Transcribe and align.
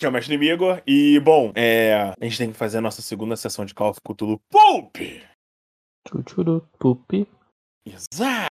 que 0.00 0.06
é 0.06 0.08
o 0.08 0.12
Mestre 0.12 0.34
Igor. 0.34 0.82
E, 0.86 1.20
bom, 1.20 1.52
é, 1.54 2.14
a 2.18 2.24
gente 2.24 2.38
tem 2.38 2.50
que 2.50 2.56
fazer 2.56 2.78
a 2.78 2.80
nossa 2.80 3.02
segunda 3.02 3.36
sessão 3.36 3.66
de 3.66 3.74
Call 3.74 3.90
of 3.90 4.00
Cthulhu 4.00 4.40
Pulp! 4.50 4.96
Chuchuru, 6.08 6.66
pupi. 6.78 7.28
Exato! 7.86 8.48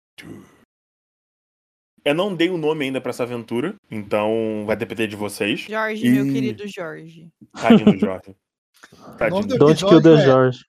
Eu 2.04 2.14
não 2.14 2.34
dei 2.34 2.48
o 2.48 2.56
nome 2.56 2.84
ainda 2.84 3.00
pra 3.00 3.10
essa 3.10 3.24
aventura, 3.24 3.74
então 3.90 4.62
vai 4.66 4.76
depender 4.76 5.08
de 5.08 5.16
vocês. 5.16 5.60
Jorge, 5.62 6.06
E- 6.06 6.10
meu 6.10 6.32
querido 6.32 6.66
Jorge. 6.68 7.28
Tadinho 7.60 7.92
do 7.92 7.98
Jorge. 7.98 8.36
Tadinho. 9.18 9.46
do 9.46 9.58
Don't 9.58 9.84
kill 9.84 10.00
the 10.02 10.14
é 10.14 10.24
George. 10.24 10.64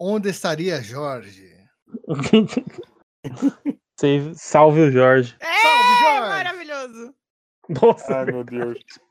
Onde 0.00 0.28
estaria 0.30 0.82
Jorge? 0.82 1.56
Save- 3.98 4.34
Salve 4.34 4.80
o 4.80 4.90
Jorge. 4.90 5.36
É, 5.40 5.62
Salve, 5.62 6.00
Jorge! 6.00 6.28
maravilhoso. 6.28 7.14
Nossa, 7.68 8.18
Ai, 8.18 8.24
meu 8.26 8.42
Deus. 8.44 8.78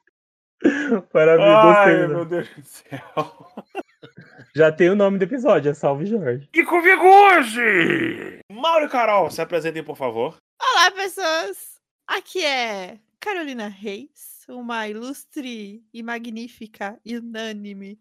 maravilhoso. 1.13 1.67
Ai, 1.67 1.97
gostei, 1.97 2.07
meu 2.07 2.19
né? 2.19 2.25
Deus 2.25 2.49
do 2.49 2.63
céu. 2.63 3.63
Já 4.55 4.71
tem 4.71 4.89
o 4.89 4.95
nome 4.95 5.19
do 5.19 5.23
episódio, 5.23 5.69
é 5.69 5.73
Salve 5.73 6.05
Jorge. 6.05 6.49
E 6.53 6.63
comigo 6.63 7.03
hoje! 7.03 8.39
Mauro 8.51 8.85
e 8.85 8.89
Carol, 8.89 9.29
se 9.29 9.41
apresentem, 9.41 9.83
por 9.83 9.95
favor. 9.95 10.37
Olá, 10.59 10.91
pessoas. 10.91 11.79
Aqui 12.07 12.43
é 12.43 12.99
Carolina 13.19 13.67
Reis, 13.67 14.43
uma 14.47 14.87
ilustre 14.87 15.83
e 15.93 16.03
magnífica, 16.03 16.99
e 17.05 17.17
unânime 17.17 17.99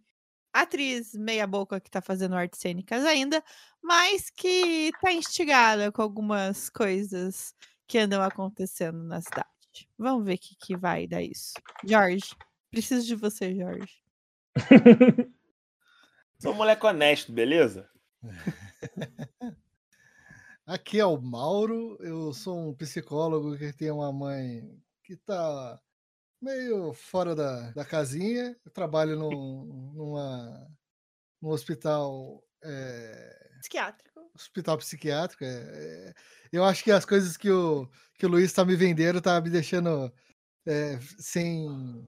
atriz 0.56 1.14
meia-boca 1.14 1.80
que 1.80 1.90
tá 1.90 2.00
fazendo 2.00 2.34
artes 2.34 2.60
cênicas 2.60 3.04
ainda, 3.04 3.45
mas 3.82 4.30
que 4.30 4.90
tá 5.02 5.12
instigada 5.12 5.92
com 5.92 6.00
algumas 6.00 6.70
coisas 6.70 7.54
que 7.86 7.98
andam 7.98 8.23
acontecendo 8.23 9.02
na 9.04 9.20
cidade. 9.20 9.46
Vamos 9.98 10.24
ver 10.24 10.34
o 10.34 10.38
que, 10.38 10.56
que 10.56 10.76
vai 10.76 11.06
dar 11.06 11.23
isso. 11.23 11.52
Jorge, 11.84 12.34
preciso 12.70 13.06
de 13.06 13.14
você, 13.14 13.54
Jorge. 13.54 14.02
Sou 16.38 16.52
um 16.52 16.56
moleque 16.56 16.84
honesto, 16.84 17.32
beleza? 17.32 17.88
Aqui 20.66 20.98
é 20.98 21.06
o 21.06 21.20
Mauro, 21.20 21.96
eu 22.00 22.32
sou 22.32 22.58
um 22.58 22.74
psicólogo 22.74 23.56
que 23.56 23.73
tem 23.73 23.90
uma 23.90 24.12
mãe 24.12 24.82
que 25.04 25.16
tá 25.16 25.80
meio 26.42 26.92
fora 26.92 27.36
da, 27.36 27.70
da 27.70 27.84
casinha. 27.84 28.56
Eu 28.64 28.70
trabalho 28.73 29.16
num, 29.16 29.92
numa, 29.95 30.68
num 31.40 31.51
hospital, 31.51 32.42
é, 32.64 33.48
Psiquiátrico. 33.60 34.20
hospital 34.34 34.76
psiquiátrico. 34.78 35.45
é, 35.45 36.08
é, 36.08 36.14
eu 36.52 36.64
acho 36.64 36.82
que 36.82 36.90
as 36.90 37.04
coisas 37.04 37.36
que 37.36 37.51
o, 37.51 37.88
que 38.14 38.26
o 38.26 38.28
Luiz 38.28 38.52
tá 38.52 38.64
me 38.64 38.74
vendendo 38.74 39.20
tá 39.20 39.40
me 39.40 39.51
deixando 39.51 40.12
é, 40.66 40.98
sem 41.18 42.04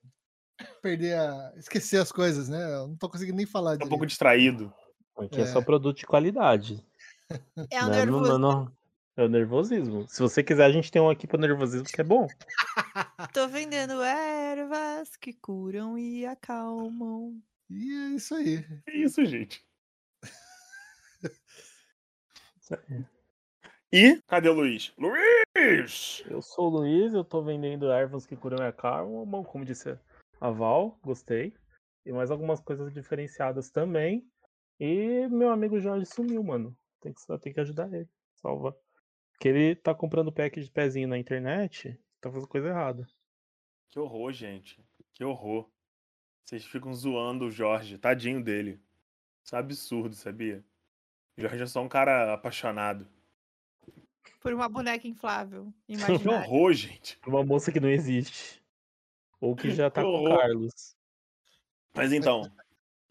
perder 0.82 1.18
a. 1.18 1.52
esquecer 1.56 1.98
as 2.00 2.10
coisas, 2.12 2.48
né? 2.48 2.62
Eu 2.74 2.88
não 2.88 2.96
tô 2.96 3.08
conseguindo 3.08 3.36
nem 3.36 3.46
falar 3.46 3.76
Tô 3.78 3.86
um 3.86 3.88
pouco 3.88 4.06
distraído. 4.06 4.72
Aqui 5.18 5.40
é. 5.40 5.42
É. 5.42 5.46
só 5.46 5.60
produto 5.60 5.98
de 5.98 6.06
qualidade. 6.06 6.84
É 7.70 7.84
o 7.84 7.88
né? 7.88 8.06
Não- 8.06 8.20
nervoso. 8.22 8.38
não- 8.38 8.64
não- 8.64 8.72
É 9.16 9.24
o 9.24 9.28
nervosismo. 9.28 10.06
Se 10.08 10.20
você 10.22 10.42
quiser, 10.42 10.64
a 10.64 10.70
gente 10.72 10.90
tem 10.90 11.02
um 11.02 11.10
aqui 11.10 11.26
para 11.26 11.38
nervosismo 11.40 11.86
que 11.86 12.00
é 12.00 12.04
bom. 12.04 12.26
Tô 13.34 13.48
vendendo 13.48 14.00
ervas 14.02 15.16
que 15.16 15.32
curam 15.34 15.98
e 15.98 16.24
acalmam. 16.24 17.38
E 17.68 17.90
é 17.92 18.08
isso 18.16 18.34
aí. 18.34 18.64
Que 18.84 18.92
isso, 18.92 19.24
gente? 19.26 19.62
E 23.92 24.20
cadê 24.26 24.48
o 24.48 24.52
Luiz? 24.54 24.92
Luiz! 24.98 26.22
Eu 26.28 26.42
sou 26.42 26.66
o 26.66 26.78
Luiz, 26.78 27.12
eu 27.14 27.24
tô 27.24 27.42
vendendo 27.42 27.90
ervas 27.90 28.26
que 28.26 28.36
curam 28.36 28.62
e 28.62 28.66
acalmam, 28.68 29.24
bom, 29.26 29.42
como 29.42 29.64
disse 29.64 29.98
a 30.40 30.50
Val, 30.50 30.98
gostei. 31.02 31.54
E 32.04 32.12
mais 32.12 32.30
algumas 32.30 32.60
coisas 32.60 32.92
diferenciadas 32.92 33.70
também. 33.70 34.26
E 34.80 35.26
meu 35.28 35.50
amigo 35.50 35.80
Jorge 35.80 36.06
sumiu, 36.06 36.42
mano. 36.42 36.76
Tem 37.00 37.12
que, 37.12 37.38
tem 37.38 37.52
que 37.52 37.60
ajudar 37.60 37.92
ele. 37.92 38.08
Salva. 38.36 38.76
Porque 39.32 39.48
ele 39.48 39.76
tá 39.76 39.94
comprando 39.94 40.32
pack 40.32 40.60
de 40.60 40.70
pezinho 40.70 41.08
na 41.08 41.18
internet, 41.18 41.98
tá 42.20 42.30
fazendo 42.30 42.48
coisa 42.48 42.68
errada. 42.68 43.06
Que 43.90 43.98
horror, 43.98 44.32
gente. 44.32 44.84
Que 45.14 45.24
horror. 45.24 45.68
Vocês 46.44 46.64
ficam 46.64 46.92
zoando 46.92 47.46
o 47.46 47.50
Jorge. 47.50 47.98
Tadinho 47.98 48.42
dele. 48.42 48.80
Isso 49.44 49.54
é 49.54 49.58
absurdo, 49.58 50.14
sabia? 50.14 50.64
O 51.36 51.40
Jorge 51.40 51.62
é 51.62 51.66
só 51.66 51.82
um 51.82 51.88
cara 51.88 52.34
apaixonado. 52.34 53.06
Por 54.40 54.52
uma 54.52 54.68
boneca 54.68 55.06
inflável. 55.06 55.72
Que 55.86 55.94
Imaginária. 55.94 56.48
horror, 56.48 56.72
gente. 56.72 57.18
Uma 57.26 57.44
moça 57.44 57.72
que 57.72 57.80
não 57.80 57.88
existe. 57.88 58.57
Ou 59.40 59.54
que 59.54 59.70
já 59.70 59.88
tá 59.90 60.02
com 60.02 60.24
o. 60.24 60.36
Carlos. 60.36 60.96
Mas 61.94 62.12
então. 62.12 62.50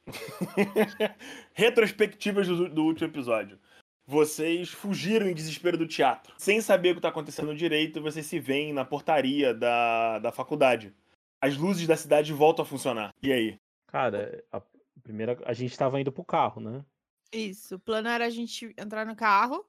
Retrospectivas 1.53 2.47
do, 2.47 2.69
do 2.69 2.83
último 2.85 3.07
episódio. 3.09 3.59
Vocês 4.05 4.69
fugiram 4.69 5.27
em 5.27 5.33
desespero 5.33 5.77
do 5.77 5.87
teatro. 5.87 6.33
Sem 6.37 6.61
saber 6.61 6.91
o 6.91 6.95
que 6.95 7.01
tá 7.01 7.09
acontecendo 7.09 7.53
direito, 7.53 8.01
vocês 8.01 8.25
se 8.25 8.39
veem 8.39 8.71
na 8.71 8.85
portaria 8.85 9.53
da, 9.53 10.19
da 10.19 10.31
faculdade. 10.31 10.95
As 11.41 11.57
luzes 11.57 11.85
da 11.85 11.97
cidade 11.97 12.31
voltam 12.31 12.63
a 12.63 12.65
funcionar. 12.65 13.13
E 13.21 13.33
aí? 13.33 13.59
Cara, 13.87 14.43
a 14.51 14.61
primeira. 15.03 15.37
A 15.45 15.53
gente 15.53 15.77
tava 15.77 15.99
indo 15.99 16.11
pro 16.11 16.23
carro, 16.23 16.61
né? 16.61 16.85
Isso. 17.33 17.75
O 17.75 17.79
plano 17.79 18.07
era 18.07 18.25
a 18.25 18.29
gente 18.29 18.73
entrar 18.77 19.05
no 19.05 19.15
carro 19.15 19.65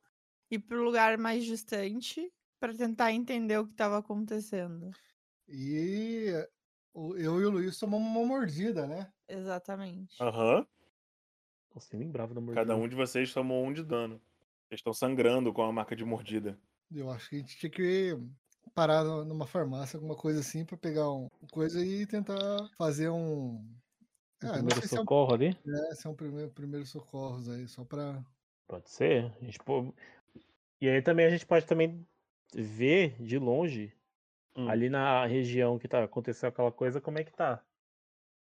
ir 0.51 0.59
pro 0.61 0.83
lugar 0.83 1.19
mais 1.19 1.45
distante 1.45 2.33
pra 2.59 2.75
tentar 2.75 3.13
entender 3.13 3.59
o 3.59 3.67
que 3.67 3.75
tava 3.75 3.99
acontecendo. 3.99 4.91
E 5.49 6.27
eu 6.95 7.41
e 7.41 7.45
o 7.45 7.51
Luiz 7.51 7.79
tomamos 7.79 8.07
uma 8.09 8.25
mordida, 8.27 8.87
né? 8.87 9.13
Exatamente. 9.29 10.21
Aham. 10.23 10.67
Nossa, 11.75 11.89
nem 11.93 12.07
lembrava 12.07 12.35
da 12.35 12.41
mordida. 12.41 12.61
Cada 12.67 12.77
um 12.77 12.89
de 12.89 12.97
vocês 12.97 13.33
tomou 13.33 13.65
um 13.65 13.73
de 13.73 13.83
dano. 13.83 14.21
Vocês 14.69 14.81
estão 14.81 14.93
sangrando 14.93 15.53
com 15.53 15.63
a 15.63 15.73
marca 15.73 15.95
de 15.97 16.05
mordida. 16.05 16.59
Eu 16.95 17.11
acho 17.11 17.29
que 17.31 17.37
a 17.37 17.39
gente 17.39 17.57
tinha 17.57 17.71
que 17.71 18.19
parar 18.75 19.05
nu- 19.05 19.25
numa 19.25 19.47
farmácia, 19.47 19.97
alguma 19.97 20.17
coisa 20.17 20.41
assim, 20.41 20.65
pra 20.65 20.77
pegar 20.77 21.11
um 21.11 21.29
coisa 21.53 21.85
e 21.85 22.07
tentar 22.07 22.69
fazer 22.77 23.09
um. 23.11 23.65
Ah, 24.41 24.47
não 24.47 24.53
primeiro 24.55 24.87
se 24.87 24.95
é 24.95 24.99
um, 24.99 25.03
socorro 25.03 25.35
ali? 25.35 25.49
é, 25.67 25.95
se 25.95 26.07
é 26.07 26.11
um 26.11 26.15
primeiro, 26.15 26.51
primeiro 26.51 26.87
socorros 26.87 27.49
aí, 27.49 27.67
só 27.69 27.85
pra. 27.85 28.25
Pode 28.67 28.91
ser. 28.91 29.35
A 29.41 29.45
gente 29.45 29.59
pô- 29.61 29.93
E 30.81 30.89
aí 30.89 31.03
também 31.03 31.27
a 31.27 31.31
gente 31.31 31.47
pode 31.47 31.67
também 31.67 32.07
ver 32.55 33.21
de 33.23 33.39
longe, 33.39 33.93
Hum. 34.59 34.69
ali 34.69 34.91
na 34.91 35.25
região 35.25 35.79
que 35.79 35.87
tá 35.87 36.03
aconteceu 36.03 36.49
aquela 36.49 36.73
coisa, 36.73 37.01
como 37.01 37.17
é 37.17 37.23
que 37.23 37.33
tá. 37.33 37.63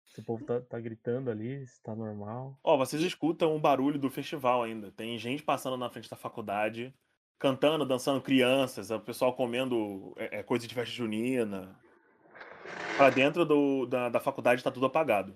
Se 0.06 0.22
o 0.22 0.24
povo 0.24 0.46
tá, 0.46 0.62
tá 0.62 0.80
gritando 0.80 1.30
ali, 1.30 1.68
se 1.68 1.82
tá 1.84 1.94
normal. 1.94 2.58
Ó, 2.64 2.78
vocês 2.78 3.02
escutam 3.02 3.54
o 3.54 3.60
barulho 3.60 4.00
do 4.00 4.10
festival 4.10 4.64
ainda. 4.64 4.92
Tem 4.92 5.18
gente 5.18 5.44
passando 5.44 5.76
na 5.76 5.90
frente 5.90 6.10
da 6.10 6.16
faculdade, 6.16 6.96
cantando, 7.38 7.86
dançando 7.86 8.22
crianças, 8.22 8.92
o 8.92 9.00
pessoal 9.02 9.36
comendo 9.36 10.14
é, 10.16 10.40
é, 10.40 10.44
coisa 10.44 10.66
de 10.66 10.74
festa 10.74 10.94
junina. 10.96 11.78
Pra 12.96 13.10
dentro 13.10 13.46
do, 13.46 13.86
da, 13.86 14.08
da 14.08 14.20
faculdade 14.22 14.64
tá 14.64 14.72
tudo 14.72 14.86
apagado. 14.86 15.36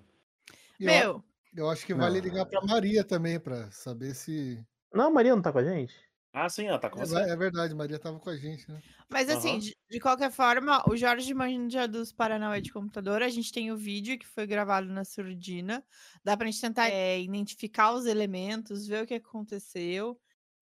E 0.79 0.85
eu, 0.85 0.91
Meu, 0.91 1.23
eu 1.57 1.69
acho 1.69 1.85
que 1.85 1.93
vale 1.93 2.21
Não. 2.21 2.25
ligar 2.25 2.45
pra 2.45 2.61
Maria 2.61 3.03
também, 3.03 3.37
pra 3.37 3.69
saber 3.69 4.15
se. 4.15 4.65
Não, 4.93 5.07
a 5.07 5.11
Maria 5.11 5.35
não 5.35 5.41
tá 5.41 5.51
com 5.51 5.59
a 5.59 5.63
gente? 5.63 6.08
Ah, 6.33 6.49
sim, 6.49 6.65
ela 6.65 6.79
tá 6.79 6.89
com 6.89 6.97
É, 6.97 7.03
você. 7.05 7.31
é 7.33 7.35
verdade, 7.35 7.73
Maria 7.75 7.99
tava 7.99 8.19
com 8.19 8.29
a 8.29 8.37
gente, 8.37 8.69
né? 8.69 8.81
mas 9.09 9.29
assim, 9.29 9.57
Aham. 9.57 9.59
de, 9.59 9.75
de 9.89 9.99
qualquer 9.99 10.31
forma, 10.31 10.83
o 10.89 10.95
Jorge 10.95 11.33
manja 11.33 11.87
dos 11.87 12.11
Paranauê 12.11 12.61
de 12.61 12.71
computador. 12.71 13.21
A 13.21 13.29
gente 13.29 13.51
tem 13.51 13.71
o 13.71 13.77
vídeo 13.77 14.17
que 14.19 14.27
foi 14.27 14.45
gravado 14.47 14.87
na 14.87 15.03
surdina. 15.05 15.83
Dá 16.23 16.37
pra 16.37 16.45
gente 16.45 16.61
tentar 16.61 16.89
é, 16.89 17.19
identificar 17.21 17.93
os 17.93 18.05
elementos, 18.05 18.87
ver 18.87 19.03
o 19.03 19.07
que 19.07 19.15
aconteceu 19.15 20.19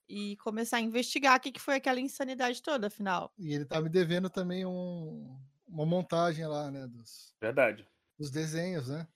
e 0.08 0.38
começar 0.38 0.78
a 0.78 0.82
investigar 0.82 1.38
o 1.38 1.42
que, 1.42 1.52
que 1.52 1.62
foi 1.62 1.76
aquela 1.76 2.00
insanidade 2.00 2.62
toda, 2.62 2.88
afinal. 2.88 3.34
E 3.38 3.54
ele 3.54 3.66
tá 3.66 3.82
me 3.82 3.90
devendo 3.90 4.30
também 4.30 4.66
um, 4.66 5.40
uma 5.68 5.86
montagem 5.86 6.46
lá, 6.48 6.72
né? 6.72 6.88
Dos, 6.88 7.36
Verdade. 7.42 7.88
dos 8.18 8.32
desenhos, 8.32 8.90
né? 8.90 9.08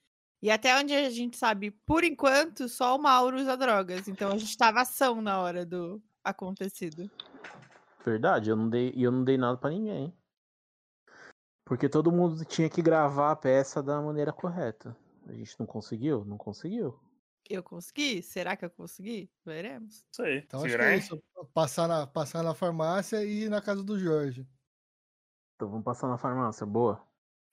E 0.42 0.50
até 0.50 0.76
onde 0.76 0.92
a 0.92 1.08
gente 1.10 1.36
sabe, 1.36 1.70
por 1.70 2.02
enquanto, 2.04 2.68
só 2.68 2.96
o 2.96 3.02
Mauro 3.02 3.38
usa 3.38 3.56
drogas. 3.56 4.08
Então 4.08 4.30
a 4.32 4.38
gente 4.38 4.56
tava 4.56 4.80
ação 4.80 5.22
na 5.22 5.40
hora 5.40 5.64
do 5.64 6.02
acontecido. 6.24 7.10
Verdade, 8.04 8.50
eu 8.50 8.56
não 8.56 8.68
dei, 8.68 8.92
e 8.94 9.02
eu 9.02 9.12
não 9.12 9.24
dei 9.24 9.36
nada 9.36 9.56
pra 9.56 9.70
ninguém. 9.70 10.12
Porque 11.64 11.88
todo 11.88 12.12
mundo 12.12 12.44
tinha 12.44 12.68
que 12.68 12.82
gravar 12.82 13.30
a 13.30 13.36
peça 13.36 13.82
da 13.82 14.00
maneira 14.00 14.32
correta. 14.32 14.96
A 15.26 15.32
gente 15.32 15.58
não 15.58 15.66
conseguiu? 15.66 16.24
Não 16.24 16.36
conseguiu. 16.36 16.98
Eu 17.48 17.62
consegui? 17.62 18.22
Será 18.22 18.56
que 18.56 18.64
eu 18.64 18.70
consegui? 18.70 19.30
Veremos. 19.44 20.04
Isso 20.10 20.22
aí. 20.22 20.38
Então 20.38 20.60
Se 20.60 20.66
acho 20.66 20.76
que 20.76 20.82
é 20.82 20.96
isso. 20.96 21.22
Passar 21.54 21.88
na, 21.88 22.06
passar 22.06 22.42
na 22.42 22.54
farmácia 22.54 23.24
e 23.24 23.44
ir 23.44 23.48
na 23.48 23.60
casa 23.60 23.82
do 23.82 23.98
Jorge. 23.98 24.46
Então 25.54 25.68
vamos 25.68 25.84
passar 25.84 26.08
na 26.08 26.18
farmácia, 26.18 26.66
boa. 26.66 27.00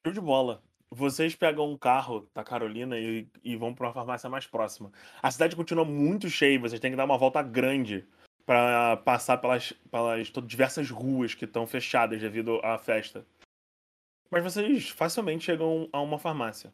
Show 0.06 0.14
de 0.14 0.22
bola. 0.22 0.64
Vocês 0.92 1.36
pegam 1.36 1.72
um 1.72 1.78
carro 1.78 2.28
da 2.34 2.44
Carolina 2.44 2.98
e, 2.98 3.30
e 3.44 3.56
vão 3.56 3.76
pra 3.76 3.88
uma 3.88 3.94
farmácia 3.94 4.28
mais 4.30 4.48
próxima. 4.48 4.92
A 5.22 5.30
cidade 5.30 5.56
continua 5.56 5.86
muito 5.86 6.28
cheia, 6.30 6.60
vocês 6.60 6.80
têm 6.80 6.90
que 6.90 6.98
dar 6.98 7.06
uma 7.06 7.18
volta 7.18 7.44
grande 7.44 8.08
pra 8.50 8.98
passar 8.98 9.38
pelas, 9.38 9.72
pelas 9.92 10.32
to- 10.32 10.42
diversas 10.42 10.90
ruas 10.90 11.36
que 11.36 11.46
estão 11.46 11.68
fechadas 11.68 12.20
devido 12.20 12.60
à 12.64 12.80
festa. 12.80 13.24
Mas 14.32 14.44
vocês 14.44 14.90
facilmente 14.90 15.46
chegam 15.46 15.88
a 15.94 16.02
uma 16.02 16.18
farmácia. 16.18 16.74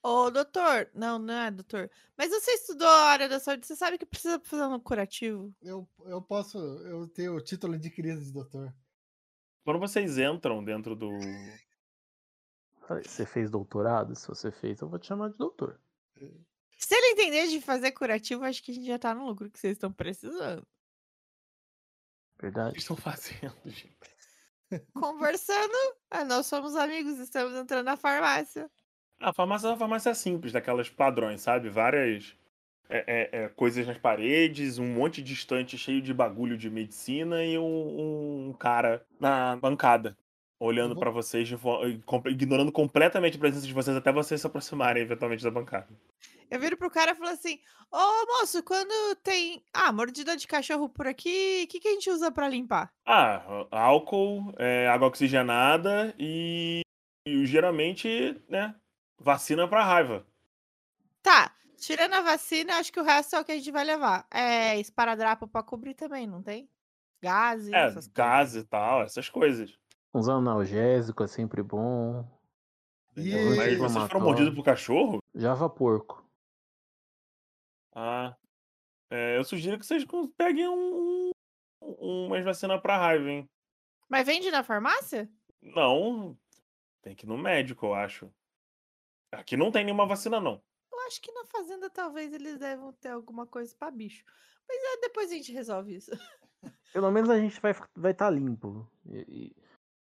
Ô, 0.00 0.30
doutor. 0.30 0.88
Não, 0.94 1.18
não 1.18 1.34
é 1.34 1.50
doutor. 1.50 1.90
Mas 2.16 2.30
você 2.30 2.52
estudou 2.52 2.86
a 2.86 3.06
área 3.06 3.28
da 3.28 3.40
saúde, 3.40 3.66
você 3.66 3.74
sabe 3.74 3.98
que 3.98 4.06
precisa 4.06 4.40
fazer 4.44 4.62
um 4.62 4.78
curativo. 4.78 5.52
Eu, 5.60 5.88
eu 6.06 6.22
posso. 6.22 6.56
Eu 6.56 7.08
tenho 7.08 7.34
o 7.34 7.40
título 7.40 7.74
adquirido 7.74 8.20
de 8.20 8.30
doutor. 8.32 8.72
Quando 9.64 9.80
vocês 9.80 10.18
entram 10.18 10.62
dentro 10.62 10.94
do. 10.94 11.10
Você 13.04 13.26
fez 13.26 13.50
doutorado? 13.50 14.14
Se 14.14 14.28
você 14.28 14.52
fez, 14.52 14.80
eu 14.80 14.88
vou 14.88 15.00
te 15.00 15.08
chamar 15.08 15.30
de 15.30 15.36
doutor. 15.36 15.80
Se 16.78 16.94
ele 16.94 17.06
entender 17.08 17.48
de 17.48 17.60
fazer 17.60 17.90
curativo, 17.90 18.44
acho 18.44 18.62
que 18.62 18.70
a 18.70 18.74
gente 18.74 18.86
já 18.86 19.00
tá 19.00 19.12
no 19.12 19.26
lucro 19.26 19.50
que 19.50 19.58
vocês 19.58 19.72
estão 19.72 19.92
precisando. 19.92 20.64
O 22.68 22.72
que 22.72 22.78
Verdade? 22.78 22.78
estão 22.78 22.96
fazendo, 22.96 23.56
gente? 23.66 23.98
Conversando, 24.92 25.72
ah, 26.10 26.24
nós 26.24 26.46
somos 26.46 26.76
amigos, 26.76 27.18
estamos 27.18 27.54
entrando 27.54 27.86
na 27.86 27.96
farmácia. 27.96 28.70
A 29.20 29.32
farmácia 29.32 29.66
é 29.66 29.70
uma 29.70 29.76
farmácia 29.76 30.14
simples, 30.14 30.52
daquelas 30.52 30.88
padrões, 30.88 31.40
sabe? 31.42 31.68
Várias 31.68 32.36
é, 32.88 33.38
é, 33.40 33.44
é, 33.44 33.48
coisas 33.50 33.86
nas 33.86 33.98
paredes, 33.98 34.78
um 34.78 34.86
monte 34.86 35.22
de 35.22 35.32
estante 35.34 35.78
cheio 35.78 36.02
de 36.02 36.14
bagulho 36.14 36.56
de 36.58 36.70
medicina 36.70 37.44
e 37.44 37.58
um, 37.58 38.48
um 38.50 38.52
cara 38.54 39.06
na 39.20 39.56
bancada, 39.56 40.16
olhando 40.60 40.94
Uhum. 40.94 40.98
pra 40.98 41.10
vocês, 41.10 41.48
ignorando 42.30 42.72
completamente 42.72 43.36
a 43.36 43.40
presença 43.40 43.66
de 43.66 43.74
vocês 43.74 43.96
até 43.96 44.12
vocês 44.12 44.40
se 44.40 44.46
aproximarem 44.46 45.02
eventualmente 45.02 45.44
da 45.44 45.50
bancada. 45.50 45.88
Eu 46.50 46.58
viro 46.60 46.76
pro 46.76 46.90
cara 46.90 47.12
e 47.12 47.14
falo 47.14 47.30
assim: 47.30 47.60
Ô 47.90 48.26
moço, 48.40 48.62
quando 48.62 49.14
tem. 49.22 49.62
Ah, 49.72 49.92
mordida 49.92 50.36
de 50.36 50.46
cachorro 50.46 50.88
por 50.88 51.06
aqui, 51.06 51.62
o 51.64 51.68
que, 51.68 51.80
que 51.80 51.88
a 51.88 51.92
gente 51.92 52.10
usa 52.10 52.30
pra 52.30 52.48
limpar? 52.48 52.92
Ah, 53.06 53.42
álcool, 53.70 54.52
é, 54.58 54.88
água 54.88 55.08
oxigenada 55.08 56.14
e, 56.18 56.80
e 57.26 57.44
geralmente, 57.46 58.40
né, 58.48 58.74
vacina 59.18 59.66
pra 59.68 59.84
raiva. 59.84 60.26
Tá, 61.22 61.52
tirando 61.76 62.14
a 62.14 62.22
vacina, 62.22 62.76
acho 62.76 62.92
que 62.92 63.00
o 63.00 63.04
resto 63.04 63.36
é 63.36 63.40
o 63.40 63.44
que 63.44 63.52
a 63.52 63.56
gente 63.56 63.70
vai 63.70 63.84
levar. 63.84 64.26
É 64.30 64.78
esparadrapo 64.80 65.46
pra 65.46 65.62
cobrir 65.62 65.94
também, 65.94 66.26
não 66.26 66.42
tem? 66.42 66.68
Gases, 67.20 67.72
É, 67.72 67.78
essas 67.86 67.94
coisas. 68.06 68.12
gás 68.12 68.54
e 68.56 68.64
tal, 68.64 69.02
essas 69.02 69.28
coisas. 69.28 69.76
Uns 70.14 70.28
analgésico 70.28 71.22
é 71.24 71.26
sempre 71.26 71.62
bom. 71.62 72.24
entendeu? 73.16 73.56
Mas 73.56 73.76
vocês 73.76 74.04
foram 74.06 74.20
mordidos 74.24 74.54
por 74.54 74.64
cachorro? 74.64 75.18
Java 75.34 75.68
porco. 75.68 76.24
Ah, 78.00 78.36
é, 79.10 79.36
eu 79.36 79.42
sugiro 79.42 79.76
que 79.76 79.84
vocês 79.84 80.04
peguem 80.36 80.68
um, 80.68 81.30
um, 81.82 82.26
umas 82.26 82.44
vacinas 82.44 82.80
pra 82.80 82.96
raiva, 82.96 83.28
hein? 83.28 83.50
Mas 84.08 84.24
vende 84.24 84.52
na 84.52 84.62
farmácia? 84.62 85.28
Não, 85.60 86.38
tem 87.02 87.16
que 87.16 87.26
ir 87.26 87.28
no 87.28 87.36
médico, 87.36 87.86
eu 87.86 87.94
acho. 87.94 88.32
Aqui 89.32 89.56
não 89.56 89.72
tem 89.72 89.84
nenhuma 89.84 90.06
vacina, 90.06 90.40
não. 90.40 90.62
Eu 90.92 91.00
acho 91.08 91.20
que 91.20 91.32
na 91.32 91.44
fazenda 91.46 91.90
talvez 91.90 92.32
eles 92.32 92.56
devam 92.56 92.92
ter 92.92 93.08
alguma 93.08 93.44
coisa 93.48 93.74
pra 93.76 93.90
bicho. 93.90 94.24
Mas 94.68 94.80
é, 94.80 95.00
depois 95.00 95.32
a 95.32 95.34
gente 95.34 95.50
resolve 95.52 95.96
isso. 95.96 96.12
Pelo 96.92 97.10
menos 97.10 97.28
a 97.28 97.38
gente 97.40 97.60
vai 97.60 97.72
estar 97.72 97.88
vai 97.96 98.14
tá 98.14 98.30
limpo. 98.30 98.88
E, 99.06 99.18
e- 99.28 99.56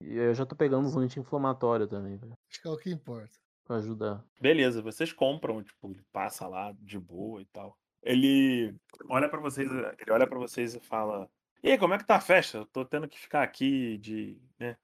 e 0.06 0.16
eu 0.18 0.36
já 0.36 0.46
tô 0.46 0.56
pegando 0.56 0.88
uns 0.88 0.96
anti-inflamatórios 0.96 1.90
também, 1.90 2.16
velho, 2.18 2.34
Acho 2.48 2.62
que 2.62 2.68
é 2.68 2.72
o 2.72 2.78
que 2.78 2.92
importa. 2.92 3.40
pra 3.66 3.78
ajudar. 3.78 4.24
Beleza, 4.40 4.84
vocês 4.84 5.12
compram, 5.12 5.64
tipo, 5.64 5.90
ele 5.92 6.04
passa 6.14 6.48
lá 6.48 6.72
de 6.80 7.00
boa 7.00 7.42
e 7.42 7.46
tal. 7.46 7.76
Ele 8.02 8.76
olha 9.10 9.30
pra 9.30 9.40
vocês, 9.40 9.70
ele 9.72 10.12
olha 10.12 10.28
para 10.28 10.40
vocês 10.40 10.76
e 10.76 10.80
fala: 10.80 11.30
"E 11.64 11.72
aí, 11.72 11.78
como 11.78 11.94
é 11.94 11.98
que 11.98 12.06
tá 12.06 12.16
a 12.16 12.22
festa? 12.22 12.60
Eu 12.60 12.66
tô 12.66 12.86
tendo 12.86 13.08
que 13.08 13.20
ficar 13.20 13.44
aqui 13.44 13.98
de, 13.98 14.42
né? 14.60 14.78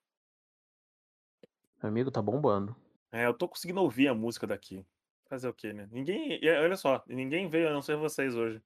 Meu 1.82 1.90
amigo 1.90 2.12
tá 2.12 2.22
bombando. 2.22 2.76
É, 3.12 3.26
eu 3.26 3.34
tô 3.34 3.48
conseguindo 3.48 3.82
ouvir 3.82 4.08
a 4.08 4.14
música 4.14 4.48
daqui. 4.48 4.86
Fazer 5.30 5.48
o 5.48 5.54
quê, 5.54 5.74
né? 5.74 5.88
Ninguém, 5.92 6.40
e 6.42 6.50
olha 6.50 6.76
só, 6.76 7.04
ninguém 7.08 7.50
veio 7.50 7.70
a 7.70 7.74
não 7.74 7.82
ser 7.82 7.96
vocês 7.96 8.36
hoje. 8.36 8.62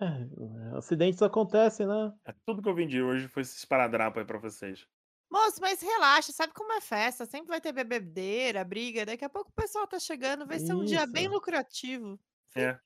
É, 0.00 0.76
acidentes 0.76 1.20
acontecem, 1.22 1.86
né? 1.86 2.12
É, 2.24 2.34
tudo 2.46 2.62
que 2.62 2.68
eu 2.68 2.74
vendi 2.74 3.02
hoje 3.02 3.28
foi 3.28 3.42
esse 3.42 3.56
esparadrapo 3.56 4.18
aí 4.18 4.24
pra 4.24 4.38
vocês. 4.38 4.86
Moço, 5.30 5.60
mas 5.60 5.80
relaxa, 5.80 6.32
sabe 6.32 6.52
como 6.52 6.72
é 6.72 6.80
festa? 6.80 7.24
Sempre 7.24 7.48
vai 7.48 7.60
ter 7.60 7.72
bebedeira, 7.72 8.64
briga. 8.64 9.06
Daqui 9.06 9.24
a 9.24 9.28
pouco 9.28 9.50
o 9.50 9.54
pessoal 9.54 9.86
tá 9.86 9.98
chegando, 9.98 10.46
vai 10.46 10.58
ser 10.58 10.74
um 10.74 10.84
dia 10.84 11.06
bem 11.06 11.28
lucrativo. 11.28 12.18
É, 12.56 12.78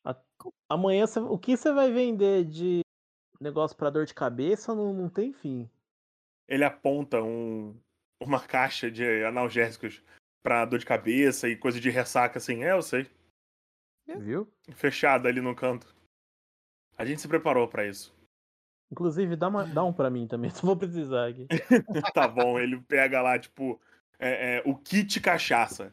Amanhã, 0.68 1.06
cê- 1.06 1.20
o 1.20 1.38
que 1.38 1.56
você 1.56 1.72
vai 1.72 1.90
vender 1.92 2.44
de 2.44 2.80
negócio 3.40 3.76
pra 3.76 3.90
dor 3.90 4.04
de 4.06 4.12
cabeça 4.14 4.74
não, 4.74 4.92
não 4.92 5.08
tem 5.08 5.32
fim. 5.32 5.68
ele 6.48 6.64
aponta 6.64 7.22
um, 7.22 7.74
uma 8.20 8.40
caixa 8.46 8.90
de 8.90 9.24
analgésicos 9.24 10.02
pra 10.42 10.64
dor 10.64 10.78
de 10.78 10.84
cabeça 10.86 11.48
e 11.48 11.56
coisa 11.56 11.80
de 11.80 11.88
ressaca 11.90 12.38
assim. 12.38 12.62
É, 12.64 12.72
eu 12.72 12.82
sei. 12.82 13.10
Viu? 14.18 14.46
Fechada 14.74 15.28
ali 15.28 15.40
no 15.40 15.54
canto. 15.56 15.94
A 16.98 17.04
gente 17.06 17.20
se 17.22 17.28
preparou 17.28 17.66
pra 17.66 17.86
isso. 17.86 18.14
Inclusive, 18.92 19.34
dá, 19.34 19.48
uma- 19.48 19.64
dá 19.66 19.82
um 19.82 19.92
pra 19.92 20.10
mim 20.10 20.26
também, 20.28 20.50
se 20.54 20.62
vou 20.64 20.76
precisar 20.76 21.28
aqui. 21.30 21.46
tá 22.14 22.28
bom, 22.28 22.58
ele 22.60 22.80
pega 22.82 23.22
lá, 23.22 23.38
tipo, 23.38 23.80
é, 24.18 24.56
é, 24.58 24.62
o 24.66 24.76
kit 24.76 25.20
cachaça. 25.20 25.92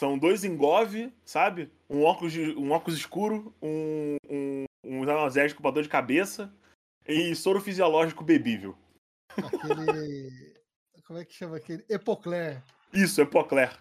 São 0.00 0.18
dois 0.18 0.42
engove, 0.42 1.14
sabe? 1.24 1.70
Um 1.92 2.04
óculos, 2.04 2.34
um 2.56 2.70
óculos 2.70 2.98
escuro, 2.98 3.54
um, 3.60 4.16
um, 4.26 4.64
um 4.82 5.02
analgésico 5.02 5.60
pra 5.60 5.70
dor 5.70 5.82
de 5.82 5.90
cabeça 5.90 6.50
e 7.06 7.34
soro 7.36 7.60
fisiológico 7.60 8.24
bebível. 8.24 8.74
Aquele. 9.36 10.62
Como 11.06 11.18
é 11.18 11.24
que 11.26 11.34
chama 11.34 11.58
aquele? 11.58 11.84
Epocler. 11.90 12.62
Isso, 12.94 13.20
Epocler. 13.20 13.78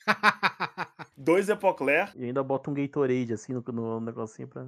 Dois 1.16 1.48
Epocler. 1.48 2.12
E 2.14 2.24
ainda 2.24 2.42
bota 2.42 2.70
um 2.70 2.74
Gatorade 2.74 3.32
assim 3.32 3.54
no, 3.54 3.62
no 3.62 3.98
negocinho 3.98 4.46
pra. 4.46 4.66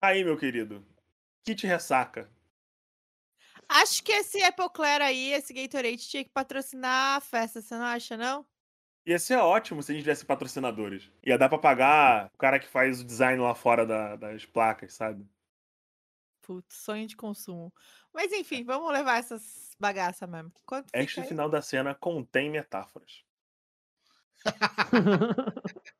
Aí, 0.00 0.22
meu 0.22 0.36
querido. 0.36 0.86
Kit 1.44 1.66
ressaca. 1.66 2.30
Acho 3.68 4.04
que 4.04 4.12
esse 4.12 4.38
Epocler 4.38 5.02
aí, 5.02 5.32
esse 5.32 5.52
Gatorade, 5.52 6.08
tinha 6.08 6.22
que 6.22 6.30
patrocinar 6.30 7.16
a 7.16 7.20
festa, 7.20 7.60
você 7.60 7.74
não 7.74 7.84
acha, 7.84 8.16
não? 8.16 8.46
Ia 9.06 9.18
ser 9.20 9.36
ótimo 9.36 9.82
se 9.82 9.92
a 9.92 9.94
gente 9.94 10.02
tivesse 10.02 10.26
patrocinadores. 10.26 11.10
Ia 11.24 11.38
dar 11.38 11.48
pra 11.48 11.58
pagar 11.58 12.30
o 12.34 12.38
cara 12.38 12.58
que 12.58 12.66
faz 12.66 13.00
o 13.00 13.04
design 13.04 13.40
lá 13.40 13.54
fora 13.54 13.86
da- 13.86 14.16
das 14.16 14.44
placas, 14.44 14.94
sabe? 14.94 15.24
Putz, 16.42 16.76
sonho 16.76 17.06
de 17.06 17.16
consumo. 17.16 17.72
Mas 18.12 18.32
enfim, 18.32 18.64
vamos 18.64 18.92
levar 18.92 19.18
essas 19.18 19.76
bagaças 19.78 20.28
mesmo. 20.28 20.52
Quanto 20.64 20.88
Este 20.92 21.22
final 21.22 21.48
da 21.48 21.62
cena 21.62 21.94
contém 21.94 22.50
metáforas. 22.50 23.24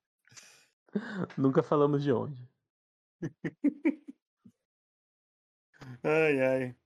Nunca 1.37 1.63
falamos 1.63 2.03
de 2.03 2.13
onde. 2.13 2.49
Ai, 6.03 6.41
ai. 6.41 6.77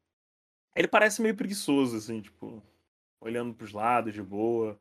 Ele 0.75 0.89
parece 0.89 1.23
meio 1.23 1.37
preguiçoso, 1.37 1.97
assim, 1.97 2.21
tipo, 2.21 2.63
olhando 3.21 3.55
pros 3.55 3.73
lados 3.73 4.13
de 4.15 4.23
boa. 4.23 4.81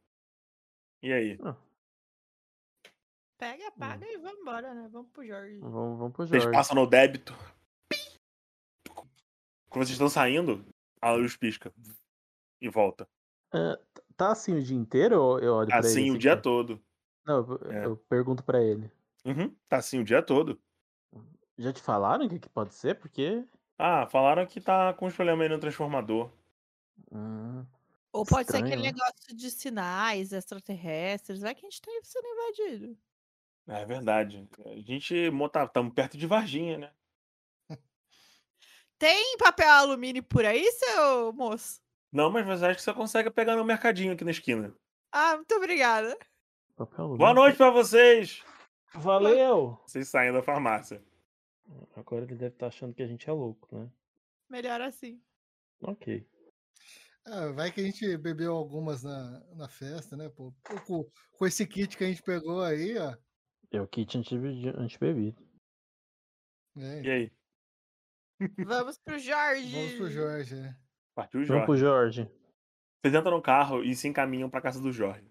E 1.01 1.13
aí? 1.13 1.37
Pega, 3.37 3.71
paga 3.71 4.05
e 4.05 4.17
vamos 4.17 4.39
embora, 4.41 4.73
né? 4.73 4.89
Vamos 4.91 5.09
pro 5.11 5.25
Jorge. 5.25 5.57
Vamos, 5.59 5.97
vamos 5.97 6.13
pro 6.13 6.27
Vocês 6.27 6.43
Jorge. 6.43 6.57
passam 6.57 6.75
no 6.75 6.85
débito. 6.87 7.33
Quando 9.69 9.85
vocês 9.85 9.91
estão 9.91 10.09
saindo, 10.09 10.65
a 11.01 11.11
luz 11.11 11.37
pisca. 11.37 11.71
E 12.61 12.67
volta. 12.69 13.07
Ah, 13.53 13.79
tá 14.17 14.31
assim 14.31 14.53
o 14.55 14.61
dia 14.61 14.75
inteiro 14.75 15.21
ou 15.21 15.39
eu 15.39 15.53
olho 15.55 15.67
pra 15.69 15.77
ele? 15.79 15.87
Assim 15.87 16.11
o 16.11 16.17
dia 16.17 16.35
todo. 16.35 16.81
Não, 17.25 17.37
eu, 17.37 17.71
É. 17.71 17.85
eu 17.85 17.97
pergunto 18.09 18.43
pra 18.43 18.61
ele. 18.61 18.91
Uhum, 19.23 19.55
tá 19.69 19.77
assim 19.77 19.99
o 19.99 20.03
dia 20.03 20.21
todo. 20.21 20.59
Já 21.57 21.71
te 21.71 21.81
falaram 21.81 22.25
o 22.25 22.29
que, 22.29 22.39
que 22.39 22.49
pode 22.49 22.73
ser? 22.73 22.95
Porque. 22.99 23.45
Ah, 23.77 24.05
falaram 24.07 24.45
que 24.45 24.59
tá 24.59 24.93
com 24.93 25.05
os 25.05 25.15
problemas 25.15 25.43
aí 25.45 25.49
no 25.49 25.59
transformador. 25.59 26.29
Hum, 27.11 27.65
Ou 28.11 28.25
pode 28.25 28.49
ser 28.49 28.57
Estranho, 28.57 28.65
aquele 28.65 28.81
né? 28.81 28.91
negócio 28.91 29.35
de 29.35 29.51
sinais 29.51 30.33
extraterrestres. 30.33 31.41
Vai 31.41 31.53
que 31.53 31.65
a 31.65 31.69
gente 31.69 31.81
tá 31.81 31.91
sendo 32.03 32.27
invadido. 32.27 32.97
É 33.67 33.85
verdade. 33.85 34.47
A 34.65 34.75
gente 34.81 35.29
tá, 35.51 35.65
estamos 35.65 35.93
perto 35.93 36.17
de 36.17 36.25
Varginha, 36.25 36.77
né? 36.77 36.91
Tem 38.97 39.37
papel 39.37 39.69
alumínio 39.69 40.23
por 40.23 40.43
aí, 40.43 40.69
seu 40.71 41.31
moço? 41.33 41.79
Não, 42.11 42.31
mas 42.31 42.45
você 42.45 42.65
acha 42.65 42.75
que 42.75 42.81
você 42.81 42.93
consegue 42.93 43.29
pegar 43.29 43.55
no 43.55 43.63
mercadinho 43.63 44.13
aqui 44.13 44.25
na 44.25 44.31
esquina. 44.31 44.75
Ah, 45.11 45.35
muito 45.35 45.53
obrigada. 45.55 46.17
papel 46.75 47.15
Boa 47.15 47.33
noite 47.33 47.57
pra 47.57 47.69
vocês! 47.69 48.43
Valeu! 48.93 49.79
Vocês 49.85 50.07
saem 50.07 50.33
da 50.33 50.41
farmácia. 50.41 51.01
Agora 51.95 52.25
ele 52.25 52.35
deve 52.35 52.55
estar 52.55 52.67
achando 52.67 52.93
que 52.93 53.03
a 53.03 53.07
gente 53.07 53.29
é 53.29 53.31
louco, 53.31 53.67
né? 53.73 53.87
Melhor 54.49 54.81
assim. 54.81 55.21
Ok. 55.81 56.27
Ah, 57.31 57.51
vai 57.51 57.71
que 57.71 57.79
a 57.81 57.83
gente 57.83 58.17
bebeu 58.17 58.55
algumas 58.55 59.03
na, 59.03 59.39
na 59.55 59.67
festa, 59.69 60.15
né? 60.17 60.29
Pô, 60.29 60.53
com, 60.85 61.05
com 61.37 61.45
esse 61.45 61.65
kit 61.67 61.95
que 61.97 62.03
a 62.03 62.07
gente 62.07 62.23
pegou 62.23 62.63
aí, 62.63 62.97
ó. 62.97 63.15
É 63.71 63.79
o 63.81 63.87
kit 63.87 64.17
anti- 64.17 64.35
antibebido. 64.75 65.37
né, 66.75 67.01
E 67.03 67.09
aí? 67.09 67.31
Vamos 68.65 68.97
pro 68.97 69.19
Jorge. 69.19 69.71
Vamos 69.75 69.93
pro 69.95 70.09
Jorge, 70.09 70.55
né? 70.55 70.77
Partiu 71.15 71.41
o 71.41 71.45
Vamos 71.45 71.65
pro 71.65 71.77
Jorge. 71.77 72.21
Jorge. 72.23 72.39
Vocês 73.01 73.13
entram 73.15 73.35
no 73.37 73.41
carro 73.41 73.83
e 73.83 73.95
se 73.95 74.07
encaminham 74.07 74.49
pra 74.49 74.61
casa 74.61 74.81
do 74.81 74.91
Jorge. 74.91 75.29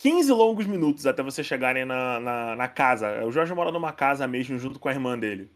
15 0.00 0.32
longos 0.32 0.66
minutos 0.66 1.06
até 1.06 1.22
vocês 1.22 1.46
chegarem 1.46 1.84
na, 1.84 2.18
na, 2.18 2.56
na 2.56 2.68
casa. 2.68 3.24
O 3.24 3.30
Jorge 3.30 3.54
mora 3.54 3.70
numa 3.70 3.92
casa 3.92 4.26
mesmo, 4.26 4.58
junto 4.58 4.80
com 4.80 4.88
a 4.88 4.92
irmã 4.92 5.18
dele. 5.18 5.54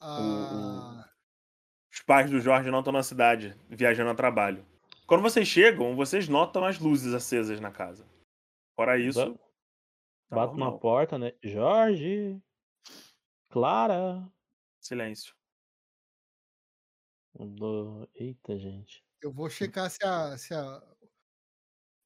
Ah, 0.00 1.04
Os 1.92 2.00
pais 2.02 2.30
do 2.30 2.40
Jorge 2.40 2.70
não 2.70 2.78
estão 2.78 2.92
na 2.92 3.02
cidade, 3.02 3.56
viajando 3.68 4.10
a 4.10 4.14
trabalho. 4.14 4.64
Quando 5.06 5.22
vocês 5.22 5.46
chegam, 5.46 5.94
vocês 5.94 6.28
notam 6.28 6.64
as 6.64 6.78
luzes 6.78 7.14
acesas 7.14 7.60
na 7.60 7.70
casa. 7.70 8.04
Fora 8.74 8.98
isso, 8.98 9.34
tá 10.28 10.36
Bato 10.36 10.52
na 10.54 10.64
normal. 10.66 10.80
porta, 10.80 11.18
né? 11.18 11.32
Jorge! 11.42 12.42
Clara! 13.50 14.28
silêncio. 14.80 15.34
Do- 17.34 18.08
Eita, 18.14 18.58
gente. 18.58 19.04
eu 19.22 19.32
vou 19.32 19.48
checar 19.50 19.90
se 19.90 20.04
a. 20.04 20.36
Se 20.38 20.54
a... 20.54 20.76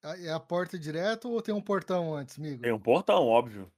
a- 0.03 0.19
É 0.19 0.31
a 0.33 0.41
porta 0.41 0.79
direto 0.79 1.31
ou 1.31 1.43
tem 1.43 1.55
um 1.55 1.63
portão 1.63 2.15
antes, 2.15 2.39
amigo? 2.39 2.63
Tem 2.63 2.73
um 2.73 2.81
portão, 2.81 3.27
óbvio, 3.27 3.71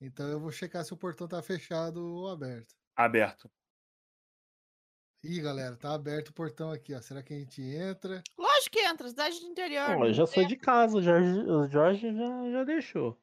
Então 0.00 0.26
eu 0.28 0.40
vou 0.40 0.50
checar 0.50 0.84
se 0.84 0.92
o 0.92 0.96
portão 0.96 1.28
tá 1.28 1.42
fechado 1.42 1.98
ou 2.04 2.28
aberto. 2.28 2.74
aberto. 2.96 3.50
Ih, 5.24 5.40
galera, 5.40 5.76
tá 5.76 5.94
aberto 5.94 6.28
o 6.28 6.32
portão 6.32 6.70
aqui, 6.72 6.94
ó. 6.94 7.00
Será 7.00 7.22
que 7.22 7.32
a 7.32 7.38
gente 7.38 7.62
entra? 7.62 8.22
Lógico 8.36 8.70
que 8.72 8.80
entra, 8.80 9.08
cidade 9.08 9.38
do 9.40 9.46
interior. 9.46 9.96
Bom, 9.96 10.06
eu 10.06 10.12
já 10.12 10.26
sou 10.26 10.44
de 10.44 10.56
casa, 10.56 10.96
o 10.98 11.02
Jorge, 11.02 11.38
o 11.40 11.68
Jorge 11.68 12.12
já, 12.12 12.50
já 12.50 12.64
deixou. 12.64 13.16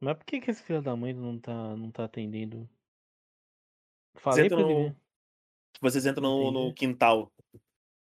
Mas 0.00 0.16
por 0.18 0.24
que, 0.26 0.40
que 0.40 0.50
esse 0.50 0.62
filho 0.62 0.82
da 0.82 0.94
mãe 0.94 1.14
não 1.14 1.38
tá, 1.38 1.76
não 1.76 1.90
tá 1.90 2.04
atendendo? 2.04 2.68
Falei 4.16 4.44
entra 4.46 4.58
pra 4.58 4.66
ele. 4.66 4.74
no- 4.74 4.88
vir. 4.90 4.96
Vocês 5.80 6.04
entram 6.04 6.22
no, 6.22 6.50
no 6.52 6.60
Entendi. 6.66 6.74
quintal 6.74 7.32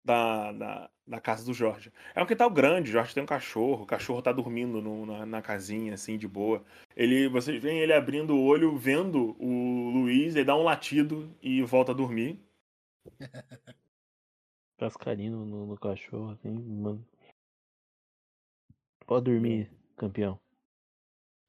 da, 0.05 0.50
da, 0.53 0.91
da 1.11 1.21
casa 1.21 1.45
do 1.45 1.52
Jorge. 1.52 1.93
É 2.14 2.23
um 2.23 2.26
quintal 2.26 2.49
grande, 2.49 2.88
o 2.88 2.93
Jorge 2.93 3.12
tem 3.12 3.23
um 3.23 3.26
cachorro, 3.26 3.83
o 3.83 3.87
cachorro 3.87 4.23
tá 4.23 4.33
dormindo 4.33 4.81
no- 4.81 5.05
na, 5.05 5.26
na 5.26 5.43
casinha, 5.43 5.93
assim, 5.95 6.17
de 6.17 6.29
boa. 6.29 6.64
Ele, 6.97 7.29
vocês 7.29 7.61
veem 7.61 7.81
ele 7.81 7.93
abrindo 7.93 8.35
o 8.37 8.45
olho, 8.45 8.76
vendo 8.79 9.37
o 9.43 9.90
Luiz, 9.90 10.37
ele 10.37 10.45
dá 10.45 10.57
um 10.57 10.62
latido 10.62 11.35
e 11.43 11.62
volta 11.62 11.90
a 11.93 11.95
dormir. 11.95 12.38
Cascarinho 14.79 15.45
no, 15.45 15.67
no 15.67 15.76
cachorro, 15.79 16.31
assim, 16.31 16.50
mano. 16.50 17.05
Pode 19.07 19.25
dormir, 19.31 19.69
campeão. 19.97 20.38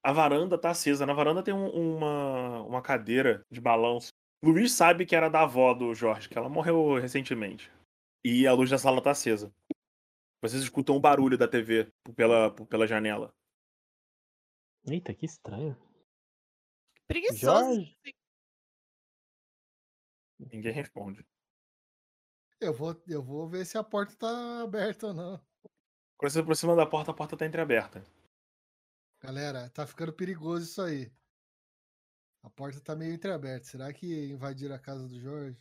A 0.04 0.12
varanda 0.12 0.58
tá 0.58 0.72
acesa. 0.72 1.06
Na 1.06 1.14
varanda 1.14 1.44
tem 1.44 1.54
um- 1.54 1.70
uma, 1.70 2.64
uma 2.64 2.82
cadeira 2.82 3.46
de 3.52 3.62
balanço. 3.62 4.10
Luiz 4.44 4.72
sabe 4.72 5.06
que 5.06 5.16
era 5.16 5.30
da 5.30 5.44
avó 5.44 5.72
do 5.76 5.94
Jorge, 5.94 6.28
que 6.28 6.36
ela 6.38 6.50
morreu 6.50 6.96
recentemente. 7.00 7.72
E 8.24 8.46
a 8.46 8.54
luz 8.54 8.70
da 8.70 8.78
sala 8.78 9.02
tá 9.02 9.12
acesa. 9.12 9.54
Vocês 10.42 10.62
escutam 10.62 10.96
o 10.96 11.00
barulho 11.00 11.38
da 11.38 11.48
TV 11.48 11.92
pela, 12.16 12.54
pela 12.66 12.88
janela. 12.88 13.34
Eita, 14.88 15.14
que 15.14 15.26
estranho. 15.26 15.78
Preguiçoso. 17.08 17.76
Jorge? 17.76 17.98
Ninguém 20.40 20.72
responde. 20.72 21.26
Eu 22.60 22.74
vou, 22.74 23.00
eu 23.08 23.24
vou 23.24 23.48
ver 23.48 23.66
se 23.66 23.78
a 23.78 23.84
porta 23.84 24.16
tá 24.16 24.62
aberta 24.62 25.08
ou 25.08 25.14
não. 25.14 25.38
Quando 26.18 26.32
você 26.32 26.38
se 26.38 26.40
aproxima 26.40 26.76
da 26.76 26.86
porta, 26.86 27.12
a 27.12 27.14
porta 27.14 27.38
tá 27.38 27.46
entreaberta. 27.46 28.04
Galera, 29.20 29.70
tá 29.70 29.86
ficando 29.86 30.14
perigoso 30.14 30.66
isso 30.66 30.82
aí. 30.82 31.12
A 32.44 32.50
porta 32.50 32.80
tá 32.80 32.96
meio 32.96 33.14
entreaberta. 33.14 33.66
Será 33.66 33.94
que 33.94 34.32
invadiram 34.32 34.76
a 34.76 34.80
casa 34.80 35.08
do 35.08 35.20
Jorge? 35.20 35.60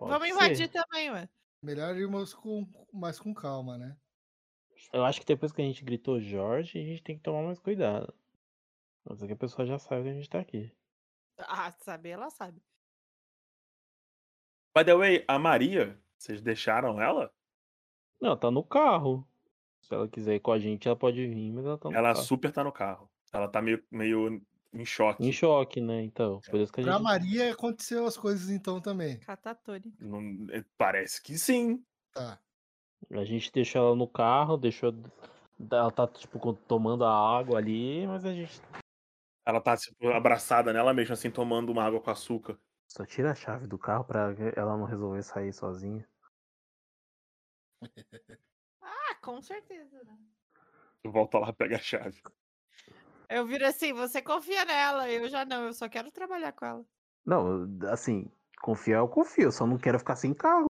Pode 0.00 0.12
Vamos 0.12 0.28
ser. 0.28 0.34
invadir 0.34 0.68
também, 0.70 1.10
ué. 1.10 1.28
Melhor 1.62 1.94
irmos 1.94 2.32
com, 2.32 2.66
mais 2.90 3.20
com 3.20 3.34
calma, 3.34 3.76
né? 3.76 3.94
Eu 4.94 5.04
acho 5.04 5.20
que 5.20 5.26
depois 5.26 5.52
que 5.52 5.60
a 5.60 5.64
gente 5.64 5.84
gritou 5.84 6.18
Jorge, 6.18 6.78
a 6.78 6.82
gente 6.82 7.02
tem 7.02 7.16
que 7.18 7.22
tomar 7.22 7.42
mais 7.42 7.58
cuidado. 7.58 8.14
Mas 9.04 9.22
aqui 9.22 9.34
a 9.34 9.36
pessoa 9.36 9.66
já 9.66 9.78
sabe 9.78 10.04
que 10.04 10.08
a 10.08 10.12
gente 10.14 10.30
tá 10.30 10.40
aqui. 10.40 10.74
Ah, 11.36 11.70
saber, 11.72 12.10
ela 12.10 12.30
sabe. 12.30 12.62
By 14.74 14.84
the 14.86 14.94
way, 14.94 15.22
a 15.28 15.38
Maria, 15.38 16.00
vocês 16.16 16.40
deixaram 16.40 16.98
ela? 16.98 17.30
Não, 18.18 18.38
tá 18.38 18.50
no 18.50 18.64
carro. 18.64 19.28
Se 19.82 19.94
ela 19.94 20.08
quiser 20.08 20.36
ir 20.36 20.40
com 20.40 20.52
a 20.52 20.58
gente, 20.58 20.88
ela 20.88 20.96
pode 20.96 21.26
vir, 21.26 21.52
mas 21.52 21.66
ela 21.66 21.76
tá 21.76 21.90
no 21.90 21.94
Ela 21.96 22.14
carro. 22.14 22.24
super 22.24 22.50
tá 22.50 22.64
no 22.64 22.72
carro. 22.72 23.10
Ela 23.32 23.48
tá 23.48 23.60
meio, 23.60 23.84
meio 23.90 24.40
em 24.72 24.84
choque. 24.84 25.26
Em 25.26 25.32
choque, 25.32 25.80
né? 25.80 26.02
Então, 26.02 26.40
por 26.40 26.60
isso 26.60 26.72
que 26.72 26.80
a 26.80 26.84
Pra 26.84 26.92
gente. 26.94 27.02
Maria 27.02 27.52
aconteceu 27.52 28.06
as 28.06 28.16
coisas 28.16 28.50
então 28.50 28.80
também. 28.80 29.18
Catatônica. 29.20 29.96
Não- 29.98 30.46
é, 30.50 30.64
parece 30.78 31.22
que 31.22 31.36
sim. 31.38 31.84
Tá. 32.12 32.38
A 33.10 33.24
gente 33.24 33.50
deixou 33.50 33.86
ela 33.86 33.96
no 33.96 34.06
carro, 34.06 34.56
deixou. 34.56 34.92
Ela 35.70 35.90
tá, 35.90 36.06
tipo, 36.06 36.52
tomando 36.54 37.04
a 37.04 37.38
água 37.38 37.58
ali, 37.58 38.06
mas 38.06 38.24
a 38.24 38.32
gente. 38.32 38.60
Ela 39.46 39.60
tá 39.60 39.76
tipo, 39.76 40.08
abraçada 40.08 40.72
nela 40.72 40.92
mesmo, 40.94 41.14
assim, 41.14 41.30
tomando 41.30 41.70
uma 41.72 41.82
água 41.82 42.00
com 42.00 42.10
açúcar. 42.10 42.58
Só 42.86 43.04
tira 43.06 43.32
a 43.32 43.34
chave 43.34 43.66
do 43.66 43.78
carro 43.78 44.04
pra 44.04 44.34
ela 44.56 44.76
não 44.76 44.84
resolver 44.84 45.22
sair 45.22 45.52
sozinha. 45.52 46.08
Ah, 48.82 49.14
com 49.22 49.40
certeza, 49.42 50.02
né? 50.04 50.18
Volta 51.04 51.38
lá, 51.38 51.52
pega 51.52 51.76
a 51.76 51.80
chave. 51.80 52.22
Eu 53.30 53.46
viro 53.46 53.64
assim, 53.64 53.92
você 53.92 54.20
confia 54.20 54.64
nela, 54.64 55.08
eu 55.08 55.28
já 55.28 55.44
não, 55.44 55.66
eu 55.66 55.72
só 55.72 55.88
quero 55.88 56.10
trabalhar 56.10 56.52
com 56.52 56.64
ela. 56.66 56.84
Não, 57.24 57.68
assim, 57.88 58.28
confiar 58.60 58.98
eu 58.98 59.08
confio, 59.08 59.44
eu 59.44 59.52
só 59.52 59.64
não 59.64 59.78
quero 59.78 60.00
ficar 60.00 60.16
sem 60.16 60.34
carro. 60.34 60.66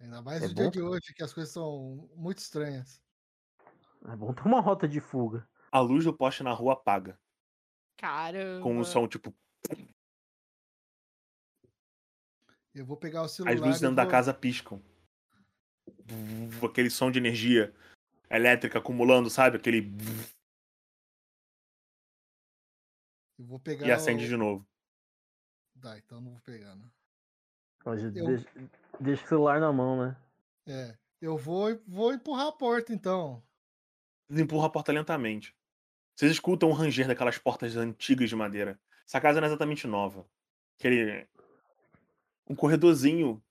Ainda 0.00 0.20
mais 0.20 0.42
É 0.42 0.48
no 0.48 0.54
dia 0.54 0.70
de 0.70 0.82
hoje, 0.82 1.14
que 1.14 1.22
as 1.22 1.32
coisas 1.32 1.52
são 1.52 2.10
muito 2.16 2.38
estranhas. 2.38 3.00
É 4.08 4.16
bom 4.16 4.34
ter 4.34 4.42
uma 4.46 4.60
rota 4.60 4.88
de 4.88 5.00
fuga. 5.00 5.48
A 5.70 5.78
luz 5.78 6.04
do 6.04 6.12
poste 6.16 6.42
na 6.42 6.52
rua 6.52 6.72
apaga. 6.72 7.16
Caramba. 7.96 8.62
Com 8.64 8.78
um 8.78 8.82
som, 8.84 9.06
tipo, 9.06 9.32
Eu 12.74 12.84
vou 12.86 12.96
pegar 12.96 13.22
o 13.22 13.28
celular. 13.28 13.54
as 13.54 13.60
luzes 13.60 13.80
dentro 13.80 13.96
da 13.96 14.04
vou- 14.04 14.10
casa 14.10 14.32
piscam. 14.34 14.82
Aquele 16.64 16.90
som 16.90 17.10
de 17.10 17.18
energia 17.18 17.74
elétrica 18.30 18.78
acumulando, 18.78 19.28
sabe? 19.28 19.56
Aquele. 19.56 19.90
Eu 23.38 23.44
vou 23.46 23.58
pegar. 23.58 23.86
E 23.86 23.90
acende 23.90 24.24
o... 24.24 24.28
de 24.28 24.36
novo. 24.36 24.66
Tá, 25.80 25.98
então 25.98 26.20
não 26.20 26.32
vou 26.32 26.40
pegar. 26.40 26.76
Ó, 27.84 27.96
já 27.96 28.08
Eu- 28.08 28.26
Deixa, 28.26 28.48
deixa 29.00 29.24
o 29.24 29.28
celular 29.28 29.60
na 29.60 29.72
mão, 29.72 30.04
né? 30.04 30.16
É. 30.66 30.98
Eu 31.20 31.36
vou, 31.36 31.78
vou 31.86 32.12
empurrar 32.12 32.46
a 32.46 32.52
porta, 32.52 32.92
então. 32.92 33.42
Vocês 34.28 34.40
empurram 34.40 34.64
a 34.64 34.70
porta 34.70 34.92
lentamente. 34.92 35.54
Vocês 36.14 36.32
escutam 36.32 36.70
o 36.70 36.72
ranger 36.72 37.06
daquelas 37.06 37.38
portas 37.38 37.76
antigas 37.76 38.28
de 38.28 38.36
madeira. 38.36 38.78
Essa 39.06 39.20
casa 39.20 39.40
não 39.40 39.46
é 39.46 39.50
exatamente 39.50 39.86
nova. 39.86 40.26
Aquele. 40.78 41.26
Um 42.46 42.54
corredorzinho 42.54 43.42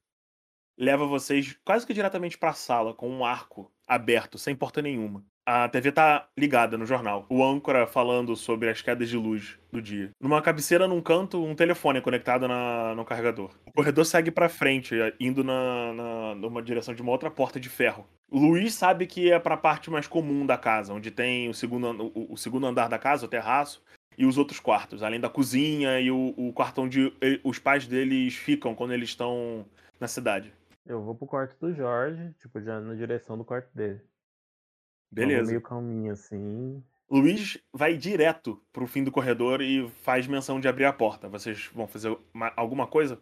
leva 0.77 1.05
vocês 1.05 1.59
quase 1.65 1.86
que 1.86 1.93
diretamente 1.93 2.38
pra 2.38 2.53
sala, 2.53 2.93
com 2.93 3.09
um 3.09 3.25
arco 3.25 3.71
aberto, 3.89 4.38
sem 4.38 4.55
porta 4.55 4.81
nenhuma. 4.81 5.24
A 5.46 5.67
TV 5.67 5.91
tá 5.91 6.27
ligada 6.38 6.77
no 6.77 6.86
jornal. 6.86 7.25
O 7.27 7.43
âncora 7.43 7.88
falando 7.88 8.36
sobre 8.36 8.69
as 8.69 8.84
quedas 8.84 9.10
de 9.10 9.17
luz 9.17 9.58
do 9.72 9.81
dia. 9.81 10.12
Numa 10.22 10.41
cabeceira, 10.43 10.88
num 10.88 11.01
canto, 11.01 11.43
um 11.43 11.55
telefone 11.55 12.00
conectado 12.01 12.48
na- 12.48 12.93
no 12.93 13.03
carregador. 13.03 13.50
O 13.65 13.72
corredor 13.72 14.05
segue 14.05 14.29
pra 14.29 14.48
frente, 14.48 14.93
indo 15.19 15.43
na, 15.43 15.93
na, 15.93 16.36
numa 16.36 16.62
direção 16.62 16.93
de 16.93 17.01
uma 17.01 17.12
outra 17.12 17.31
porta 17.31 17.60
de 17.60 17.67
ferro. 17.67 18.08
O 18.29 18.38
Luiz 18.38 18.75
sabe 18.75 19.08
que 19.08 19.31
é 19.31 19.39
pra 19.39 19.58
parte 19.58 19.89
mais 19.89 20.05
comum 20.05 20.46
da 20.46 20.55
casa, 20.55 20.93
onde 20.93 21.10
tem 21.10 21.50
o 21.50 21.53
segundo, 21.53 22.12
o, 22.13 22.34
o 22.34 22.38
segundo 22.38 22.67
andar 22.67 22.88
da 22.88 23.00
casa, 23.00 23.25
o 23.25 23.29
terraço, 23.29 23.81
e 24.15 24.27
os 24.27 24.38
outros 24.38 24.60
quartos, 24.60 25.01
além 25.01 25.19
da 25.19 25.29
cozinha 25.29 26.00
e 26.00 26.12
o, 26.12 26.34
o 26.38 26.53
quarto 26.53 26.81
onde 26.84 27.12
e- 27.24 27.39
os 27.43 27.58
pais 27.58 27.88
deles 27.88 28.36
ficam 28.36 28.75
quando 28.75 28.93
eles 28.93 29.10
estão 29.10 29.65
na 30.00 30.08
cidade. 30.08 30.53
Eu 30.89 31.03
vou 31.03 31.13
pro 31.15 31.27
quarto 31.27 31.55
do 31.60 31.72
Jorge, 31.74 32.34
tipo, 32.41 32.60
já 32.60 32.81
na 32.81 32.96
direção 32.96 33.38
do 33.38 33.46
quarto 33.46 33.72
dele. 33.75 34.01
Beleza. 35.12 35.48
meio 35.51 35.62
calminho 35.62 36.12
assim. 36.13 36.84
Luiz 37.10 37.58
vai 37.74 37.96
direto 37.98 38.63
pro 38.72 38.86
fim 38.88 39.03
do 39.03 39.12
corredor 39.12 39.62
e 39.62 39.88
faz 39.89 40.27
menção 40.27 40.60
de 40.60 40.67
abrir 40.67 40.86
a 40.86 40.93
porta. 40.93 41.29
Vocês 41.29 41.67
vão 41.67 41.88
fazer 41.88 42.15
uma- 42.34 42.51
alguma 42.55 42.86
coisa? 42.88 43.22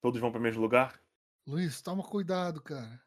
Todos 0.00 0.20
vão 0.20 0.30
pro 0.30 0.40
mesmo 0.40 0.60
lugar? 0.60 1.00
Luiz, 1.46 1.80
toma 1.80 2.02
cuidado, 2.02 2.60
cara. 2.60 3.00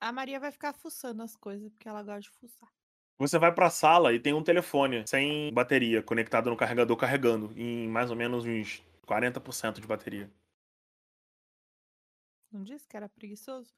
A 0.00 0.10
Maria 0.12 0.38
vai 0.40 0.50
ficar 0.52 0.72
fuçando 0.72 1.22
as 1.22 1.34
coisas, 1.36 1.70
porque 1.70 1.88
ela 1.88 2.02
gosta 2.02 2.20
de 2.22 2.30
fuçar. 2.30 2.68
Você 3.18 3.38
vai 3.38 3.52
pra 3.52 3.68
sala 3.70 4.12
e 4.14 4.20
tem 4.20 4.32
um 4.32 4.44
telefone 4.44 5.06
sem 5.06 5.52
bateria, 5.52 6.02
conectado 6.02 6.48
no 6.50 6.56
carregador 6.56 6.96
carregando, 6.96 7.52
em 7.56 7.88
mais 7.88 8.10
ou 8.10 8.16
menos 8.16 8.44
uns 8.44 8.82
40% 9.06 9.80
de 9.80 9.86
bateria. 9.86 10.30
Não 12.50 12.62
disse 12.62 12.86
que 12.88 12.96
era 12.96 13.08
preguiçoso? 13.08 13.74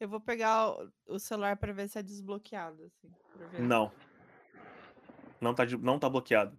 Eu 0.00 0.08
vou 0.08 0.20
pegar 0.20 0.76
o, 1.06 1.18
celular 1.18 1.56
pra 1.56 1.72
ver 1.72 1.88
se 1.88 1.98
é 1.98 2.02
desbloqueado, 2.02 2.84
assim. 2.84 3.12
Não. 3.58 3.92
Não 5.40 5.54
tá, 5.54 5.64
não 5.80 5.98
tá 5.98 6.08
bloqueado. 6.08 6.58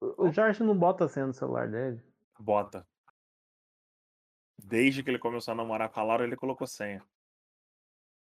O 0.00 0.26
o 0.26 0.32
Jorge 0.32 0.62
não 0.62 0.76
bota 0.76 1.04
a 1.04 1.08
senha 1.08 1.26
no 1.26 1.32
celular 1.32 1.70
dele. 1.70 2.02
Bota. 2.38 2.86
Desde 4.58 5.02
que 5.02 5.10
ele 5.10 5.18
começou 5.18 5.52
a 5.52 5.54
namorar 5.54 5.88
com 5.88 6.00
a 6.00 6.02
Laura, 6.02 6.24
ele 6.24 6.36
colocou 6.36 6.66
senha. 6.66 7.02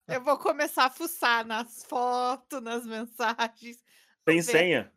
Eu 0.09 0.23
vou 0.23 0.39
começar 0.39 0.87
a 0.87 0.91
fuçar 0.91 1.47
nas 1.47 1.85
fotos, 1.85 2.61
nas 2.61 2.87
mensagens. 2.87 3.83
Tem 4.25 4.37
ver. 4.37 4.43
senha. 4.43 4.93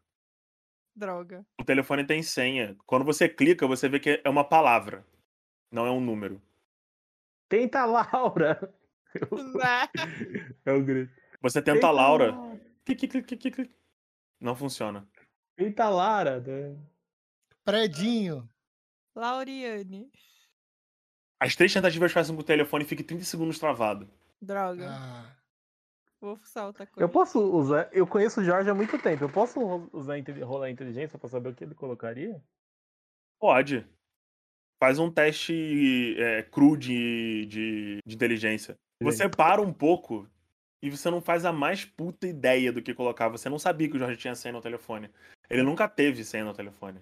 Droga. 0.95 1.45
O 1.59 1.63
telefone 1.63 2.05
tem 2.05 2.23
senha. 2.23 2.75
Quando 2.85 3.05
você 3.05 3.29
clica, 3.29 3.67
você 3.67 3.87
vê 3.87 3.99
que 3.99 4.21
é 4.23 4.29
uma 4.29 4.47
palavra. 4.47 5.05
Não 5.71 5.85
é 5.85 5.91
um 5.91 5.99
número. 5.99 6.41
Tenta, 7.49 7.85
Laura! 7.85 8.73
É 10.65 10.73
o 10.73 10.83
grito. 10.83 11.13
Você 11.41 11.61
tenta 11.61 11.87
a 11.87 11.91
Laura. 11.91 12.33
Clic, 12.83 13.07
clic, 13.07 13.25
clic, 13.25 13.37
clic, 13.37 13.55
clic. 13.55 13.75
Não 14.41 14.55
funciona. 14.55 15.07
Tenta, 15.55 15.87
Lara. 15.87 16.41
né? 16.41 16.77
Predinho. 17.63 18.49
Lauriane. 19.15 20.11
As 21.39 21.55
três 21.55 21.71
tentativas 21.73 22.11
fazem 22.11 22.35
com 22.35 22.41
o 22.41 22.45
telefone 22.45 22.83
fique 22.83 23.03
30 23.03 23.23
segundos 23.23 23.57
travado. 23.57 24.09
Droga. 24.41 24.87
Ah, 24.89 25.35
Vou 26.19 26.35
fuçar 26.35 26.65
outra 26.65 26.85
coisa. 26.85 27.01
Eu 27.03 27.09
posso 27.09 27.39
usar. 27.39 27.89
Eu 27.93 28.05
conheço 28.05 28.41
o 28.41 28.43
Jorge 28.43 28.69
há 28.69 28.73
muito 28.73 28.97
tempo. 28.99 29.23
Eu 29.23 29.29
posso 29.31 29.59
usar 29.93 30.15
rolar 30.43 30.69
inteligência 30.69 31.17
pra 31.17 31.29
saber 31.29 31.49
o 31.49 31.55
que 31.55 31.63
ele 31.63 31.75
colocaria? 31.75 32.41
Pode. 33.39 33.87
Faz 34.79 34.99
um 34.99 35.09
teste 35.09 36.15
é, 36.19 36.43
cru 36.43 36.75
de, 36.75 37.45
de, 37.47 37.97
de 38.05 38.15
inteligência. 38.15 38.75
Você 39.01 39.29
para 39.29 39.61
um 39.61 39.71
pouco 39.73 40.27
e 40.81 40.89
você 40.89 41.09
não 41.09 41.21
faz 41.21 41.45
a 41.45 41.51
mais 41.53 41.85
puta 41.85 42.27
ideia 42.27 42.71
do 42.71 42.81
que 42.81 42.93
colocar. 42.93 43.29
Você 43.29 43.49
não 43.49 43.57
sabia 43.59 43.89
que 43.89 43.95
o 43.95 43.99
Jorge 43.99 44.17
tinha 44.17 44.35
senha 44.35 44.51
no 44.53 44.61
telefone. 44.61 45.09
Ele 45.49 45.63
nunca 45.63 45.87
teve 45.87 46.23
senha 46.23 46.43
no 46.45 46.53
telefone. 46.53 46.99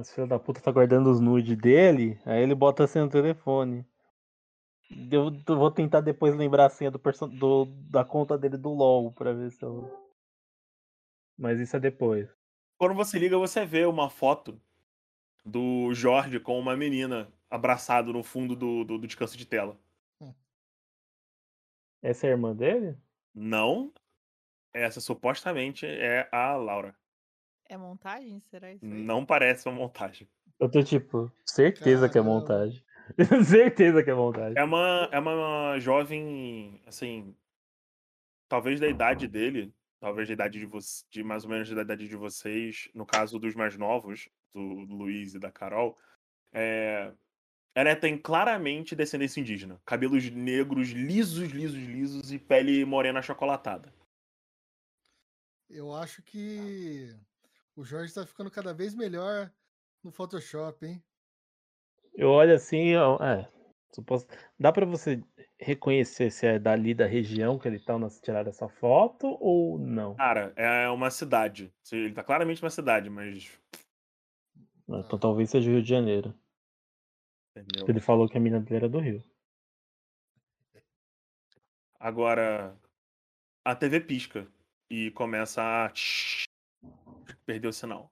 Esse 0.00 0.14
filho 0.14 0.26
da 0.26 0.38
puta 0.38 0.60
tá 0.60 0.70
guardando 0.70 1.10
os 1.10 1.20
nudes 1.20 1.56
dele, 1.56 2.20
aí 2.24 2.42
ele 2.42 2.54
bota 2.54 2.84
a 2.84 2.86
senha 2.86 3.04
no 3.04 3.10
telefone. 3.10 3.84
Eu 5.10 5.30
vou 5.56 5.70
tentar 5.70 6.00
depois 6.00 6.34
lembrar 6.34 6.66
a 6.66 6.70
senha 6.70 6.90
do, 6.90 6.98
do- 7.28 7.64
da 7.90 8.04
conta 8.04 8.38
dele 8.38 8.56
do 8.56 8.70
LoL 8.72 9.12
pra 9.12 9.32
ver 9.32 9.50
se 9.50 9.64
eu. 9.64 9.90
Mas 11.36 11.58
isso 11.58 11.76
é 11.76 11.80
depois. 11.80 12.28
Quando 12.78 12.94
você 12.94 13.18
liga, 13.18 13.36
você 13.38 13.64
vê 13.64 13.84
uma 13.84 14.08
foto 14.10 14.60
do 15.44 15.92
Jorge 15.94 16.38
com 16.40 16.58
uma 16.58 16.76
menina 16.76 17.32
abraçado 17.48 18.12
no 18.12 18.22
fundo 18.22 18.54
do, 18.54 18.84
do, 18.84 18.98
do 18.98 19.06
descanso 19.06 19.36
de 19.36 19.46
tela. 19.46 19.78
Essa 22.02 22.26
é 22.26 22.30
a 22.30 22.32
irmã 22.32 22.54
dele? 22.54 22.96
Não. 23.34 23.92
Essa 24.72 25.00
supostamente 25.00 25.84
é 25.84 26.28
a 26.32 26.54
Laura. 26.54 26.94
É 27.68 27.76
montagem? 27.76 28.40
Será 28.40 28.72
isso? 28.72 28.84
aí? 28.84 28.90
Não 28.90 29.24
parece 29.24 29.68
uma 29.68 29.76
montagem. 29.76 30.28
Eu 30.58 30.70
tô 30.70 30.82
tipo, 30.82 31.30
certeza 31.44 32.08
que 32.08 32.18
é 32.18 32.22
Caramba. 32.22 32.40
montagem. 32.40 32.84
certeza 33.44 34.02
que 34.02 34.10
é 34.10 34.14
montagem. 34.14 34.58
É 34.58 34.64
uma, 34.64 35.08
é 35.12 35.18
uma 35.18 35.78
jovem, 35.78 36.80
assim, 36.86 37.34
talvez 38.48 38.80
da 38.80 38.88
idade 38.88 39.26
dele, 39.28 39.74
talvez 40.00 40.28
da 40.28 40.34
idade 40.34 40.58
de, 40.58 40.66
vo 40.66 40.78
de 41.10 41.22
mais 41.22 41.44
ou 41.44 41.50
menos 41.50 41.70
da 41.70 41.82
idade 41.82 42.08
de 42.08 42.16
vocês, 42.16 42.88
no 42.94 43.06
caso 43.06 43.38
dos 43.38 43.54
mais 43.54 43.76
novos, 43.76 44.28
do 44.54 44.60
Luiz 44.60 45.34
e 45.34 45.38
da 45.38 45.50
Carol, 45.50 45.96
é, 46.52 47.12
ela 47.74 47.94
tem 47.96 48.18
claramente 48.18 48.96
descendência 48.96 49.40
indígena. 49.40 49.80
Cabelos 49.84 50.28
negros, 50.30 50.88
lisos, 50.90 51.50
lisos, 51.50 51.78
lisos 51.78 52.32
e 52.32 52.38
pele 52.38 52.84
morena 52.84 53.20
achocolatada. 53.20 53.92
eu 55.68 55.94
acho 55.94 56.20
que 56.22 57.14
o 57.76 57.84
Jorge 57.84 58.12
tá 58.12 58.26
ficando 58.26 58.50
cada 58.50 58.74
vez 58.74 58.92
melhor 58.94 59.52
no 60.02 60.10
Photoshop, 60.10 60.84
hein? 60.84 61.02
Eu 62.12 62.28
olho 62.28 62.54
assim, 62.54 62.96
ó, 62.96 63.16
é. 63.22 63.48
suposto- 63.92 64.34
Dá 64.58 64.72
pra 64.72 64.84
você 64.84 65.22
reconhecer 65.58 66.30
se 66.32 66.44
é 66.46 66.58
dali 66.58 66.92
da 66.92 67.06
região 67.06 67.58
que 67.58 67.68
ele 67.68 67.78
tá 67.78 67.96
na 67.98 68.08
tirar 68.10 68.46
essa 68.48 68.68
foto 68.68 69.36
ou 69.40 69.78
não? 69.78 70.16
Cara, 70.16 70.52
é 70.56 70.88
uma 70.88 71.10
cidade. 71.10 71.72
Ele 71.92 72.12
tá 72.12 72.24
claramente 72.24 72.62
uma 72.62 72.70
cidade, 72.70 73.08
mas. 73.08 73.50
Então 74.98 75.18
talvez 75.18 75.50
seja 75.50 75.70
o 75.70 75.72
Rio 75.74 75.82
de 75.82 75.88
Janeiro. 75.88 76.34
Entendeu? 77.56 77.86
Ele 77.88 78.00
falou 78.00 78.28
que 78.28 78.36
a 78.36 78.40
mina 78.40 78.60
dele 78.60 78.76
era 78.76 78.88
do 78.88 78.98
Rio. 78.98 79.24
Agora, 81.98 82.76
a 83.64 83.74
TV 83.76 84.00
pisca 84.00 84.50
e 84.90 85.10
começa 85.12 85.62
a 85.62 85.92
perder 87.44 87.68
o 87.68 87.72
sinal. 87.72 88.10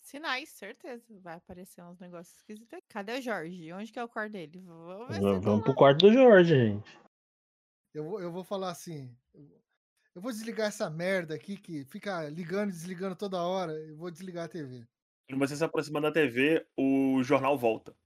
Sinais, 0.00 0.48
certeza. 0.50 1.04
Vai 1.20 1.34
aparecer 1.36 1.82
uns 1.82 1.98
negócios 1.98 2.36
esquisitos. 2.36 2.72
aqui. 2.72 2.86
Cadê 2.88 3.18
o 3.18 3.22
Jorge? 3.22 3.72
Onde 3.72 3.92
que 3.92 3.98
é 3.98 4.04
o 4.04 4.08
quarto 4.08 4.32
dele? 4.32 4.60
Vamos 4.60 5.08
ver 5.08 5.14
se 5.14 5.20
Vamos 5.20 5.44
tá 5.60 5.64
pro 5.64 5.74
quarto 5.74 5.98
do 6.06 6.12
Jorge, 6.12 6.54
gente. 6.54 6.98
Eu 7.92 8.04
vou, 8.04 8.20
eu 8.20 8.30
vou 8.30 8.44
falar 8.44 8.70
assim. 8.70 9.14
eu- 9.34 9.62
Eu 10.14 10.22
vou 10.22 10.30
desligar 10.30 10.68
essa 10.68 10.88
merda 10.88 11.34
aqui 11.34 11.56
que 11.56 11.84
fica 11.86 12.28
ligando 12.28 12.68
e 12.68 12.72
desligando 12.72 13.16
toda 13.16 13.42
hora. 13.42 13.72
Eu 13.72 13.96
vou 13.96 14.12
desligar 14.12 14.44
a 14.44 14.48
TV. 14.48 14.86
E 15.28 15.34
você 15.34 15.56
se 15.56 15.64
aproximando 15.64 16.06
da 16.08 16.12
TV, 16.12 16.66
o 16.76 17.22
jornal 17.22 17.56
volta. 17.56 17.96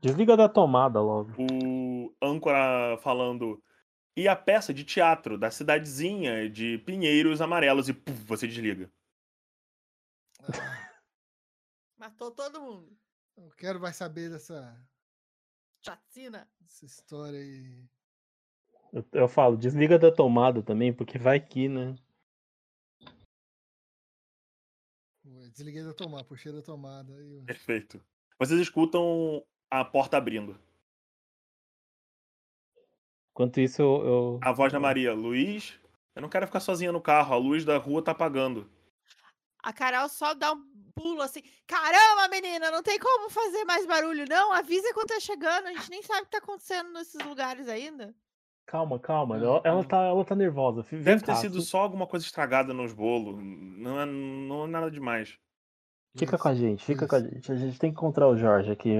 Desliga 0.00 0.36
da 0.36 0.48
tomada 0.48 1.00
logo. 1.00 1.32
O 1.38 2.14
âncora 2.22 2.96
falando. 2.98 3.62
E 4.16 4.28
a 4.28 4.36
peça 4.36 4.72
de 4.72 4.84
teatro 4.84 5.38
da 5.38 5.50
cidadezinha 5.50 6.48
de 6.48 6.78
Pinheiros 6.78 7.40
Amarelos 7.40 7.88
e 7.88 7.94
puf, 7.94 8.24
você 8.24 8.46
desliga. 8.46 8.90
Ah, 10.42 10.90
Matou 11.98 12.30
todo 12.30 12.60
mundo. 12.60 12.96
eu 13.36 13.50
quero 13.58 13.78
mais 13.80 13.96
saber 13.96 14.30
dessa, 14.30 14.74
Chacina. 15.84 16.48
dessa 16.60 16.84
história 16.86 17.38
aí. 17.38 17.84
Eu, 18.92 19.04
eu 19.12 19.28
falo, 19.28 19.56
desliga 19.56 19.98
da 19.98 20.10
tomada 20.10 20.62
também, 20.62 20.92
porque 20.92 21.18
vai 21.18 21.38
que, 21.40 21.68
né? 21.68 21.94
Desliguei 25.52 25.82
da 25.82 25.92
tomada, 25.92 26.24
puxei 26.24 26.52
da 26.52 26.62
tomada. 26.62 27.14
aí 27.14 27.32
eu- 27.34 27.44
Perfeito. 27.44 28.00
Vocês 28.38 28.60
escutam 28.60 29.44
a 29.70 29.84
porta 29.84 30.16
abrindo. 30.16 30.58
Enquanto 33.32 33.60
isso, 33.60 33.80
eu. 33.82 34.02
eu- 34.06 34.40
A 34.42 34.52
voz 34.52 34.72
da 34.72 34.80
Maria, 34.80 35.14
Luiz, 35.14 35.78
eu 36.14 36.22
não 36.22 36.28
quero 36.28 36.46
ficar 36.46 36.60
sozinha 36.60 36.92
no 36.92 37.00
carro, 37.00 37.34
a 37.34 37.38
luz 37.38 37.64
da 37.64 37.76
rua 37.78 38.02
tá 38.02 38.12
apagando. 38.12 38.70
A 39.62 39.72
Carol 39.72 40.08
só 40.08 40.32
dá 40.34 40.52
um 40.52 40.64
pulo 40.94 41.20
assim. 41.20 41.42
Caramba, 41.66 42.28
menina, 42.28 42.70
não 42.70 42.82
tem 42.82 42.98
como 42.98 43.28
fazer 43.30 43.64
mais 43.64 43.86
barulho, 43.86 44.24
não. 44.28 44.52
Avisa 44.52 44.92
quando 44.94 45.08
tá 45.08 45.20
chegando. 45.20 45.66
A 45.66 45.72
gente 45.74 45.90
nem 45.90 46.02
sabe 46.02 46.22
o 46.22 46.24
que 46.24 46.30
tá 46.30 46.38
acontecendo 46.38 46.90
nesses 46.92 47.22
lugares 47.24 47.68
ainda. 47.68 48.14
Calma, 48.70 49.00
calma. 49.00 49.34
Ah, 49.34 49.38
Ela, 49.38 49.60
ela 49.64 49.76
não. 49.82 49.84
tá, 49.84 49.96
ela 50.04 50.24
tá 50.24 50.36
nervosa. 50.36 50.82
Vem 50.82 51.02
Deve 51.02 51.20
ter 51.22 51.26
cá, 51.26 51.34
sido 51.34 51.56
fi- 51.60 51.62
só 51.66 51.80
alguma 51.80 52.06
coisa 52.06 52.24
estragada 52.24 52.72
nos 52.72 52.92
bolos. 52.92 53.36
Não 53.42 54.00
é, 54.00 54.06
não 54.06 54.64
é 54.64 54.66
nada 54.68 54.88
demais. 54.88 55.36
Fica 56.16 56.38
com 56.38 56.46
a 56.46 56.54
gente, 56.54 56.84
fica 56.84 57.00
Luiz, 57.00 57.10
com 57.10 57.16
a 57.16 57.20
gente. 57.20 57.52
A 57.52 57.56
gente 57.56 57.78
tem 57.80 57.90
que 57.90 57.96
encontrar 57.96 58.28
o 58.28 58.36
Jorge 58.36 58.70
aqui. 58.70 58.94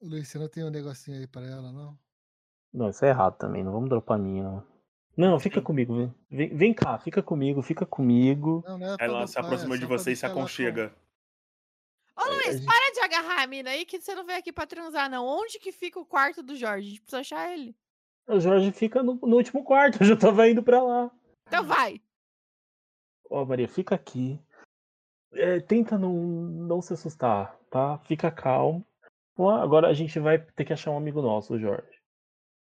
Luiz, 0.00 0.28
você 0.28 0.38
não 0.38 0.48
tem 0.48 0.62
um 0.64 0.70
negocinho 0.70 1.18
aí 1.18 1.26
pra 1.26 1.42
ela, 1.42 1.72
não? 1.72 1.98
Não, 2.72 2.88
isso 2.90 3.04
é 3.04 3.08
errado 3.08 3.36
também. 3.36 3.64
Não 3.64 3.72
vamos 3.72 3.88
dropar 3.88 4.16
a 4.16 4.22
minha, 4.22 4.44
não. 4.44 4.64
Não, 5.16 5.40
fica 5.40 5.58
Sim. 5.58 5.64
comigo. 5.64 5.94
Vem, 5.96 6.14
vem, 6.30 6.56
vem 6.56 6.74
cá, 6.74 6.96
fica 6.98 7.20
comigo, 7.20 7.62
fica 7.62 7.84
comigo. 7.84 8.62
Não, 8.64 8.78
não 8.78 8.92
é 8.94 8.96
pra 8.96 9.06
Ela 9.06 9.26
se 9.26 9.34
dopar, 9.34 9.42
é 9.42 9.46
aproxima 9.54 9.78
de 9.78 9.86
você 9.86 10.12
e 10.12 10.16
se 10.16 10.24
com- 10.26 10.32
aconchega. 10.38 10.94
Ô, 12.16 12.20
a 12.20 12.28
Luiz, 12.28 12.58
gente- 12.58 12.66
para 12.66 12.92
de 12.92 13.00
agarrar 13.00 13.42
a 13.42 13.46
mina 13.48 13.70
aí 13.70 13.84
que 13.84 14.00
você 14.00 14.14
não 14.14 14.24
veio 14.24 14.38
aqui 14.38 14.52
pra 14.52 14.66
transar, 14.66 15.10
não. 15.10 15.26
Onde 15.26 15.58
que 15.58 15.72
fica 15.72 15.98
o 15.98 16.06
quarto 16.06 16.42
do 16.44 16.54
Jorge? 16.54 16.86
A 16.86 16.90
gente 16.90 17.00
precisa 17.00 17.20
achar 17.20 17.52
ele. 17.52 17.74
O 18.28 18.40
Jorge 18.40 18.72
fica 18.72 19.02
no, 19.02 19.14
no 19.14 19.36
último 19.36 19.64
quarto, 19.64 19.98
eu 20.02 20.06
já 20.06 20.16
tava 20.16 20.48
indo 20.48 20.62
pra 20.62 20.82
lá. 20.82 21.10
Então 21.46 21.64
vai. 21.64 22.00
Ó, 23.30 23.44
Maria, 23.44 23.68
fica 23.68 23.94
aqui. 23.94 24.40
É, 25.32 25.60
tenta 25.60 25.98
não, 25.98 26.12
não 26.14 26.80
se 26.80 26.92
assustar, 26.92 27.56
tá? 27.70 27.98
Fica 27.98 28.30
calmo. 28.30 28.84
Agora 29.38 29.88
a 29.88 29.92
gente 29.92 30.18
vai 30.18 30.38
ter 30.38 30.64
que 30.64 30.72
achar 30.72 30.90
um 30.90 30.96
amigo 30.96 31.20
nosso, 31.20 31.54
o 31.54 31.58
Jorge. 31.58 32.00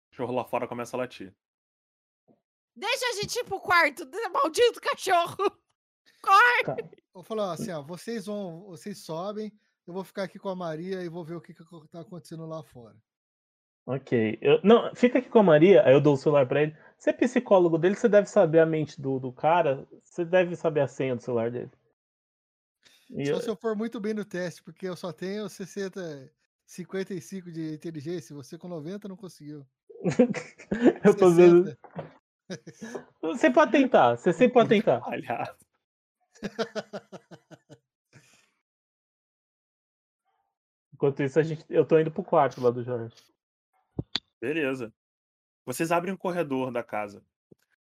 O 0.07 0.11
cachorro 0.11 0.33
lá 0.33 0.43
fora 0.43 0.67
começa 0.67 0.97
a 0.97 0.99
latir. 0.99 1.33
Deixa 2.75 3.05
a 3.07 3.13
gente 3.13 3.35
ir 3.35 3.43
pro 3.43 3.59
quarto, 3.59 4.03
maldito 4.33 4.81
cachorro. 4.81 5.35
Corre. 6.21 6.89
Vou 7.13 7.23
falar 7.23 7.53
assim, 7.53 7.71
ó, 7.71 7.81
vocês 7.81 8.25
vão, 8.25 8.65
vocês 8.65 9.03
sobem, 9.03 9.51
eu 9.85 9.93
vou 9.93 10.03
ficar 10.03 10.23
aqui 10.23 10.39
com 10.39 10.49
a 10.49 10.55
Maria 10.55 11.03
e 11.03 11.09
vou 11.09 11.23
ver 11.23 11.35
o 11.35 11.41
que, 11.41 11.53
que 11.53 11.63
tá 11.89 12.01
acontecendo 12.01 12.45
lá 12.45 12.63
fora. 12.63 12.95
Ok. 13.87 14.37
Eu- 14.41 14.59
não, 14.63 14.93
fica 14.93 15.17
aqui 15.19 15.29
com 15.29 15.39
a 15.39 15.43
Maria, 15.43 15.81
aí 15.85 15.93
eu 15.93 16.01
dou 16.01 16.15
o 16.15 16.17
celular 16.17 16.45
pra 16.45 16.61
ele. 16.61 16.75
Você 16.97 17.11
é 17.11 17.13
psicólogo 17.13 17.77
dele, 17.77 17.95
você 17.95 18.09
deve 18.09 18.27
saber 18.27 18.59
a 18.59 18.65
mente 18.65 19.01
do, 19.01 19.17
do 19.17 19.31
cara, 19.31 19.87
você 20.03 20.25
deve 20.25 20.57
saber 20.57 20.81
a 20.81 20.87
senha 20.89 21.15
do 21.15 21.21
celular 21.21 21.49
dele. 21.49 21.71
E 23.11 23.27
Só 23.27 23.31
eu- 23.35 23.39
se 23.39 23.49
eu 23.49 23.55
for 23.55 23.77
muito 23.77 23.97
bem 24.01 24.13
no 24.13 24.25
teste, 24.25 24.61
porque 24.61 24.85
eu 24.89 24.95
só 24.97 25.13
tenho 25.13 25.47
60, 25.47 26.29
55 26.65 27.49
de 27.49 27.75
inteligência, 27.75 28.35
você 28.35 28.57
com 28.57 28.67
90 28.67 29.07
não 29.07 29.15
conseguiu. 29.15 29.65
eu 31.05 31.15
tô 31.15 31.31
vendo. 31.31 31.63
60. 31.63 31.79
Você 33.21 33.49
pode 33.49 33.71
tentar, 33.71 34.17
você 34.17 34.33
sempre 34.33 34.53
pode 34.53 34.67
tentar. 34.83 35.01
Aliás, 35.05 35.55
Enquanto 40.93 41.23
isso, 41.23 41.39
a 41.39 41.43
gente, 41.43 41.63
eu 41.69 41.85
tô 41.85 41.97
indo 41.99 42.11
pro 42.11 42.23
quarto 42.23 42.59
lá 42.59 42.69
do 42.71 42.83
Jorge. 42.83 43.15
Beleza. 44.41 44.93
Vocês 45.65 45.91
abrem 45.91 46.13
o 46.13 46.17
corredor 46.17 46.71
da 46.71 46.83
casa. 46.83 47.23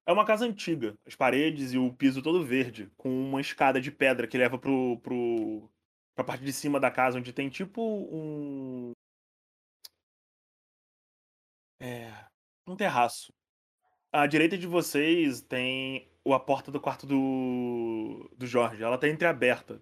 É 0.07 0.13
uma 0.13 0.27
casa 0.27 0.45
antiga, 0.45 0.99
as 1.07 1.15
paredes 1.15 1.73
e 1.73 1.79
o 1.79 1.93
piso 1.93 2.23
todo 2.23 2.45
verde, 2.45 2.91
com 2.97 3.09
uma 3.09 3.41
escada 3.41 3.81
de 3.81 3.93
pedra 3.93 4.27
que 4.27 4.37
leva 4.37 4.59
pro, 4.59 4.99
pro, 5.01 5.71
pra 6.15 6.25
parte 6.25 6.45
de 6.45 6.53
cima 6.53 6.81
da 6.81 6.91
casa, 6.91 7.19
onde 7.19 7.33
tem 7.33 7.49
tipo 7.49 7.81
um. 7.83 8.93
É. 11.79 12.13
Um 12.67 12.77
terraço. 12.77 13.33
À 14.13 14.27
direita 14.27 14.59
de 14.59 14.67
vocês 14.67 15.41
tem 15.41 16.11
a 16.27 16.39
porta 16.41 16.71
do 16.71 16.81
quarto 16.81 17.07
do, 17.07 18.29
do 18.37 18.47
Jorge. 18.47 18.83
Ela 18.83 18.99
tá 18.99 19.09
entreaberta. 19.09 19.81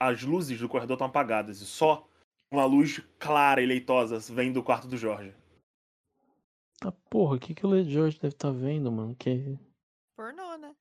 As 0.00 0.22
luzes 0.22 0.58
do 0.58 0.68
corredor 0.68 0.94
estão 0.94 1.06
apagadas 1.06 1.60
e 1.60 1.66
só 1.66 2.08
uma 2.50 2.64
luz 2.64 3.00
clara 3.18 3.62
e 3.62 3.66
leitosa 3.66 4.18
vem 4.34 4.52
do 4.52 4.62
quarto 4.62 4.88
do 4.88 4.96
Jorge. 4.96 5.34
Ah, 6.84 6.92
porra, 7.10 7.36
o 7.36 7.38
que, 7.38 7.54
que 7.54 7.64
o 7.64 7.70
Lady 7.70 7.90
George 7.90 8.18
deve 8.18 8.34
estar 8.34 8.50
vendo, 8.50 8.92
mano? 8.92 9.14
Que 9.14 9.58
Pornô, 10.16 10.56
né? 10.56 10.74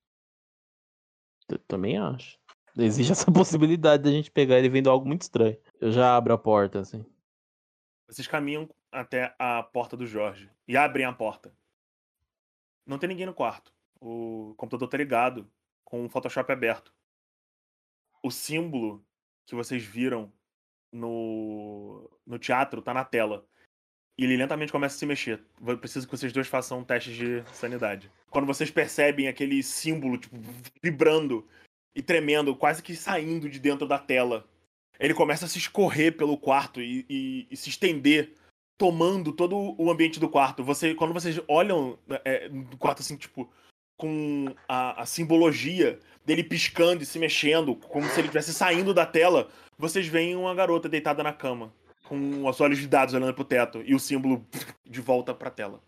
eu 1.49 1.59
também 1.59 1.97
acho. 1.97 2.39
Existe 2.77 3.11
essa 3.11 3.31
possibilidade 3.31 4.03
da 4.03 4.11
gente 4.11 4.31
pegar 4.31 4.57
ele 4.57 4.69
vendo 4.69 4.89
algo 4.89 5.07
muito 5.07 5.21
estranho. 5.21 5.57
Eu 5.79 5.91
já 5.91 6.15
abro 6.15 6.33
a 6.33 6.37
porta, 6.37 6.79
assim. 6.79 7.05
Vocês 8.07 8.27
caminham 8.27 8.69
até 8.91 9.35
a 9.39 9.63
porta 9.63 9.97
do 9.97 10.05
Jorge 10.05 10.49
e 10.67 10.77
abrem 10.77 11.05
a 11.05 11.13
porta. 11.13 11.55
Não 12.85 12.99
tem 12.99 13.09
ninguém 13.09 13.25
no 13.25 13.33
quarto. 13.33 13.73
O 13.99 14.53
computador 14.57 14.87
tá 14.87 14.97
ligado, 14.97 15.49
com 15.83 16.05
o 16.05 16.09
Photoshop 16.09 16.51
aberto. 16.51 16.93
O 18.21 18.29
símbolo 18.29 19.05
que 19.45 19.55
vocês 19.55 19.83
viram 19.83 20.31
no, 20.91 22.09
no 22.25 22.37
teatro 22.37 22.81
tá 22.81 22.93
na 22.93 23.03
tela. 23.03 23.47
E 24.17 24.23
ele 24.23 24.37
lentamente 24.37 24.71
começa 24.71 24.95
a 24.95 24.99
se 24.99 25.05
mexer. 25.05 25.41
Eu 25.65 25.77
preciso 25.77 26.07
que 26.07 26.15
vocês 26.17 26.31
dois 26.31 26.47
façam 26.47 26.83
testes 26.83 27.15
de 27.15 27.43
sanidade. 27.53 28.09
Quando 28.29 28.45
vocês 28.47 28.71
percebem 28.71 29.27
aquele 29.27 29.61
símbolo, 29.61 30.17
tipo, 30.17 30.37
vibrando 30.81 31.45
e 31.95 32.01
tremendo, 32.01 32.55
quase 32.55 32.81
que 32.81 32.95
saindo 32.95 33.49
de 33.49 33.59
dentro 33.59 33.85
da 33.87 33.99
tela, 33.99 34.45
ele 34.99 35.13
começa 35.13 35.45
a 35.45 35.47
se 35.49 35.57
escorrer 35.57 36.15
pelo 36.15 36.37
quarto 36.37 36.81
e, 36.81 37.05
e- 37.09 37.47
e 37.51 37.57
se 37.57 37.69
estender, 37.69 38.33
tomando 38.77 39.31
todo 39.33 39.75
o 39.77 39.91
ambiente 39.91 40.19
do 40.19 40.29
quarto. 40.29 40.63
Você, 40.63 40.93
quando 40.95 41.13
vocês 41.13 41.39
olham 41.47 41.97
é, 42.23 42.49
quarto 42.79 43.01
assim, 43.01 43.17
tipo, 43.17 43.49
com 43.97 44.53
a, 44.67 45.01
a 45.01 45.05
simbologia 45.05 45.99
dele 46.25 46.43
piscando 46.43 47.03
e 47.03 47.05
se 47.05 47.19
mexendo, 47.19 47.75
como 47.75 48.05
se 48.07 48.19
ele 48.19 48.27
estivesse 48.27 48.53
saindo 48.53 48.93
da 48.93 49.05
tela, 49.05 49.49
vocês 49.77 50.07
veem 50.07 50.35
uma 50.35 50.55
garota 50.55 50.87
deitada 50.89 51.21
na 51.23 51.31
cama, 51.33 51.73
com 52.07 52.47
os 52.47 52.61
olhos 52.61 52.79
vidados 52.79 53.13
olhando 53.13 53.33
pro 53.33 53.43
teto 53.43 53.81
e 53.81 53.93
o 53.93 53.99
símbolo 53.99 54.45
de 54.85 55.01
volta 55.01 55.33
pra 55.33 55.51
tela. 55.51 55.81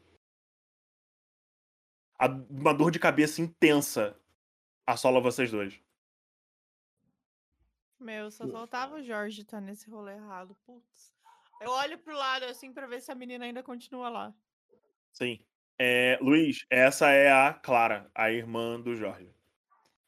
Uma 2.50 2.74
dor 2.74 2.92
de 2.92 3.00
cabeça 3.00 3.42
intensa 3.42 4.20
assola 4.86 5.22
vocês 5.22 5.52
dois. 5.52 5.80
Meu, 8.00 8.30
só 8.32 8.48
faltava 8.48 8.96
o 8.96 9.04
Jorge 9.04 9.42
estar 9.42 9.60
nesse 9.60 9.90
rolê 9.90 10.14
errado. 10.14 10.56
Putz. 10.66 11.14
Eu 11.60 11.72
olho 11.72 11.98
pro 11.98 12.16
lado 12.16 12.46
assim 12.46 12.72
pra 12.72 12.88
ver 12.88 13.02
se 13.02 13.12
a 13.12 13.16
menina 13.16 13.46
ainda 13.46 13.64
continua 13.64 14.10
lá. 14.10 14.34
Sim. 15.12 15.40
É, 15.80 16.18
Luiz, 16.22 16.66
essa 16.70 17.12
é 17.12 17.32
a 17.32 17.54
Clara, 17.54 18.10
a 18.14 18.32
irmã 18.32 18.80
do 18.80 18.96
Jorge. 18.96 19.32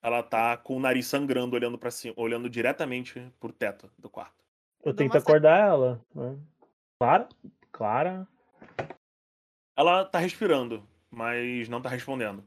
Ela 0.01 0.23
tá 0.23 0.55
com 0.57 0.77
o 0.77 0.79
nariz 0.79 1.07
sangrando, 1.07 1.55
olhando 1.55 1.77
para 1.77 1.91
cima, 1.91 2.13
olhando 2.17 2.49
diretamente 2.49 3.31
pro 3.39 3.51
teto 3.51 3.91
do 3.97 4.09
quarto. 4.09 4.48
Eu 4.83 4.93
tento 4.93 5.17
acordar 5.17 5.59
ela. 5.59 6.05
né? 6.13 6.39
Clara? 6.97 7.29
Clara? 7.71 8.27
Ela 9.77 10.05
tá 10.05 10.19
respirando, 10.19 10.87
mas 11.09 11.69
não 11.69 11.81
tá 11.81 11.89
respondendo. 11.89 12.43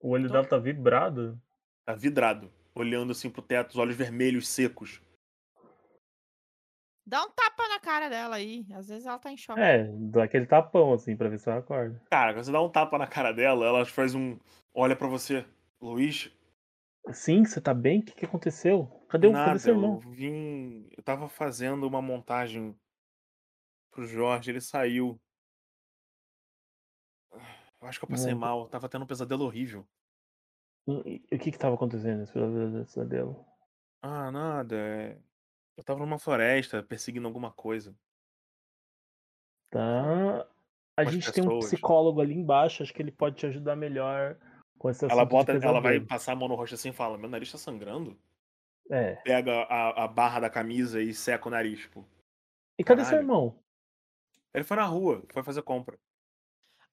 O 0.00 0.10
olho 0.10 0.28
Tô. 0.28 0.32
dela 0.32 0.46
tá 0.46 0.58
vibrado. 0.58 1.40
Tá 1.84 1.94
vidrado, 1.94 2.52
olhando 2.74 3.12
assim 3.12 3.30
pro 3.30 3.42
teto, 3.42 3.70
os 3.70 3.76
olhos 3.76 3.96
vermelhos 3.96 4.48
secos. 4.48 5.00
Dá 7.06 7.22
um 7.22 7.30
tapa 7.30 7.68
na 7.68 7.78
cara 7.78 8.08
dela 8.08 8.36
aí. 8.36 8.66
Às 8.74 8.88
vezes 8.88 9.06
ela 9.06 9.18
tá 9.18 9.30
em 9.30 9.36
choque. 9.36 9.60
É, 9.60 9.84
dá 9.84 10.24
aquele 10.24 10.44
tapão 10.46 10.92
assim 10.92 11.16
pra 11.16 11.28
ver 11.28 11.38
se 11.38 11.48
ela 11.48 11.60
acorda. 11.60 12.02
Cara, 12.10 12.34
quando 12.34 12.44
você 12.44 12.50
dá 12.50 12.60
um 12.60 12.68
tapa 12.68 12.98
na 12.98 13.06
cara 13.06 13.32
dela, 13.32 13.64
ela 13.64 13.84
faz 13.86 14.14
um. 14.14 14.36
Olha 14.74 14.96
pra 14.96 15.06
você. 15.06 15.46
Luiz, 15.80 16.32
Sim, 17.12 17.44
você 17.44 17.60
tá 17.60 17.72
bem? 17.72 18.00
O 18.00 18.02
que, 18.02 18.12
que 18.12 18.24
aconteceu? 18.24 18.90
Cadê, 19.08 19.26
o 19.28 19.32
cadê 19.32 19.44
nada, 19.44 19.58
seu 19.58 19.74
eu 19.74 19.80
irmão? 19.80 19.98
vim. 19.98 20.88
Eu 20.96 21.02
tava 21.02 21.28
fazendo 21.28 21.86
uma 21.86 22.02
montagem 22.02 22.76
pro 23.90 24.06
Jorge, 24.06 24.50
ele 24.50 24.60
saiu. 24.60 25.20
Eu 27.80 27.88
acho 27.88 27.98
que 27.98 28.04
eu 28.04 28.08
passei 28.08 28.32
Não. 28.32 28.40
mal, 28.40 28.68
tava 28.68 28.88
tendo 28.88 29.02
um 29.04 29.06
pesadelo 29.06 29.44
horrível. 29.44 29.86
E- 30.88 31.22
O 31.32 31.38
que 31.38 31.50
que 31.52 31.58
tava 31.58 31.74
acontecendo 31.74 32.18
nesse 32.20 32.32
pesadelo? 32.32 33.44
Ah, 34.02 34.30
nada. 34.30 34.76
é- 34.76 35.18
Eu 35.76 35.84
tava 35.84 36.00
numa 36.00 36.18
floresta 36.18 36.82
perseguindo 36.82 37.26
alguma 37.26 37.52
coisa. 37.52 37.94
Tá. 39.70 40.48
A 40.96 41.02
Umas 41.02 41.12
gente 41.12 41.30
tem 41.32 41.44
um 41.44 41.48
pessoas. 41.48 41.66
psicólogo 41.66 42.20
ali 42.20 42.32
embaixo, 42.34 42.82
acho 42.82 42.94
que 42.94 43.02
ele 43.02 43.12
pode 43.12 43.36
te 43.36 43.44
ajudar 43.46 43.76
melhor 43.76 44.38
com 44.78 44.88
esse 44.88 45.04
Ela 45.04 45.24
bota, 45.24 45.52
ela 45.52 45.80
vai 45.80 46.00
passar 46.00 46.32
a 46.32 46.36
mão 46.36 46.48
no 46.48 46.54
rosto 46.54 46.74
assim 46.74 46.88
e 46.90 46.94
fala: 46.94 47.18
Meu 47.18 47.28
nariz 47.28 47.52
tá 47.52 47.58
sangrando? 47.58 48.18
É. 48.90 49.16
Pega 49.16 49.62
a, 49.64 50.04
a 50.04 50.08
barra 50.08 50.40
da 50.40 50.50
camisa 50.50 51.00
e 51.02 51.12
seca 51.14 51.48
o 51.48 51.50
nariz, 51.50 51.80
tipo. 51.80 52.06
E 52.78 52.84
cadê 52.84 53.04
seu 53.04 53.10
Caralho. 53.10 53.22
irmão? 53.24 53.64
Ele 54.54 54.64
foi 54.64 54.76
na 54.76 54.84
rua, 54.84 55.22
foi 55.32 55.42
fazer 55.42 55.62
compra. 55.62 55.98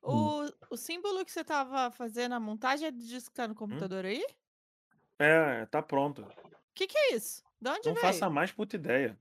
O, 0.02 0.50
o 0.70 0.78
símbolo 0.78 1.24
que 1.24 1.32
você 1.32 1.44
tava 1.44 1.90
fazendo 1.92 2.34
a 2.36 2.40
montagem 2.40 2.88
é 2.88 2.92
disso 2.92 3.30
que 3.30 3.36
tá 3.36 3.48
no 3.48 3.56
computador 3.56 4.06
aí? 4.06 4.22
O 5.20 5.24
É, 5.24 5.66
tá 5.68 5.82
pronto. 5.82 6.24
que, 6.76 6.88
que 6.88 6.98
é 6.98 7.16
isso? 7.16 7.44
De 7.62 7.70
onde 7.70 7.88
Não 7.88 7.94
veio? 7.94 8.06
faça 8.06 8.30
mais 8.30 8.52
puta 8.52 8.76
ideia. 8.76 9.18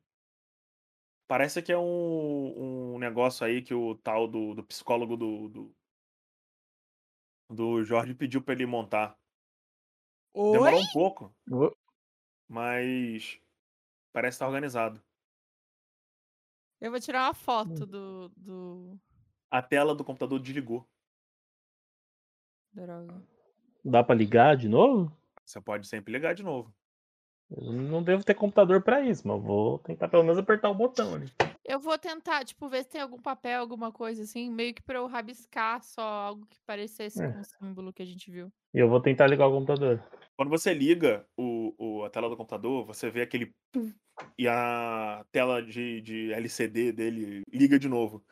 Parece 1.28 1.62
que 1.62 1.72
é 1.72 1.78
um, 1.78 2.94
um 2.94 2.98
negócio 2.98 3.46
aí 3.46 3.62
que 3.62 3.72
o 3.74 3.94
tal 3.96 4.28
do, 4.28 4.54
do 4.54 4.62
psicólogo 4.64 5.16
do, 5.16 5.48
do, 5.48 5.76
do 7.48 7.84
Jorge 7.84 8.14
pediu 8.14 8.42
pra 8.42 8.54
ele 8.54 8.66
montar. 8.66 9.16
Oi? 10.34 10.52
Demorou 10.52 10.80
um 10.80 10.92
pouco, 10.92 11.34
mas 12.52 13.40
parece 14.12 14.34
estar 14.34 14.46
organizado. 14.46 15.02
Eu 16.78 16.90
vou 16.90 17.00
tirar 17.00 17.24
uma 17.24 17.34
foto 17.34 17.86
do. 17.86 18.28
do... 18.36 18.98
A 19.50 19.62
tela 19.62 19.94
do 19.94 20.04
computador 20.04 20.38
desligou. 20.38 20.86
Droga. 22.72 23.22
Dá 23.84 24.04
pra 24.04 24.14
ligar 24.14 24.56
de 24.56 24.68
novo? 24.68 25.10
Você 25.44 25.60
pode 25.60 25.86
sempre 25.86 26.12
ligar 26.12 26.34
de 26.34 26.42
novo. 26.42 26.72
Eu 27.50 27.72
não 27.72 28.02
devo 28.02 28.24
ter 28.24 28.34
computador 28.34 28.82
pra 28.82 29.02
isso, 29.02 29.26
mas 29.26 29.42
vou 29.42 29.78
tentar 29.78 30.08
pelo 30.08 30.22
menos 30.22 30.38
apertar 30.38 30.70
o 30.70 30.74
botão 30.74 31.14
ali. 31.14 31.30
Eu 31.64 31.78
vou 31.78 31.98
tentar, 31.98 32.44
tipo, 32.44 32.68
ver 32.68 32.82
se 32.82 32.90
tem 32.90 33.00
algum 33.00 33.20
papel, 33.20 33.60
alguma 33.60 33.92
coisa 33.92 34.22
assim, 34.22 34.50
meio 34.50 34.74
que 34.74 34.82
pra 34.82 34.98
eu 34.98 35.06
rabiscar 35.06 35.82
só 35.82 36.02
algo 36.02 36.46
que 36.46 36.58
parecesse 36.66 37.22
É. 37.22 37.30
com 37.32 37.40
o 37.40 37.44
símbolo 37.44 37.92
que 37.92 38.02
a 38.02 38.06
gente 38.06 38.30
viu. 38.30 38.50
E 38.74 38.78
eu 38.78 38.88
vou 38.88 39.00
tentar 39.00 39.26
ligar 39.26 39.46
o 39.46 39.52
computador. 39.52 40.02
Quando 40.36 40.48
você 40.50 40.72
liga 40.74 41.26
o, 41.36 41.74
o- 41.78 42.04
a 42.04 42.10
tela 42.10 42.28
do 42.28 42.36
computador, 42.36 42.84
você 42.84 43.10
vê 43.10 43.22
aquele. 43.22 43.52
pum, 43.72 43.92
E 44.38 44.46
a 44.48 45.24
tela 45.30 45.62
de, 45.62 46.00
de 46.00 46.32
LCD 46.32 46.92
dele 46.92 47.42
liga 47.48 47.78
de 47.78 47.88
novo. 47.88 48.22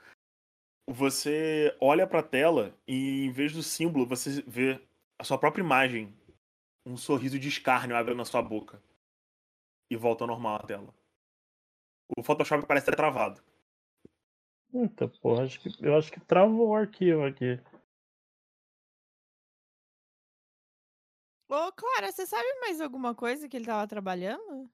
Você 0.88 1.76
olha 1.80 2.06
pra 2.06 2.22
tela 2.22 2.74
e 2.86 3.24
em 3.26 3.30
vez 3.30 3.52
do 3.52 3.62
símbolo, 3.62 4.06
você 4.06 4.42
vê 4.42 4.80
a 5.18 5.24
sua 5.24 5.38
própria 5.38 5.62
imagem. 5.62 6.14
Um 6.84 6.96
sorriso 6.96 7.38
de 7.38 7.48
escárnio 7.48 7.94
abre 7.96 8.14
na 8.14 8.24
sua 8.24 8.42
boca. 8.42 8.82
E 9.90 9.96
volta 9.96 10.24
ao 10.24 10.28
normal 10.28 10.56
a 10.56 10.66
tela. 10.66 10.94
O 12.16 12.22
Photoshop 12.22 12.66
parece 12.66 12.86
ter 12.86 12.96
travado. 12.96 13.40
Eita, 14.72 15.08
porra, 15.08 15.44
acho 15.44 15.60
que, 15.60 15.70
eu 15.84 15.96
acho 15.96 16.10
que 16.12 16.20
travou 16.20 16.68
o 16.68 16.74
arquivo 16.74 17.24
aqui. 17.24 17.60
Ô, 21.50 21.72
Clara, 21.72 22.12
você 22.12 22.24
sabe 22.26 22.46
mais 22.60 22.80
alguma 22.80 23.12
coisa 23.12 23.48
que 23.48 23.56
ele 23.56 23.66
tava 23.66 23.84
trabalhando? 23.88 24.70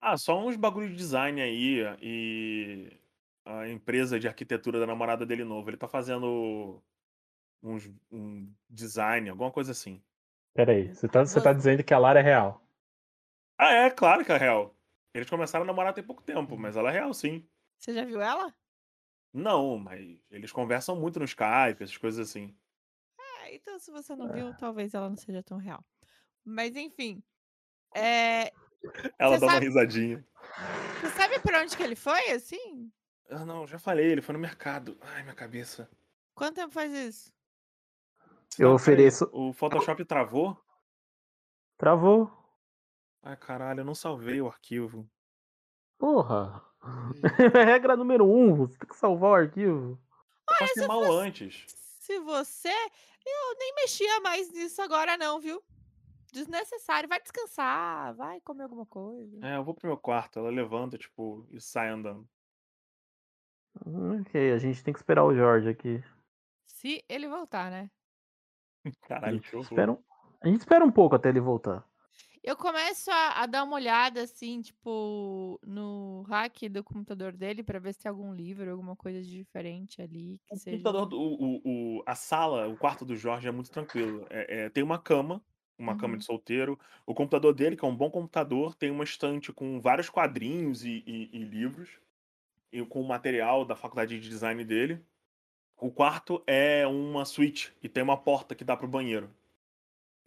Ah, 0.00 0.16
só 0.16 0.38
uns 0.40 0.56
bagulho 0.56 0.88
de 0.88 0.96
design 0.96 1.40
aí 1.42 1.82
e 2.00 2.98
a 3.44 3.68
empresa 3.68 4.18
de 4.18 4.26
arquitetura 4.26 4.80
da 4.80 4.86
namorada 4.86 5.26
dele 5.26 5.44
novo. 5.44 5.68
Ele 5.68 5.76
tá 5.76 5.86
fazendo 5.86 6.82
uns, 7.62 7.90
um 8.10 8.50
design, 8.70 9.28
alguma 9.28 9.50
coisa 9.50 9.72
assim. 9.72 10.02
Pera 10.54 10.72
aí, 10.72 10.94
você 10.94 11.08
tá, 11.08 11.24
você 11.26 11.40
tá 11.40 11.52
dizendo 11.52 11.84
que 11.84 11.92
a 11.92 11.98
Lara 11.98 12.20
é 12.20 12.22
real. 12.22 12.62
Ah, 13.58 13.72
é, 13.72 13.90
claro 13.90 14.24
que 14.24 14.32
é 14.32 14.38
real. 14.38 14.74
Eles 15.12 15.28
começaram 15.28 15.64
a 15.64 15.66
namorar 15.66 15.92
tem 15.92 16.02
pouco 16.02 16.22
tempo, 16.22 16.56
mas 16.56 16.76
ela 16.76 16.90
é 16.90 16.94
real, 16.94 17.12
sim. 17.12 17.46
Você 17.78 17.92
já 17.92 18.04
viu 18.04 18.20
ela? 18.22 18.54
Não, 19.32 19.76
mas 19.78 20.18
eles 20.30 20.52
conversam 20.52 20.96
muito 20.96 21.18
no 21.18 21.24
Skype, 21.24 21.82
essas 21.82 21.96
coisas 21.96 22.28
assim. 22.28 22.56
É, 23.50 23.54
então 23.56 23.78
se 23.78 23.90
você 23.90 24.14
não 24.14 24.32
viu, 24.32 24.54
talvez 24.56 24.94
ela 24.94 25.08
não 25.08 25.16
seja 25.16 25.42
tão 25.42 25.58
real. 25.58 25.84
Mas 26.44 26.74
enfim. 26.76 27.22
É, 27.94 28.52
Ela 29.18 29.34
Você 29.34 29.40
dá 29.40 29.46
uma 29.46 29.52
sabe- 29.54 29.66
risadinha. 29.66 30.24
você 31.00 31.08
sabe 31.10 31.38
pra 31.40 31.60
onde 31.62 31.76
que 31.76 31.82
ele 31.82 31.96
foi, 31.96 32.30
assim? 32.30 32.90
Ah, 33.28 33.44
não, 33.44 33.66
já 33.66 33.78
falei, 33.78 34.06
ele 34.10 34.22
foi 34.22 34.32
no 34.32 34.38
mercado. 34.38 34.96
Ai, 35.02 35.22
minha 35.22 35.34
cabeça. 35.34 35.88
Quanto 36.34 36.54
tempo 36.54 36.72
faz 36.72 36.92
isso? 36.92 37.32
Eu 38.58 38.72
ofereço. 38.72 39.28
O 39.32 39.52
Photoshop 39.52 40.04
travou? 40.04 40.56
Travou. 41.76 42.30
Ai, 43.22 43.36
caralho, 43.36 43.80
eu 43.80 43.84
não 43.84 43.94
salvei 43.94 44.40
o 44.40 44.46
arquivo. 44.48 45.08
Porra. 45.98 46.64
E- 47.14 47.20
Regra 47.78 47.96
número 47.96 48.24
um, 48.26 48.54
você 48.56 48.78
tem 48.78 48.88
que 48.88 48.96
salvar 48.96 49.30
o 49.30 49.34
arquivo. 49.34 50.00
Eu 50.48 50.56
passei 50.58 50.82
se 50.82 50.88
mal 50.88 51.04
fosse- 51.04 51.18
antes. 51.18 51.66
Se 52.10 52.18
você. 52.18 52.68
Eu 53.24 53.56
nem 53.56 53.72
mexia 53.76 54.20
mais 54.20 54.50
nisso 54.50 54.82
agora, 54.82 55.16
não, 55.16 55.38
viu? 55.38 55.62
Desnecessário. 56.32 57.08
Vai 57.08 57.20
descansar, 57.22 58.12
vai 58.16 58.40
comer 58.40 58.64
alguma 58.64 58.84
coisa. 58.84 59.38
É, 59.46 59.56
eu 59.56 59.62
vou 59.62 59.74
pro 59.74 59.86
meu 59.86 59.96
quarto, 59.96 60.40
ela 60.40 60.50
levanta, 60.50 60.98
tipo, 60.98 61.46
e 61.52 61.60
sai 61.60 61.88
andando. 61.88 62.28
Ok, 64.20 64.52
a 64.52 64.58
gente 64.58 64.82
tem 64.82 64.92
que 64.92 64.98
esperar 64.98 65.24
o 65.24 65.32
Jorge 65.32 65.68
aqui. 65.68 66.02
Se 66.66 67.04
ele 67.08 67.28
voltar, 67.28 67.70
né? 67.70 67.88
A 68.84 68.90
Caralho, 69.06 69.36
gente 69.36 69.48
que 69.48 69.54
horror. 69.54 69.68
espera 69.70 69.92
um, 69.92 70.02
a 70.42 70.48
gente 70.48 70.58
espera 70.58 70.84
um 70.84 70.90
pouco 70.90 71.14
até 71.14 71.28
ele 71.28 71.40
voltar. 71.40 71.88
Eu 72.42 72.56
começo 72.56 73.10
a, 73.10 73.42
a 73.42 73.46
dar 73.46 73.64
uma 73.64 73.74
olhada, 73.76 74.22
assim, 74.22 74.62
tipo, 74.62 75.58
no 75.66 76.22
hack 76.22 76.68
do 76.70 76.82
computador 76.82 77.36
dele 77.36 77.62
pra 77.62 77.78
ver 77.78 77.92
se 77.92 78.00
tem 78.00 78.08
algum 78.10 78.32
livro, 78.34 78.70
alguma 78.70 78.96
coisa 78.96 79.22
de 79.22 79.30
diferente 79.30 80.00
ali. 80.00 80.38
Que 80.46 80.54
O 80.54 80.58
seja... 80.58 80.66
computador, 80.68 81.06
do- 81.06 81.18
o, 81.20 81.98
o, 81.98 82.02
a 82.06 82.14
sala, 82.14 82.68
o 82.68 82.76
quarto 82.76 83.04
do 83.04 83.16
Jorge 83.16 83.46
é 83.48 83.52
muito 83.52 83.70
tranquilo. 83.70 84.26
É- 84.30 84.64
é, 84.66 84.70
tem 84.70 84.82
uma 84.82 84.98
cama, 85.00 85.44
uma 85.78 85.94
cama 85.96 86.16
Uhum. 86.16 86.18
de 86.18 86.24
solteiro. 86.24 86.78
O 87.06 87.14
computador 87.14 87.54
dele, 87.54 87.76
que 87.76 87.84
é 87.84 87.88
um 87.88 87.96
bom 87.96 88.10
computador, 88.10 88.74
tem 88.74 88.90
uma 88.90 89.04
estante 89.04 89.52
com 89.52 89.80
vários 89.80 90.10
quadrinhos 90.10 90.84
e, 90.84 91.02
e- 91.06 91.30
e 91.32 91.38
livros, 91.44 92.00
e 92.72 92.84
com 92.86 93.02
o 93.02 93.08
material 93.08 93.64
da 93.66 93.76
faculdade 93.76 94.20
de 94.20 94.28
design 94.28 94.64
dele. 94.64 95.04
O 95.78 95.90
quarto 95.92 96.42
é 96.46 96.86
uma 96.86 97.24
suíte 97.26 97.74
e 97.82 97.88
tem 97.88 98.02
uma 98.02 98.16
porta 98.18 98.54
que 98.54 98.64
dá 98.64 98.76
pro 98.76 98.88
banheiro. 98.88 99.30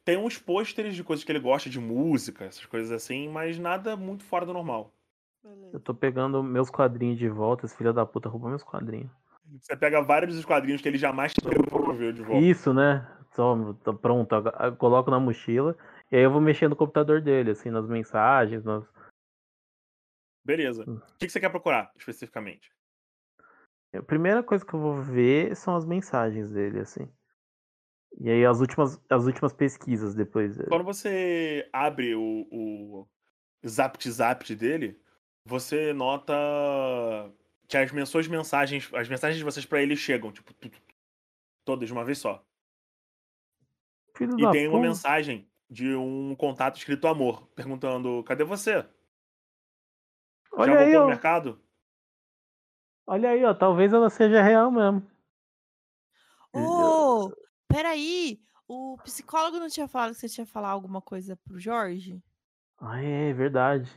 Tem 0.05 0.17
uns 0.17 0.37
pôsteres 0.37 0.95
de 0.95 1.03
coisas 1.03 1.23
que 1.23 1.31
ele 1.31 1.39
gosta, 1.39 1.69
de 1.69 1.79
música, 1.79 2.45
essas 2.45 2.65
coisas 2.65 2.91
assim, 2.91 3.29
mas 3.29 3.57
nada 3.57 3.95
muito 3.95 4.23
fora 4.23 4.45
do 4.45 4.53
normal. 4.53 4.93
Eu 5.71 5.79
tô 5.79 5.93
pegando 5.93 6.43
meus 6.43 6.69
quadrinhos 6.69 7.17
de 7.17 7.29
volta, 7.29 7.65
esse 7.65 7.75
filho 7.75 7.93
da 7.93 8.05
puta 8.05 8.29
roubou 8.29 8.49
meus 8.49 8.63
quadrinhos. 8.63 9.11
Você 9.59 9.75
pega 9.75 10.01
vários 10.01 10.35
dos 10.35 10.45
quadrinhos 10.45 10.81
que 10.81 10.87
ele 10.87 10.97
jamais 10.97 11.33
devolveu 11.33 12.11
de 12.11 12.21
volta. 12.21 12.45
Isso, 12.45 12.73
né? 12.73 13.07
Só, 13.33 13.73
tá 13.83 13.93
pronto, 13.93 14.33
ag- 14.35 14.75
coloco 14.77 15.09
na 15.09 15.19
mochila 15.19 15.75
e 16.11 16.15
aí 16.15 16.21
eu 16.21 16.31
vou 16.31 16.39
mexer 16.39 16.67
no 16.67 16.75
computador 16.75 17.21
dele, 17.21 17.51
assim, 17.51 17.69
nas 17.69 17.87
mensagens, 17.87 18.63
nas... 18.63 18.85
Beleza. 20.45 20.83
Hum. 20.87 20.97
O 20.97 21.17
que 21.17 21.25
que 21.25 21.31
você 21.31 21.39
quer 21.39 21.49
procurar, 21.49 21.91
especificamente? 21.97 22.71
A 23.93 24.01
primeira 24.01 24.43
coisa 24.43 24.65
que 24.65 24.73
eu 24.73 24.79
vou 24.79 25.01
ver 25.01 25.55
são 25.55 25.75
as 25.75 25.85
mensagens 25.85 26.49
dele, 26.49 26.79
assim. 26.79 27.09
E 28.19 28.29
aí 28.29 28.45
as 28.45 28.59
últimas, 28.59 28.99
as 29.09 29.25
últimas 29.25 29.53
pesquisas 29.53 30.13
depois. 30.13 30.59
eh, 30.59 30.65
Quando 30.67 30.83
você 30.83 31.67
abre 31.73 32.15
o, 32.15 32.47
o 32.51 33.07
Zapt 33.67 34.09
Zapt 34.09 34.55
dele, 34.55 34.99
você 35.45 35.93
nota 35.93 36.33
que 37.67 37.75
as 37.77 37.91
mensagens, 37.91 38.89
as 38.93 39.09
mensagens 39.09 39.37
de 39.37 39.43
vocês 39.43 39.65
pra 39.65 39.81
ele 39.81 39.95
chegam, 39.95 40.31
tipo, 40.31 40.53
tu- 40.53 40.69
tu- 40.69 40.79
tu- 40.79 40.95
todas 41.65 41.87
de 41.87 41.93
uma 41.93 42.05
vez 42.05 42.19
só. 42.19 42.45
Filho 44.15 44.35
E 44.39 44.51
tem 44.51 44.67
uma 44.67 44.77
porra. 44.77 44.89
mensagem 44.89 45.49
de 45.69 45.95
um 45.95 46.35
contato 46.35 46.77
escrito 46.77 47.07
amor, 47.07 47.47
perguntando: 47.55 48.23
cadê 48.23 48.43
você? 48.43 48.85
Olha 50.51 50.73
Já 50.73 50.79
aí, 50.79 50.83
voltou 50.83 50.99
ó. 50.99 51.03
no 51.03 51.09
mercado? 51.09 51.59
Olha 53.07 53.29
aí, 53.31 53.43
ó. 53.43 53.53
Talvez 53.55 53.91
ela 53.91 54.09
seja 54.09 54.41
real 54.41 54.71
mesmo. 54.71 55.01
Ô, 56.53 56.59
peraí. 57.73 58.39
O 58.67 58.97
psicólogo 59.03 59.59
não 59.59 59.67
tinha 59.67 59.87
falado 59.87 60.13
que 60.13 60.19
você 60.19 60.29
tinha 60.29 60.45
falar 60.45 60.69
alguma 60.69 61.01
coisa 61.01 61.35
pro 61.35 61.59
Jorge? 61.59 62.21
Ah, 62.79 63.01
é 63.01 63.33
verdade. 63.33 63.89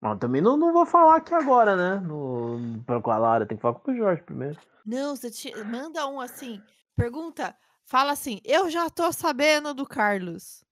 Mas 0.00 0.18
também 0.18 0.40
não, 0.40 0.56
não 0.56 0.72
vou 0.72 0.86
falar 0.86 1.16
aqui 1.16 1.34
agora, 1.34 1.76
né? 1.76 2.00
No, 2.06 2.82
pra- 2.84 3.00
com 3.00 3.10
a 3.10 3.18
Lara, 3.18 3.46
tem 3.46 3.56
que 3.56 3.62
falar 3.62 3.78
com 3.78 3.90
o 3.90 3.96
Jorge 3.96 4.22
primeiro. 4.22 4.58
Não, 4.84 5.14
você 5.14 5.30
te... 5.30 5.54
manda 5.64 6.06
um 6.06 6.20
assim. 6.20 6.60
Pergunta, 6.96 7.54
fala 7.84 8.12
assim. 8.12 8.40
Eu 8.44 8.70
já 8.70 8.88
tô 8.90 9.10
sabendo 9.12 9.74
do 9.74 9.86
Carlos. 9.86 10.64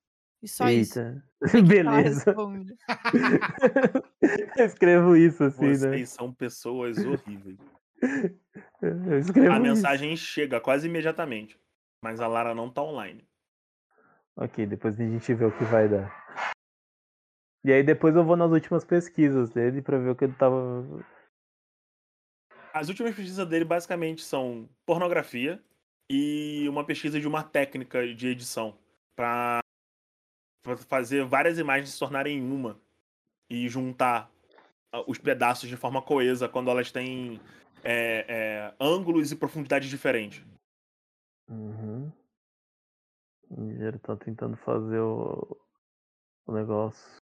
E 0.43 0.49
só 0.49 0.69
isso. 0.69 0.99
Eita. 0.99 1.25
Que 1.41 1.49
falar, 1.49 1.62
Beleza. 2.03 2.35
eu 4.57 4.67
escrevo 4.67 5.17
isso 5.17 5.45
assim, 5.45 5.67
né? 5.67 5.75
Vocês 5.75 6.11
são 6.11 6.33
pessoas 6.33 6.99
horríveis. 6.99 7.59
Eu 8.81 9.19
escrevo 9.19 9.51
A 9.53 9.55
isso. 9.55 9.62
mensagem 9.62 10.17
chega 10.17 10.61
quase 10.61 10.87
imediatamente, 10.87 11.59
mas 12.03 12.21
a 12.21 12.27
Lara 12.27 12.55
não 12.55 12.71
tá 12.71 12.83
online. 12.83 13.27
Ok, 14.37 14.67
depois 14.67 14.99
a 14.99 15.05
gente 15.05 15.35
vê 15.35 15.45
o 15.45 15.57
que 15.57 15.65
vai 15.65 15.89
dar. 15.89 16.29
E 17.65 17.73
aí 17.73 17.83
depois 17.83 18.15
eu 18.15 18.25
vou 18.25 18.37
nas 18.37 18.51
últimas 18.51 18.85
pesquisas 18.85 19.51
dele 19.51 19.83
pra 19.83 19.99
ver 19.99 20.11
o 20.11 20.17
que 20.17 20.25
ele 20.25 20.35
tava. 20.35 20.85
As 22.73 22.89
últimas 22.89 23.15
pesquisas 23.15 23.47
dele 23.49 23.65
basicamente 23.65 24.23
são 24.23 24.69
pornografia 24.87 25.63
e 26.11 26.67
uma 26.69 26.85
pesquisa 26.85 27.19
de 27.21 27.27
uma 27.27 27.43
técnica 27.43 28.07
de 28.15 28.29
edição 28.29 28.79
para 29.17 29.59
fazer 30.89 31.25
várias 31.25 31.59
imagens 31.59 31.91
se 31.91 31.99
tornarem 31.99 32.41
uma 32.41 32.81
e 33.51 33.69
juntar 33.69 34.31
ah, 34.93 35.03
os 35.07 35.19
pedaços 35.19 35.69
de 35.69 35.77
forma 35.77 36.01
coesa 36.01 36.49
quando 36.49 36.71
elas 36.71 36.93
têm 36.93 37.41
é, 37.83 38.25
é, 38.29 38.75
ângulos 38.81 39.33
e 39.33 39.37
profundidades 39.37 39.91
diferentes. 39.91 40.45
Uhum. 41.49 42.13
O 43.51 43.63
engenheiro 43.63 43.99
tá 43.99 44.17
tentando 44.17 44.57
fazer 44.59 45.01
o, 45.01 45.59
o 46.47 46.53
negócio. 46.53 47.19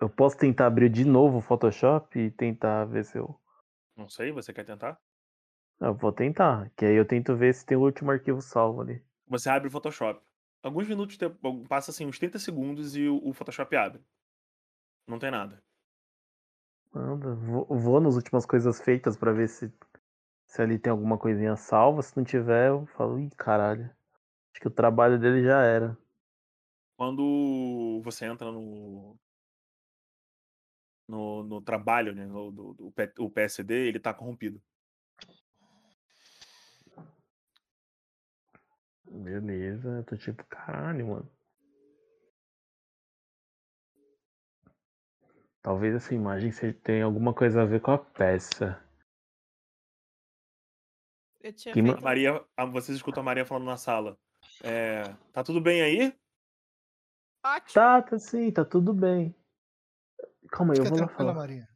Eu 0.00 0.08
posso 0.08 0.36
tentar 0.36 0.66
abrir 0.66 0.90
de 0.90 1.04
novo 1.04 1.38
o 1.38 1.42
Photoshop 1.42 2.18
e 2.18 2.30
tentar 2.30 2.84
ver 2.86 3.04
se 3.04 3.18
eu. 3.18 3.38
Não 3.94 4.08
sei, 4.08 4.32
você 4.32 4.52
quer 4.52 4.64
tentar? 4.64 5.00
Eu 5.80 5.94
vou 5.94 6.12
tentar, 6.12 6.70
que 6.76 6.86
aí 6.86 6.94
eu 6.94 7.06
tento 7.06 7.36
ver 7.36 7.54
se 7.54 7.64
tem 7.64 7.76
o 7.76 7.82
último 7.82 8.10
arquivo 8.10 8.40
salvo 8.40 8.80
ali. 8.80 9.02
Você 9.26 9.48
abre 9.50 9.68
o 9.68 9.70
Photoshop. 9.70 10.22
Alguns 10.62 10.88
minutos, 10.88 11.18
passa 11.68 11.90
assim 11.90 12.06
uns 12.06 12.18
30 12.18 12.38
segundos 12.38 12.96
e 12.96 13.08
o, 13.08 13.32
Photoshop 13.32 13.76
abre. 13.76 14.02
Não 15.06 15.18
tem 15.18 15.30
nada. 15.30 15.62
Anda, 16.94 17.34
vou, 17.34 17.66
vou 17.66 18.00
nas 18.00 18.16
últimas 18.16 18.46
coisas 18.46 18.80
feitas 18.80 19.16
pra 19.16 19.32
ver 19.32 19.48
se, 19.48 19.72
se 20.46 20.62
ali 20.62 20.78
tem 20.78 20.90
alguma 20.90 21.18
coisinha 21.18 21.56
salva. 21.56 22.02
Se 22.02 22.16
não 22.16 22.24
tiver, 22.24 22.68
eu 22.68 22.86
falo, 22.86 23.18
ih, 23.18 23.30
caralho. 23.36 23.84
Acho 24.52 24.60
que 24.62 24.68
o 24.68 24.70
trabalho 24.70 25.18
dele 25.18 25.44
já 25.44 25.62
era. 25.62 25.96
Quando 26.96 28.00
você 28.02 28.24
entra 28.26 28.50
no. 28.50 29.16
No, 31.08 31.44
no 31.44 31.62
trabalho, 31.62 32.14
né? 32.14 32.26
no- 32.26 32.50
do, 32.50 32.74
do 32.74 32.92
o 33.20 33.30
PSD, 33.30 33.88
ele 33.88 34.00
tá 34.00 34.12
corrompido. 34.12 34.60
Beleza, 39.08 39.88
eu 39.98 40.04
tô 40.04 40.16
tipo, 40.16 40.44
caralho, 40.44 41.06
mano. 41.06 41.30
Talvez 45.62 45.94
essa 45.94 46.14
imagem 46.14 46.52
se- 46.52 46.72
tenha 46.72 47.04
alguma 47.04 47.34
coisa 47.34 47.62
a 47.62 47.64
ver 47.64 47.80
com 47.80 47.90
a 47.90 47.98
peça. 47.98 48.80
Eu 51.46 51.52
tinha 51.52 51.72
Que 51.72 51.80
feito... 51.80 52.02
Maria, 52.02 52.44
vocês 52.72 52.96
escutam 52.96 53.20
a 53.20 53.24
Maria 53.24 53.46
falando 53.46 53.66
na 53.66 53.76
sala. 53.76 54.18
É, 54.64 55.04
tá 55.32 55.44
tudo 55.44 55.60
bem 55.60 55.80
aí? 55.80 56.12
Ótimo. 57.44 57.72
Tá, 57.72 58.02
tá 58.02 58.18
sim, 58.18 58.50
tá 58.50 58.64
tudo 58.64 58.92
bem. 58.92 59.32
Calma 60.50 60.74
aí, 60.74 60.80
eu 60.80 60.84
Fica 60.84 60.96
vou 60.96 61.06
lá 61.06 61.12
falar. 61.12 61.34
Maria. 61.34 61.68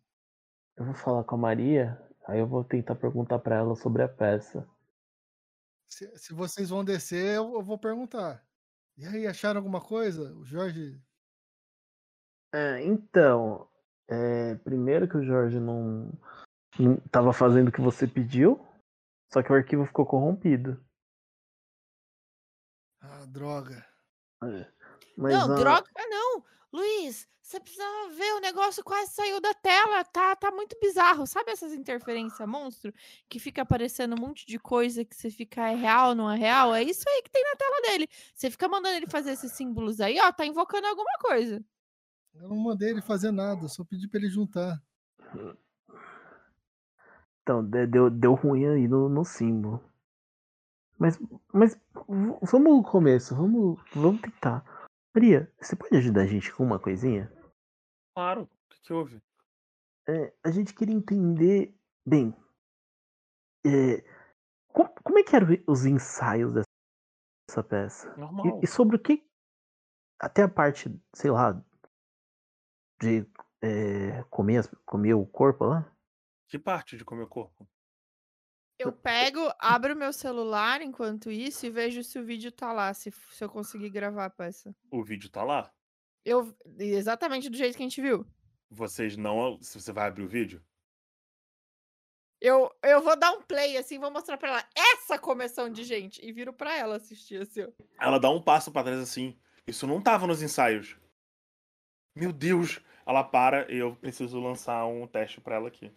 Eu 0.77 0.85
vou 0.87 0.95
falar 0.95 1.23
com 1.23 1.37
a 1.37 1.39
Maria, 1.39 2.03
aí 2.27 2.41
eu 2.41 2.49
vou 2.49 2.65
tentar 2.65 2.97
perguntar 2.97 3.39
pra 3.39 3.57
ela 3.59 3.77
sobre 3.77 4.03
a 4.03 4.09
peça. 4.09 4.69
Se, 5.89 6.19
se 6.19 6.35
vocês 6.35 6.71
vão 6.71 6.85
descer, 6.85 7.37
eu, 7.37 7.55
eu 7.55 7.63
vou 7.63 7.79
perguntar. 7.79 8.45
E 8.97 9.07
aí, 9.07 9.25
acharam 9.25 9.59
alguma 9.59 9.81
coisa? 9.81 10.35
O 10.35 10.45
Jorge. 10.45 11.01
É, 12.53 12.83
então, 12.83 13.69
é, 14.09 14.57
primeiro 14.57 15.09
que 15.09 15.17
o 15.17 15.25
Jorge 15.25 15.61
não, 15.61 16.13
não 16.77 16.97
tava 17.13 17.33
fazendo 17.33 17.69
o 17.69 17.73
que 17.73 17.81
você 17.81 18.05
pediu, 18.05 18.67
só 19.33 19.43
que 19.43 19.53
o 19.53 19.55
arquivo 19.55 19.87
ficou 19.87 20.07
corrompido. 20.07 20.83
Ah, 23.01 23.25
droga. 23.27 23.87
É, 24.43 24.66
Mas 25.16 25.33
não, 25.35 25.53
a- 25.53 25.59
droga 25.59 25.90
não. 26.09 26.45
Luiz, 26.73 27.27
você 27.43 27.59
precisava 27.59 28.11
ver, 28.11 28.33
o 28.35 28.40
negócio 28.40 28.85
quase 28.85 29.12
saiu 29.12 29.40
da 29.40 29.53
tela. 29.55 30.05
Tá, 30.05 30.37
tá 30.37 30.51
muito 30.51 30.77
bizarro. 30.81 31.27
Sabe 31.27 31.51
essas 31.51 31.73
interferências 31.73 32.49
monstro? 32.49 32.93
Que 33.29 33.38
fica 33.40 33.62
aparecendo 33.62 34.14
um 34.16 34.21
monte 34.21 34.47
de 34.47 34.59
coisa 34.59 35.05
que 35.05 35.16
você 35.16 35.31
fica 35.31 35.69
é 35.69 35.75
real, 35.75 36.14
não 36.14 36.31
é 36.31 36.37
real? 36.37 36.75
É 36.75 36.83
isso 36.83 37.03
aí 37.09 37.23
que 37.23 37.31
tem 37.31 37.43
na 37.43 37.57
tela 37.57 37.81
dele. 37.83 38.09
Você 38.35 38.51
fica 38.51 38.69
mandando 38.69 38.97
ele 38.97 39.09
fazer 39.09 39.33
esses 39.33 39.53
símbolos 39.53 40.01
aí, 40.01 40.19
ó, 40.21 40.31
tá 40.33 40.47
invocando 40.47 40.87
alguma 40.87 41.12
coisa. 41.21 41.64
Eu 42.35 42.49
não 42.49 42.57
mandei 42.57 42.90
ele 42.90 43.03
fazer 43.03 43.33
nada, 43.33 43.66
só 43.66 43.85
pedi 43.85 44.07
pra 44.07 44.21
ele 44.21 44.29
juntar. 44.31 44.81
Então, 47.51 47.65
de- 47.65 47.87
deu, 47.89 48.09
deu 48.09 48.35
ruim 48.35 48.65
aí 48.65 48.87
no, 48.87 49.09
no 49.09 49.25
símbolo. 49.25 49.83
Mas, 50.97 51.19
mas 51.53 51.77
vamos 52.43 52.77
no 52.77 52.83
começo, 52.85 53.35
vamos, 53.35 53.77
vamos 53.93 54.21
tentar. 54.21 54.65
Maria, 55.13 55.53
você 55.61 55.75
pode 55.75 55.97
ajudar 55.97 56.23
a 56.23 56.27
gente 56.27 56.55
com 56.55 56.63
uma 56.63 56.79
coisinha? 56.79 57.29
Claro. 58.15 58.43
O 58.43 58.47
que, 58.69 58.81
que 58.83 58.93
houve? 58.93 59.21
É, 60.09 60.33
a 60.45 60.51
gente 60.53 60.73
queria 60.73 60.95
entender 60.95 61.75
bem. 62.07 62.33
é, 63.67 64.05
como, 64.73 64.91
como 65.03 65.19
é 65.19 65.25
que 65.25 65.35
eram 65.35 65.49
os 65.67 65.85
ensaios 65.85 66.53
dessa 66.53 67.65
peça? 67.65 68.15
Normal. 68.17 68.61
E, 68.61 68.65
e 68.65 68.67
sobre 68.69 68.95
o 68.95 69.01
que. 69.01 69.29
Até 70.21 70.45
a 70.45 70.49
parte, 70.49 70.89
sei 71.17 71.33
lá, 71.33 71.61
de 73.03 73.27
é, 73.61 74.23
comer, 74.31 74.71
comer 74.87 75.15
o 75.15 75.27
corpo 75.27 75.65
lá? 75.65 75.91
Que 76.51 76.59
parte 76.59 76.97
de 76.97 77.05
comer 77.05 77.29
corpo? 77.29 77.65
Eu 78.77 78.93
pego, 78.93 79.41
abro 79.57 79.95
meu 79.95 80.13
celular 80.13 80.83
enquanto 80.83 81.31
isso 81.31 81.65
e 81.65 81.71
vejo 81.71 82.03
se 82.03 82.19
o 82.19 82.25
vídeo 82.25 82.51
tá 82.51 82.73
lá, 82.73 82.93
se, 82.93 83.13
se 83.13 83.45
eu 83.45 83.49
conseguir 83.49 83.89
gravar 83.91 84.25
a 84.25 84.31
peça. 84.31 84.75
O 84.91 85.05
vídeo 85.05 85.31
tá 85.31 85.45
lá. 85.45 85.73
Eu, 86.25 86.53
exatamente 86.79 87.49
do 87.49 87.57
jeito 87.57 87.77
que 87.77 87.83
a 87.83 87.89
gente 87.89 88.01
viu. 88.03 88.27
Vocês 88.69 89.17
não. 89.17 89.63
Se 89.63 89.81
você 89.81 89.93
vai 89.93 90.09
abrir 90.09 90.25
o 90.25 90.29
vídeo? 90.29 90.61
Eu, 92.41 92.75
eu 92.83 93.01
vou 93.01 93.17
dar 93.17 93.33
um 93.33 93.43
play 93.43 93.77
assim, 93.77 94.01
vou 94.01 94.11
mostrar 94.11 94.37
pra 94.37 94.49
ela 94.49 94.69
essa 94.75 95.19
começão 95.19 95.71
de 95.71 95.85
gente 95.85 96.25
e 96.25 96.33
viro 96.33 96.53
pra 96.53 96.77
ela 96.77 96.97
assistir 96.97 97.43
assim. 97.43 97.63
ó. 97.63 97.71
Ela 98.01 98.19
dá 98.19 98.29
um 98.31 98.43
passo 98.43 98.73
pra 98.73 98.83
trás 98.83 98.99
assim. 98.99 99.39
Isso 99.69 99.87
não 99.87 100.03
tava 100.03 100.27
nos 100.27 100.43
ensaios. 100.43 100.97
Meu 102.17 102.33
Deus! 102.33 102.81
Ela 103.07 103.23
para 103.23 103.71
e 103.71 103.77
eu 103.77 103.95
preciso 103.95 104.41
lançar 104.41 104.85
um 104.87 105.07
teste 105.07 105.41
pra 105.41 105.57
ela 105.57 105.69
aqui. 105.69 105.93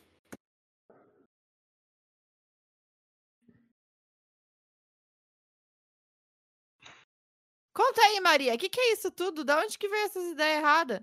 Conta 7.74 8.02
aí, 8.02 8.20
Maria, 8.20 8.54
o 8.54 8.58
que, 8.58 8.70
que 8.70 8.80
é 8.80 8.94
isso 8.94 9.10
tudo? 9.12 9.44
Da 9.44 9.60
onde 9.60 9.78
que 9.78 9.88
veio 9.88 10.06
essas 10.06 10.24
ideias 10.32 10.60
erradas? 10.60 11.02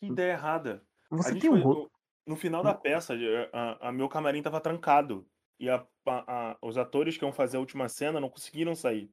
Que 0.00 0.06
ideia 0.06 0.32
errada. 0.32 0.82
Você 1.10 1.38
tem 1.38 1.50
um 1.50 1.54
foi- 1.54 1.62
rosto. 1.62 1.92
no, 2.26 2.34
no 2.34 2.36
final 2.36 2.62
da 2.62 2.74
peça, 2.74 3.14
a, 3.52 3.88
a- 3.88 3.92
meu 3.92 4.08
camarim 4.08 4.42
tava 4.42 4.60
trancado. 4.60 5.26
E 5.60 5.68
a- 5.70 5.86
a- 6.06 6.50
a- 6.52 6.58
os 6.62 6.76
atores 6.76 7.16
que 7.16 7.24
iam 7.24 7.32
fazer 7.32 7.56
a 7.56 7.60
última 7.60 7.88
cena 7.88 8.18
não 8.20 8.28
conseguiram 8.28 8.74
sair. 8.74 9.10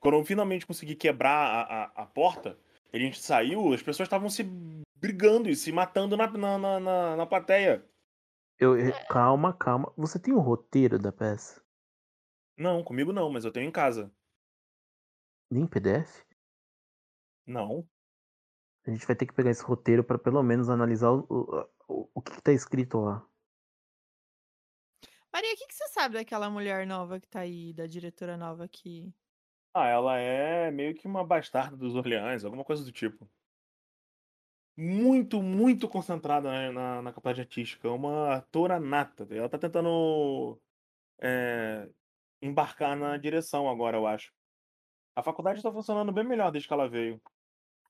Quando 0.00 0.18
eu 0.18 0.24
finalmente 0.24 0.66
consegui 0.66 0.94
quebrar 0.94 1.30
a, 1.30 1.62
a, 1.62 2.02
a 2.02 2.06
porta, 2.06 2.58
e 2.92 2.96
a 2.96 3.00
gente 3.00 3.20
saiu, 3.20 3.72
as 3.72 3.82
pessoas 3.82 4.06
estavam 4.06 4.28
se 4.28 4.42
brigando 4.96 5.48
e 5.48 5.56
se 5.56 5.72
matando 5.72 6.16
na, 6.16 6.26
na, 6.30 6.58
na, 6.58 6.80
na- 6.80 7.16
na 7.16 7.26
plateia. 7.26 7.84
Eu, 8.58 8.78
eu- 8.78 8.92
calma, 9.08 9.52
calma. 9.52 9.92
Você 9.96 10.18
tem 10.18 10.32
o 10.34 10.38
roteiro 10.38 10.98
da 10.98 11.10
peça? 11.12 11.62
Não, 12.56 12.84
comigo 12.84 13.12
não, 13.12 13.30
mas 13.30 13.44
eu 13.44 13.50
tenho 13.52 13.66
em 13.68 13.72
casa. 13.72 14.12
Nem 15.52 15.66
PDF? 15.66 16.24
Não. 17.46 17.86
A 18.86 18.90
gente 18.90 19.06
vai 19.06 19.14
ter 19.14 19.26
que 19.26 19.34
pegar 19.34 19.50
esse 19.50 19.62
roteiro 19.62 20.02
para 20.02 20.18
pelo 20.18 20.42
menos 20.42 20.70
analisar 20.70 21.10
o, 21.10 21.26
o, 21.86 22.08
o, 22.14 22.22
que, 22.22 22.32
que 22.32 22.42
tá 22.42 22.52
escrito 22.52 22.98
lá. 22.98 23.22
Maria, 25.30 25.52
o 25.52 25.56
que, 25.56 25.66
que 25.66 25.74
você 25.74 25.88
sabe 25.88 26.14
daquela 26.14 26.48
mulher 26.48 26.86
nova 26.86 27.20
que 27.20 27.28
tá 27.28 27.40
aí, 27.40 27.74
da 27.74 27.86
diretora 27.86 28.34
nova 28.34 28.66
que. 28.66 29.12
Ah, 29.74 29.88
ela 29.88 30.16
é 30.16 30.70
meio 30.70 30.94
que 30.94 31.06
uma 31.06 31.22
bastarda 31.22 31.76
dos 31.76 31.94
Orleans, 31.94 32.46
alguma 32.46 32.64
coisa 32.64 32.82
do 32.82 32.90
tipo. 32.90 33.30
Muito, 34.74 35.42
muito 35.42 35.86
concentrada 35.86 36.50
na, 36.50 36.72
na, 36.72 37.02
na 37.02 37.12
capacidade 37.12 37.42
artística. 37.42 37.86
É 37.86 37.90
uma 37.90 38.36
atora 38.36 38.80
nata. 38.80 39.28
Ela 39.30 39.50
tá 39.50 39.58
tentando 39.58 40.58
é, 41.20 41.90
embarcar 42.40 42.96
na 42.96 43.18
direção 43.18 43.68
agora, 43.68 43.98
eu 43.98 44.06
acho. 44.06 44.32
A 45.14 45.22
faculdade 45.22 45.62
tá 45.62 45.70
funcionando 45.70 46.12
bem 46.12 46.24
melhor 46.24 46.50
desde 46.50 46.66
que 46.68 46.74
ela 46.74 46.88
veio. 46.88 47.20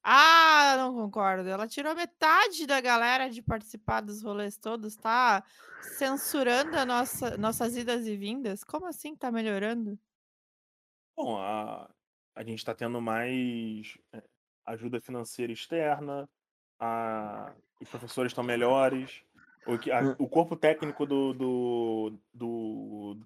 Ah, 0.02 0.74
não 0.76 0.94
concordo. 0.94 1.48
Ela 1.48 1.68
tirou 1.68 1.94
metade 1.94 2.66
da 2.66 2.80
galera 2.80 3.30
de 3.30 3.40
participar 3.40 4.00
dos 4.00 4.22
rolês 4.22 4.56
todos, 4.56 4.96
tá 4.96 5.44
censurando 5.80 6.76
a 6.76 6.84
nossa, 6.84 7.36
nossas 7.38 7.76
idas 7.76 8.06
e 8.06 8.16
vindas. 8.16 8.64
Como 8.64 8.86
assim 8.86 9.14
tá 9.14 9.30
melhorando? 9.30 9.96
Bom, 11.16 11.38
a, 11.38 11.88
a 12.34 12.42
gente 12.42 12.64
tá 12.64 12.74
tendo 12.74 13.00
mais 13.00 13.96
é, 14.12 14.22
ajuda 14.66 15.00
financeira 15.00 15.52
externa, 15.52 16.28
a, 16.80 17.52
os 17.80 17.88
professores 17.88 18.30
estão 18.32 18.42
melhores, 18.42 19.22
o, 19.66 19.78
que- 19.78 19.92
a- 19.92 20.02
Hum. 20.02 20.16
o 20.18 20.28
corpo 20.28 20.56
técnico 20.56 21.06
do, 21.06 21.32
do, 21.32 22.12
do, 22.34 23.16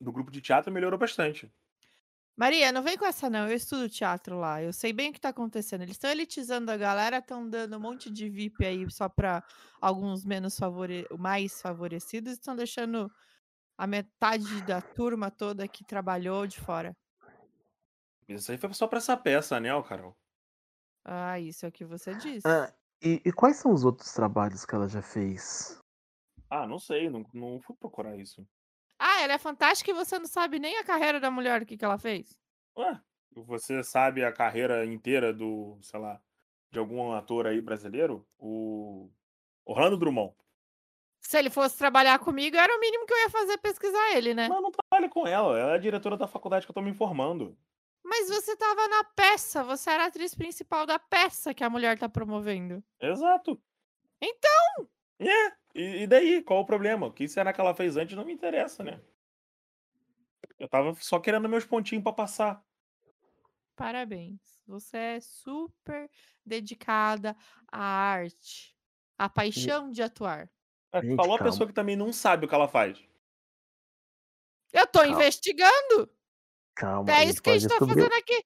do 0.00 0.12
grupo 0.12 0.30
de 0.30 0.42
teatro 0.42 0.70
melhorou 0.72 0.98
bastante. 0.98 1.50
Maria, 2.40 2.72
não 2.72 2.82
vem 2.82 2.96
com 2.96 3.04
essa 3.04 3.28
não. 3.28 3.46
Eu 3.46 3.54
estudo 3.54 3.86
teatro 3.86 4.38
lá. 4.38 4.62
Eu 4.62 4.72
sei 4.72 4.94
bem 4.94 5.10
o 5.10 5.12
que 5.12 5.20
tá 5.20 5.28
acontecendo. 5.28 5.82
Eles 5.82 5.96
estão 5.96 6.10
elitizando 6.10 6.70
a 6.70 6.76
galera, 6.78 7.18
estão 7.18 7.46
dando 7.46 7.76
um 7.76 7.80
monte 7.80 8.10
de 8.10 8.30
VIP 8.30 8.64
aí 8.64 8.90
só 8.90 9.10
pra 9.10 9.44
alguns 9.78 10.24
menos 10.24 10.58
favore... 10.58 11.06
mais 11.18 11.60
favorecidos, 11.60 12.32
estão 12.32 12.56
deixando 12.56 13.12
a 13.76 13.86
metade 13.86 14.62
da 14.62 14.80
turma 14.80 15.30
toda 15.30 15.68
que 15.68 15.84
trabalhou 15.84 16.46
de 16.46 16.58
fora. 16.58 16.96
Isso 18.26 18.50
aí 18.50 18.56
foi 18.56 18.72
só 18.72 18.86
pra 18.86 18.96
essa 18.96 19.18
peça, 19.18 19.60
né, 19.60 19.68
Carol? 19.82 20.16
Ah, 21.04 21.38
isso 21.38 21.66
é 21.66 21.68
o 21.68 21.72
que 21.72 21.84
você 21.84 22.14
disse. 22.14 22.48
Ah, 22.48 22.72
e, 23.02 23.20
e 23.22 23.32
quais 23.34 23.58
são 23.58 23.70
os 23.70 23.84
outros 23.84 24.14
trabalhos 24.14 24.64
que 24.64 24.74
ela 24.74 24.88
já 24.88 25.02
fez? 25.02 25.78
Ah, 26.48 26.66
não 26.66 26.78
sei, 26.78 27.10
não, 27.10 27.22
não 27.34 27.60
fui 27.60 27.76
procurar 27.76 28.16
isso. 28.16 28.48
Ah, 29.02 29.22
ela 29.22 29.32
é 29.32 29.38
fantástica 29.38 29.90
e 29.90 29.94
você 29.94 30.18
não 30.18 30.26
sabe 30.26 30.58
nem 30.58 30.76
a 30.76 30.84
carreira 30.84 31.18
da 31.18 31.30
mulher, 31.30 31.62
o 31.62 31.66
que, 31.66 31.78
que 31.78 31.84
ela 31.84 31.96
fez. 31.96 32.38
Ué, 32.76 33.00
você 33.34 33.82
sabe 33.82 34.22
a 34.22 34.30
carreira 34.30 34.84
inteira 34.84 35.32
do, 35.32 35.78
sei 35.80 35.98
lá, 35.98 36.20
de 36.70 36.78
algum 36.78 37.10
ator 37.12 37.46
aí 37.46 37.62
brasileiro? 37.62 38.28
O 38.38 39.10
Orlando 39.64 39.96
Drummond. 39.96 40.34
Se 41.22 41.38
ele 41.38 41.48
fosse 41.48 41.78
trabalhar 41.78 42.18
comigo, 42.18 42.58
era 42.58 42.76
o 42.76 42.80
mínimo 42.80 43.06
que 43.06 43.14
eu 43.14 43.18
ia 43.20 43.30
fazer 43.30 43.56
pesquisar 43.58 44.12
ele, 44.16 44.34
né? 44.34 44.48
Mas 44.48 44.56
eu 44.58 44.62
não 44.62 44.70
trabalho 44.70 45.10
com 45.10 45.26
ela, 45.26 45.58
ela 45.58 45.72
é 45.72 45.74
a 45.76 45.78
diretora 45.78 46.16
da 46.18 46.28
faculdade 46.28 46.66
que 46.66 46.70
eu 46.70 46.74
tô 46.74 46.82
me 46.82 46.90
informando. 46.90 47.56
Mas 48.04 48.28
você 48.28 48.54
tava 48.56 48.86
na 48.88 49.04
peça, 49.04 49.64
você 49.64 49.90
era 49.90 50.04
a 50.04 50.06
atriz 50.08 50.34
principal 50.34 50.84
da 50.84 50.98
peça 50.98 51.54
que 51.54 51.64
a 51.64 51.70
mulher 51.70 51.98
tá 51.98 52.08
promovendo. 52.08 52.82
Exato. 53.00 53.58
Então, 54.20 54.88
É, 55.18 55.52
e, 55.74 56.02
e 56.02 56.06
daí? 56.06 56.42
Qual 56.42 56.60
o 56.60 56.66
problema? 56.66 57.06
O 57.06 57.12
que 57.12 57.28
será 57.28 57.52
que 57.52 57.60
ela 57.60 57.74
fez 57.74 57.96
antes 57.96 58.16
não 58.16 58.24
me 58.24 58.32
interessa, 58.32 58.82
né? 58.84 59.00
Eu 60.58 60.68
tava 60.68 60.94
só 60.94 61.18
querendo 61.18 61.48
meus 61.48 61.64
pontinhos 61.64 62.02
pra 62.02 62.12
passar. 62.12 62.64
parabéns. 63.76 64.40
Você 64.66 64.96
é 64.96 65.20
super 65.20 66.08
dedicada 66.44 67.36
à 67.72 67.82
arte, 67.82 68.76
à 69.18 69.28
paixão 69.28 69.90
de 69.90 70.02
atuar. 70.02 70.50
É, 70.92 71.00
Gente, 71.02 71.16
Falou 71.16 71.34
a 71.34 71.38
calma. 71.38 71.50
pessoa 71.52 71.66
que 71.66 71.72
também 71.72 71.96
não 71.96 72.12
sabe 72.12 72.44
o 72.44 72.48
que 72.48 72.54
ela 72.54 72.68
faz. 72.68 73.02
Eu 74.72 74.86
tô 74.86 75.00
Calma. 75.00 75.14
investigando. 75.14 76.10
Calma, 76.76 77.10
É 77.12 77.24
isso 77.24 77.42
que 77.42 77.50
a 77.50 77.58
gente 77.58 77.68
tá 77.68 77.78
descobrir- 77.78 78.08
fazendo 78.08 78.14
aqui. 78.20 78.44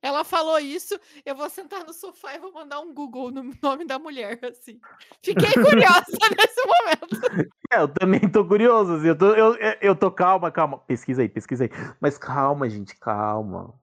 Ela 0.00 0.22
falou 0.24 0.58
isso, 0.58 0.98
eu 1.24 1.34
vou 1.34 1.50
sentar 1.50 1.84
no 1.84 1.92
sofá 1.92 2.34
e 2.34 2.38
vou 2.38 2.52
mandar 2.52 2.80
um 2.80 2.94
Google 2.94 3.30
no 3.30 3.42
nome 3.62 3.84
da 3.84 3.98
mulher, 3.98 4.38
assim. 4.44 4.80
Fiquei 5.22 5.52
curiosa 5.52 6.04
nesse 6.36 6.66
momento. 6.66 7.48
É, 7.72 7.80
eu 7.80 7.88
também 7.88 8.20
tô 8.30 8.46
curioso, 8.46 8.94
assim, 8.94 9.08
eu 9.08 9.18
tô, 9.18 9.34
eu, 9.34 9.54
eu- 9.80 9.96
tô 9.96 10.10
calma, 10.10 10.50
calma. 10.50 10.78
Pesquisa 10.78 11.22
aí, 11.22 11.28
pesquisa 11.28 11.64
aí. 11.64 11.70
Mas 12.00 12.16
calma, 12.16 12.68
gente, 12.68 12.96
calma. 12.96 13.74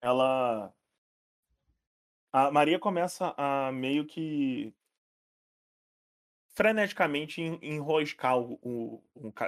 Ela. 0.00 0.72
A 2.32 2.50
Maria 2.50 2.78
começa 2.78 3.34
a 3.36 3.70
meio 3.72 4.06
que. 4.06 4.74
freneticamente 6.54 7.40
en- 7.40 7.58
enroscar 7.62 8.38
o, 8.38 8.58
o, 8.62 9.02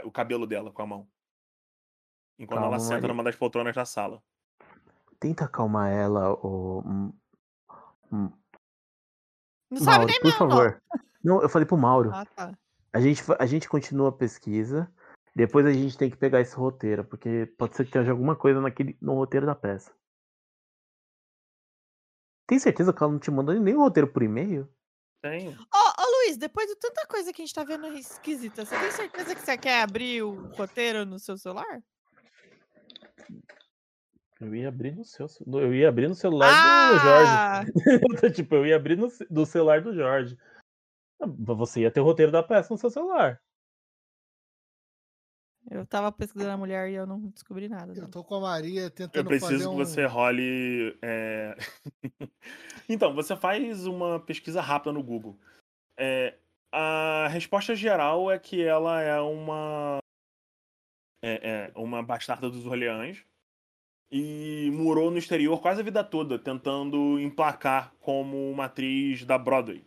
o 0.05 0.11
cabelo 0.11 0.47
dela 0.47 0.71
com 0.73 0.83
a 0.83 0.87
mão. 0.87 1.14
Enquanto 2.39 2.61
Calma, 2.61 2.77
ela 2.77 2.81
senta 2.81 2.95
Maria. 2.95 3.09
numa 3.09 3.23
das 3.23 3.37
poltronas 3.37 3.75
da 3.75 3.85
sala. 3.85 4.23
Tenta 5.21 5.45
acalmar 5.45 5.91
ela, 5.93 6.33
o. 6.35 7.13
Não 8.11 8.33
sabe 9.79 9.99
Mauro, 9.99 10.07
nem 10.07 10.21
por 10.21 10.31
nome. 10.31 10.39
favor. 10.39 10.83
Não, 11.23 11.43
eu 11.43 11.49
falei 11.49 11.67
pro 11.67 11.77
Mauro. 11.77 12.11
Ah, 12.13 12.27
tá. 12.27 12.59
A 12.93 13.01
gente, 13.01 13.23
a 13.39 13.47
gente 13.47 13.69
continua 13.69 14.11
a 14.11 14.13
pesquisa. 14.13 14.93
Depois 15.35 15.67
a 15.67 15.73
gente 15.73 15.99
tem 15.99 16.11
que 16.11 16.17
pegar 16.17 16.41
esse 16.41 16.55
roteiro, 16.55 17.05
porque 17.05 17.47
pode 17.59 17.75
ser 17.75 17.85
que 17.85 17.91
tenha 17.91 18.09
alguma 18.09 18.37
coisa 18.37 18.61
naquele, 18.61 18.97
no 19.01 19.15
roteiro 19.15 19.47
da 19.47 19.55
peça. 19.55 19.93
Tem 22.47 22.59
certeza 22.59 22.93
que 22.93 23.03
ela 23.03 23.11
não 23.11 23.19
te 23.19 23.31
mandou 23.31 23.55
nem 23.55 23.75
o 23.75 23.81
roteiro 23.81 24.13
por 24.13 24.23
e-mail? 24.23 24.69
Tenho. 25.23 25.53
Ô, 25.53 26.03
ô, 26.03 26.05
Luiz, 26.19 26.37
depois 26.37 26.69
de 26.69 26.77
tanta 26.77 27.07
coisa 27.07 27.33
que 27.33 27.43
a 27.43 27.45
gente 27.45 27.55
tá 27.55 27.65
vendo 27.65 27.87
esquisita, 27.95 28.65
você 28.65 28.79
tem 28.79 28.91
certeza 28.93 29.35
que 29.35 29.41
você 29.41 29.57
quer 29.57 29.83
abrir 29.83 30.23
o 30.23 30.53
roteiro 30.53 31.05
no 31.05 31.19
seu 31.19 31.37
celular? 31.37 31.83
Eu 34.41 34.55
ia 34.55 34.69
abrir 34.69 34.95
no 34.95 35.05
seu. 35.05 35.27
Eu 35.47 35.75
ia 35.75 35.89
abrir 35.89 36.09
no 36.09 36.15
celular 36.15 36.93
do 36.93 36.99
Jorge. 36.99 37.33
Ah! 37.33 37.65
tipo, 38.35 38.55
eu 38.57 38.67
ia 38.67 38.77
abrir 38.77 38.97
no, 38.97 39.09
do 39.31 39.47
celular 39.47 39.81
do 39.81 39.95
Jorge. 39.95 40.37
Ah, 41.21 41.27
Você 41.27 41.81
ia 41.81 41.91
ter 41.91 42.01
o 42.01 42.05
roteiro 42.05 42.33
da 42.33 42.43
peça 42.43 42.73
no 42.73 42.79
seu 42.79 42.91
celular. 42.91 43.41
Eu 45.71 45.87
tava 45.87 46.13
pesquisando 46.13 46.51
a 46.51 46.57
mulher 46.57 46.91
e 46.91 46.95
eu 46.95 47.07
não 47.07 47.21
descobri 47.29 47.69
nada. 47.69 47.95
Eu 47.97 48.09
tô 48.09 48.23
com 48.23 48.35
a 48.35 48.41
Maria 48.41 48.83
Eu 48.83 48.91
tentando 48.91 49.27
preciso 49.27 49.53
fazer 49.53 49.65
que 49.65 49.71
um... 49.71 49.77
você 49.77 50.05
role. 50.05 50.99
é, 51.01 51.57
então, 52.89 53.15
você 53.15 53.35
faz 53.35 53.87
uma 53.87 54.21
pesquisa 54.21 54.61
rápida 54.61 54.93
no 54.93 55.03
Google. 55.03 55.39
É, 55.99 56.37
a 56.71 57.29
resposta 57.29 57.75
geral 57.75 58.31
é 58.31 58.39
que 58.39 58.63
ela 58.63 59.01
é 59.01 59.19
uma. 59.21 59.99
É, 61.27 61.71
é 61.75 61.79
uma 61.79 62.03
bastarda 62.03 62.51
dos 62.51 62.67
Orleans. 62.67 63.25
E 64.13 64.71
morou 64.73 65.11
no 65.11 65.17
exterior 65.19 65.61
quase 65.61 65.81
a 65.81 65.85
vida 65.85 66.05
toda, 66.05 66.39
tentando 66.39 67.19
emplacar 67.19 67.93
como 67.99 68.51
uma 68.51 68.67
atriz 68.67 69.25
da 69.25 69.39
Broadway. 69.39 69.83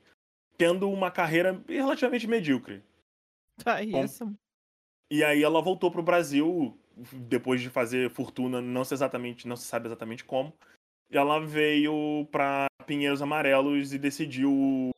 Tendo 0.57 0.89
uma 0.89 1.11
carreira 1.11 1.63
relativamente 1.67 2.27
medíocre. 2.27 2.83
Tá 3.63 3.77
Com- 3.77 4.03
isso. 4.03 4.35
E 5.11 5.23
aí 5.23 5.43
ela 5.43 5.61
voltou 5.61 5.91
pro 5.91 6.01
Brasil 6.03 6.77
depois 7.13 7.61
de 7.61 7.69
fazer 7.69 8.09
fortuna, 8.09 8.59
não 8.59 8.83
se 8.83 8.93
exatamente, 8.95 9.47
não 9.47 9.55
se 9.55 9.65
sabe 9.65 9.88
exatamente 9.88 10.25
como. 10.25 10.51
Ela 11.11 11.39
veio 11.39 12.27
pra 12.31 12.65
Pinheiros 12.85 13.21
Amarelos 13.21 13.93
e 13.93 13.99
decidiu 13.99 14.89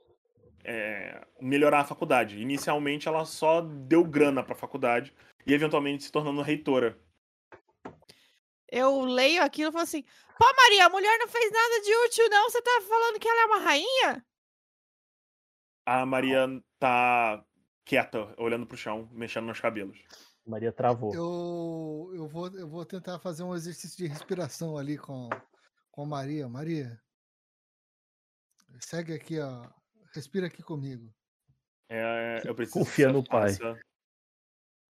é, 0.63 1.21
melhorar 1.41 1.81
a 1.81 1.85
faculdade. 1.85 2.41
Inicialmente 2.41 3.07
ela 3.07 3.25
só 3.25 3.61
deu 3.61 4.03
grana 4.03 4.41
pra 4.41 4.55
faculdade 4.55 5.13
e 5.49 5.53
eventualmente 5.53 6.03
se 6.03 6.11
tornando 6.11 6.43
reitora. 6.43 6.95
Eu 8.71 9.01
leio 9.01 9.41
aquilo 9.41 9.69
e 9.69 9.71
falo 9.71 9.83
assim: 9.83 10.03
pô, 10.37 10.45
Maria, 10.55 10.85
a 10.85 10.89
mulher 10.89 11.17
não 11.17 11.27
fez 11.27 11.51
nada 11.51 11.81
de 11.81 11.95
útil, 12.05 12.29
não. 12.29 12.49
Você 12.49 12.61
tá 12.61 12.81
falando 12.87 13.19
que 13.19 13.27
ela 13.27 13.41
é 13.41 13.45
uma 13.45 13.59
rainha? 13.59 14.25
A 15.87 16.05
Maria 16.05 16.47
tá 16.77 17.43
quieta, 17.83 18.31
olhando 18.37 18.67
pro 18.67 18.77
chão, 18.77 19.09
mexendo 19.11 19.47
nos 19.47 19.59
cabelos. 19.59 19.97
Maria 20.45 20.71
travou. 20.71 21.15
Eu, 21.15 22.11
eu, 22.13 22.27
vou, 22.27 22.47
eu 22.55 22.67
vou 22.67 22.85
tentar 22.85 23.17
fazer 23.17 23.41
um 23.41 23.55
exercício 23.55 23.97
de 23.97 24.05
respiração 24.05 24.77
ali 24.77 24.99
com, 24.99 25.29
com 25.89 26.03
a 26.03 26.05
Maria. 26.05 26.47
Maria, 26.47 27.01
segue 28.79 29.13
aqui, 29.13 29.39
ó. 29.39 29.67
Respira 30.13 30.45
aqui 30.45 30.61
comigo. 30.61 31.11
É, 31.89 32.41
eu 32.45 32.53
preciso 32.53 32.79
Confia 32.79 33.11
no 33.11 33.23
pai. 33.23 33.49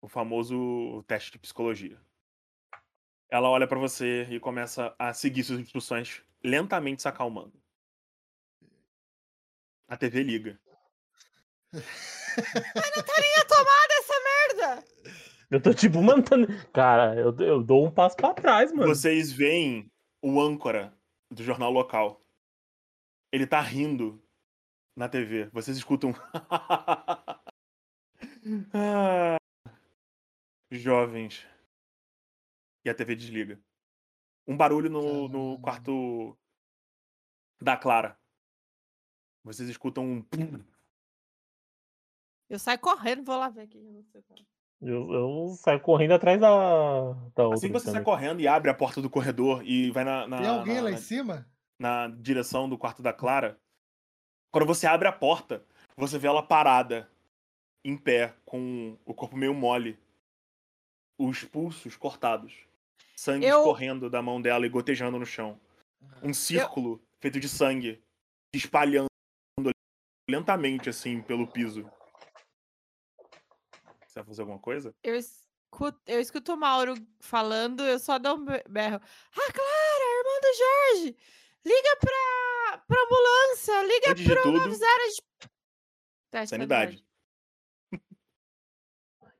O 0.01 0.09
famoso 0.09 1.03
teste 1.07 1.33
de 1.33 1.39
psicologia. 1.39 2.01
Ela 3.31 3.49
olha 3.51 3.67
pra 3.67 3.79
você 3.79 4.23
e 4.31 4.41
começa 4.41 4.95
a 4.99 5.13
seguir 5.13 5.45
suas 5.45 5.61
instruções, 5.61 6.23
lentamente 6.43 7.03
se 7.03 7.09
acalmando. 7.09 7.61
A 9.89 9.97
TV 9.97 10.23
liga. 10.23 10.61
Tinha 11.73 13.45
tomado 13.49 13.91
essa 13.99 14.15
merda! 14.25 14.85
Eu 15.51 15.61
tô 15.63 15.73
tipo, 15.75 15.99
tá- 16.23 16.37
Cara, 16.73 17.15
eu, 17.17 17.35
eu 17.39 17.63
dou 17.63 17.87
um 17.87 17.91
passo 17.91 18.17
pra 18.17 18.35
trás, 18.35 18.71
mano. 18.73 18.95
Vocês 18.95 19.33
veem 19.33 19.91
o 20.23 20.41
âncora 20.41 20.95
do 21.31 21.43
jornal 21.43 21.71
local. 21.71 22.23
Ele 23.33 23.47
tá 23.47 23.61
rindo 23.61 24.23
na 24.97 25.09
TV. 25.09 25.47
Vocês 25.53 25.77
escutam. 25.77 26.13
Ah, 28.73 29.37
Jovens. 30.71 31.47
E 32.85 32.91
a 32.91 32.95
TV 32.95 33.15
desliga. 33.17 33.61
Um 34.47 34.57
barulho 34.57 34.89
no, 34.89 35.29
no 35.29 35.59
quarto 35.61 36.37
da 37.61 37.77
Clara. 37.77 38.19
Vocês 39.45 39.69
escutam 39.69 40.05
um. 40.05 40.23
pum. 40.23 40.63
Eu 42.49 42.59
saio 42.59 42.79
correndo, 42.79 43.25
vou 43.25 43.37
lá 43.37 43.49
ver 43.51 43.63
aqui. 43.63 43.79
você 44.13 44.23
tá. 44.23 44.35
Eu, 44.81 45.13
eu 45.13 45.49
saio 45.59 45.81
correndo 45.81 46.13
atrás 46.15 46.41
da, 46.41 46.49
da 46.49 47.45
outra. 47.45 47.55
Assim 47.55 47.67
que 47.67 47.73
você 47.73 47.87
sai 47.87 47.95
também. 47.95 48.05
correndo 48.05 48.41
e 48.41 48.49
abre 48.49 48.71
a 48.71 48.75
porta 48.75 49.03
do 49.03 49.11
corredor 49.11 49.63
e 49.65 49.91
vai 49.91 50.05
na, 50.05 50.27
na, 50.27 50.39
Tem 50.39 50.47
alguém 50.49 50.75
na- 50.77 50.83
lá 50.83 50.91
na- 50.91 50.97
em 50.97 51.01
cima? 51.01 51.47
na 51.81 52.09
direção 52.09 52.69
do 52.69 52.79
quarto 52.79 53.03
da 53.03 53.13
Clara, 53.13 53.61
quando 54.51 54.67
você 54.67 54.87
abre 54.87 55.07
a 55.07 55.13
porta, 55.13 55.65
você 55.97 56.19
vê 56.19 56.27
ela 56.27 56.43
parada, 56.43 57.09
em 57.85 57.97
pé, 57.97 58.35
com 58.45 58.99
o 59.05 59.15
corpo 59.15 59.37
meio 59.37 59.55
mole, 59.55 59.97
os 61.19 61.45
pulsos 61.45 61.97
cortados, 61.97 62.55
sangue 63.17 63.47
Eu- 63.47 63.59
escorrendo 63.59 64.09
da 64.09 64.23
mão 64.23 64.41
dela 64.41 64.65
e 64.65 64.69
gotejando 64.69 65.19
no 65.19 65.27
chão. 65.27 65.61
Um 66.23 66.33
círculo 66.33 67.03
feito 67.21 67.41
de 67.41 67.49
sangue 67.49 68.03
se 68.55 68.59
espalhando 68.65 69.09
lentamente 70.31 70.89
assim 70.89 71.21
pelo 71.23 71.47
piso. 71.47 71.83
Você 74.07 74.15
vai 74.21 74.25
fazer 74.25 74.43
alguma 74.43 74.59
coisa? 74.59 74.95
Eu 75.03 75.17
escuto, 75.17 76.01
eu 76.07 76.21
escuto 76.21 76.53
o 76.53 76.57
Mauro 76.57 76.95
falando, 77.21 77.83
eu 77.83 77.99
só 77.99 78.19
dou 78.19 78.37
um 78.37 78.45
be- 78.45 78.65
berro. 78.69 78.97
Ah, 78.97 79.53
Clara, 79.53 80.05
irmã 80.19 80.41
do 80.41 80.57
Jorge! 80.57 81.17
Liga 81.65 81.97
pra, 82.01 82.79
pra 82.87 83.03
ambulância! 83.03 83.83
Liga 83.83 84.11
Antes 84.13 84.27
90 84.29 84.69
de... 84.69 85.23
Teste 86.31 86.45
de 86.45 86.49
sanidade. 86.51 87.05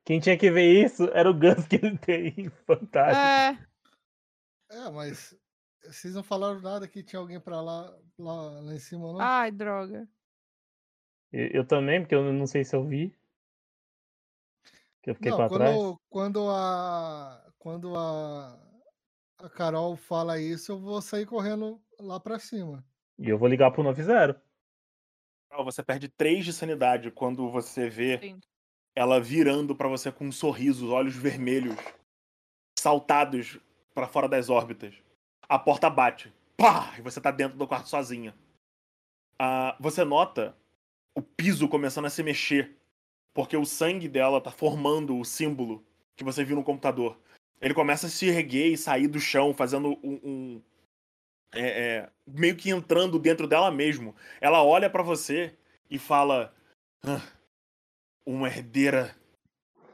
Quem 0.09 0.19
tinha 0.19 0.35
que 0.35 0.49
ver 0.49 0.83
isso 0.83 1.03
era 1.13 1.29
o 1.29 1.33
Gus 1.35 1.67
que 1.67 1.75
ele 1.75 1.95
tem. 1.99 2.49
Fantástico. 2.65 3.63
É, 4.71 4.85
É, 4.87 4.89
mas 4.89 5.37
vocês 5.83 6.15
não 6.15 6.23
falaram 6.23 6.59
nada 6.59 6.87
que 6.87 7.03
tinha 7.03 7.19
alguém 7.19 7.39
pra 7.39 7.61
lá, 7.61 7.95
lá, 8.17 8.59
lá 8.59 8.73
em 8.73 8.79
cima, 8.79 9.13
não? 9.13 9.21
ai, 9.21 9.51
droga. 9.51 10.09
Eu, 11.31 11.47
eu 11.49 11.63
também, 11.63 12.01
porque 12.01 12.15
eu 12.15 12.33
não 12.33 12.47
sei 12.47 12.63
se 12.63 12.75
eu 12.75 12.83
vi. 12.83 13.15
Que 15.03 15.11
eu 15.11 15.13
fiquei 15.13 15.29
não, 15.29 15.37
pra 15.37 15.47
trás. 15.47 15.75
quando, 15.75 15.99
quando 16.09 16.49
a 16.49 17.53
quando 17.59 17.95
a 17.95 18.59
a 19.37 19.47
Carol 19.47 19.95
fala 19.95 20.41
isso, 20.41 20.71
eu 20.71 20.79
vou 20.79 21.03
sair 21.03 21.27
correndo 21.27 21.79
lá 21.99 22.19
pra 22.19 22.39
cima. 22.39 22.83
E 23.19 23.29
eu 23.29 23.37
vou 23.37 23.47
ligar 23.47 23.69
pro 23.69 23.83
90. 23.83 24.41
Ah, 25.51 25.61
Você 25.61 25.83
perde 25.83 26.09
3 26.09 26.43
de 26.43 26.51
sanidade 26.51 27.11
quando 27.11 27.51
você 27.51 27.91
vê 27.91 28.17
Sim. 28.17 28.39
Ela 28.95 29.19
virando 29.19 29.75
pra 29.75 29.87
você 29.87 30.11
com 30.11 30.25
um 30.27 30.31
sorriso, 30.31 30.91
olhos 30.91 31.15
vermelhos, 31.15 31.75
saltados 32.77 33.59
pra 33.93 34.07
fora 34.07 34.27
das 34.27 34.49
órbitas. 34.49 34.95
A 35.47 35.57
porta 35.57 35.89
bate. 35.89 36.31
Pá! 36.57 36.93
E 36.97 37.01
você 37.01 37.19
tá 37.19 37.31
dentro 37.31 37.57
do 37.57 37.67
quarto 37.67 37.87
sozinha. 37.89 38.35
Ah, 39.37 39.75
você 39.79 40.03
nota 40.03 40.55
o 41.15 41.21
piso 41.21 41.67
começando 41.67 42.05
a 42.05 42.09
se 42.09 42.21
mexer. 42.21 42.75
Porque 43.33 43.55
o 43.55 43.65
sangue 43.65 44.07
dela 44.07 44.41
tá 44.41 44.51
formando 44.51 45.17
o 45.17 45.23
símbolo 45.23 45.83
que 46.15 46.23
você 46.23 46.43
viu 46.43 46.55
no 46.55 46.63
computador. 46.63 47.17
Ele 47.61 47.73
começa 47.73 48.07
a 48.07 48.09
se 48.09 48.27
erguer 48.27 48.67
e 48.67 48.77
sair 48.77 49.07
do 49.07 49.19
chão, 49.19 49.53
fazendo 49.53 49.97
um. 50.03 50.19
um- 50.23 50.61
é, 51.53 51.61
é, 51.61 52.09
meio 52.27 52.55
que 52.55 52.69
entrando 52.69 53.17
dentro 53.17 53.47
dela 53.47 53.71
mesmo. 53.71 54.15
Ela 54.39 54.63
olha 54.63 54.89
pra 54.89 55.01
você 55.01 55.55
e 55.89 55.97
fala: 55.97 56.53
"Ah, 57.03 57.21
Uma 58.29 58.47
herdeira. 58.47 59.15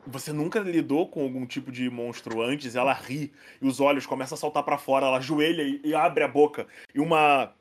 Você 0.06 0.34
nunca 0.34 0.60
lidou 0.60 1.08
com 1.08 1.24
algum 1.24 1.46
tipo 1.48 1.72
de 1.72 1.90
monstro 1.90 2.42
antes? 2.42 2.76
Ela 2.76 2.92
ri 2.92 3.34
e 3.62 3.66
os 3.66 3.80
olhos 3.80 4.06
começam 4.06 4.36
a 4.36 4.38
saltar 4.38 4.62
pra 4.62 4.78
fora. 4.78 5.06
Ela 5.06 5.20
ajoelha 5.20 5.64
e, 5.64 5.80
e 5.86 5.96
abre 5.96 6.22
a 6.22 6.28
boca. 6.28 6.68
E 6.94 7.00
uma 7.00 7.56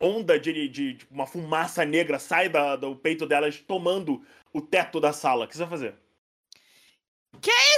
onda 0.00 0.38
de, 0.38 0.52
de- 0.68 0.94
de- 0.94 1.06
uma 1.10 1.26
fumaça 1.26 1.84
negra 1.84 2.20
sai 2.20 2.48
da- 2.48 2.76
do 2.76 2.94
peito 2.94 3.26
delas, 3.26 3.58
tomando 3.60 4.24
o 4.52 4.60
teto 4.60 5.00
da 5.00 5.12
sala. 5.12 5.44
O 5.44 5.48
que 5.48 5.54
você 5.56 5.64
vai 5.64 5.70
fazer? 5.70 5.94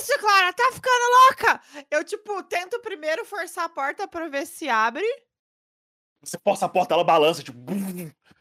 Isso, 0.00 0.18
Clara, 0.20 0.52
tá 0.52 0.70
ficando 0.72 1.04
louca! 1.24 1.62
Eu, 1.90 2.04
tipo, 2.04 2.42
tento 2.42 2.78
primeiro 2.80 3.24
forçar 3.24 3.64
a 3.64 3.68
porta 3.70 4.06
pra 4.06 4.28
ver 4.28 4.46
se 4.46 4.68
abre. 4.68 5.04
Você 6.22 6.38
força 6.44 6.66
a 6.66 6.68
porta, 6.68 6.92
ela 6.92 7.02
balança, 7.04 7.42
tipo, 7.42 7.58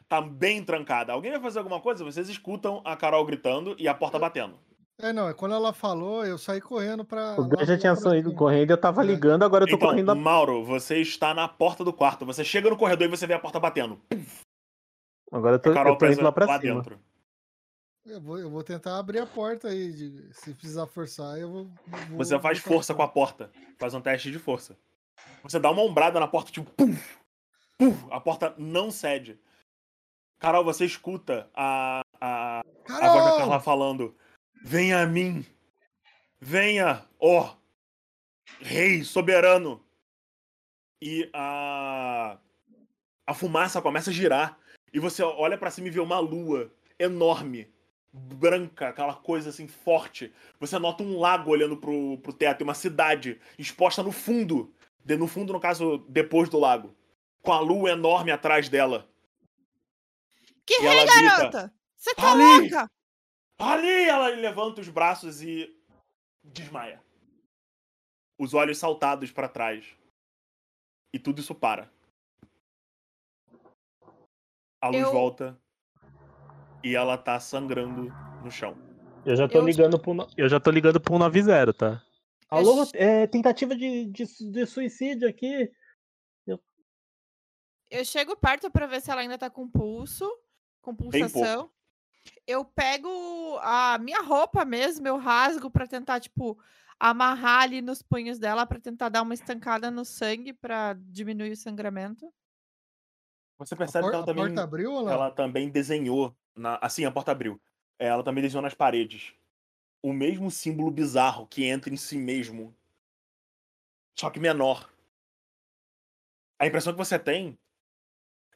tá 0.07 0.21
bem 0.21 0.63
trancada. 0.63 1.13
Alguém 1.13 1.31
vai 1.31 1.41
fazer 1.41 1.59
alguma 1.59 1.79
coisa? 1.79 2.03
Vocês 2.03 2.29
escutam 2.29 2.81
a 2.85 2.95
Carol 2.95 3.25
gritando 3.25 3.75
e 3.77 3.87
a 3.87 3.93
porta 3.93 4.17
batendo. 4.17 4.57
É, 4.99 5.13
não, 5.13 5.29
é 5.29 5.33
quando 5.33 5.53
ela 5.53 5.71
falou, 5.73 6.25
eu 6.25 6.39
saí 6.39 6.59
correndo 6.59 7.05
pra. 7.05 7.39
O 7.39 7.47
Gus 7.47 7.67
já 7.67 7.77
tinha 7.77 7.95
saído 7.95 8.33
correndo, 8.33 8.71
eu 8.71 8.77
tava 8.81 9.03
É. 9.03 9.05
ligando, 9.05 9.43
agora 9.43 9.63
eu 9.63 9.69
tô 9.69 9.75
Então, 9.75 9.89
correndo. 9.89 10.07
na- 10.07 10.15
Mauro, 10.15 10.63
você 10.65 10.99
está 10.99 11.35
na 11.35 11.47
porta 11.47 11.83
do 11.83 11.93
quarto. 11.93 12.25
Você 12.25 12.43
chega 12.43 12.67
no 12.69 12.77
corredor 12.77 13.05
e 13.07 13.09
você 13.09 13.27
vê 13.27 13.33
a 13.33 13.39
porta 13.39 13.59
batendo. 13.59 14.01
Agora 15.31 15.55
eu 15.55 15.59
tô, 15.59 15.69
eu 15.69 15.75
tô 15.75 15.81
indo 15.89 15.97
presa 15.97 16.23
lá 16.23 16.31
pra 16.31 16.45
lá 16.47 16.59
cima. 16.59 16.75
dentro. 16.81 16.99
Eu 18.05 18.21
vou, 18.21 18.39
eu 18.39 18.49
vou 18.49 18.63
tentar 18.63 18.97
abrir 18.97 19.19
a 19.19 19.25
porta 19.27 19.67
aí. 19.67 19.91
de- 19.91 20.33
se 20.33 20.53
precisar 20.53 20.87
forçar, 20.87 21.37
eu 21.37 21.51
vou. 21.51 21.63
vou- 22.09 22.17
Você 22.17 22.39
faz 22.39 22.57
força 22.57 22.95
com 22.95 23.03
a 23.03 23.07
porta. 23.07 23.51
Faz 23.77 23.93
um 23.93 24.01
teste 24.01 24.31
de 24.31 24.39
força. 24.39 24.75
Você 25.43 25.59
dá 25.59 25.69
uma 25.69 25.81
ombrada 25.83 26.19
na 26.19 26.27
porta, 26.27 26.51
tipo, 26.51 26.71
pum, 26.71 26.95
pum, 27.77 27.93
a 28.09 28.19
porta 28.19 28.55
não 28.57 28.89
cede. 28.89 29.37
Carol, 30.39 30.63
você 30.63 30.85
escuta 30.85 31.49
a, 31.53 32.01
a, 32.21 32.59
a 32.59 32.63
voz 32.63 32.91
da 32.91 33.07
Carol! 33.09 33.37
Carla 33.37 33.59
falando: 33.59 34.15
Venha 34.63 35.01
a 35.01 35.05
mim, 35.05 35.45
venha, 36.39 37.05
ó, 37.19 37.55
rei 38.59 39.03
soberano. 39.03 39.83
e 41.01 41.29
a 41.33 42.37
a 43.29 43.33
fumaça 43.33 43.81
começa 43.81 44.09
a 44.09 44.13
girar 44.13 44.57
e 44.93 44.99
você 44.99 45.21
olha 45.21 45.57
pra 45.57 45.69
cima 45.69 45.87
e 45.87 45.91
vê 45.91 45.99
uma 45.99 46.17
lua 46.17 46.71
enorme, 46.97 47.69
branca, 48.13 48.87
aquela 48.87 49.13
coisa 49.15 49.49
assim 49.49 49.67
forte. 49.67 50.33
Você 50.61 50.79
nota 50.79 51.03
um 51.03 51.19
lago 51.19 51.51
olhando 51.51 51.75
pro, 51.75 52.17
pro 52.19 52.31
teto 52.31 52.61
e 52.61 52.63
uma 52.63 52.73
cidade 52.73 53.37
exposta 53.59 54.01
no 54.01 54.13
fundo, 54.13 54.73
de- 55.03 55.17
no 55.17 55.27
fundo 55.27 55.51
no 55.51 55.59
caso 55.59 55.97
depois 56.07 56.47
do 56.47 56.57
lago, 56.57 56.95
com 57.41 57.51
a 57.51 57.59
lua 57.59 57.91
enorme 57.91 58.31
atrás 58.31 58.69
dela. 58.69 59.09
Que 60.67 60.73
E 60.75 60.79
rei, 60.81 61.05
grita, 61.05 61.21
garota! 61.21 61.73
Você 61.95 62.13
tá 62.13 62.31
"Ali!" 62.33 62.43
louca? 62.69 62.91
Ali 63.57 64.03
ela 64.07 64.27
levanta 64.27 64.81
os 64.81 64.89
braços 64.89 65.41
e 65.41 65.73
desmaia. 66.43 67.01
Os 68.37 68.53
olhos 68.53 68.77
saltados 68.77 69.31
pra 69.31 69.47
trás. 69.49 69.85
E 71.13 71.17
tudo 71.17 71.39
isso 71.39 71.55
para. 71.55 71.89
A 74.81 74.89
luz 74.89 75.01
Eu- 75.01 75.11
volta 75.11 75.59
e 76.83 76.95
ela 76.95 77.17
tá 77.17 77.39
sangrando 77.39 78.09
no 78.43 78.51
chão. 78.51 78.77
Eu 79.25 79.35
já 79.35 79.47
tô 79.47 79.57
Eu- 79.59 79.65
ligando 79.65 79.99
pro. 79.99 80.13
no- 80.13 80.27
Eu 80.37 80.47
já 80.47 80.59
tô 80.59 80.69
ligando 80.69 80.99
pro 81.01 81.17
90, 81.17 81.73
tá? 81.73 82.03
Eu 82.51 82.57
Alô, 82.57 82.87
é, 82.93 83.25
tentativa 83.27 83.75
de, 83.75 84.05
de, 84.05 84.23
de 84.51 84.65
suicídio 84.65 85.27
aqui. 85.27 85.71
Eu 87.89 88.03
chego 88.03 88.35
perto 88.35 88.69
pra 88.69 88.85
ver 88.85 88.99
se 89.01 89.09
ela 89.09 89.21
ainda 89.21 89.37
tá 89.37 89.49
com 89.49 89.65
pulso, 89.69 90.29
com 90.87 90.95
pulsação. 90.95 91.69
Eu 92.45 92.63
pego 92.63 93.57
a 93.61 93.97
minha 93.97 94.21
roupa 94.21 94.63
mesmo, 94.65 95.07
eu 95.07 95.17
rasgo 95.17 95.69
pra 95.69 95.87
tentar, 95.87 96.19
tipo, 96.19 96.57
amarrar 96.99 97.63
ali 97.63 97.81
nos 97.81 98.01
punhos 98.01 98.39
dela 98.39 98.65
pra 98.65 98.79
tentar 98.79 99.09
dar 99.09 99.21
uma 99.21 99.33
estancada 99.33 99.91
no 99.91 100.03
sangue 100.05 100.53
pra 100.53 100.93
diminuir 100.97 101.51
o 101.51 101.57
sangramento. 101.57 102.33
Você 103.59 103.75
percebe 103.75 104.03
por- 104.05 104.09
que 104.11 104.15
ela 104.15 104.23
a 104.23 104.27
também, 104.27 104.45
porta 104.45 104.63
abriu 104.63 104.91
ou 104.91 105.03
não? 105.03 105.11
ela 105.11 105.31
também 105.31 105.69
desenhou. 105.69 106.35
Na, 106.55 106.77
assim, 106.81 107.05
a 107.05 107.11
porta 107.11 107.31
abriu. 107.31 107.61
É, 107.99 108.07
Ela 108.07 108.23
também 108.23 108.41
desenhou 108.43 108.61
nas 108.61 108.73
paredes. 108.75 109.33
O 110.03 110.13
mesmo 110.13 110.49
símbolo 110.51 110.91
bizarro 110.91 111.47
que 111.47 111.63
entra 111.65 111.91
em 111.91 111.97
si 111.97 112.17
mesmo. 112.17 112.75
Só 114.17 114.29
que 114.29 114.39
menor. 114.39 114.89
A 116.59 116.65
impressão 116.67 116.93
que 116.93 116.97
você 116.97 117.17
tem 117.19 117.57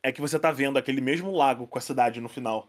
é 0.04 0.12
que 0.12 0.22
você 0.22 0.40
tá 0.40 0.52
vendo 0.52 0.78
aquele 0.78 1.02
mesmo 1.02 1.32
lago 1.32 1.68
com 1.68 1.78
a 1.78 1.82
cidade 1.82 2.20
no 2.20 2.30
final. 2.30 2.68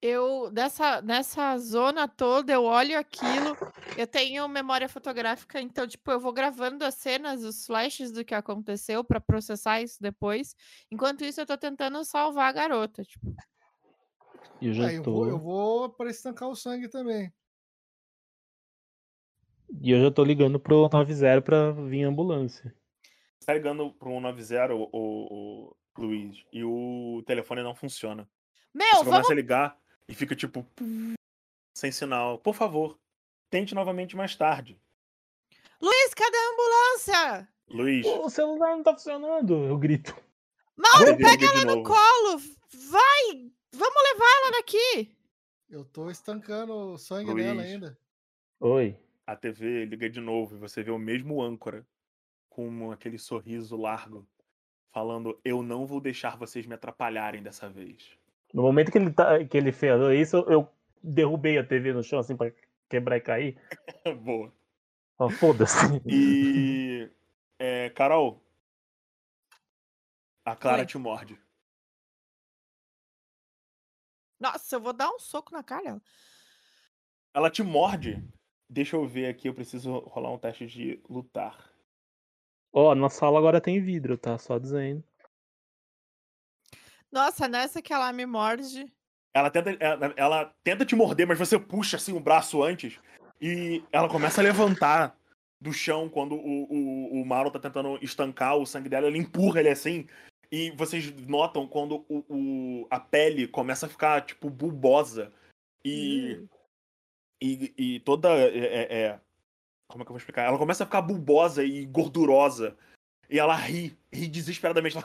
Eu, 0.00 0.48
dessa, 0.52 1.02
nessa 1.02 1.58
zona 1.58 2.06
toda, 2.06 2.52
eu 2.52 2.62
olho 2.62 2.96
aquilo. 2.96 3.56
Eu 3.96 4.06
tenho 4.06 4.46
memória 4.48 4.88
fotográfica, 4.88 5.60
então, 5.60 5.88
tipo, 5.88 6.08
eu 6.10 6.20
vou 6.20 6.32
gravando 6.32 6.84
as 6.84 6.94
cenas, 6.94 7.42
os 7.42 7.66
flashes 7.66 8.12
do 8.12 8.24
que 8.24 8.34
aconteceu 8.34 9.02
pra 9.02 9.20
processar 9.20 9.82
isso 9.82 10.00
depois. 10.00 10.54
Enquanto 10.90 11.24
isso, 11.24 11.40
eu 11.40 11.46
tô 11.46 11.58
tentando 11.58 12.04
salvar 12.04 12.48
a 12.48 12.52
garota. 12.52 13.02
Tipo, 13.02 13.34
Eu 14.62 14.72
já 14.72 14.86
Aí 14.86 14.96
eu 14.96 15.02
tô. 15.02 15.12
vou, 15.12 15.28
eu 15.28 15.38
vou 15.38 15.90
para 15.90 16.10
estancar 16.10 16.48
o 16.48 16.54
sangue 16.54 16.88
também. 16.88 17.32
E 19.82 19.90
eu 19.90 20.00
já 20.00 20.10
tô 20.12 20.22
ligando 20.24 20.60
pro 20.60 20.88
90 20.88 21.42
pra 21.42 21.72
vir 21.72 22.04
a 22.04 22.08
ambulância. 22.08 22.72
Você 23.38 23.46
tá 23.46 23.54
ligando 23.54 23.92
pro 23.92 24.10
190, 24.10 24.74
o, 24.74 24.88
o, 24.92 25.72
o 25.72 25.76
Luiz, 25.98 26.44
e 26.52 26.62
o 26.64 27.22
telefone 27.26 27.62
não 27.62 27.74
funciona. 27.74 28.28
meu, 28.72 28.86
Você 28.86 28.94
vamos 28.96 29.10
começa 29.10 29.32
a 29.32 29.36
ligar 29.36 29.78
e 30.08 30.14
fica 30.14 30.34
tipo. 30.36 30.64
Sem 31.74 31.90
sinal. 31.92 32.38
Por 32.38 32.54
favor, 32.54 32.98
tente 33.50 33.74
novamente 33.74 34.16
mais 34.16 34.34
tarde. 34.36 34.80
Luiz, 35.80 36.14
cadê 36.14 36.36
a 36.36 36.50
ambulância? 36.52 37.48
Luiz, 37.68 38.06
O 38.06 38.30
celular 38.30 38.76
não 38.76 38.82
tá 38.82 38.92
funcionando, 38.92 39.64
eu 39.64 39.76
grito. 39.76 40.16
Mauro, 40.76 41.16
pega 41.16 41.44
ela 41.46 41.64
no 41.64 41.82
colo! 41.82 42.38
Vai! 42.90 43.50
Vamos 43.72 44.02
levar 44.12 44.26
ela 44.42 44.50
daqui! 44.52 45.16
Eu 45.68 45.84
tô 45.84 46.10
estancando 46.10 46.72
o 46.72 46.98
sangue 46.98 47.30
Luiz. 47.30 47.44
dela 47.44 47.62
ainda. 47.62 47.98
Oi. 48.60 48.96
a 49.26 49.36
TV 49.36 49.84
liga 49.84 50.08
de 50.08 50.20
novo 50.20 50.56
e 50.56 50.58
você 50.58 50.82
vê 50.82 50.90
o 50.90 50.98
mesmo 50.98 51.42
âncora 51.42 51.86
com 52.48 52.90
aquele 52.90 53.18
sorriso 53.18 53.76
largo, 53.76 54.26
falando: 54.98 55.40
Eu 55.44 55.62
não 55.62 55.86
vou 55.86 56.00
deixar 56.00 56.36
vocês 56.36 56.66
me 56.66 56.74
atrapalharem 56.74 57.40
dessa 57.40 57.68
vez. 57.68 58.18
No 58.52 58.62
momento 58.62 58.90
que 58.90 58.98
ele, 58.98 59.12
tá, 59.12 59.44
que 59.44 59.56
ele 59.56 59.70
fez 59.70 59.94
isso, 60.20 60.38
eu 60.48 60.68
derrubei 61.02 61.56
a 61.56 61.64
TV 61.64 61.92
no 61.92 62.02
chão 62.02 62.18
assim 62.18 62.36
pra 62.36 62.50
quebrar 62.88 63.16
e 63.16 63.20
cair. 63.20 63.62
Boa. 64.24 64.52
Ó, 65.18 65.28
foda-se. 65.28 65.76
E. 66.04 67.08
é, 67.58 67.90
Carol. 67.90 68.42
A 70.44 70.56
Clara 70.56 70.80
Oi. 70.80 70.86
te 70.86 70.98
morde. 70.98 71.38
Nossa, 74.40 74.76
eu 74.76 74.80
vou 74.80 74.92
dar 74.92 75.10
um 75.10 75.18
soco 75.18 75.52
na 75.52 75.62
cara. 75.62 76.00
Ela 77.34 77.50
te 77.50 77.62
morde. 77.62 78.24
Deixa 78.68 78.96
eu 78.96 79.06
ver 79.06 79.26
aqui, 79.26 79.48
eu 79.48 79.54
preciso 79.54 79.98
rolar 80.00 80.32
um 80.32 80.38
teste 80.38 80.66
de 80.66 81.00
lutar. 81.08 81.70
Ó, 82.72 82.94
na 82.94 83.08
sala 83.08 83.38
agora 83.38 83.60
tem 83.60 83.80
vidro, 83.80 84.16
tá? 84.16 84.38
Só 84.38 84.58
dizendo. 84.58 85.02
Nossa, 87.10 87.48
nessa 87.48 87.80
que 87.80 87.92
ela 87.92 88.12
me 88.12 88.26
morde. 88.26 88.92
Ela 89.34 89.50
tenta, 89.50 89.70
ela, 89.80 90.14
ela 90.16 90.54
tenta 90.62 90.84
te 90.84 90.94
morder, 90.94 91.26
mas 91.26 91.38
você 91.38 91.58
puxa 91.58 91.96
assim 91.96 92.12
o 92.12 92.20
braço 92.20 92.62
antes. 92.62 92.98
E 93.40 93.82
ela 93.92 94.08
começa 94.08 94.40
a 94.40 94.44
levantar 94.44 95.16
do 95.60 95.72
chão 95.72 96.08
quando 96.08 96.34
o, 96.34 96.64
o, 96.64 97.20
o 97.22 97.26
Mauro 97.26 97.50
tá 97.50 97.58
tentando 97.58 97.98
estancar 98.02 98.56
o 98.56 98.66
sangue 98.66 98.88
dela. 98.88 99.06
Ele 99.06 99.18
empurra 99.18 99.60
ele 99.60 99.68
assim. 99.70 100.06
E 100.50 100.70
vocês 100.72 101.10
notam 101.26 101.66
quando 101.66 102.04
o, 102.08 102.24
o- 102.28 102.86
a 102.90 102.98
pele 102.98 103.46
começa 103.46 103.86
a 103.86 103.88
ficar, 103.88 104.22
tipo, 104.24 104.48
bulbosa. 104.50 105.32
E, 105.84 106.46
e, 107.40 107.72
e 107.78 108.00
toda. 108.00 108.28
é- 108.30 108.58
é- 108.58 108.96
é- 109.02 109.20
como 109.88 110.02
é 110.02 110.04
que 110.04 110.10
eu 110.10 110.14
vou 110.14 110.18
explicar? 110.18 110.42
Ela 110.44 110.58
começa 110.58 110.84
a 110.84 110.86
ficar 110.86 111.00
bulbosa 111.02 111.64
e 111.64 111.86
gordurosa. 111.86 112.76
E 113.30 113.38
ela 113.38 113.54
ri, 113.56 113.98
ri 114.12 114.28
desesperadamente. 114.28 114.96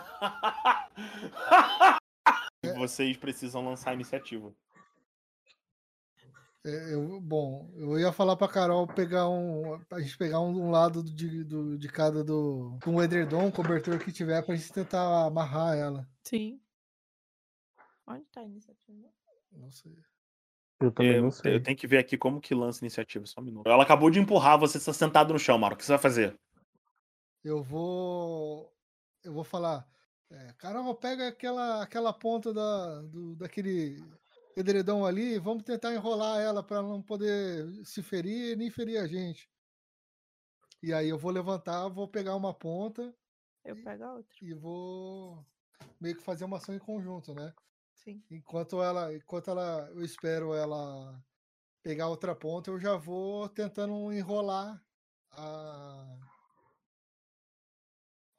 Vocês 2.77 3.15
precisam 3.17 3.65
lançar 3.65 3.91
a 3.91 3.93
iniciativa. 3.93 4.53
É, 6.65 6.93
eu- 6.93 7.19
bom, 7.19 7.69
eu 7.75 7.99
ia 7.99 8.11
falar 8.13 8.35
pra 8.37 8.47
Carol 8.47 8.87
pegar 8.87 9.27
um. 9.29 9.75
A 9.91 9.99
gente 9.99 10.17
pegar 10.17 10.39
um, 10.39 10.67
um 10.67 10.71
lado 10.71 11.03
de, 11.03 11.43
do- 11.43 11.77
de 11.77 11.89
cada 11.89 12.23
do. 12.23 12.77
Um 12.87 13.01
edredom, 13.01 13.47
um 13.47 13.51
cobertor 13.51 13.99
que 13.99 14.11
tiver 14.13 14.41
pra 14.45 14.55
gente 14.55 14.71
tentar 14.71 15.25
amarrar 15.27 15.77
ela. 15.77 16.07
Sim. 16.23 16.61
Onde 18.07 18.23
tá 18.25 18.41
a 18.41 18.45
iniciativa? 18.45 19.09
Não 19.51 19.69
sei. 19.71 19.97
Eu 20.79 20.91
também 20.91 21.13
É, 21.13 21.21
não 21.21 21.31
sei. 21.31 21.55
Eu 21.55 21.63
tenho 21.63 21.77
que 21.77 21.87
ver 21.87 21.97
aqui 21.97 22.17
como 22.17 22.41
que 22.41 22.53
lança 22.53 22.83
a 22.83 22.85
iniciativa, 22.85 23.25
só 23.25 23.41
um 23.41 23.43
minuto. 23.43 23.67
Ela 23.67 23.83
acabou 23.83 24.09
de 24.09 24.19
empurrar, 24.19 24.59
você 24.59 24.77
está 24.77 24.93
sentado 24.93 25.33
no 25.33 25.39
chão, 25.39 25.57
Mauro. 25.57 25.75
O 25.75 25.77
que 25.77 25.85
você 25.85 25.91
vai 25.93 25.99
fazer? 26.01 26.37
Eu 27.43 27.61
vou. 27.63 28.71
Eu 29.23 29.33
vou 29.33 29.43
falar. 29.43 29.87
É, 30.29 30.53
Carol, 30.57 30.95
pega 30.95 31.27
aquela, 31.27 31.83
aquela 31.83 32.11
ponta 32.11 32.53
da, 32.53 33.01
do, 33.03 33.35
daquele 33.35 34.03
edredom 34.55 35.05
ali. 35.05 35.37
Vamos 35.39 35.63
tentar 35.63 35.93
enrolar 35.93 36.41
ela 36.41 36.63
pra 36.63 36.81
não 36.81 37.01
poder 37.01 37.65
se 37.85 38.01
ferir 38.01 38.57
nem 38.57 38.69
ferir 38.69 38.97
a 38.97 39.07
gente. 39.07 39.49
E 40.81 40.93
aí 40.93 41.07
eu 41.07 41.17
vou 41.17 41.31
levantar, 41.31 41.87
vou 41.87 42.07
pegar 42.07 42.35
uma 42.35 42.53
ponta 42.53 43.13
Eu 43.63 43.75
pego 43.81 44.03
a 44.03 44.13
outra. 44.15 44.37
e 44.41 44.53
vou 44.53 45.45
meio 45.99 46.15
que 46.15 46.23
fazer 46.23 46.43
uma 46.45 46.57
ação 46.57 46.75
em 46.75 46.79
conjunto, 46.79 47.33
né? 47.33 47.53
Sim. 48.03 48.21
Enquanto 48.29 48.81
ela, 48.81 49.13
enquanto 49.15 49.49
ela, 49.49 49.89
eu 49.93 50.03
espero 50.03 50.53
ela 50.53 51.23
pegar 51.81 52.07
outra 52.09 52.35
ponta, 52.35 52.69
eu 52.71 52.79
já 52.79 52.95
vou 52.95 53.47
tentando 53.49 54.11
enrolar 54.13 54.81
a 55.31 56.17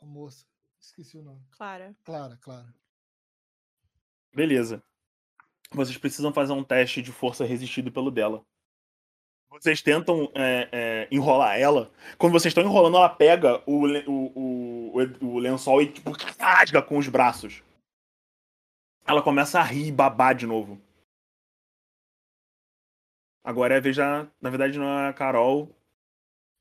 a 0.01 0.05
moça. 0.07 0.47
Esqueci 0.79 1.17
o 1.17 1.23
nome. 1.23 1.41
Clara. 1.53 1.97
Clara, 2.05 2.37
Clara. 2.37 2.75
Beleza. 4.35 4.83
Vocês 5.71 5.97
precisam 5.97 6.33
fazer 6.33 6.53
um 6.53 6.63
teste 6.63 7.01
de 7.01 7.11
força 7.11 7.45
resistido 7.45 7.91
pelo 7.91 8.11
dela. 8.11 8.45
Vocês 9.49 9.81
tentam 9.81 10.31
é, 10.35 10.69
é, 10.73 11.09
enrolar 11.11 11.57
ela. 11.59 11.91
Quando 12.19 12.33
vocês 12.33 12.51
estão 12.51 12.65
enrolando, 12.65 12.97
ela 12.97 13.09
pega 13.09 13.63
o, 13.67 13.87
o, 14.11 14.93
o- 14.93 15.27
o 15.27 15.39
lençol 15.39 15.81
e 15.81 15.93
tipo, 15.93 16.11
rasga 16.39 16.83
com 16.83 16.99
os 16.99 17.09
braços. 17.09 17.63
Ela 19.07 19.23
começa 19.23 19.61
a 19.61 19.63
rir 19.63 19.89
e 19.89 19.93
babar 19.93 20.35
de 20.35 20.47
novo. 20.47 20.81
Agora 23.43 23.75
é 23.75 23.77
a 23.77 23.81
vez 23.81 23.97
da. 23.97 24.27
Na 24.41 24.49
verdade, 24.51 24.79
não 24.79 24.87
é 24.87 25.09
a 25.09 25.13
Carol, 25.13 25.69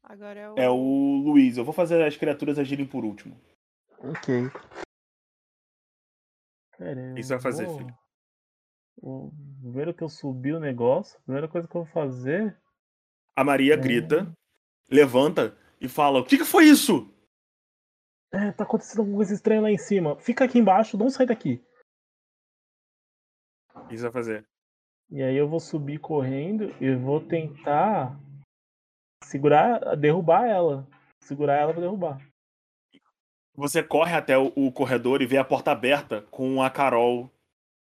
Agora 0.03 0.39
é 0.39 0.49
o. 0.49 0.55
é 0.59 0.69
o 0.69 1.21
Luiz. 1.25 1.57
Eu 1.57 1.63
vou 1.63 1.73
fazer 1.73 2.03
as 2.03 2.17
criaturas 2.17 2.59
agirem 2.59 2.85
por 2.85 3.05
último. 3.05 3.39
Ok. 3.99 4.49
Pera 6.77 6.99
aí, 6.99 7.11
O 7.11 7.15
que 7.15 7.23
você 7.23 7.33
vai 7.33 7.41
fazer, 7.41 7.65
vou- 7.67 7.77
filho? 7.77 7.97
vou- 9.01 9.31
Primeiro 9.61 9.93
que 9.93 10.03
eu 10.03 10.09
subi 10.09 10.51
o 10.51 10.59
negócio, 10.59 11.17
a 11.19 11.21
primeira 11.23 11.47
coisa 11.47 11.67
que 11.67 11.75
eu 11.77 11.83
vou 11.85 11.93
fazer. 11.93 12.59
A 13.35 13.43
Maria 13.45 13.75
É. 13.75 13.77
grita, 13.77 14.31
levanta 14.91 15.57
e 15.79 15.87
fala: 15.87 16.19
O 16.19 16.25
que, 16.25 16.37
que 16.37 16.43
foi 16.45 16.65
isso? 16.65 17.09
É, 18.33 18.51
tá 18.51 18.63
acontecendo 18.65 18.99
alguma 18.99 19.17
coisa 19.17 19.33
estranha 19.33 19.61
lá 19.61 19.71
em 19.71 19.77
cima. 19.77 20.19
Fica 20.19 20.43
aqui 20.43 20.59
embaixo, 20.59 20.97
não 20.97 21.09
sai 21.09 21.25
daqui. 21.25 21.63
O 23.83 23.87
que 23.87 23.97
você 23.97 24.03
vai 24.03 24.11
fazer? 24.11 24.45
E 25.09 25.21
aí 25.21 25.35
eu 25.35 25.47
vou 25.47 25.59
subir 25.59 25.99
correndo 25.99 26.73
e 26.81 26.95
vou 26.95 27.19
tentar 27.19 28.17
segurar, 29.23 29.95
derrubar 29.95 30.45
ela. 30.45 30.87
Segurar 31.21 31.55
ela 31.55 31.71
pra 31.71 31.81
derrubar. 31.81 32.21
Você 33.55 33.83
corre 33.83 34.15
até 34.15 34.37
o, 34.37 34.51
o 34.55 34.71
corredor 34.71 35.21
e 35.21 35.27
vê 35.27 35.37
a 35.37 35.43
porta 35.43 35.71
aberta 35.71 36.23
com 36.31 36.61
a 36.61 36.69
Carol 36.69 37.29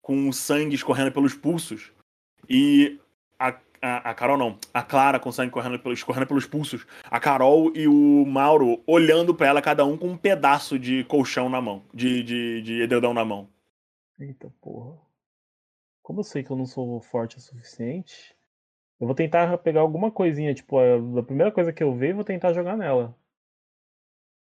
com 0.00 0.28
o 0.28 0.32
sangue 0.32 0.76
escorrendo 0.76 1.10
pelos 1.10 1.34
pulsos. 1.34 1.90
E 2.48 3.00
a, 3.36 3.48
a, 3.82 4.10
a 4.10 4.14
Carol 4.14 4.38
não, 4.38 4.56
a 4.72 4.82
Clara 4.82 5.18
com 5.18 5.32
sangue 5.32 5.50
correndo 5.50 5.80
pelos, 5.80 5.98
escorrendo 5.98 6.28
pelos 6.28 6.46
pulsos. 6.46 6.86
A 7.10 7.18
Carol 7.18 7.72
e 7.74 7.88
o 7.88 8.24
Mauro 8.24 8.80
olhando 8.86 9.34
pra 9.34 9.48
ela, 9.48 9.60
cada 9.60 9.84
um 9.84 9.96
com 9.96 10.10
um 10.10 10.16
pedaço 10.16 10.78
de 10.78 11.02
colchão 11.04 11.48
na 11.48 11.60
mão, 11.60 11.82
de, 11.92 12.22
de, 12.22 12.62
de 12.62 12.82
edredom 12.82 13.12
na 13.12 13.24
mão. 13.24 13.48
Eita 14.20 14.48
porra. 14.60 15.05
Como 16.06 16.20
eu 16.20 16.24
sei 16.24 16.44
que 16.44 16.52
eu 16.52 16.56
não 16.56 16.66
sou 16.66 17.00
forte 17.00 17.36
o 17.36 17.40
suficiente, 17.40 18.32
eu 19.00 19.08
vou 19.08 19.14
tentar 19.16 19.58
pegar 19.58 19.80
alguma 19.80 20.08
coisinha, 20.08 20.54
tipo, 20.54 20.78
a, 20.78 21.18
a 21.18 21.22
primeira 21.24 21.50
coisa 21.50 21.72
que 21.72 21.82
eu 21.82 21.92
ver, 21.96 22.12
eu 22.12 22.14
vou 22.14 22.24
tentar 22.24 22.52
jogar 22.52 22.76
nela. 22.76 23.12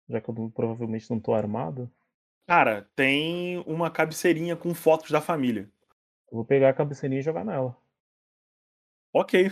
Já 0.09 0.21
que 0.21 0.29
eu 0.29 0.35
não- 0.35 0.51
provavelmente 0.51 1.09
não 1.09 1.21
tô 1.21 1.33
armado. 1.33 1.89
Cara, 2.49 2.91
tem 2.97 3.59
uma 3.59 3.89
cabeceirinha 3.93 4.57
com 4.57 4.75
fotos 4.75 5.13
da 5.13 5.21
família. 5.21 5.71
Eu 6.33 6.39
vou 6.39 6.45
pegar 6.45 6.71
a 6.71 6.75
cabeceirinha 6.75 7.21
e 7.21 7.23
jogar 7.23 7.45
nela. 7.45 7.77
Ok. 9.13 9.49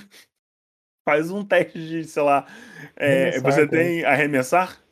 Faz 1.08 1.30
um 1.30 1.44
teste 1.44 1.78
de, 1.78 2.02
sei 2.08 2.24
lá. 2.24 2.44
é, 2.96 3.38
você 3.38 3.68
como? 3.68 3.70
tem 3.70 4.04
arremessar? 4.04 4.82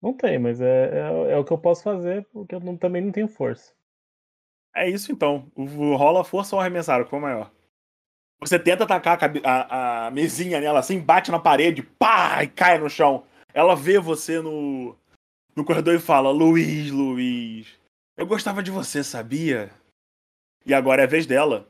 Não 0.00 0.16
tem, 0.16 0.38
mas 0.38 0.60
é, 0.60 1.00
é, 1.00 1.32
é 1.32 1.36
o 1.36 1.44
que 1.44 1.52
eu 1.52 1.58
posso 1.58 1.82
fazer, 1.82 2.24
porque 2.32 2.54
eu 2.54 2.60
não- 2.60 2.76
também 2.76 3.02
não 3.02 3.10
tenho 3.10 3.26
força. 3.26 3.74
É 4.74 4.88
isso 4.88 5.12
então. 5.12 5.50
O- 5.54 5.94
Rola 5.96 6.24
força 6.24 6.56
ou 6.56 6.60
arremessar, 6.60 7.00
o 7.00 7.04
que 7.04 7.10
for 7.10 7.20
maior. 7.20 7.50
Você 8.40 8.58
tenta 8.58 8.84
atacar 8.84 9.18
a, 9.22 9.50
a- 9.50 10.06
a 10.06 10.10
mesinha 10.10 10.60
nela 10.60 10.80
assim, 10.80 10.98
bate 11.00 11.30
na 11.30 11.38
parede, 11.38 11.82
pá, 11.82 12.42
e 12.42 12.48
cai 12.48 12.78
no 12.78 12.90
chão. 12.90 13.24
Ela 13.54 13.74
vê 13.76 13.98
você 13.98 14.40
no, 14.40 14.96
no 15.54 15.64
corredor 15.64 15.94
e 15.94 16.00
fala: 16.00 16.30
Luiz, 16.30 16.90
Luiz, 16.90 17.78
eu 18.16 18.26
gostava 18.26 18.62
de 18.62 18.70
você, 18.70 19.02
sabia? 19.04 19.70
E 20.66 20.74
agora 20.74 21.02
é 21.02 21.04
a 21.04 21.08
vez 21.08 21.26
dela. 21.26 21.68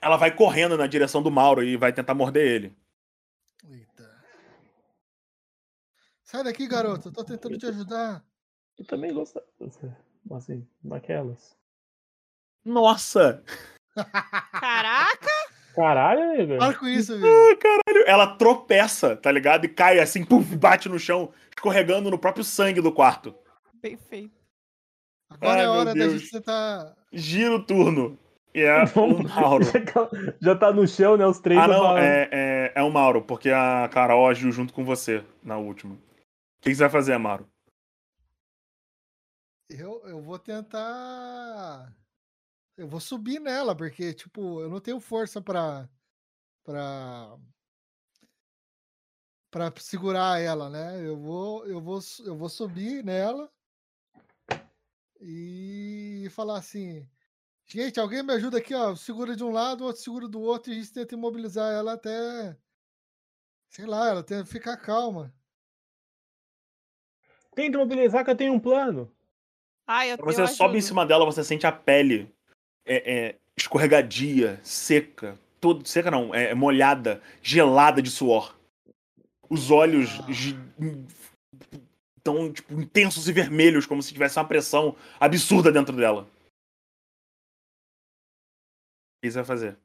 Ela 0.00 0.16
vai 0.16 0.34
correndo 0.34 0.76
na 0.76 0.86
direção 0.86 1.22
do 1.22 1.30
Mauro 1.30 1.62
e 1.62 1.76
vai 1.76 1.92
tentar 1.92 2.14
morder 2.14 2.46
ele. 2.46 2.76
Eita. 3.68 4.10
Sai 6.24 6.42
daqui, 6.44 6.66
garoto. 6.66 7.08
Eu 7.08 7.12
tô 7.12 7.24
tentando 7.24 7.58
te 7.58 7.66
ajudar. 7.66 8.24
Eu 8.78 8.84
também 8.86 9.12
gostava, 9.12 9.46
assim, 10.32 10.66
daquelas. 10.82 11.56
Nossa! 12.64 13.42
Caraca! 14.52 15.28
Caralho, 15.74 16.40
Igor. 16.40 16.58
Para 16.58 16.74
com 16.78 16.86
isso, 16.86 17.18
velho. 17.18 17.32
Ah, 17.32 17.56
caralho! 17.56 18.04
Ela 18.06 18.36
tropeça, 18.36 19.16
tá 19.16 19.32
ligado? 19.32 19.64
E 19.64 19.68
cai 19.68 19.98
assim, 20.00 20.24
puf, 20.24 20.54
bate 20.56 20.88
no 20.88 20.98
chão, 20.98 21.32
escorregando 21.56 22.10
no 22.10 22.18
próprio 22.18 22.44
sangue 22.44 22.80
do 22.80 22.92
quarto. 22.92 23.34
Bem 23.74 23.96
feito. 23.96 24.36
Agora 25.30 25.54
Ai, 25.54 25.60
é 25.60 25.62
meu 25.62 25.72
hora 25.72 25.84
da 25.86 25.92
Deus. 25.94 26.12
gente 26.20 26.30
tentar. 26.30 26.94
Gira 27.12 27.54
o 27.54 27.64
turno. 27.64 28.18
E 28.54 28.60
é 28.60 28.82
o 28.84 28.86
Vamos- 28.86 29.34
Mauro. 29.34 29.64
Já 30.42 30.54
tá 30.54 30.70
no 30.70 30.86
chão, 30.86 31.16
né? 31.16 31.26
Os 31.26 31.40
três 31.40 31.58
Ah, 31.58 31.66
não, 31.66 31.96
é, 31.96 32.28
é, 32.30 32.72
é 32.76 32.82
o 32.82 32.90
Mauro, 32.90 33.22
porque 33.22 33.48
a 33.50 33.88
Carol 33.90 34.28
agiu 34.28 34.52
junto 34.52 34.74
com 34.74 34.84
você 34.84 35.24
na 35.42 35.56
última. 35.56 35.94
O 35.94 35.98
que 36.60 36.68
que 36.70 36.74
você 36.74 36.82
vai 36.82 36.90
fazer, 36.90 37.16
Mauro? 37.16 37.48
Eu, 39.70 40.02
eu 40.06 40.20
vou 40.20 40.38
tentar. 40.38 41.90
Eu 42.76 42.88
vou 42.88 43.00
subir 43.00 43.38
nela, 43.38 43.76
porque, 43.76 44.14
tipo, 44.14 44.60
eu 44.60 44.70
não 44.70 44.80
tenho 44.80 44.98
força 44.98 45.40
pra. 45.40 45.88
pra. 46.64 47.38
pra 49.50 49.72
segurar 49.78 50.40
ela, 50.40 50.70
né? 50.70 51.06
Eu 51.06 51.16
vou, 51.18 51.66
eu 51.66 51.80
vou, 51.80 52.00
eu 52.24 52.36
vou 52.36 52.48
subir 52.48 53.04
nela 53.04 53.50
e 55.20 56.28
falar 56.30 56.58
assim: 56.58 57.06
gente, 57.66 58.00
alguém 58.00 58.22
me 58.22 58.32
ajuda 58.32 58.58
aqui, 58.58 58.74
ó. 58.74 58.94
Segura 58.96 59.36
de 59.36 59.44
um 59.44 59.50
lado, 59.50 59.82
o 59.82 59.86
outro 59.86 60.02
segura 60.02 60.26
do 60.26 60.40
outro 60.40 60.72
e 60.72 60.76
a 60.76 60.78
gente 60.78 60.92
tenta 60.92 61.14
imobilizar 61.14 61.72
ela 61.72 61.92
até. 61.92 62.56
sei 63.68 63.86
lá, 63.86 64.08
ela 64.08 64.22
tenta 64.22 64.46
ficar 64.46 64.76
calma. 64.78 65.32
Tenta 67.54 67.76
mobilizar 67.76 68.24
que 68.24 68.30
eu 68.30 68.36
tenho 68.36 68.54
um 68.54 68.60
plano. 68.60 69.14
Ai, 69.86 70.12
eu, 70.12 70.16
Quando 70.16 70.34
você 70.34 70.42
eu 70.42 70.48
sobe 70.48 70.78
em 70.78 70.80
cima 70.80 71.04
dela, 71.04 71.26
você 71.26 71.44
sente 71.44 71.66
a 71.66 71.72
pele 71.72 72.34
é, 72.84 73.12
é, 73.28 73.38
escorregadia, 73.56 74.60
seca. 74.64 75.38
Todo, 75.60 75.86
seca 75.86 76.10
não, 76.10 76.34
é, 76.34 76.54
molhada, 76.54 77.22
gelada 77.42 78.02
de 78.02 78.10
suor. 78.10 78.58
Os 79.48 79.70
olhos 79.70 80.08
Ah. 80.20 80.26
tão, 82.24 82.52
tipo, 82.52 82.72
intensos 82.74 83.28
e 83.28 83.32
vermelhos, 83.32 83.86
como 83.86 84.02
se 84.02 84.12
tivesse 84.12 84.38
uma 84.38 84.48
pressão 84.48 84.96
absurda 85.20 85.70
dentro 85.70 85.94
dela. 85.96 86.22
O 86.22 86.26
que 89.22 89.30
você 89.30 89.38
vai 89.38 89.44
fazer? 89.44 89.78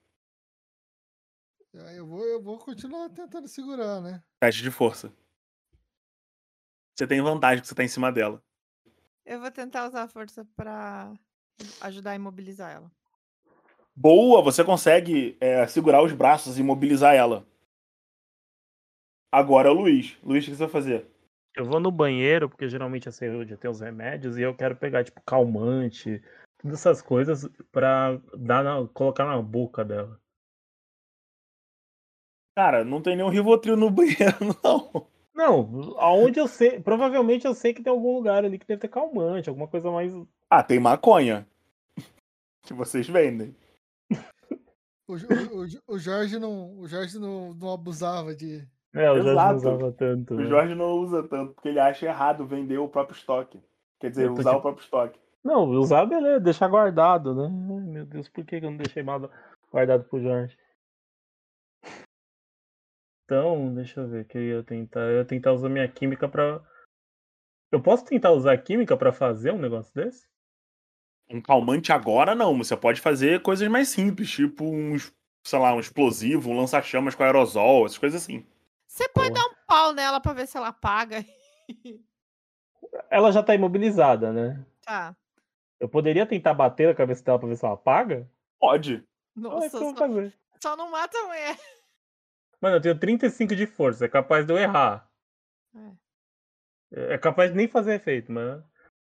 Aí 1.76 1.98
eu 1.98 2.08
vou, 2.08 2.26
eu 2.26 2.42
vou 2.42 2.58
continuar 2.58 3.10
tentando 3.10 3.48
segurar, 3.48 4.02
né? 4.02 4.24
Teste 4.40 4.64
de 4.64 4.72
força. 4.72 5.14
Você 6.98 7.06
tem 7.06 7.22
vantagem 7.22 7.62
que 7.62 7.68
você 7.68 7.76
tá 7.76 7.84
em 7.84 7.88
cima 7.88 8.12
dela. 8.12 8.44
Eu 9.24 9.40
vou 9.40 9.52
tentar 9.52 9.88
usar 9.88 10.04
a 10.04 10.08
força 10.08 10.44
pra 10.56 11.14
ajudar 11.82 12.12
a 12.12 12.16
imobilizar 12.16 12.72
ela. 12.72 12.92
Boa, 13.96 14.42
você 14.44 14.64
consegue 14.64 15.36
é, 15.40 15.66
segurar 15.68 16.04
os 16.04 16.14
braços 16.14 16.58
e 16.58 16.62
imobilizar 16.62 17.16
ela. 17.16 17.46
Agora 19.32 19.70
é 19.70 19.72
o 19.72 19.76
Luiz. 19.76 20.18
Luiz, 20.24 20.44
o 20.46 20.50
que 20.50 20.56
você 20.56 20.64
vai 20.64 20.70
fazer? 20.70 21.08
Eu 21.56 21.66
vou 21.66 21.80
no 21.80 21.92
banheiro, 21.92 22.48
porque 22.48 22.70
geralmente 22.70 23.10
a 23.10 23.12
cerveja 23.12 23.58
tem 23.58 23.70
os 23.70 23.82
remédios, 23.82 24.38
e 24.38 24.44
eu 24.44 24.56
quero 24.56 24.76
pegar, 24.76 25.04
tipo, 25.04 25.20
calmante, 25.22 26.22
todas 26.60 26.80
essas 26.80 27.02
coisas 27.02 27.50
pra 27.72 28.22
dar 28.38 28.64
na- 28.64 28.88
colocar 28.90 29.26
na 29.26 29.42
boca 29.42 29.84
dela. 29.84 30.20
Cara, 32.56 32.84
não 32.84 33.02
tem 33.02 33.16
nenhum 33.16 33.30
Rivotril 33.30 33.76
no 33.76 33.90
banheiro, 33.92 34.38
não. 34.64 35.08
Não, 35.34 36.00
aonde 36.00 36.40
eu 36.40 36.48
sei. 36.48 36.80
Provavelmente 36.80 37.46
eu 37.46 37.54
sei 37.54 37.72
que 37.74 37.84
tem 37.84 37.92
algum 37.92 38.16
lugar 38.16 38.44
ali 38.44 38.58
que 38.58 38.66
deve 38.66 38.82
ter 38.82 38.88
calmante, 38.88 39.50
alguma 39.50 39.68
coisa 39.68 39.92
mais. 39.92 40.12
Ah, 40.50 40.64
tem 40.64 40.80
maconha. 40.80 41.48
Que 42.66 42.74
vocês 42.74 43.08
vendem. 43.08 43.56
O, 45.08 45.14
o, 45.14 45.58
o, 45.60 45.68
Jo- 45.68 45.82
o 45.88 45.98
Jorge 45.98 46.38
não, 46.38 46.78
o 46.80 46.86
Jorge 46.86 47.18
não, 47.18 47.54
não 47.54 47.72
abusava 47.74 48.36
de. 48.36 48.68
É, 48.94 49.08
eu 49.08 49.24
já 49.24 49.32
Exato. 49.32 49.50
não 49.50 49.56
usava 49.56 49.92
tanto. 49.94 50.34
O 50.34 50.38
né? 50.38 50.46
Jorge 50.48 50.76
não 50.76 50.92
usa 50.92 51.26
tanto, 51.26 51.54
porque 51.54 51.70
ele 51.70 51.80
acha 51.80 52.06
errado 52.06 52.46
vender 52.46 52.78
o 52.78 52.90
próprio 52.90 53.16
estoque. 53.16 53.64
Quer 54.02 54.10
dizer, 54.10 54.28
tô 54.28 54.34
usar 54.34 54.58
o 54.58 54.62
próprio 54.62 54.84
estoque. 54.84 55.18
Não, 55.42 55.70
usar, 55.70 56.06
beleza, 56.06 56.42
deixar 56.42 56.68
guardado, 56.68 57.34
né? 57.34 57.46
Ai, 57.46 57.84
meu 57.86 58.06
Deus, 58.06 58.28
por 58.28 58.44
que 58.46 58.56
eu 58.58 58.62
não 58.64 58.76
deixei 58.76 59.02
mal 59.02 59.32
guardado 59.72 60.04
pro 60.04 60.20
Jorge? 60.22 60.58
Então, 63.24 63.74
deixa 63.74 64.02
eu 64.02 64.08
ver, 64.10 64.26
que 64.28 64.38
eu 64.38 64.42
ia 64.42 64.64
tentar. 64.64 65.02
Eu 65.02 65.20
ia 65.20 65.26
tentar 65.26 65.54
usar 65.54 65.70
minha 65.70 65.88
química 65.88 66.28
pra. 66.28 66.62
Eu 67.72 67.82
posso 67.82 68.04
tentar 68.04 68.32
usar 68.32 68.54
a 68.54 68.58
química 68.58 68.98
pra 68.98 69.14
fazer 69.14 69.52
um 69.52 69.60
negócio 69.60 69.94
desse? 69.94 70.28
Um 71.30 71.42
calmante 71.42 71.92
agora 71.92 72.34
não, 72.34 72.58
você 72.58 72.76
pode 72.78 73.02
fazer 73.02 73.42
coisas 73.42 73.68
mais 73.68 73.90
simples, 73.90 74.30
tipo 74.32 74.64
uns, 74.64 75.14
sei 75.44 75.60
lá, 75.60 75.74
um 75.74 75.80
explosivo, 75.80 76.50
um 76.50 76.58
lança-chamas 76.58 77.16
com 77.16 77.24
aerosol, 77.24 77.86
essas 77.86 77.98
coisas 77.98 78.24
assim. 78.24 78.46
Você 78.88 79.08
pode 79.10 79.34
Porra. 79.34 79.42
dar 79.42 79.50
um 79.52 79.56
pau 79.68 79.94
nela 79.94 80.22
pra 80.22 80.34
ver 80.34 80.48
se 80.48 80.58
ela 80.58 80.70
apaga. 80.70 81.24
Ela 83.10 83.32
já 83.32 83.44
tá 83.44 83.54
imobilizada, 83.54 84.32
né? 84.32 84.66
tá. 84.82 85.16
Eu 85.80 85.88
poderia 85.88 86.26
tentar 86.26 86.54
bater 86.56 86.88
na 86.88 86.96
cabeça 86.96 87.24
dela 87.24 87.38
pra 87.38 87.48
ver 87.48 87.56
se 87.56 87.64
ela 87.64 87.76
apaga? 87.76 88.28
Pode. 88.60 88.96
É 88.96 89.04
Nossa, 89.40 89.80
vou 89.80 89.96
só, 89.96 90.08
só 90.60 90.76
não 90.76 90.90
mata 90.90 91.16
a 91.20 91.28
mulher. 91.28 91.56
Mano, 92.60 92.78
eu 92.78 92.82
tenho 92.82 93.00
35 93.00 93.56
de 93.56 93.68
força, 93.68 94.06
é 94.06 94.10
capaz 94.10 94.46
de 94.46 94.52
eu 94.54 94.58
errar. 94.58 95.08
É 96.92 97.14
é 97.14 97.18
capaz 97.18 97.52
de 97.52 97.58
nem 97.58 97.68
fazer 97.68 97.96
efeito, 97.96 98.32
mas. 98.32 98.60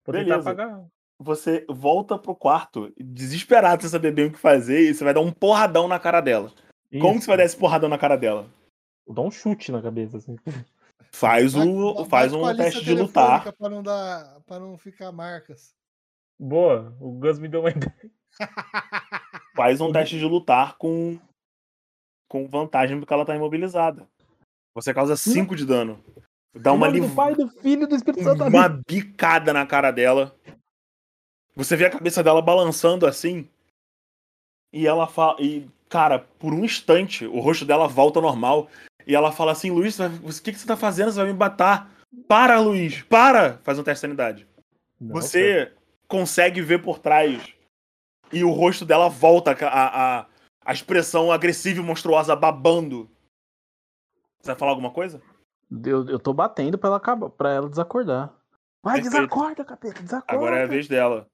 Vou 0.05 0.13
tentar 0.13 0.23
Beleza. 0.23 0.49
apagar. 0.49 0.85
Você 1.23 1.65
volta 1.69 2.17
pro 2.17 2.35
quarto, 2.35 2.93
desesperado 2.97 3.81
sem 3.81 3.89
saber 3.89 4.11
bem 4.11 4.25
o 4.25 4.31
que 4.31 4.37
fazer, 4.37 4.81
e 4.81 4.93
você 4.93 5.03
vai 5.03 5.13
dar 5.13 5.21
um 5.21 5.31
porradão 5.31 5.87
na 5.87 5.99
cara 5.99 6.19
dela. 6.19 6.51
Como 6.99 7.15
que 7.15 7.21
você 7.21 7.27
vai 7.27 7.37
dar 7.37 7.45
esse 7.45 7.57
porradão 7.57 7.89
na 7.89 7.97
cara 7.97 8.15
dela? 8.15 8.47
Dar 9.07 9.21
um 9.21 9.31
chute 9.31 9.71
na 9.71 9.81
cabeça, 9.81 10.17
assim. 10.17 10.35
Faz, 11.11 11.53
Bate- 11.53 11.67
o, 11.67 11.93
bate 11.93 12.09
faz 12.09 12.33
um 12.33 12.55
teste 12.55 12.83
de 12.83 12.93
lutar. 12.93 13.53
Pra 13.53 13.69
não, 13.69 13.81
dar, 13.81 14.39
pra 14.45 14.59
não 14.59 14.77
ficar 14.77 15.11
marcas. 15.11 15.73
Boa, 16.39 16.95
o 16.99 17.11
Gus 17.11 17.39
me 17.39 17.47
deu 17.47 17.61
uma 17.61 17.69
ideia. 17.69 18.11
Faz 19.55 19.79
um 19.79 19.91
teste 19.91 20.17
de 20.17 20.25
lutar 20.25 20.75
com, 20.77 21.19
com 22.27 22.47
vantagem 22.47 22.99
porque 22.99 23.13
ela 23.13 23.25
tá 23.25 23.35
imobilizada. 23.35 24.07
Você 24.75 24.93
causa 24.93 25.15
5 25.15 25.55
de 25.55 25.65
dano. 25.65 26.03
Dá 26.55 26.73
uma, 26.73 26.87
liv... 26.87 27.07
do 27.07 27.15
Pai, 27.15 27.35
do 27.35 27.47
Filho 27.47 27.87
do 27.87 27.95
Espírito 27.95 28.23
Santo. 28.23 28.43
uma 28.43 28.69
bicada 28.69 29.53
na 29.53 29.65
cara 29.65 29.91
dela. 29.91 30.35
Você 31.55 31.75
vê 31.75 31.85
a 31.85 31.91
cabeça 31.91 32.23
dela 32.23 32.41
balançando 32.41 33.05
assim. 33.05 33.47
E 34.71 34.87
ela 34.87 35.07
fala. 35.07 35.39
E, 35.39 35.69
cara, 35.87 36.19
por 36.39 36.53
um 36.53 36.65
instante, 36.65 37.25
o 37.25 37.39
rosto 37.39 37.65
dela 37.65 37.87
volta 37.87 38.19
ao 38.19 38.23
normal. 38.23 38.69
E 39.05 39.15
ela 39.15 39.31
fala 39.31 39.51
assim: 39.51 39.69
Luiz, 39.69 39.99
o 39.99 40.43
que, 40.43 40.51
que 40.51 40.59
você 40.59 40.65
tá 40.65 40.75
fazendo? 40.75 41.11
Você 41.11 41.17
vai 41.19 41.31
me 41.31 41.37
matar. 41.37 41.91
Para, 42.27 42.59
Luiz, 42.59 43.01
para! 43.03 43.57
Faz 43.63 43.77
um 43.77 43.83
teste 43.83 43.97
de 43.97 44.01
sanidade. 44.01 44.47
Nossa. 44.99 45.27
Você 45.27 45.73
consegue 46.07 46.61
ver 46.61 46.81
por 46.81 46.99
trás. 46.99 47.53
E 48.31 48.43
o 48.43 48.51
rosto 48.51 48.85
dela 48.85 49.09
volta, 49.09 49.51
a, 49.51 50.21
a, 50.21 50.25
a 50.65 50.73
expressão 50.73 51.31
agressiva 51.31 51.79
e 51.79 51.83
monstruosa 51.83 52.35
babando. 52.35 53.09
Você 54.39 54.47
vai 54.47 54.55
falar 54.55 54.71
alguma 54.71 54.91
coisa? 54.91 55.21
Eu, 55.85 56.07
eu 56.07 56.19
tô 56.19 56.33
batendo 56.33 56.77
pra 56.77 56.89
ela, 56.89 56.97
acabar, 56.97 57.29
pra 57.29 57.51
ela 57.51 57.69
desacordar. 57.69 58.33
Vai, 58.83 59.01
Perfeito. 59.01 59.21
desacorda, 59.21 59.65
capeta, 59.65 60.01
desacorda. 60.01 60.35
Agora 60.35 60.57
é 60.57 60.63
a 60.63 60.67
vez 60.67 60.87
dela. 60.87 61.27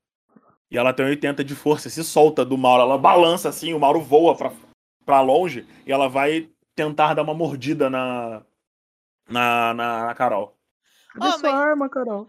E 0.71 0.77
ela 0.77 0.93
tem 0.93 1.05
80 1.05 1.43
de 1.43 1.55
força, 1.55 1.89
se 1.89 2.03
solta 2.03 2.45
do 2.45 2.57
Mauro. 2.57 2.83
Ela 2.83 2.97
balança 2.97 3.49
assim, 3.49 3.73
o 3.73 3.79
Mauro 3.79 3.99
voa 4.01 4.35
pra, 4.35 4.51
pra 5.05 5.21
longe 5.21 5.65
e 5.85 5.91
ela 5.91 6.07
vai 6.07 6.49
tentar 6.75 7.13
dar 7.13 7.23
uma 7.23 7.33
mordida 7.33 7.89
na. 7.89 8.43
Na, 9.27 9.73
na, 9.75 10.05
na 10.07 10.15
Carol. 10.15 10.57
Cadê 11.13 11.27
Ô, 11.27 11.31
sua 11.33 11.51
mas- 11.51 11.61
arma, 11.61 11.87
Carol? 11.89 12.27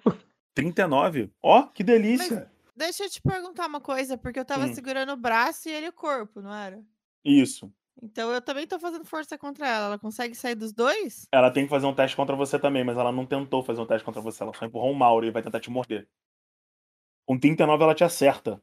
39? 0.54 1.30
Ó, 1.42 1.62
que 1.62 1.82
delícia! 1.82 2.50
Deixa 2.76 3.04
eu 3.04 3.10
te 3.10 3.20
perguntar 3.22 3.66
uma 3.66 3.80
coisa, 3.80 4.16
porque 4.18 4.38
eu 4.38 4.44
tava 4.44 4.66
Hum. 4.66 4.74
segurando 4.74 5.12
o 5.12 5.16
braço 5.16 5.68
e 5.68 5.72
ele 5.72 5.88
o 5.88 5.92
corpo, 5.92 6.40
não 6.40 6.52
era? 6.54 6.82
Isso. 7.24 7.72
Então 8.02 8.30
eu 8.32 8.40
também 8.40 8.66
tô 8.66 8.78
fazendo 8.78 9.04
força 9.04 9.36
contra 9.38 9.66
ela. 9.68 9.86
Ela 9.86 9.98
consegue 9.98 10.34
sair 10.34 10.54
dos 10.54 10.72
dois? 10.72 11.26
Ela 11.32 11.50
tem 11.50 11.64
que 11.64 11.70
fazer 11.70 11.86
um 11.86 11.94
teste 11.94 12.16
contra 12.16 12.34
você 12.34 12.58
também, 12.58 12.82
mas 12.84 12.96
ela 12.96 13.12
não 13.12 13.26
tentou 13.26 13.62
fazer 13.62 13.80
um 13.80 13.86
teste 13.86 14.04
contra 14.04 14.20
você. 14.22 14.42
Ela 14.42 14.52
só 14.54 14.64
empurrou 14.64 14.90
o 14.92 14.94
Mauro 14.96 15.26
e 15.26 15.30
vai 15.30 15.42
tentar 15.42 15.60
te 15.60 15.70
morder. 15.70 16.08
Com 17.30 17.38
39 17.38 17.84
ela 17.84 17.94
te 17.94 18.02
acerta. 18.02 18.60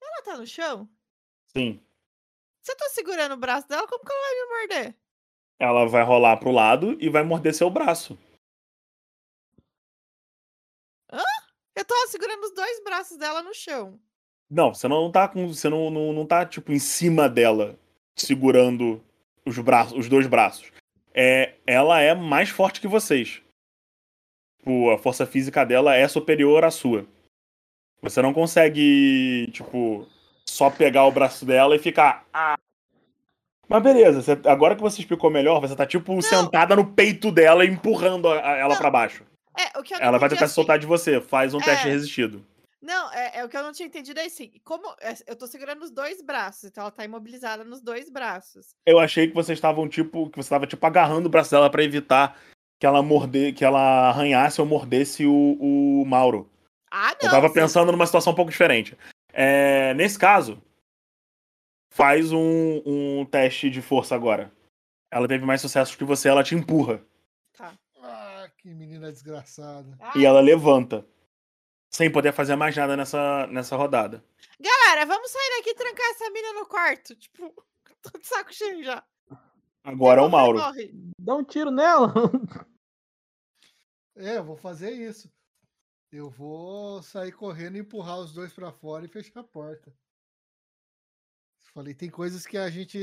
Ela 0.00 0.22
tá 0.22 0.36
no 0.38 0.46
chão? 0.46 0.88
Sim. 1.48 1.84
Se 2.62 2.70
eu 2.70 2.76
tô 2.76 2.88
segurando 2.90 3.32
o 3.32 3.36
braço 3.36 3.66
dela, 3.66 3.88
como 3.88 4.04
que 4.04 4.12
ela 4.12 4.20
vai 4.20 4.34
me 4.34 4.46
morder? 4.46 4.96
Ela 5.58 5.88
vai 5.88 6.04
rolar 6.04 6.36
pro 6.36 6.52
lado 6.52 6.96
e 7.00 7.08
vai 7.08 7.24
morder 7.24 7.52
seu 7.52 7.68
braço. 7.68 8.16
Eu 11.74 11.84
tava 11.84 12.06
segurando 12.06 12.44
os 12.44 12.54
dois 12.54 12.84
braços 12.84 13.18
dela 13.18 13.42
no 13.42 13.52
chão. 13.52 13.98
Não, 14.48 14.72
você 14.72 14.86
não 14.86 15.10
tá 15.10 15.26
com. 15.26 15.48
Você 15.48 15.68
não, 15.68 15.90
não, 15.90 16.12
não 16.12 16.24
tá, 16.24 16.46
tipo, 16.46 16.70
em 16.70 16.78
cima 16.78 17.28
dela, 17.28 17.76
segurando 18.14 19.04
os 19.44 19.58
braços, 19.58 19.98
os 19.98 20.08
dois 20.08 20.28
braços. 20.28 20.70
É, 21.12 21.56
ela 21.66 22.00
é 22.00 22.14
mais 22.14 22.48
forte 22.48 22.80
que 22.80 22.86
vocês. 22.86 23.41
Tipo, 24.62 24.90
a 24.90 24.98
força 24.98 25.26
física 25.26 25.66
dela 25.66 25.96
é 25.96 26.06
superior 26.06 26.64
à 26.64 26.70
sua. 26.70 27.04
Você 28.00 28.22
não 28.22 28.32
consegue, 28.32 29.48
tipo, 29.52 30.06
só 30.48 30.70
pegar 30.70 31.04
o 31.04 31.10
braço 31.10 31.44
dela 31.44 31.74
e 31.74 31.80
ficar. 31.80 32.24
"Ah". 32.32 32.54
Mas 33.68 33.82
beleza, 33.82 34.22
você- 34.22 34.48
agora 34.48 34.76
que 34.76 34.80
você 34.82 35.00
explicou 35.00 35.30
melhor, 35.30 35.60
você 35.60 35.74
tá, 35.74 35.84
tipo, 35.84 36.20
sentada 36.22 36.76
no 36.76 36.92
peito 36.92 37.32
dela 37.32 37.64
e 37.64 37.68
empurrando 37.68 38.28
a- 38.28 38.38
a- 38.52 38.56
ela 38.56 38.74
Não, 38.74 38.80
pra 38.80 38.90
baixo. 38.90 39.24
É, 39.58 39.76
o 39.78 39.82
que 39.82 39.94
eu 39.94 39.98
não 39.98 40.06
Ela 40.06 40.18
vai 40.18 40.28
tentar 40.28 40.40
se 40.40 40.44
assim- 40.44 40.54
soltar 40.54 40.78
de 40.78 40.86
você. 40.86 41.20
Faz 41.20 41.54
um 41.54 41.58
teste 41.60 41.88
É. 41.88 41.90
resistido. 41.90 42.44
Não, 42.80 43.12
é, 43.12 43.38
é 43.38 43.44
o 43.44 43.48
que 43.48 43.56
eu 43.56 43.62
não 43.62 43.72
tinha 43.72 43.86
entendido 43.86 44.18
é 44.20 44.24
assim. 44.26 44.52
Como 44.64 44.84
é, 45.00 45.14
eu 45.26 45.36
tô 45.36 45.46
segurando 45.46 45.82
os 45.82 45.90
dois 45.90 46.20
braços, 46.22 46.64
então 46.64 46.82
ela 46.82 46.90
tá 46.90 47.04
imobilizada 47.04 47.62
nos 47.64 47.80
dois 47.80 48.08
braços. 48.10 48.74
Eu 48.86 48.98
achei 48.98 49.28
que 49.28 49.34
vocês 49.34 49.56
estavam 49.56 49.88
tipo, 49.88 50.28
que 50.30 50.36
você 50.36 50.46
estava 50.46 50.66
tipo 50.66 50.84
agarrando 50.86 51.26
o 51.26 51.30
braço 51.30 51.50
dela 51.50 51.70
pra 51.70 51.84
evitar 51.84 52.36
que 52.82 52.86
ela 52.86 53.00
morder, 53.00 53.54
que 53.54 53.64
ela 53.64 54.08
arranhasse 54.08 54.60
ou 54.60 54.66
mordesse 54.66 55.24
o, 55.24 55.56
o 55.60 56.04
Mauro. 56.04 56.50
Ah, 56.90 57.10
não. 57.10 57.28
Eu 57.28 57.30
tava 57.30 57.46
sim. 57.46 57.54
pensando 57.54 57.92
numa 57.92 58.04
situação 58.06 58.32
um 58.32 58.34
pouco 58.34 58.50
diferente. 58.50 58.98
É, 59.32 59.94
nesse 59.94 60.18
caso, 60.18 60.60
faz 61.94 62.32
um, 62.32 62.82
um 62.84 63.24
teste 63.24 63.70
de 63.70 63.80
força 63.80 64.16
agora. 64.16 64.50
Ela 65.12 65.28
teve 65.28 65.44
mais 65.44 65.60
sucesso 65.60 65.96
que 65.96 66.02
você, 66.02 66.28
ela 66.28 66.42
te 66.42 66.56
empurra 66.56 67.00
Tá. 67.56 67.72
Ah, 68.02 68.50
que 68.58 68.74
menina 68.74 69.12
desgraçada. 69.12 69.96
e 70.16 70.26
ela 70.26 70.40
levanta, 70.40 71.06
sem 71.88 72.10
poder 72.10 72.32
fazer 72.32 72.56
mais 72.56 72.76
nada 72.76 72.96
nessa, 72.96 73.46
nessa 73.46 73.76
rodada. 73.76 74.24
Galera, 74.58 75.06
vamos 75.06 75.30
sair 75.30 75.56
daqui 75.56 75.70
e 75.70 75.74
trancar 75.76 76.10
essa 76.10 76.28
mina 76.30 76.52
no 76.54 76.66
quarto. 76.66 77.14
Tipo, 77.14 77.64
tô 78.02 78.18
de 78.18 78.26
saco 78.26 78.52
cheio 78.52 78.82
já. 78.82 79.04
Agora 79.84 80.20
é 80.20 80.24
o 80.24 80.28
Mauro. 80.28 80.58
morre. 80.58 80.90
Dá 81.16 81.36
um 81.36 81.44
tiro 81.44 81.70
nela. 81.70 82.12
É, 84.16 84.36
eu 84.38 84.44
vou 84.44 84.56
fazer 84.56 84.90
isso. 84.90 85.30
Eu 86.10 86.28
vou 86.28 87.02
sair 87.02 87.32
correndo, 87.32 87.78
empurrar 87.78 88.18
os 88.18 88.32
dois 88.32 88.52
pra 88.52 88.70
fora 88.70 89.04
e 89.04 89.08
fechar 89.08 89.40
a 89.40 89.44
porta. 89.44 89.92
Falei, 91.72 91.94
tem 91.94 92.10
coisas 92.10 92.44
que 92.44 92.58
a 92.58 92.68
gente. 92.68 92.98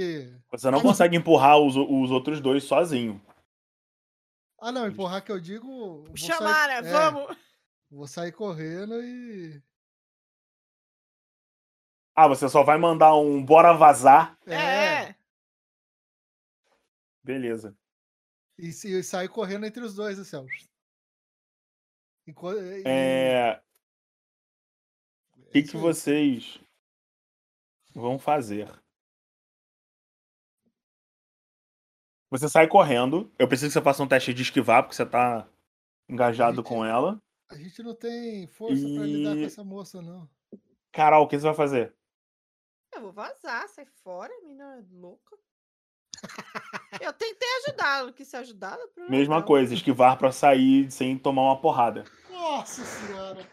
Você 0.51 0.69
não 0.69 0.79
consegue 0.79 1.17
empurrar 1.17 1.57
os, 1.57 1.75
os 1.75 2.11
outros 2.11 2.39
dois 2.39 2.63
sozinho. 2.63 3.19
Ah, 4.59 4.71
não, 4.71 4.87
empurrar 4.87 5.23
que 5.23 5.31
eu 5.31 5.39
digo. 5.39 6.05
Chamar, 6.15 6.67
sair- 6.69 6.81
né? 6.83 6.89
é, 6.89 6.93
Vamos. 6.93 7.37
Vou 7.89 8.05
sair 8.05 8.31
correndo 8.31 9.01
e. 9.01 9.59
Ah, 12.15 12.27
você 12.27 12.47
só 12.47 12.63
vai 12.63 12.77
mandar 12.77 13.15
um 13.15 13.43
bora 13.43 13.73
vazar. 13.73 14.37
É. 14.45 15.15
Beleza. 17.23 17.75
E, 18.57 18.71
se- 18.71 18.91
e 18.99 19.03
sair 19.03 19.29
correndo 19.29 19.65
entre 19.65 19.83
os 19.83 19.95
dois, 19.95 20.19
assim, 20.19 20.35
ó. 20.35 20.45
E- 22.79 22.83
É. 22.85 23.61
O 25.37 25.41
é 25.41 25.51
que, 25.51 25.63
que 25.63 25.77
vocês 25.77 26.59
vão 27.93 28.19
fazer? 28.19 28.69
Você 32.29 32.47
sai 32.47 32.67
correndo. 32.67 33.31
Eu 33.39 33.47
preciso 33.47 33.69
que 33.69 33.73
você 33.73 33.81
faça 33.81 34.03
um 34.03 34.07
teste 34.07 34.33
de 34.33 34.43
esquivar, 34.43 34.83
porque 34.83 34.95
você 34.95 35.05
tá 35.05 35.47
engajado 36.07 36.57
Gente, 36.57 36.65
com 36.67 36.85
ela. 36.85 37.19
A 37.49 37.55
gente 37.55 37.81
não 37.81 37.95
tem 37.95 38.45
força 38.47 38.81
pra 38.81 39.03
lidar 39.03 39.31
com 39.33 39.37
E- 39.41 39.45
essa 39.45 39.63
moça, 39.63 40.01
não. 40.01 40.29
Carol, 40.91 41.23
o 41.25 41.27
que 41.27 41.37
você 41.37 41.45
vai 41.47 41.55
fazer? 41.55 41.93
Eu 42.93 43.01
vou 43.01 43.11
vazar, 43.11 43.67
sai 43.69 43.85
fora, 44.03 44.31
menina 44.41 44.85
louca. 44.91 45.35
Eu 47.01 47.13
tentei 47.13 47.49
quis 48.11 48.27
ser 48.27 48.37
ajudada. 48.37 48.85
problema 48.87 49.09
Mesma 49.17 49.43
coisa, 49.43 49.73
esquivar 49.73 50.17
pra 50.17 50.31
sair 50.31 50.91
sem 50.91 51.17
tomar 51.17 51.43
uma 51.43 51.61
porrada. 51.61 52.03
Nossa 52.39 52.85
senhora! 52.85 53.45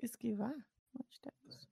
Esquivar? 0.00 0.54
Onde 0.94 1.20
tá 1.20 1.32
isso? 1.48 1.68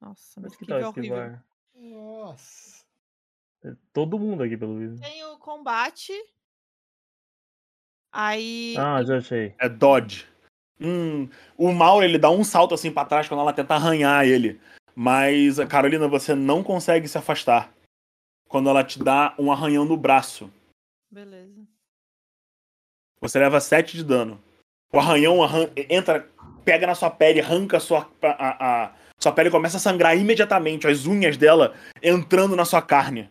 Nossa, 0.00 0.40
mas 0.40 0.56
que 0.56 0.66
que 0.66 0.72
horrível. 0.72 0.88
esquivar? 0.88 1.44
Nossa! 1.72 2.84
É 3.64 3.72
Todo 3.92 4.18
mundo 4.18 4.42
aqui, 4.42 4.56
pelo 4.56 4.76
visto. 4.76 5.00
Tem 5.00 5.24
o 5.24 5.38
combate. 5.38 6.12
Aí. 8.12 8.74
Ah, 8.76 9.02
já 9.04 9.18
achei. 9.18 9.54
É 9.58 9.68
dodge. 9.68 10.26
Hum, 10.80 11.28
o 11.56 11.72
Mauro, 11.72 12.04
ele 12.04 12.18
dá 12.18 12.28
um 12.28 12.42
salto 12.42 12.74
assim 12.74 12.90
pra 12.90 13.04
trás 13.04 13.28
quando 13.28 13.40
ela 13.40 13.52
tenta 13.52 13.74
arranhar 13.74 14.26
ele. 14.26 14.60
Mas, 14.96 15.58
Carolina, 15.68 16.08
você 16.08 16.34
não 16.34 16.62
consegue 16.62 17.06
se 17.06 17.16
afastar. 17.16 17.72
Quando 18.48 18.68
ela 18.68 18.82
te 18.82 18.98
dá 18.98 19.34
um 19.38 19.52
arranhão 19.52 19.84
no 19.84 19.96
braço. 19.96 20.52
Beleza. 21.10 21.65
Você 23.20 23.38
leva 23.38 23.60
7 23.60 23.96
de 23.96 24.04
dano. 24.04 24.42
O 24.92 24.98
arranhão 24.98 25.42
arran- 25.42 25.70
entra, 25.88 26.28
pega 26.64 26.86
na 26.86 26.94
sua 26.94 27.10
pele, 27.10 27.40
arranca 27.40 27.76
a 27.78 27.80
sua, 27.80 28.10
a, 28.22 28.84
a- 28.84 28.94
sua 29.18 29.32
pele 29.32 29.50
começa 29.50 29.78
a 29.78 29.80
sangrar 29.80 30.16
imediatamente, 30.16 30.86
as 30.86 31.06
unhas 31.06 31.36
dela 31.36 31.74
entrando 32.02 32.54
na 32.54 32.64
sua 32.64 32.82
carne. 32.82 33.30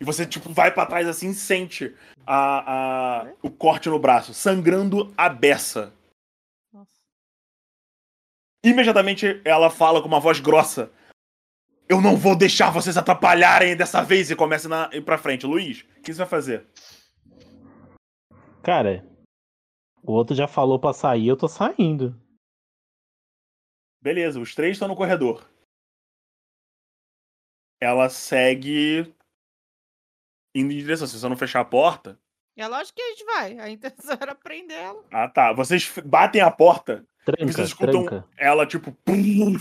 E 0.00 0.04
você, 0.04 0.26
tipo, 0.26 0.52
vai 0.52 0.72
pra 0.72 0.86
trás 0.86 1.06
assim 1.08 1.30
e 1.30 1.34
sente 1.34 1.94
a, 2.26 3.22
a- 3.22 3.32
o 3.42 3.50
corte 3.50 3.88
no 3.88 3.98
braço, 3.98 4.34
sangrando 4.34 5.12
a 5.16 5.28
beça. 5.28 5.92
Nossa. 6.72 6.90
Imediatamente 8.64 9.40
ela 9.44 9.70
fala 9.70 10.00
com 10.00 10.08
uma 10.08 10.20
voz 10.20 10.38
grossa. 10.40 10.90
Eu 11.88 12.00
não 12.00 12.16
vou 12.16 12.36
deixar 12.36 12.70
vocês 12.70 12.96
atrapalharem 12.96 13.76
dessa 13.76 14.02
vez 14.02 14.30
e 14.30 14.36
começa 14.36 14.68
a 14.88 14.94
ir 14.96 15.02
pra 15.02 15.18
frente. 15.18 15.46
Luiz, 15.46 15.80
o 15.98 16.00
que 16.02 16.12
você 16.12 16.18
vai 16.18 16.28
fazer? 16.28 16.66
Cara, 18.62 19.04
o 20.02 20.12
outro 20.12 20.34
já 20.36 20.46
falou 20.46 20.78
pra 20.78 20.92
sair, 20.92 21.26
eu 21.28 21.36
tô 21.36 21.48
saindo. 21.48 22.14
Beleza, 24.00 24.40
os 24.40 24.54
três 24.54 24.72
estão 24.76 24.88
no 24.88 24.96
corredor. 24.96 25.48
Ela 27.80 28.08
segue 28.08 29.00
indo 30.54 30.72
em 30.72 30.78
direção. 30.78 31.06
Se 31.06 31.18
você 31.18 31.28
não 31.28 31.36
fechar 31.36 31.60
a 31.60 31.64
porta. 31.64 32.18
É 32.56 32.66
lógico 32.68 32.96
que 32.96 33.02
a 33.02 33.10
gente 33.10 33.24
vai. 33.24 33.58
A 33.58 33.68
intenção 33.70 34.16
era 34.20 34.34
prender 34.34 34.78
ela. 34.78 35.04
Ah, 35.10 35.28
tá. 35.28 35.52
Vocês 35.52 35.88
batem 36.04 36.40
a 36.40 36.50
porta. 36.50 37.06
Tranca, 37.24 37.44
Vocês 37.52 37.68
escutam 37.68 38.04
tranca. 38.04 38.28
ela, 38.36 38.66
tipo, 38.66 38.92
pum, 38.92 39.54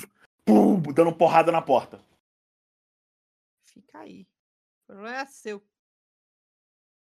pum, 0.45 0.81
dando 0.93 1.15
porrada 1.15 1.51
na 1.51 1.61
porta. 1.61 2.03
fica 3.63 3.99
aí. 3.99 4.27
O 4.83 4.93
problema 4.93 5.17
é 5.21 5.25
seu. 5.25 5.63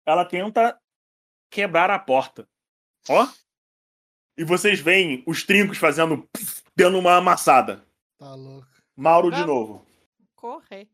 Ela 0.05 0.25
tenta 0.25 0.79
quebrar 1.51 1.91
a 1.91 1.99
porta. 1.99 2.47
Ó. 3.09 3.27
E 4.37 4.43
vocês 4.43 4.79
veem 4.79 5.23
os 5.27 5.43
trincos 5.43 5.77
fazendo 5.77 6.27
dando 6.75 6.97
uma 6.97 7.17
amassada. 7.17 7.85
Tá 8.17 8.33
louco. 8.33 8.67
Mauro 8.95 9.29
de 9.29 9.43
novo. 9.45 9.85
Correr. 10.35 10.87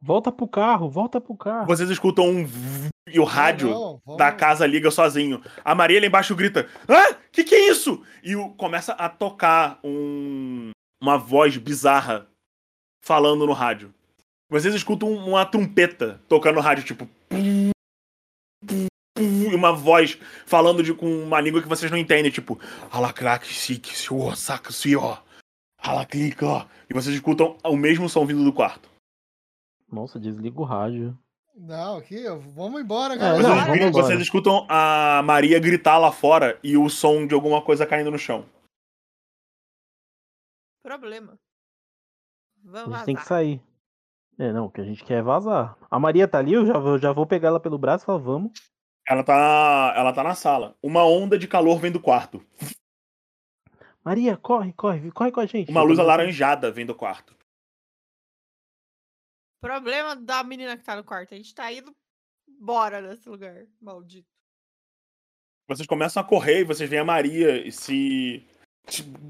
Volta 0.00 0.30
pro 0.32 0.46
carro, 0.48 0.88
volta 0.90 1.20
pro 1.20 1.36
carro. 1.36 1.66
Vocês 1.66 1.88
escutam 1.88 2.26
um 2.28 2.44
v- 2.44 2.88
e 3.08 3.18
o 3.20 3.24
rádio 3.24 3.70
Não, 3.70 4.02
não, 4.06 4.16
da 4.16 4.32
casa 4.32 4.66
liga 4.66 4.90
sozinho. 4.90 5.42
A 5.64 5.74
Maria 5.74 6.00
lá 6.00 6.06
embaixo 6.06 6.34
grita: 6.36 6.68
Ah, 6.88 7.14
que 7.32 7.44
que 7.44 7.54
é 7.54 7.68
isso? 7.70 8.04
E 8.22 8.34
o- 8.36 8.50
começa 8.54 8.92
a 8.94 9.08
tocar 9.08 9.78
um- 9.84 10.70
uma 11.00 11.16
voz 11.16 11.56
bizarra 11.56 12.28
falando 13.00 13.46
no 13.46 13.52
rádio. 13.52 13.94
Vocês 14.50 14.74
escutam 14.74 15.10
uma 15.12 15.46
trompeta 15.46 16.20
tocando 16.28 16.56
no 16.56 16.60
rádio, 16.60 16.84
tipo. 16.84 17.06
pum, 17.28 17.70
pum, 18.66 18.86
E 19.52 19.54
uma 19.54 19.70
voz 19.72 20.18
falando 20.46 20.82
de, 20.82 20.94
com 20.94 21.06
uma 21.24 21.38
língua 21.40 21.60
que 21.62 21.68
vocês 21.68 21.90
não 21.90 21.98
entendem, 21.98 22.30
tipo. 22.32 22.58
Alacrac, 22.90 23.44
sik, 23.46 23.94
siô, 23.94 24.34
saca, 24.34 24.72
siô. 24.72 25.16
Alaclica. 25.78 26.66
E 26.88 26.94
vocês 26.94 27.14
escutam 27.14 27.58
o 27.64 27.76
mesmo 27.76 28.08
som 28.08 28.24
vindo 28.24 28.42
do 28.42 28.52
quarto. 28.52 28.88
Nossa, 29.90 30.18
desliga 30.18 30.58
o 30.58 30.64
rádio. 30.64 31.18
Não, 31.54 31.98
aqui, 31.98 32.24
vamos 32.54 32.80
embora, 32.80 33.12
É, 33.14 33.18
galera. 33.18 33.36
Vocês, 33.42 33.48
não, 33.48 33.54
vamos 33.56 33.70
gritam- 33.72 33.88
embora. 33.90 34.06
vocês 34.06 34.20
escutam 34.22 34.66
a 34.70 35.20
Maria 35.22 35.60
gritar 35.60 35.98
lá 35.98 36.10
fora 36.10 36.58
e 36.64 36.78
o 36.78 36.88
som 36.88 37.26
de 37.26 37.34
alguma 37.34 37.60
coisa 37.60 37.86
caindo 37.86 38.10
no 38.10 38.18
chão. 38.18 38.46
Problema. 40.82 41.34
A 41.34 42.70
Vamos 42.70 42.96
gente 42.96 43.04
tem 43.04 43.16
que 43.16 43.26
sair. 43.26 43.60
É, 44.38 44.50
não, 44.52 44.64
o 44.66 44.70
que 44.70 44.80
a 44.80 44.84
gente 44.84 45.04
quer 45.04 45.18
é 45.18 45.22
vazar. 45.22 45.76
A 45.90 45.98
Maria 45.98 46.26
tá 46.26 46.38
ali, 46.38 46.54
eu 46.54 46.64
já, 46.64 46.78
vou- 46.78 46.98
já 46.98 47.12
vou 47.12 47.26
pegar 47.26 47.48
ela 47.48 47.60
pelo 47.60 47.76
braço 47.78 48.04
e 48.04 48.06
falar, 48.06 48.18
vamos. 48.18 48.52
Ela 49.12 49.22
tá, 49.22 49.92
ela 49.96 50.12
tá 50.12 50.22
na 50.22 50.34
sala. 50.34 50.76
Uma 50.82 51.04
onda 51.04 51.38
de 51.38 51.46
calor 51.46 51.78
vem 51.78 51.92
do 51.92 52.00
quarto. 52.00 52.44
Maria, 54.02 54.36
corre, 54.36 54.72
corre, 54.72 55.12
corre 55.12 55.30
com 55.30 55.40
a 55.40 55.46
gente. 55.46 55.70
Uma 55.70 55.82
luz 55.82 55.98
alaranjada 55.98 56.70
vem 56.72 56.86
do 56.86 56.94
quarto. 56.94 57.36
Problema 59.60 60.16
da 60.16 60.42
menina 60.42 60.76
que 60.76 60.82
tá 60.84 60.96
no 60.96 61.04
quarto. 61.04 61.34
A 61.34 61.36
gente 61.36 61.54
tá 61.54 61.70
indo 61.70 61.94
embora 62.48 63.00
desse 63.02 63.28
lugar. 63.28 63.66
Maldito. 63.80 64.26
Vocês 65.68 65.86
começam 65.86 66.20
a 66.22 66.26
correr 66.26 66.60
e 66.60 66.64
vocês 66.64 66.88
veem 66.90 67.00
a 67.00 67.04
Maria 67.04 67.70
se- 67.70 68.44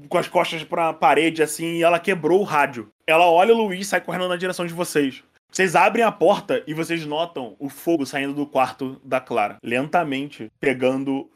com 0.09 0.17
as 0.17 0.27
costas 0.27 0.63
pra 0.63 0.91
parede 0.93 1.43
assim 1.43 1.75
e 1.75 1.83
ela 1.83 1.99
quebrou 1.99 2.39
o 2.41 2.43
rádio. 2.45 2.91
Ela 3.05 3.29
olha 3.29 3.53
o 3.53 3.57
Luiz 3.57 3.81
e 3.85 3.89
sai 3.89 4.01
correndo 4.01 4.27
na 4.27 4.35
direção 4.37 4.65
de 4.65 4.73
vocês. 4.73 5.23
Vocês 5.53 5.75
abrem 5.75 6.03
a 6.03 6.11
porta 6.11 6.63
e 6.65 6.73
vocês 6.73 7.05
notam 7.05 7.55
o 7.59 7.69
fogo 7.69 8.07
saindo 8.07 8.33
do 8.33 8.47
quarto 8.47 8.99
da 9.05 9.21
Clara, 9.21 9.59
lentamente 9.61 10.51
pegando 10.59 11.31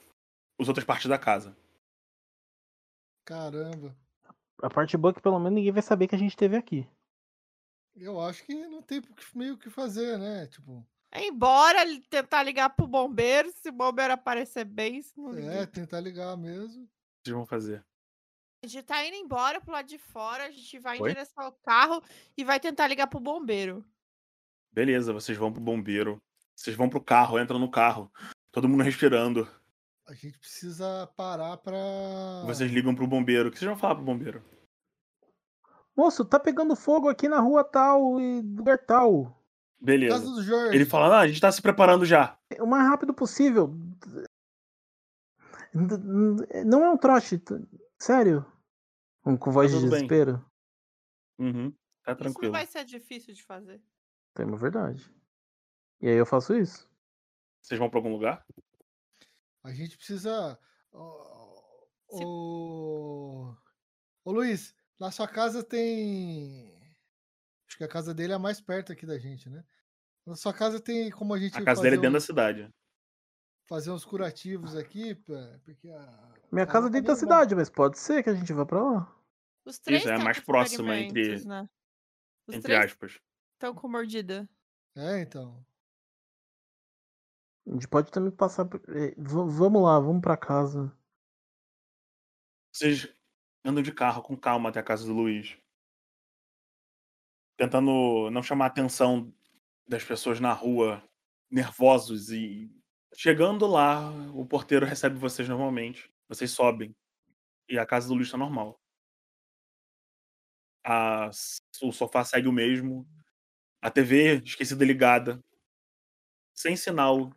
as 0.60 0.68
outras 0.68 0.84
partes 0.84 1.08
da 1.08 1.20
casa. 1.20 1.56
Caramba. 3.24 3.96
A 4.64 4.72
parte 4.72 4.98
boa 4.98 5.12
é 5.12 5.14
que 5.14 5.22
pelo 5.22 5.38
menos 5.38 5.54
ninguém 5.54 5.72
vai 5.72 5.84
saber 5.84 6.08
que 6.08 6.16
a 6.16 6.18
gente 6.18 6.32
esteve 6.32 6.56
aqui. 6.56 6.90
Eu 7.96 8.20
acho 8.20 8.44
que 8.44 8.56
não 8.56 8.82
tem 8.82 9.04
meio 9.36 9.54
o 9.54 9.58
que 9.58 9.70
fazer, 9.70 10.18
né? 10.18 10.48
Tipo, 10.48 10.84
É 11.12 11.24
embora 11.24 11.80
tentar 12.10 12.42
ligar 12.42 12.72
pro 12.72 12.88
bombeiro. 12.88 13.52
Se 13.52 13.70
o 13.70 13.72
bombeiro 13.74 14.14
aparecer 14.14 14.66
bem, 14.66 15.00
se 15.00 15.16
não 15.16 15.38
é, 15.38 15.68
tentar 15.68 16.00
ligar 16.00 16.36
mesmo. 16.36 16.86
O 16.86 16.88
que 16.88 17.30
vocês 17.30 17.36
vão 17.36 17.46
fazer? 17.46 17.86
A 18.64 18.68
gente 18.68 18.84
tá 18.84 19.06
indo 19.06 19.16
embora 19.16 19.62
pro 19.62 19.72
lado 19.72 19.88
de 19.88 20.00
fora. 20.00 20.46
A 20.46 20.52
gente 20.52 20.80
vai 20.80 20.98
em 20.98 21.02
Oi? 21.02 21.10
direção 21.10 21.44
ao 21.44 21.52
carro 21.52 22.02
e 22.36 22.44
vai 22.44 22.60
tentar 22.60 22.88
ligar 22.88 23.06
pro 23.06 23.20
bombeiro. 23.20 23.86
Beleza, 24.78 25.12
vocês 25.12 25.36
vão 25.36 25.52
pro 25.52 25.60
bombeiro. 25.60 26.22
Vocês 26.56 26.76
vão 26.76 26.88
pro 26.88 27.02
carro, 27.02 27.40
entram 27.40 27.58
no 27.58 27.72
carro. 27.72 28.12
Todo 28.52 28.70
mundo 28.70 28.84
respirando. 28.86 29.50
A 30.08 30.14
gente 30.14 30.38
precisa 30.38 31.12
parar 31.18 31.58
pra. 31.58 31.76
Vocês 32.46 32.72
ligam 32.72 32.94
pro 32.94 33.08
bombeiro. 33.08 33.50
O 33.50 33.52
que 33.52 33.58
vocês 33.58 33.68
vão 33.68 33.76
falar 33.76 33.96
pro 33.96 34.04
bombeiro? 34.04 34.46
Moço, 35.96 36.24
tá 36.24 36.40
pegando 36.40 36.76
fogo 36.76 37.10
aqui 37.10 37.28
na 37.28 37.40
rua 37.40 37.64
tal 37.64 38.20
e 38.22 38.40
lugar 38.40 38.78
tal. 38.78 39.44
Beleza. 39.82 40.20
Casa 40.20 40.30
do 40.30 40.44
Jorge. 40.44 40.76
Ele 40.76 40.86
fala, 40.86 41.18
ah, 41.18 41.22
a 41.22 41.28
gente 41.28 41.42
tá 41.42 41.52
se 41.52 41.60
preparando 41.60 42.06
já. 42.06 42.38
O 42.60 42.68
mais 42.68 42.88
rápido 42.88 43.16
possível. 43.16 43.74
Não 45.74 46.86
é 46.86 46.90
um 46.92 46.98
trote, 46.98 47.42
sério. 47.98 48.46
Um, 49.26 49.36
com 49.36 49.50
voz 49.50 49.72
de 49.72 49.78
tudo 49.78 49.90
bem. 49.90 50.06
desespero. 50.06 50.46
Uhum, 51.40 51.74
tá 52.04 52.12
Isso 52.12 52.20
tranquilo. 52.20 52.54
não 52.54 52.60
vai 52.60 52.68
ser 52.68 52.86
difícil 52.86 53.34
de 53.34 53.42
fazer. 53.44 53.82
Tem 54.38 54.46
uma 54.46 54.56
verdade. 54.56 55.04
E 56.00 56.08
aí 56.08 56.14
eu 56.16 56.26
faço 56.26 56.56
isso. 56.56 56.88
Vocês 57.60 57.80
vão 57.80 57.90
pra 57.90 57.98
algum 57.98 58.12
lugar? 58.12 58.46
A 59.64 59.74
gente 59.74 59.98
precisa. 59.98 60.60
Ô, 60.92 61.88
ô, 62.08 63.56
ô, 64.24 64.32
Luiz, 64.32 64.76
na 65.00 65.10
sua 65.10 65.28
casa 65.28 65.64
tem. 65.64 66.72
Acho 67.68 67.78
que 67.80 67.84
a 67.84 67.88
casa 67.88 68.14
dele 68.14 68.32
é 68.32 68.36
a 68.36 68.40
mais 68.40 68.62
perto 68.62 68.92
aqui 68.94 69.08
da 69.08 69.18
gente, 69.18 69.50
né? 69.50 69.66
Na 70.24 70.36
sua 70.36 70.54
casa 70.54 70.80
tem 70.80 71.10
como 71.10 71.34
a 71.34 71.40
gente 71.40 71.58
A 71.58 71.64
casa 71.66 71.82
dele 71.82 71.96
é 71.96 71.98
dentro 71.98 72.12
da 72.12 72.18
uns, 72.20 72.24
cidade. 72.26 72.70
fazer 73.68 73.90
uns 73.90 74.06
curativos 74.06 74.76
aqui, 74.76 75.16
porque 75.16 75.90
a. 75.90 76.34
Minha 76.52 76.62
ela 76.64 76.72
casa 76.72 76.86
é 76.88 76.90
tá 76.92 76.94
dentro 76.94 77.08
da 77.08 77.14
meio 77.16 77.28
mal. 77.28 77.40
cidade, 77.40 77.56
mas 77.56 77.72
pode 77.72 77.98
ser 77.98 78.22
que 78.22 78.30
a 78.30 78.36
gente 78.36 78.54
vá 78.54 78.68
pra 78.68 78.84
lá. 78.84 79.16
Os 79.66 79.80
três 79.80 80.06
é 80.06 80.14
tão 80.16 80.24
mais 80.24 80.40
próxima 80.40 80.96
entre- 80.96 81.44
né? 81.44 81.68
Os 82.48 82.54
Entre 82.56 82.62
três 82.72 82.86
aspas. 82.86 83.20
Estão 83.58 83.74
com 83.74 83.88
mordida. 83.90 84.48
É, 84.96 85.22
então. 85.22 85.66
A 87.68 87.72
gente 87.72 87.88
pode 87.88 88.12
também 88.12 88.32
passar. 88.32 88.66
por- 88.66 88.80
eh, 88.90 89.14
v- 89.18 89.50
Vamos 89.50 89.82
lá, 89.84 90.00
vamos 90.00 90.22
pra 90.22 90.38
casa. 90.38 90.96
Vocês 92.72 93.14
andam 93.66 93.84
de 93.84 93.92
carro 93.92 94.22
com 94.22 94.38
calma 94.38 94.70
até 94.70 94.80
a 94.80 94.84
casa 94.84 95.06
do 95.06 95.14
Luiz. 95.14 95.58
Tentando 97.58 98.30
não 98.32 98.44
chamar 98.44 98.66
a 98.66 98.68
atenção 98.68 99.34
das 99.88 100.04
pessoas 100.04 100.40
na 100.40 100.54
rua, 100.54 101.04
nervosos 101.50 102.32
e. 102.32 102.72
Chegando 103.16 103.66
lá, 103.66 104.12
o 104.36 104.46
porteiro 104.46 104.86
recebe 104.86 105.18
vocês 105.18 105.50
normalmente. 105.50 106.12
Vocês 106.30 106.52
sobem. 106.52 106.96
E 107.68 107.78
a 107.80 107.86
casa 107.86 108.08
do 108.08 108.14
Luiz 108.14 108.30
tá 108.30 108.38
normal. 108.38 108.80
A- 110.86 111.30
o 111.82 111.92
sofá 111.92 112.24
segue 112.24 112.48
o 112.48 112.52
mesmo. 112.54 113.08
A 113.88 113.90
TV 113.90 114.42
esquecida 114.44 114.84
ligada. 114.84 115.42
Sem 116.54 116.76
sinal 116.76 117.32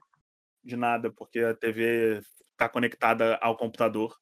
de 0.64 0.76
nada, 0.76 1.08
porque 1.12 1.38
a 1.38 1.54
TV 1.54 2.20
tá 2.56 2.68
conectada 2.68 3.36
ao 3.36 3.56
computador. 3.56 4.20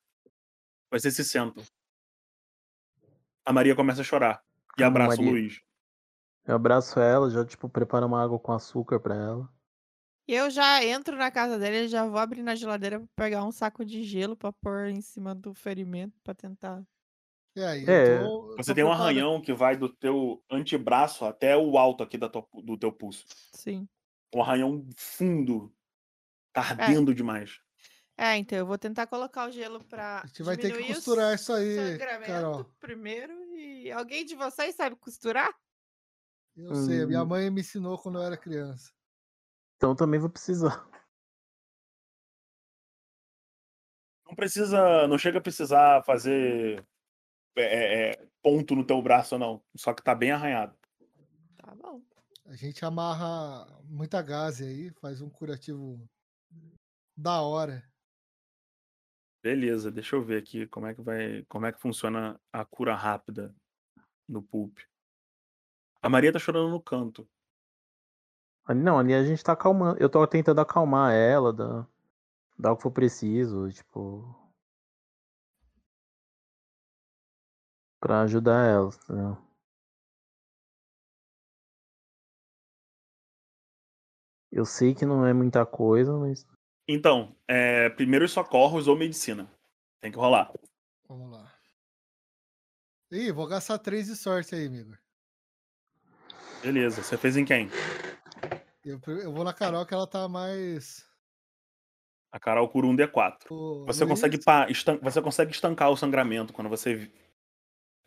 Vocês 0.91 1.16
se 1.16 1.24
sentam. 1.24 1.64
A 3.47 3.51
Maria 3.51 3.74
começa 3.74 4.03
a 4.03 4.05
chorar 4.05 4.45
e 4.76 4.83
abraça 4.83 5.14
o 5.14 5.24
Maria. 5.24 5.31
Luiz. 5.31 5.62
Eu 6.45 6.57
abraço 6.57 7.01
ela, 7.01 7.31
já, 7.31 7.47
tipo, 7.47 7.66
preparo 7.66 8.05
uma 8.05 8.22
água 8.22 8.39
com 8.39 8.53
açúcar 8.53 9.01
pra 9.01 9.14
ela. 9.14 9.49
E 10.29 10.35
eu 10.35 10.51
já 10.51 10.85
entro 10.85 11.16
na 11.16 11.31
casa 11.31 11.59
dele 11.59 11.87
e 11.87 11.89
já 11.89 12.07
vou 12.07 12.18
abrir 12.18 12.43
na 12.43 12.55
geladeira 12.55 13.01
pra 13.01 13.24
pegar 13.24 13.43
um 13.43 13.51
saco 13.51 13.87
de 13.87 14.03
gelo 14.03 14.37
pra 14.37 14.53
pôr 14.53 14.89
em 14.89 15.01
cima 15.01 15.35
do 15.35 15.55
ferimento 15.55 16.20
pra 16.22 16.35
tentar. 16.35 16.85
Aí, 17.65 17.85
É, 17.89 18.17
eu 18.17 18.19
tô, 18.29 18.51
eu 18.53 18.57
Você 18.57 18.71
tô 18.71 18.75
tem 18.75 18.85
um 18.85 18.93
arranhão 18.93 19.41
que 19.41 19.53
vai 19.53 19.77
do 19.77 19.89
teu 19.89 20.43
antebraço 20.51 21.25
até 21.25 21.57
o 21.57 21.77
alto 21.79 22.03
aqui 22.03 22.17
da 22.19 22.29
tua- 22.29 22.47
do 22.63 22.77
teu 22.79 22.93
pulso. 22.93 23.25
Sim. 23.55 23.89
Um 24.35 24.43
arranhão 24.43 24.87
fundo. 24.97 25.75
Tá 26.53 26.61
ardendo 26.63 27.15
demais. 27.15 27.59
É, 28.17 28.37
então 28.37 28.59
eu 28.59 28.67
vou 28.67 28.77
tentar 28.77 29.07
colocar 29.07 29.49
o 29.49 29.53
gelo 29.53 29.83
pra. 29.85 30.23
A 30.23 30.27
gente 30.27 30.43
vai 30.43 30.57
ter 30.57 30.73
que 30.77 30.93
costurar 30.93 31.35
isso 31.35 31.53
aí, 31.53 31.97
Carol. 32.27 32.65
primeiro. 32.81 33.33
E 33.55 33.91
alguém 33.93 34.25
de 34.25 34.35
vocês 34.35 34.75
sabe 34.75 34.97
costurar? 34.97 35.55
Eu 36.57 36.75
sei, 36.75 37.03
a 37.03 37.07
minha 37.07 37.23
Hum. 37.23 37.27
mãe 37.27 37.51
me 37.51 37.61
ensinou 37.61 37.97
quando 37.97 38.19
eu 38.19 38.25
era 38.25 38.37
criança. 38.37 38.93
Então 39.77 39.91
eu 39.91 39.97
também 39.97 40.19
vou 40.19 40.29
precisar. 40.29 40.85
Não 44.27 44.35
precisa. 44.35 45.07
Não 45.07 45.17
chega 45.17 45.39
a 45.39 45.43
precisar 45.43 46.03
fazer 46.05 46.85
é, 47.59 47.65
é, 47.65 48.11
é, 48.11 48.27
ponto 48.43 48.75
no 48.75 48.85
teu 48.85 49.01
braço, 49.03 49.39
não. 49.39 49.63
Só 49.77 49.93
que 49.93 50.03
tá 50.03 50.15
bem 50.15 50.31
arranhado. 50.31 50.77
Tá 51.57 51.75
bom. 51.75 52.03
A 52.47 52.55
gente 52.55 52.85
amarra 52.85 53.67
muita 53.85 54.23
gaze 54.23 54.65
aí, 54.65 54.91
faz 55.01 55.21
um 55.21 55.29
curativo 55.29 56.09
da 57.17 57.41
hora. 57.43 57.83
Beleza, 59.43 59.91
deixa 59.91 60.17
eu 60.17 60.23
ver 60.23 60.39
aqui 60.39 60.67
como 60.67 60.87
é 60.87 60.95
que 60.95 61.03
vai. 61.03 61.45
Como 61.49 61.67
é 61.67 61.73
que 61.73 61.81
funciona 61.81 62.41
a 62.53 62.65
cura 62.65 62.95
rápida 62.95 63.55
no 64.29 64.43
pulp. 64.43 64.79
A 66.03 66.09
Maria 66.09 66.33
tá 66.33 66.39
chorando 66.39 66.71
no 66.71 66.81
canto. 66.81 67.29
Não, 68.69 68.99
ali 68.99 69.15
a 69.15 69.25
gente 69.25 69.43
tá 69.43 69.53
acalmando. 69.53 69.99
Eu 69.99 70.11
tô 70.11 70.27
tentando 70.27 70.61
acalmar 70.61 71.15
ela, 71.15 71.53
dar, 71.53 71.89
dar 72.59 72.73
o 72.73 72.77
que 72.77 72.83
for 72.83 72.91
preciso, 72.91 73.71
tipo. 73.71 74.35
Pra 78.01 78.22
ajudar 78.22 78.64
ela, 78.68 78.90
entendeu? 79.05 79.36
Eu 84.51 84.64
sei 84.64 84.94
que 84.94 85.05
não 85.05 85.26
é 85.26 85.32
muita 85.32 85.66
coisa, 85.66 86.16
mas. 86.16 86.46
Então, 86.88 87.36
é, 87.46 87.90
primeiros 87.90 88.32
socorros 88.32 88.88
ou 88.88 88.96
medicina. 88.96 89.51
Tem 90.01 90.11
que 90.11 90.18
rolar. 90.18 90.53
Vamos 91.09 91.30
lá. 91.30 91.53
Ih, 93.11 93.32
vou 93.32 93.46
gastar 93.46 93.78
três 93.78 94.07
de 94.07 94.16
sorte 94.16 94.55
aí, 94.55 94.66
amigo. 94.66 94.96
Beleza. 96.62 97.03
Você 97.03 97.16
fez 97.16 97.36
em 97.36 97.44
quem? 97.44 97.68
Eu, 98.84 99.01
eu 99.07 99.32
vou 99.32 99.44
na 99.44 99.53
Carol 99.53 99.84
que 99.84 99.92
ela 99.92 100.07
tá 100.07 100.28
mais. 100.28 101.07
A 102.32 102.38
Carol 102.38 102.68
cura 102.68 102.86
um 102.86 102.94
D4. 102.96 103.51
Ô, 103.51 103.86
Você 103.86 104.05
Luiz, 104.05 104.11
consegue, 104.20 104.42
pa- 104.42 104.68
estan- 104.70 104.99
você 104.99 105.20
consegue 105.20 105.51
estancar 105.51 105.90
o 105.90 105.96
sangramento 105.96 106.53
quando 106.53 106.68
você 106.68 107.11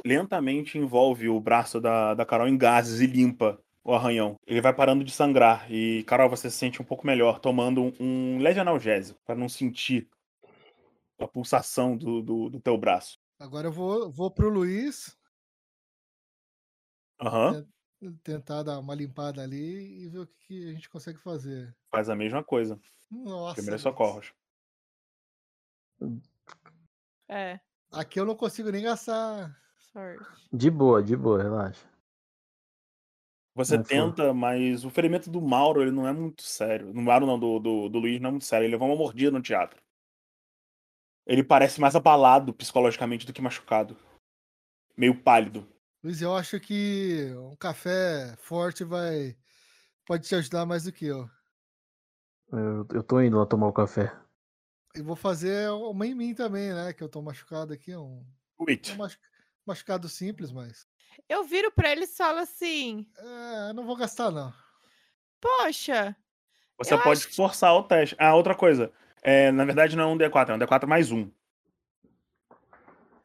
lentamente 0.05 0.77
envolve 0.77 1.29
o 1.29 1.39
braço 1.39 1.79
da, 1.79 2.13
da 2.13 2.25
Carol 2.25 2.47
em 2.47 2.57
gases 2.57 2.99
e 3.01 3.07
limpa 3.07 3.59
o 3.83 3.93
arranhão. 3.93 4.35
Ele 4.45 4.61
vai 4.61 4.73
parando 4.73 5.03
de 5.03 5.11
sangrar 5.11 5.71
e, 5.71 6.03
Carol, 6.03 6.29
você 6.29 6.49
se 6.49 6.57
sente 6.57 6.81
um 6.81 6.85
pouco 6.85 7.05
melhor 7.05 7.39
tomando 7.39 7.81
um, 7.81 7.93
um 7.99 8.37
leve 8.39 8.59
analgésico 8.59 9.19
para 9.25 9.35
não 9.35 9.49
sentir 9.49 10.07
a 11.19 11.27
pulsação 11.27 11.95
do, 11.95 12.21
do, 12.21 12.49
do 12.49 12.59
teu 12.59 12.77
braço. 12.77 13.17
Agora 13.39 13.67
eu 13.67 13.71
vou, 13.71 14.11
vou 14.11 14.29
pro 14.31 14.49
Luiz 14.49 15.17
Aham, 17.19 17.65
tentar 18.23 18.63
dar 18.63 18.79
uma 18.79 18.95
limpada 18.95 19.43
ali 19.43 20.03
e 20.03 20.09
ver 20.09 20.19
o 20.19 20.27
que, 20.27 20.47
que 20.47 20.69
a 20.69 20.73
gente 20.73 20.89
consegue 20.89 21.19
fazer. 21.19 21.75
faz 21.91 22.09
a 22.09 22.15
mesma 22.15 22.43
coisa. 22.43 22.79
Nossa. 23.11 23.55
Primeiros 23.55 23.83
Luiz. 23.83 23.95
socorros. 23.95 24.33
É, 27.29 27.59
Aqui 27.91 28.19
eu 28.19 28.25
não 28.25 28.35
consigo 28.35 28.71
nem 28.71 28.83
gastar. 28.83 29.53
Sorte. 29.91 30.49
De 30.51 30.69
boa, 30.69 31.03
de 31.03 31.15
boa, 31.15 31.41
relaxa. 31.41 31.91
Você 33.53 33.75
foi. 33.75 33.85
tenta, 33.85 34.33
mas 34.33 34.85
o 34.85 34.89
ferimento 34.89 35.29
do 35.29 35.41
Mauro 35.41 35.81
ele 35.81 35.91
não 35.91 36.07
é 36.07 36.13
muito 36.13 36.41
sério. 36.41 36.93
Do 36.93 37.01
Mauro 37.01 37.25
não, 37.25 37.37
do, 37.37 37.59
do, 37.59 37.89
do 37.89 37.99
Luiz 37.99 38.19
não 38.19 38.29
é 38.29 38.31
muito 38.31 38.45
sério. 38.45 38.65
Ele 38.65 38.73
levou 38.73 38.87
uma 38.87 38.95
mordida 38.95 39.31
no 39.31 39.41
teatro. 39.41 39.81
Ele 41.25 41.43
parece 41.43 41.79
mais 41.79 41.95
abalado 41.95 42.53
psicologicamente 42.53 43.25
do 43.25 43.33
que 43.33 43.41
machucado. 43.41 43.97
Meio 44.97 45.21
pálido. 45.21 45.67
Luiz, 46.03 46.21
eu 46.21 46.35
acho 46.35 46.59
que 46.59 47.33
um 47.37 47.55
café 47.55 48.35
forte 48.37 48.83
vai. 48.83 49.37
Pode 50.05 50.27
te 50.27 50.33
ajudar 50.33 50.65
mais 50.65 50.85
do 50.85 50.91
que 50.91 51.05
eu. 51.05 51.29
Eu, 52.51 52.87
eu 52.93 53.03
tô 53.03 53.21
indo 53.21 53.37
lá 53.37 53.45
tomar 53.45 53.67
o 53.67 53.73
café. 53.73 54.13
E 54.95 55.01
vou 55.01 55.15
fazer 55.15 55.69
uma 55.71 56.05
em 56.05 56.15
mim 56.15 56.33
também, 56.33 56.73
né? 56.73 56.91
Que 56.91 57.03
eu 57.03 57.09
tô 57.09 57.21
machucado 57.21 57.71
aqui. 57.71 57.95
Um, 57.95 58.25
Wait. 58.59 58.97
Machucado 59.65 60.07
simples, 60.09 60.51
mas. 60.51 60.87
Eu 61.27 61.43
viro 61.43 61.71
pra 61.71 61.91
ele 61.91 62.05
e 62.05 62.07
falo 62.07 62.39
assim: 62.39 63.05
É, 63.17 63.69
eu 63.69 63.73
não 63.73 63.85
vou 63.85 63.95
gastar, 63.95 64.31
não. 64.31 64.53
Poxa, 65.39 66.15
Você 66.77 66.97
pode 66.97 67.25
acho 67.25 67.35
forçar 67.35 67.73
o 67.73 67.83
teste. 67.83 68.15
Ah, 68.19 68.35
outra 68.35 68.55
coisa. 68.55 68.91
É, 69.21 69.51
na 69.51 69.65
verdade, 69.65 69.95
não 69.95 70.03
é 70.03 70.07
um 70.07 70.17
D4, 70.17 70.49
é 70.49 70.53
um 70.55 70.59
D4 70.59 70.87
mais 70.87 71.11
um. 71.11 71.31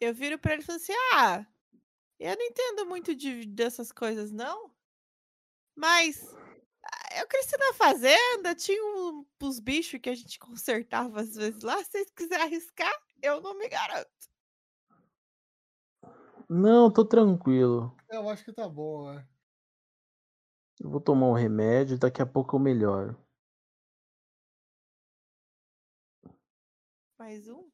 eu 0.00 0.12
viro 0.14 0.38
pra 0.38 0.52
ele 0.52 0.62
e 0.62 0.64
falo 0.64 0.76
assim: 0.76 0.92
ah, 1.14 1.46
eu 2.18 2.36
não 2.36 2.44
entendo 2.46 2.86
muito 2.86 3.14
de, 3.14 3.46
dessas 3.46 3.92
coisas, 3.92 4.30
não. 4.32 4.70
Mas 5.74 6.34
ah, 6.84 7.20
eu 7.20 7.26
cresci 7.26 7.56
na 7.58 7.72
fazenda, 7.74 8.54
tinha 8.54 8.82
um, 8.82 9.26
uns 9.42 9.60
bichos 9.60 10.00
que 10.00 10.10
a 10.10 10.14
gente 10.14 10.38
consertava 10.38 11.20
às 11.20 11.34
vezes 11.34 11.62
lá. 11.62 11.76
Se 11.82 11.90
vocês 11.90 12.10
quiserem 12.10 12.44
arriscar, 12.46 12.92
eu 13.22 13.40
não 13.40 13.56
me 13.58 13.68
garanto. 13.68 14.08
Não, 16.48 16.90
tô 16.90 17.04
tranquilo. 17.04 17.96
Eu 18.08 18.28
acho 18.28 18.44
que 18.44 18.52
tá 18.52 18.68
bom, 18.68 19.12
né? 19.12 19.26
Eu 20.80 20.90
vou 20.90 21.00
tomar 21.00 21.26
um 21.26 21.32
remédio, 21.32 21.98
daqui 21.98 22.22
a 22.22 22.26
pouco 22.26 22.56
eu 22.56 22.60
melhoro. 22.60 23.16
Mais 27.18 27.48
um? 27.48 27.68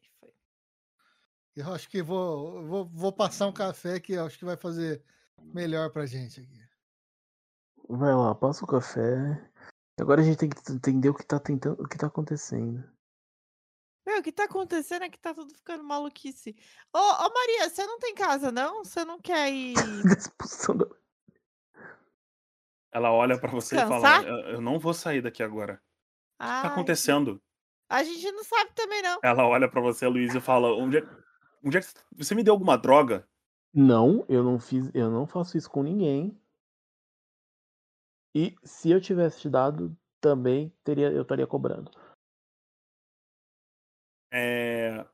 E 0.00 0.08
foi. 0.20 0.32
Eu 1.56 1.72
acho 1.74 1.88
que 1.88 2.00
vou, 2.00 2.64
vou, 2.64 2.86
vou 2.86 3.12
passar 3.12 3.48
um 3.48 3.52
café 3.52 3.98
que 3.98 4.12
eu 4.12 4.24
acho 4.24 4.38
que 4.38 4.44
vai 4.44 4.56
fazer 4.56 5.02
melhor 5.42 5.90
pra 5.90 6.06
gente 6.06 6.40
aqui. 6.40 6.64
Vai 7.88 8.14
lá, 8.14 8.34
passa 8.34 8.64
o 8.64 8.68
café. 8.68 9.50
Agora 10.00 10.22
a 10.22 10.24
gente 10.24 10.38
tem 10.38 10.48
que 10.48 10.72
entender 10.72 11.10
o 11.10 11.14
que 11.14 11.26
tá 11.26 11.38
tentando, 11.38 11.82
o 11.82 11.88
que 11.88 11.98
tá 11.98 12.06
acontecendo. 12.06 12.93
Meu, 14.06 14.18
o 14.18 14.22
que 14.22 14.32
tá 14.32 14.44
acontecendo 14.44 15.04
é 15.04 15.08
que 15.08 15.18
tá 15.18 15.32
tudo 15.32 15.54
ficando 15.54 15.82
maluquice. 15.82 16.54
Ô, 16.92 16.98
ô 16.98 17.32
Maria, 17.32 17.70
você 17.70 17.86
não 17.86 17.98
tem 17.98 18.14
casa, 18.14 18.52
não? 18.52 18.84
Você 18.84 19.04
não 19.04 19.18
quer 19.18 19.50
ir. 19.52 19.74
Expulsão 20.06 20.76
da- 20.76 20.86
Ela 22.92 23.12
olha 23.12 23.38
pra 23.38 23.50
você 23.50 23.76
e 23.76 23.78
fala: 23.80 24.22
eu, 24.22 24.36
eu 24.54 24.60
não 24.60 24.78
vou 24.78 24.92
sair 24.92 25.22
daqui 25.22 25.42
agora. 25.42 25.74
O 25.74 25.76
que 25.76 25.80
tá 26.38 26.62
Ai, 26.62 26.66
acontecendo? 26.66 27.40
A 27.88 28.02
gente 28.02 28.30
não 28.32 28.44
sabe 28.44 28.72
também, 28.74 29.02
não. 29.02 29.18
Ela 29.22 29.46
olha 29.46 29.68
pra 29.68 29.80
você, 29.80 30.06
Luiz, 30.06 30.34
e 30.34 30.40
fala: 30.40 30.74
onde 30.74 30.98
é, 30.98 31.02
onde 31.64 31.78
é 31.78 31.80
que 31.80 31.86
você 32.16 32.34
me 32.34 32.42
deu 32.42 32.52
alguma 32.52 32.76
droga? 32.76 33.26
Não, 33.72 34.24
eu 34.28 34.44
não 34.44 34.60
fiz, 34.60 34.90
eu 34.94 35.10
não 35.10 35.26
faço 35.26 35.56
isso 35.56 35.70
com 35.70 35.82
ninguém. 35.82 36.38
E 38.34 38.54
se 38.64 38.90
eu 38.90 39.00
tivesse 39.00 39.40
te 39.40 39.48
dado, 39.48 39.96
também 40.20 40.72
teria, 40.84 41.10
eu 41.10 41.22
estaria 41.22 41.46
cobrando. 41.46 41.90
É... 44.36 45.06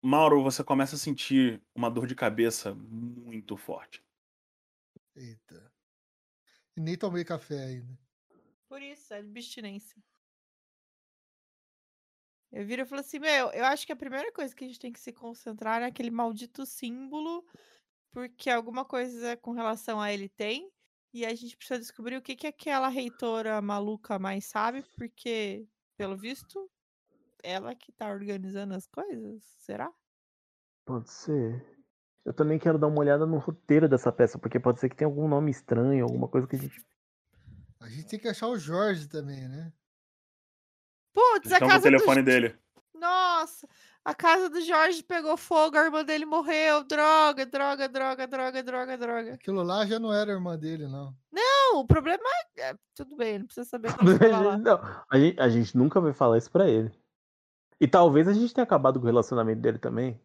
Mauro, 0.00 0.40
você 0.40 0.62
começa 0.62 0.94
a 0.94 0.98
sentir 0.98 1.60
uma 1.74 1.90
dor 1.90 2.06
de 2.06 2.14
cabeça 2.14 2.72
muito 2.76 3.56
forte. 3.56 4.04
Eita. 5.16 5.72
E 6.76 6.80
nem 6.80 6.96
tomei 6.96 7.24
café 7.24 7.58
ainda. 7.58 7.98
Por 8.68 8.80
isso, 8.80 9.12
é 9.12 9.18
abstinência. 9.18 10.00
Eu 12.52 12.64
viro 12.64 12.82
e 12.82 12.86
falo 12.86 13.00
assim, 13.00 13.18
meu, 13.18 13.50
eu 13.50 13.64
acho 13.64 13.84
que 13.84 13.92
a 13.92 13.96
primeira 13.96 14.30
coisa 14.30 14.54
que 14.54 14.62
a 14.64 14.68
gente 14.68 14.78
tem 14.78 14.92
que 14.92 15.00
se 15.00 15.12
concentrar 15.12 15.82
é 15.82 15.86
aquele 15.86 16.12
maldito 16.12 16.64
símbolo, 16.64 17.44
porque 18.12 18.48
alguma 18.48 18.84
coisa 18.84 19.36
com 19.38 19.50
relação 19.50 20.00
a 20.00 20.12
ele 20.12 20.28
tem, 20.28 20.70
e 21.12 21.26
a 21.26 21.34
gente 21.34 21.56
precisa 21.56 21.80
descobrir 21.80 22.16
o 22.16 22.22
que, 22.22 22.36
que 22.36 22.46
aquela 22.46 22.88
reitora 22.88 23.60
maluca 23.60 24.20
mais 24.20 24.44
sabe, 24.44 24.84
porque, 24.96 25.66
pelo 25.96 26.16
visto, 26.16 26.70
ela 27.44 27.74
que 27.74 27.92
tá 27.92 28.10
organizando 28.10 28.74
as 28.74 28.86
coisas, 28.86 29.44
será? 29.58 29.92
Pode 30.84 31.10
ser. 31.10 31.64
Eu 32.24 32.32
também 32.32 32.58
quero 32.58 32.78
dar 32.78 32.86
uma 32.86 33.00
olhada 33.00 33.26
no 33.26 33.36
roteiro 33.36 33.86
dessa 33.88 34.10
peça, 34.10 34.38
porque 34.38 34.58
pode 34.58 34.80
ser 34.80 34.88
que 34.88 34.96
tenha 34.96 35.08
algum 35.08 35.28
nome 35.28 35.50
estranho, 35.50 36.04
alguma 36.04 36.26
coisa 36.26 36.46
que 36.46 36.56
a 36.56 36.58
gente. 36.58 36.84
A 37.80 37.88
gente 37.88 38.06
tem 38.06 38.18
que 38.18 38.28
achar 38.28 38.48
o 38.48 38.58
Jorge 38.58 39.06
também, 39.06 39.46
né? 39.46 39.70
Putz, 41.12 41.52
a 41.52 41.58
Chama 41.58 41.66
o 41.66 41.68
casa 41.68 41.80
do 41.80 41.82
telefone 41.82 42.22
dele. 42.22 42.58
Nossa, 42.94 43.68
a 44.02 44.14
casa 44.14 44.48
do 44.48 44.62
Jorge 44.62 45.02
pegou 45.02 45.36
fogo, 45.36 45.76
a 45.76 45.84
irmã 45.84 46.02
dele 46.02 46.24
morreu. 46.24 46.82
Droga, 46.84 47.44
droga, 47.44 47.86
droga, 47.88 48.26
droga, 48.26 48.62
droga, 48.62 48.96
droga. 48.96 49.34
Aquilo 49.34 49.62
lá 49.62 49.84
já 49.84 49.98
não 49.98 50.12
era 50.12 50.32
irmã 50.32 50.58
dele, 50.58 50.86
não. 50.86 51.14
Não, 51.30 51.80
o 51.80 51.86
problema 51.86 52.22
é. 52.56 52.70
é, 52.70 52.74
Tudo 52.94 53.14
bem, 53.16 53.40
não 53.40 53.46
precisa 53.46 53.68
saber 53.68 53.88
a 53.90 53.96
tava 53.96 54.40
lá. 54.40 54.56
Não, 54.56 55.04
a 55.10 55.18
gente, 55.18 55.40
a 55.40 55.48
gente 55.50 55.76
nunca 55.76 56.00
vai 56.00 56.14
falar 56.14 56.38
isso 56.38 56.50
pra 56.50 56.68
ele. 56.68 56.90
E 57.80 57.88
talvez 57.88 58.28
a 58.28 58.32
gente 58.32 58.54
tenha 58.54 58.64
acabado 58.64 58.98
com 58.98 59.04
o 59.04 59.08
relacionamento 59.08 59.60
dele 59.60 59.78
também. 59.78 60.20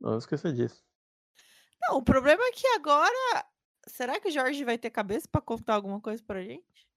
Não 0.00 0.18
esqueça 0.18 0.52
disso. 0.52 0.84
Não, 1.80 1.98
o 1.98 2.02
problema 2.02 2.42
é 2.42 2.52
que 2.52 2.66
agora. 2.68 3.46
Será 3.86 4.18
que 4.18 4.28
o 4.28 4.32
Jorge 4.32 4.64
vai 4.64 4.76
ter 4.76 4.90
cabeça 4.90 5.28
pra 5.30 5.40
contar 5.40 5.74
alguma 5.74 6.00
coisa 6.00 6.22
pra 6.24 6.42
gente? 6.42 6.88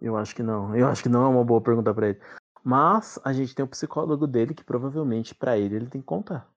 Eu 0.00 0.16
acho 0.16 0.34
que 0.34 0.42
não. 0.42 0.74
Eu 0.76 0.86
acho 0.86 1.02
que 1.02 1.08
não 1.08 1.24
é 1.24 1.28
uma 1.28 1.44
boa 1.44 1.60
pergunta 1.60 1.92
pra 1.92 2.10
ele. 2.10 2.20
Mas 2.64 3.18
a 3.24 3.32
gente 3.32 3.54
tem 3.54 3.64
o 3.64 3.68
psicólogo 3.68 4.26
dele 4.26 4.54
que 4.54 4.62
provavelmente 4.62 5.34
pra 5.34 5.58
ele 5.58 5.74
ele 5.76 5.90
tem 5.90 6.00
que 6.00 6.06
contar. 6.06 6.48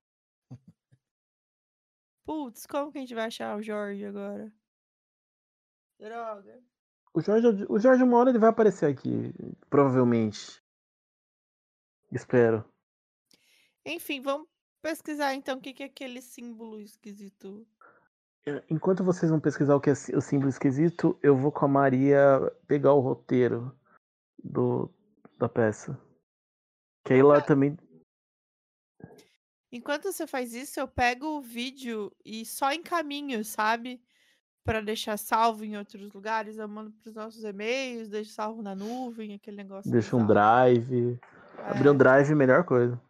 Putz, 2.23 2.65
como 2.65 2.91
que 2.91 2.97
a 2.99 3.01
gente 3.01 3.15
vai 3.15 3.25
achar 3.25 3.57
o 3.57 3.61
Jorge 3.61 4.05
agora? 4.05 4.51
Droga. 5.99 6.63
O 7.13 7.21
Jorge, 7.21 7.65
o 7.69 7.79
Jorge 7.79 8.03
uma 8.03 8.17
hora 8.17 8.29
ele 8.29 8.39
vai 8.39 8.49
aparecer 8.49 8.87
aqui, 8.87 9.33
provavelmente. 9.69 10.61
Espero. 12.11 12.63
Enfim, 13.85 14.21
vamos 14.21 14.47
pesquisar 14.81 15.33
então 15.33 15.57
o 15.57 15.61
que, 15.61 15.83
é 15.83 15.85
aquele 15.85 16.21
símbolo 16.21 16.79
esquisito. 16.79 17.67
É, 18.45 18.63
Enquanto 18.69 19.03
vocês 19.03 19.29
vão 19.29 19.39
pesquisar 19.39 19.75
o 19.75 19.81
que 19.81 19.89
é 19.89 19.93
o 19.93 20.21
símbolo 20.21 20.49
esquisito, 20.49 21.17
eu 21.21 21.35
vou 21.35 21.51
com 21.51 21.65
a 21.65 21.67
Maria 21.67 22.39
pegar 22.67 22.93
o 22.93 22.99
roteiro 22.99 23.75
do, 24.43 24.91
da 25.37 25.49
peça. 25.49 25.99
Que 27.03 27.13
aí 27.13 27.23
lá 27.23 27.41
também. 27.41 27.77
Enquanto 29.71 30.11
você 30.11 30.25
faz 30.25 30.53
isso, 30.53 30.79
eu 30.79 30.87
pego 30.87 31.37
o 31.37 31.41
vídeo 31.41 32.11
e 32.23 32.45
só 32.45 32.71
encaminho, 32.71 33.43
sabe? 33.43 34.01
Pra 34.63 34.81
deixar 34.81 35.17
salvo 35.17 35.63
em 35.63 35.77
outros 35.77 36.11
lugares. 36.13 36.57
Eu 36.57 36.67
mando 36.67 36.91
pros 36.91 37.13
nossos 37.13 37.43
e-mails, 37.43 38.09
deixo 38.09 38.31
salvo 38.31 38.61
na 38.61 38.73
nuvem, 38.73 39.33
aquele 39.33 39.57
negócio. 39.57 39.91
Deixa 39.91 40.15
um 40.15 40.25
drive. 40.25 41.19
Abrir 41.63 41.89
um 41.89 41.93
É, 41.93 41.97
drive, 41.97 42.35
melhor 42.35 42.65
coisa. 42.65 43.01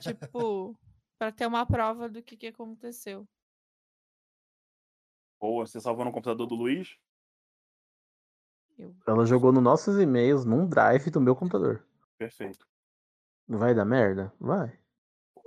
Tipo, 0.00 0.76
pra 1.18 1.30
ter 1.30 1.46
uma 1.46 1.66
prova 1.66 2.08
do 2.08 2.22
que, 2.22 2.36
que 2.36 2.46
aconteceu. 2.48 3.26
Boa, 5.40 5.66
você 5.66 5.80
salvou 5.80 6.04
no 6.04 6.12
computador 6.12 6.46
do 6.46 6.54
Luiz? 6.54 6.98
Eu... 8.78 8.94
Ela 9.06 9.24
jogou 9.26 9.52
nos 9.52 9.62
nossos 9.62 9.98
e-mails 9.98 10.44
num 10.44 10.68
drive 10.68 11.10
do 11.10 11.20
meu 11.20 11.34
computador. 11.34 11.86
Perfeito. 12.18 12.68
Não 13.48 13.58
vai 13.58 13.74
dar 13.74 13.84
merda? 13.84 14.32
Vai. 14.38 14.78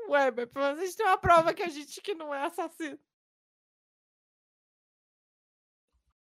Ué, 0.10 0.32
mas 0.32 0.50
pelo 0.50 0.66
menos 0.66 0.80
a 0.80 0.86
gente 0.86 0.98
tem 0.98 1.06
uma 1.06 1.18
prova 1.18 1.54
que 1.54 1.64
a 1.64 1.70
gente 1.70 2.02
que 2.02 2.14
não 2.14 2.34
é 2.34 2.46
assassino. 2.46 3.00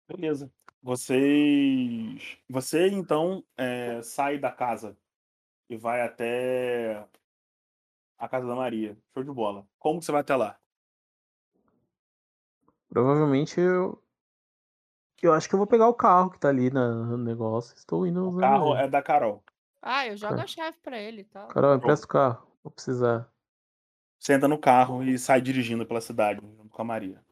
Beleza. 0.08 0.52
Vocês. 0.82 2.38
Você 2.50 2.88
então 2.88 3.46
é, 3.56 4.02
sai 4.02 4.38
da 4.38 4.52
casa 4.52 4.98
e 5.72 5.78
vai 5.78 6.02
até 6.02 7.08
a 8.18 8.28
casa 8.28 8.46
da 8.48 8.56
Maria. 8.56 8.98
Show 9.14 9.24
de 9.24 9.32
bola. 9.32 9.66
Como 9.80 10.00
que 10.00 10.06
você 10.06 10.12
vai 10.12 10.22
até 10.22 10.36
lá? 10.36 10.58
Provavelmente 12.90 13.60
eu. 13.60 14.02
Eu 15.22 15.34
acho 15.34 15.48
que 15.48 15.54
eu 15.54 15.60
vou 15.60 15.68
pegar 15.68 15.88
o 15.88 15.94
carro 15.94 16.32
que 16.32 16.40
tá 16.40 16.50
ali 16.50 16.72
na- 16.72 16.92
no 17.06 17.18
negócio. 17.18 17.76
Estou 17.76 18.08
indo 18.08 18.28
O 18.30 18.38
carro 18.40 18.76
é 18.76 18.88
da 18.88 19.02
Carol. 19.04 19.44
Ah, 19.82 20.08
eu 20.08 20.18
jogo 20.18 20.36
Tá. 20.36 20.44
a 20.44 20.48
chave 20.48 20.78
pra 20.82 20.98
ele 21.00 21.24
tal. 21.26 21.48
Carol, 21.48 21.76
empresta 21.76 22.06
o 22.06 22.10
carro. 22.10 22.48
Vou 22.64 22.72
precisar. 22.72 23.32
Você 24.20 24.34
entra 24.34 24.48
no 24.48 24.58
carro 24.60 25.04
e 25.04 25.18
sai 25.20 25.40
dirigindo 25.42 25.86
pela 25.86 26.02
cidade 26.02 26.42
junto 26.42 26.70
com 26.70 26.82
a 26.82 26.86
Maria. 26.86 27.24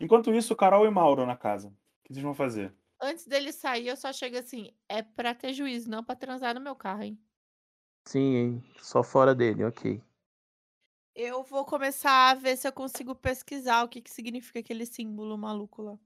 Enquanto 0.00 0.32
isso, 0.32 0.54
Carol 0.56 0.86
e 0.86 0.90
Mauro 0.90 1.26
na 1.26 1.36
casa. 1.36 1.68
O 1.68 1.72
que 2.04 2.12
vocês 2.14 2.22
vão 2.24 2.34
fazer? 2.34 2.72
Antes 3.00 3.26
dele 3.26 3.52
sair, 3.52 3.88
eu 3.88 3.96
só 3.96 4.12
chego 4.12 4.36
assim, 4.38 4.72
é 4.88 5.02
pra 5.02 5.34
ter 5.34 5.52
juízo, 5.52 5.90
não 5.90 6.02
pra 6.04 6.14
transar 6.16 6.54
no 6.54 6.60
meu 6.60 6.74
carro, 6.74 7.02
hein? 7.02 7.18
Sim? 8.04 8.62
Só 8.78 9.02
fora 9.02 9.34
dele, 9.34 9.64
ok. 9.64 10.02
Eu 11.14 11.42
vou 11.42 11.64
começar 11.64 12.30
a 12.30 12.34
ver 12.34 12.56
se 12.56 12.66
eu 12.66 12.72
consigo 12.72 13.14
pesquisar 13.14 13.84
o 13.84 13.88
que, 13.88 14.00
que 14.00 14.10
significa 14.10 14.60
aquele 14.60 14.86
símbolo 14.86 15.36
maluco 15.36 15.82
lá. 15.82 15.98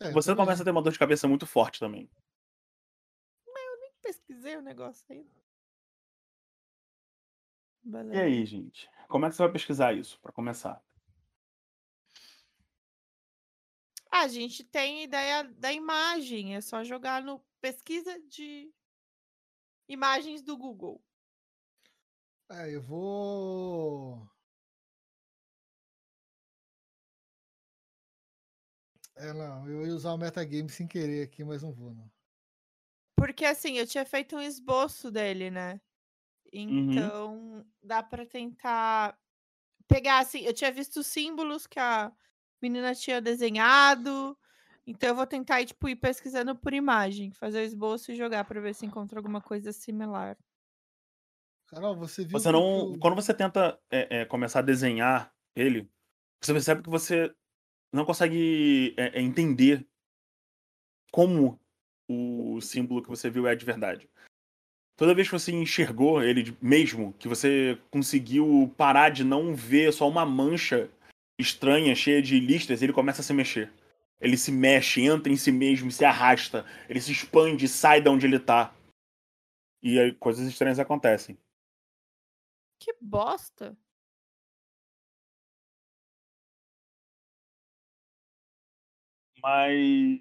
É, 0.00 0.12
Você 0.12 0.30
também. 0.30 0.44
começa 0.44 0.62
a 0.62 0.64
ter 0.64 0.70
uma 0.70 0.82
dor 0.82 0.92
de 0.92 0.98
cabeça 0.98 1.26
muito 1.26 1.46
forte 1.46 1.80
também. 1.80 2.08
Pesquisei 4.02 4.56
o 4.56 4.62
negócio 4.62 5.04
ainda. 5.10 5.28
E 7.84 7.90
Beleza. 7.90 8.22
aí, 8.22 8.46
gente? 8.46 8.88
Como 9.08 9.26
é 9.26 9.28
que 9.28 9.34
você 9.34 9.42
vai 9.42 9.52
pesquisar 9.52 9.92
isso, 9.94 10.20
pra 10.20 10.30
começar? 10.30 10.80
Ah, 14.10 14.20
a 14.20 14.28
gente 14.28 14.62
tem 14.62 15.02
ideia 15.02 15.42
da 15.42 15.72
imagem, 15.72 16.54
é 16.54 16.60
só 16.60 16.84
jogar 16.84 17.22
no 17.22 17.40
pesquisa 17.60 18.18
de 18.28 18.72
imagens 19.88 20.42
do 20.42 20.56
Google. 20.56 21.02
É, 22.50 22.74
eu 22.74 22.82
vou. 22.82 24.28
É, 29.16 29.32
não, 29.32 29.68
eu 29.68 29.86
ia 29.86 29.94
usar 29.94 30.12
o 30.12 30.18
metagame 30.18 30.68
sem 30.68 30.86
querer 30.86 31.22
aqui, 31.22 31.42
mas 31.42 31.62
não 31.62 31.72
vou, 31.72 31.92
não. 31.92 32.10
Porque 33.16 33.44
assim, 33.44 33.78
eu 33.78 33.86
tinha 33.86 34.04
feito 34.04 34.36
um 34.36 34.42
esboço 34.42 35.10
dele, 35.10 35.50
né? 35.50 35.80
Então, 36.52 37.66
dá 37.82 38.02
pra 38.02 38.24
tentar 38.26 39.18
pegar 39.88 40.18
assim, 40.18 40.40
eu 40.40 40.52
tinha 40.52 40.70
visto 40.70 40.98
os 40.98 41.06
símbolos 41.06 41.66
que 41.66 41.78
a 41.78 42.12
menina 42.60 42.94
tinha 42.94 43.20
desenhado. 43.20 44.38
Então 44.86 45.08
eu 45.08 45.14
vou 45.16 45.26
tentar 45.26 45.60
ir, 45.60 45.66
tipo, 45.66 45.88
ir 45.88 45.96
pesquisando 45.96 46.54
por 46.54 46.72
imagem, 46.72 47.32
fazer 47.32 47.60
o 47.60 47.64
esboço 47.64 48.12
e 48.12 48.16
jogar 48.16 48.44
pra 48.44 48.60
ver 48.60 48.74
se 48.74 48.86
encontro 48.86 49.18
alguma 49.18 49.40
coisa 49.40 49.72
similar. 49.72 50.36
Carol, 51.66 51.96
você 51.96 52.22
viu. 52.24 52.38
Você 52.38 52.48
que 52.48 52.52
não. 52.52 52.92
eu- 52.92 52.98
Quando 53.00 53.16
você 53.16 53.34
tenta 53.34 53.78
é, 53.90 54.20
é, 54.20 54.24
começar 54.24 54.60
a 54.60 54.62
desenhar 54.62 55.34
ele, 55.56 55.90
você 56.40 56.52
percebe 56.52 56.82
que 56.82 56.88
você 56.90 57.34
não 57.92 58.04
consegue 58.04 58.94
é, 58.96 59.18
é, 59.18 59.22
entender 59.22 59.84
como 61.10 61.58
o 62.08 62.60
símbolo 62.60 63.02
que 63.02 63.08
você 63.08 63.28
viu 63.28 63.48
é 63.48 63.56
de 63.56 63.64
verdade. 63.64 64.08
Toda 64.96 65.14
vez 65.14 65.28
que 65.28 65.32
você 65.38 65.52
enxergou 65.52 66.22
ele 66.22 66.56
mesmo, 66.62 67.12
que 67.14 67.28
você 67.28 67.78
conseguiu 67.90 68.72
parar 68.76 69.10
de 69.10 69.24
não 69.24 69.54
ver 69.54 69.92
só 69.92 70.08
uma 70.08 70.24
mancha 70.24 70.88
estranha, 71.38 71.94
cheia 71.94 72.22
de 72.22 72.38
listras, 72.38 72.80
ele 72.80 72.92
começa 72.92 73.20
a 73.20 73.24
se 73.24 73.34
mexer. 73.34 73.70
Ele 74.20 74.36
se 74.36 74.50
mexe, 74.50 75.02
entra 75.02 75.32
em 75.32 75.36
si 75.36 75.52
mesmo, 75.52 75.90
se 75.90 76.04
arrasta, 76.04 76.64
ele 76.88 77.00
se 77.00 77.12
expande, 77.12 77.68
sai 77.68 78.00
de 78.00 78.08
onde 78.08 78.26
ele 78.26 78.38
tá. 78.40 78.74
E 79.82 79.98
aí 80.00 80.14
coisas 80.14 80.46
estranhas 80.48 80.78
acontecem. 80.78 81.38
Que 82.78 82.92
bosta! 83.00 83.76
Mas 89.42 90.20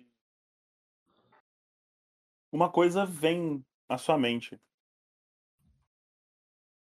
uma 2.52 2.72
coisa 2.72 3.06
vem 3.06 3.66
à 3.90 3.98
sua 3.98 4.18
mente. 4.18 4.60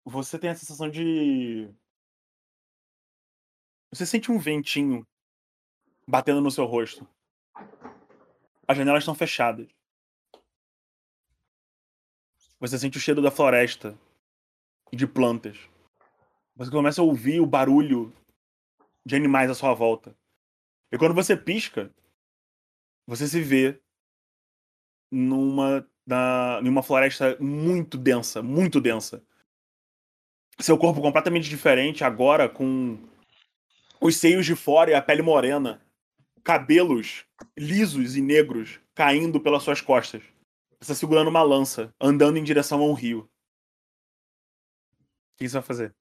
Você 0.05 0.39
tem 0.39 0.51
a 0.51 0.55
sensação 0.55 0.91
de 0.91 1.75
você 3.91 4.05
sente 4.05 4.31
um 4.31 4.39
ventinho 4.39 5.07
batendo 6.07 6.41
no 6.41 6.51
seu 6.51 6.65
rosto. 6.65 7.07
As 8.69 8.77
janelas 8.77 9.03
estão 9.03 9.15
fechadas. 9.15 9.69
Você 12.59 12.79
sente 12.79 12.97
o 12.97 13.01
cheiro 13.01 13.21
da 13.21 13.31
floresta 13.31 13.99
e 14.91 14.97
de 14.97 15.07
plantas. 15.07 15.59
Você 16.55 16.71
começa 16.71 17.01
a 17.01 17.05
ouvir 17.05 17.41
o 17.41 17.47
barulho 17.47 18.13
de 19.05 19.15
animais 19.15 19.51
à 19.51 19.55
sua 19.55 19.75
volta. 19.75 20.17
E 20.91 20.97
quando 20.97 21.15
você 21.15 21.37
pisca, 21.37 21.95
você 23.07 23.29
se 23.29 23.41
vê 23.41 23.81
numa, 25.11 25.87
na, 26.07 26.61
numa 26.63 26.83
floresta 26.83 27.37
muito 27.39 27.99
densa, 27.99 28.43
muito 28.43 28.81
densa. 28.81 29.23
Seu 30.59 30.79
corpo 30.79 31.03
completamente 31.03 31.49
diferente, 31.49 32.03
agora 32.03 32.49
com 32.49 32.99
os 34.01 34.17
seios 34.17 34.47
de 34.47 34.57
fora 34.57 34.91
e 34.91 34.95
a 34.95 35.03
pele 35.03 35.23
morena. 35.23 35.86
Cabelos 36.47 37.27
lisos 37.59 38.15
e 38.15 38.23
negros 38.23 38.79
caindo 38.95 39.41
pelas 39.41 39.65
suas 39.65 39.81
costas. 39.81 40.23
Você 40.81 40.93
está 40.93 40.95
segurando 40.95 41.27
uma 41.29 41.43
lança, 41.43 41.93
andando 42.01 42.37
em 42.37 42.45
direção 42.45 42.81
a 42.81 42.85
um 42.87 42.93
rio. 42.93 43.29
O 45.33 45.39
que 45.39 45.49
você 45.49 45.55
vai 45.55 45.63
fazer? 45.65 45.93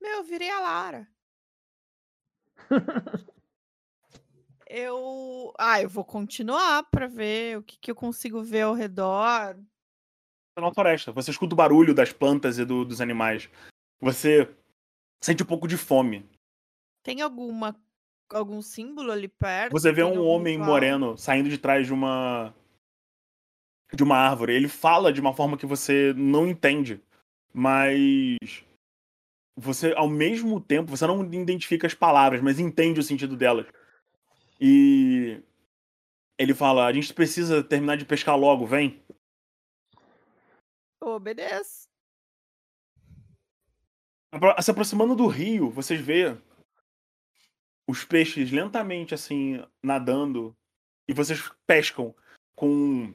Meu, 0.00 0.18
eu 0.18 0.22
virei 0.22 0.48
a 0.48 0.60
Lara. 0.60 1.08
eu. 4.68 5.52
Ah, 5.58 5.82
eu 5.82 5.88
vou 5.88 6.04
continuar 6.04 6.84
pra 6.84 7.08
ver 7.08 7.58
o 7.58 7.62
que, 7.64 7.76
que 7.78 7.90
eu 7.90 7.96
consigo 7.96 8.40
ver 8.44 8.60
ao 8.62 8.74
redor. 8.74 9.56
Tá 10.54 10.60
numa 10.60 10.72
floresta. 10.72 11.10
Você 11.10 11.32
escuta 11.32 11.54
o 11.54 11.56
barulho 11.56 11.92
das 11.92 12.12
plantas 12.12 12.58
e 12.60 12.64
do- 12.64 12.84
dos 12.84 13.00
animais. 13.00 13.50
Você 14.00 14.48
sente 15.20 15.42
um 15.42 15.46
pouco 15.46 15.66
de 15.66 15.76
fome. 15.76 16.30
Tem 17.02 17.20
alguma 17.22 17.74
algum 18.30 18.60
símbolo 18.60 19.10
ali 19.10 19.28
perto? 19.28 19.72
Você 19.72 19.92
vê 19.92 20.02
um 20.02 20.24
homem 20.24 20.54
ritual? 20.54 20.70
moreno 20.70 21.16
saindo 21.16 21.48
de 21.48 21.58
trás 21.58 21.86
de 21.86 21.92
uma 21.92 22.54
de 23.92 24.02
uma 24.02 24.16
árvore. 24.16 24.54
Ele 24.54 24.68
fala 24.68 25.12
de 25.12 25.20
uma 25.20 25.32
forma 25.34 25.56
que 25.56 25.66
você 25.66 26.12
não 26.14 26.46
entende, 26.46 27.02
mas 27.52 28.36
você 29.56 29.92
ao 29.94 30.08
mesmo 30.08 30.60
tempo 30.60 30.90
você 30.90 31.06
não 31.06 31.24
identifica 31.32 31.86
as 31.86 31.94
palavras, 31.94 32.40
mas 32.42 32.58
entende 32.58 33.00
o 33.00 33.02
sentido 33.02 33.36
delas. 33.36 33.66
E 34.60 35.42
ele 36.38 36.54
fala: 36.54 36.86
"A 36.86 36.92
gente 36.92 37.12
precisa 37.14 37.62
terminar 37.62 37.96
de 37.96 38.04
pescar 38.04 38.36
logo, 38.36 38.66
vem". 38.66 39.02
Obedeço. 41.00 41.88
Se 44.60 44.70
aproximando 44.70 45.16
do 45.16 45.26
rio, 45.26 45.70
vocês 45.70 46.00
vê 46.00 46.36
os 47.88 48.04
peixes 48.04 48.50
lentamente 48.52 49.14
assim 49.14 49.64
nadando 49.82 50.54
e 51.08 51.14
vocês 51.14 51.50
pescam 51.66 52.14
com 52.54 53.14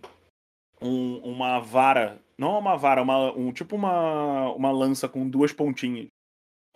um- 0.82 1.18
uma 1.20 1.60
vara, 1.60 2.20
não 2.38 2.58
uma 2.58 2.76
vara, 2.76 3.02
uma, 3.04 3.32
um 3.34 3.54
tipo 3.54 3.76
uma, 3.76 4.52
uma 4.54 4.72
lança 4.72 5.08
com 5.08 5.30
duas 5.30 5.54
pontinhas. 5.54 6.08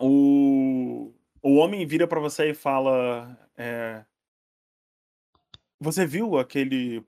O, 0.00 1.12
o 1.42 1.56
homem 1.56 1.84
vira 1.84 2.06
pra 2.06 2.20
você 2.20 2.50
e 2.50 2.54
fala: 2.54 3.36
é, 3.56 4.04
Você 5.80 6.06
viu 6.06 6.38
aquele 6.38 7.04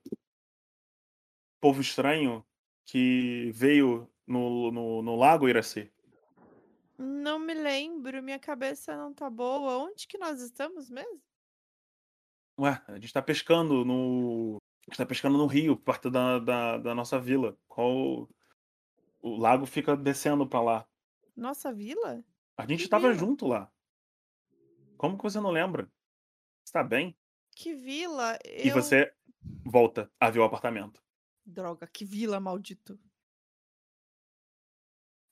povo 1.61 1.81
estranho 1.81 2.45
que 2.85 3.51
veio 3.55 4.11
no, 4.27 4.73
no, 4.73 5.03
no 5.03 5.17
lago 5.17 5.49
Iraci? 5.49 5.91
Não 7.03 7.39
me 7.39 7.55
lembro, 7.55 8.23
minha 8.23 8.39
cabeça 8.39 8.95
não 8.95 9.15
tá 9.15 9.31
boa. 9.31 9.79
Onde 9.79 10.07
que 10.07 10.19
nós 10.19 10.41
estamos 10.43 10.91
mesmo? 10.91 11.21
Ué, 12.59 12.83
a 12.89 12.95
gente 12.99 13.13
tá 13.13 13.23
pescando 13.23 13.85
no. 13.87 14.59
A 14.87 14.91
gente 14.91 14.99
tá 14.99 15.07
pescando 15.07 15.39
no 15.39 15.47
rio, 15.47 15.77
perto 15.79 16.11
da, 16.11 16.39
da, 16.39 16.77
da 16.79 16.95
nossa 16.95 17.19
vila. 17.19 17.57
Qual. 17.67 18.29
O 19.23 19.37
lago 19.37 19.65
fica 19.65 19.97
descendo 19.97 20.47
pra 20.47 20.61
lá. 20.61 20.89
Nossa 21.35 21.73
vila? 21.73 22.23
A 22.57 22.67
gente 22.67 22.85
Que 22.85 22.89
tava 22.91 23.09
vila? 23.09 23.19
junto 23.19 23.47
lá. 23.47 23.73
Como 24.99 25.17
que 25.17 25.23
você 25.23 25.41
não 25.41 25.51
lembra? 25.51 25.91
Você 26.63 26.73
tá 26.73 26.83
bem? 26.85 27.17
Que 27.57 27.75
vila? 27.75 28.39
E 28.45 28.69
Eu... 28.69 28.75
você 28.75 29.11
volta 29.65 30.11
a 30.21 30.31
ver 30.31 30.41
o 30.41 30.45
apartamento. 30.45 31.03
Droga, 31.47 31.87
que 31.87 32.05
vila, 32.05 32.39
maldito. 32.41 32.99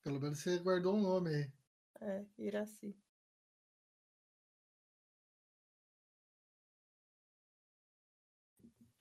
Pelo 0.03 0.19
menos 0.21 0.39
você 0.39 0.59
guardou 0.59 0.95
um 0.95 1.03
nome 1.03 1.35
aí. 1.35 1.58
É, 2.01 2.25
Iraci. 2.39 2.97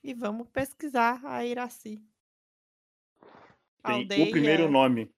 E 0.03 0.13
vamos 0.13 0.47
pesquisar 0.49 1.23
a 1.25 1.45
Iraci. 1.45 2.01
Tem 3.83 4.01
Aldeia. 4.01 4.25
o 4.25 4.31
primeiro 4.31 4.71
nome. 4.71 5.13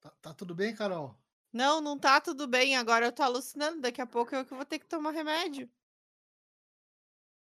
Tá, 0.00 0.10
tá 0.22 0.34
tudo 0.34 0.54
bem, 0.54 0.74
Carol? 0.74 1.14
Não, 1.52 1.80
não 1.80 1.98
tá 1.98 2.20
tudo 2.20 2.46
bem. 2.46 2.76
Agora 2.76 3.06
eu 3.06 3.12
tô 3.12 3.22
alucinando. 3.22 3.80
Daqui 3.80 4.00
a 4.00 4.06
pouco 4.06 4.34
eu 4.34 4.44
que 4.44 4.54
vou 4.54 4.64
ter 4.64 4.78
que 4.78 4.86
tomar 4.86 5.10
remédio. 5.10 5.68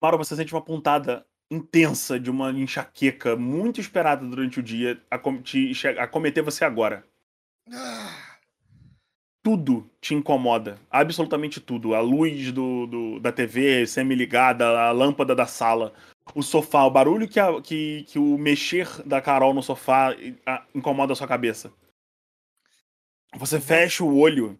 Mauro, 0.03 0.19
você 0.19 0.35
sente 0.35 0.53
uma 0.55 0.65
pontada 0.65 1.27
intensa 1.51 2.19
de 2.19 2.31
uma 2.31 2.51
enxaqueca 2.53 3.37
muito 3.37 3.81
esperada 3.81 4.25
durante 4.27 4.61
o 4.61 4.63
dia 4.63 5.05
a, 5.11 5.19
com- 5.19 5.43
te 5.43 5.75
che- 5.75 5.99
a 5.99 6.09
cometer 6.09 6.43
você 6.43 6.65
agora. 6.65 7.10
Ah, 7.73 8.41
Tudo 9.43 9.91
te 10.01 10.15
incomoda. 10.15 10.79
Absolutamente 10.91 11.61
tudo. 11.61 11.95
A 11.95 12.01
luz 12.01 12.53
do, 12.53 12.87
do- 12.87 13.21
da 13.21 13.33
TV 13.33 13.87
semi-ligada, 13.87 14.67
a 14.69 14.93
lâmpada 14.93 15.35
da 15.35 15.47
sala, 15.47 15.95
o 16.35 16.43
sofá, 16.43 16.85
o 16.85 16.91
barulho 16.91 17.27
que, 17.29 17.41
a- 17.41 17.61
que, 17.63 18.05
que 18.05 18.19
o 18.19 18.37
mexer 18.37 18.87
da 19.07 19.21
Carol 19.21 19.55
no 19.55 19.63
sofá 19.63 20.15
a- 20.47 20.67
incomoda 20.75 21.13
a 21.15 21.17
sua 21.17 21.27
cabeça. 21.27 21.73
Você 23.37 23.61
fecha 23.61 24.05
o 24.05 24.19
olho 24.19 24.59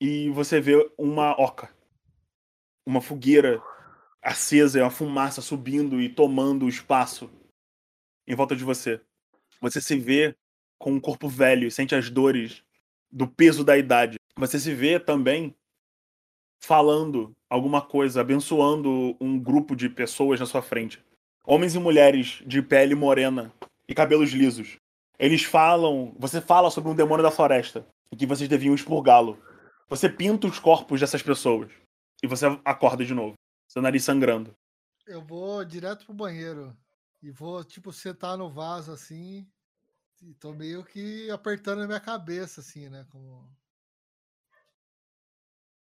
e 0.00 0.30
você 0.30 0.60
vê 0.60 0.90
uma 0.98 1.32
oca. 1.40 1.70
Uma 2.86 3.00
fogueira 3.00 3.62
acesa 4.22 4.82
uma 4.82 4.90
fumaça 4.90 5.40
subindo 5.42 6.00
e 6.00 6.08
tomando 6.08 6.66
o 6.66 6.68
espaço 6.68 7.30
em 8.26 8.34
volta 8.34 8.56
de 8.56 8.64
você. 8.64 9.00
Você 9.60 9.80
se 9.80 9.98
vê 9.98 10.36
com 10.80 10.92
um 10.92 10.98
corpo 10.98 11.28
velho 11.28 11.68
e 11.68 11.70
sente 11.70 11.94
as 11.94 12.10
dores 12.10 12.64
do 13.12 13.28
peso 13.28 13.62
da 13.62 13.76
idade. 13.76 14.16
Você 14.34 14.58
se 14.58 14.74
vê 14.74 14.98
também 14.98 15.54
falando 16.58 17.36
alguma 17.48 17.82
coisa, 17.82 18.22
abençoando 18.22 19.16
um 19.20 19.38
grupo 19.38 19.76
de 19.76 19.88
pessoas 19.88 20.40
na 20.40 20.46
sua 20.46 20.62
frente. 20.62 21.04
Homens 21.44 21.74
e 21.74 21.78
mulheres 21.78 22.42
de 22.46 22.62
pele 22.62 22.94
morena 22.94 23.52
e 23.86 23.94
cabelos 23.94 24.30
lisos. 24.30 24.76
Eles 25.18 25.42
falam, 25.42 26.14
você 26.18 26.40
fala 26.40 26.70
sobre 26.70 26.90
um 26.90 26.94
demônio 26.94 27.22
da 27.22 27.30
floresta 27.30 27.86
e 28.10 28.16
que 28.16 28.26
vocês 28.26 28.48
deviam 28.48 28.74
expurgá-lo. 28.74 29.38
Você 29.88 30.08
pinta 30.08 30.46
os 30.46 30.58
corpos 30.58 30.98
dessas 30.98 31.22
pessoas 31.22 31.70
e 32.22 32.26
você 32.26 32.46
acorda 32.64 33.04
de 33.04 33.12
novo, 33.12 33.34
seu 33.68 33.82
nariz 33.82 34.02
sangrando. 34.02 34.54
eu 35.06 35.22
vou 35.22 35.62
direto 35.64 36.06
pro 36.06 36.14
banheiro. 36.14 36.74
E 37.22 37.30
vou, 37.30 37.62
tipo, 37.62 37.92
sentar 37.92 38.38
no 38.38 38.48
vaso 38.48 38.92
assim. 38.92 39.46
E 40.22 40.34
tô 40.34 40.52
meio 40.52 40.84
que 40.84 41.30
apertando 41.30 41.82
a 41.82 41.86
minha 41.86 42.00
cabeça, 42.00 42.60
assim, 42.60 42.88
né? 42.88 43.06
Como. 43.10 43.50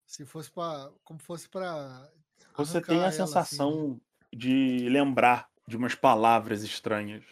Se 0.06 0.26
fosse 0.26 0.50
pra. 0.50 0.92
Como 1.04 1.20
fosse 1.20 1.50
pra. 1.50 2.10
Você 2.56 2.82
tem 2.82 2.98
a 2.98 3.00
ela, 3.00 3.08
assim, 3.10 3.20
né? 3.20 3.26
sensação 3.26 4.02
de 4.32 4.88
lembrar 4.90 5.50
de 5.68 5.76
umas 5.76 5.96
palavras 5.96 6.64
estranhas. 6.64 7.24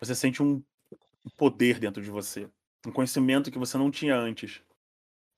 Você 0.00 0.14
sente 0.14 0.42
um 0.42 0.62
poder 1.36 1.78
dentro 1.78 2.02
de 2.02 2.10
você. 2.10 2.50
Um 2.84 2.90
conhecimento 2.90 3.50
que 3.50 3.58
você 3.58 3.78
não 3.78 3.90
tinha 3.90 4.16
antes. 4.16 4.60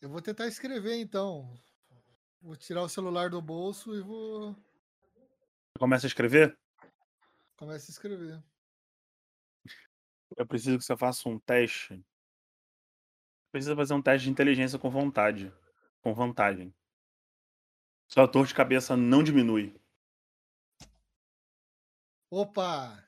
Eu 0.01 0.09
vou 0.09 0.23
tentar 0.23 0.47
escrever 0.47 0.97
então. 0.97 1.53
Vou 2.41 2.57
tirar 2.57 2.83
o 2.83 2.89
celular 2.89 3.29
do 3.29 3.43
bolso 3.43 3.95
e 3.95 4.01
vou. 4.01 4.57
Começa 5.79 6.07
a 6.07 6.09
escrever? 6.09 6.57
Começar 7.57 7.91
a 7.91 7.93
escrever. 7.93 8.43
Eu 10.37 10.47
preciso 10.47 10.79
que 10.79 10.85
você 10.85 10.97
faça 10.97 11.29
um 11.29 11.39
teste. 11.39 12.05
Precisa 13.53 13.77
fazer 13.77 13.95
um 13.95 14.03
teste 14.03 14.25
de 14.25 14.33
inteligência 14.33 14.79
com 14.79 14.91
vontade. 14.91 15.53
Com 16.01 16.13
vantagem. 16.13 16.75
Sua 18.09 18.27
dor 18.27 18.47
de 18.47 18.55
cabeça 18.55 18.97
não 18.97 19.23
diminui. 19.23 19.75
Opa! 22.31 23.05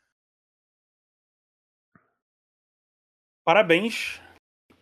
Parabéns. 3.45 4.21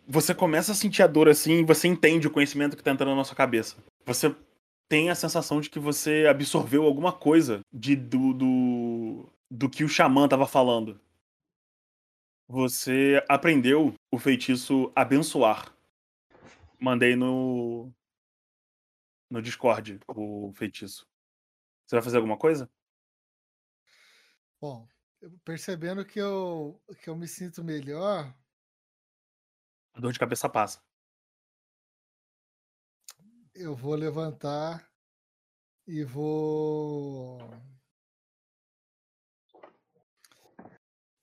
Você 0.07 0.35
começa 0.35 0.71
a 0.71 0.75
sentir 0.75 1.01
a 1.01 1.07
dor 1.07 1.27
assim 1.27 1.61
e 1.61 1.65
você 1.65 1.87
entende 1.87 2.27
o 2.27 2.31
conhecimento 2.31 2.77
que 2.77 2.83
tá 2.83 2.91
entrando 2.91 3.15
na 3.15 3.23
sua 3.23 3.35
cabeça. 3.35 3.75
Você 4.05 4.35
tem 4.87 5.09
a 5.09 5.15
sensação 5.15 5.59
de 5.59 5.69
que 5.69 5.79
você 5.79 6.27
absorveu 6.29 6.83
alguma 6.83 7.11
coisa 7.11 7.61
de, 7.73 7.95
do, 7.95 8.33
do, 8.33 9.29
do 9.49 9.69
que 9.69 9.83
o 9.83 9.89
xamã 9.89 10.27
tava 10.27 10.45
falando. 10.45 10.99
Você 12.47 13.23
aprendeu 13.27 13.93
o 14.11 14.19
feitiço 14.19 14.91
abençoar. 14.95 15.75
Mandei 16.79 17.15
no. 17.15 17.91
No 19.29 19.41
Discord 19.41 19.99
o 20.07 20.51
feitiço. 20.53 21.07
Você 21.85 21.95
vai 21.95 22.03
fazer 22.03 22.17
alguma 22.17 22.37
coisa? 22.37 22.69
Bom, 24.61 24.87
percebendo 25.43 26.05
que 26.05 26.19
eu, 26.19 26.79
que 27.01 27.09
eu 27.09 27.15
me 27.15 27.27
sinto 27.27 27.63
melhor, 27.63 28.33
A 29.93 29.99
dor 29.99 30.11
de 30.11 30.19
cabeça 30.19 30.49
passa. 30.49 30.83
eu 33.53 33.73
vou 33.75 33.95
levantar 33.95 34.91
e 35.87 36.03
vou. 36.03 37.39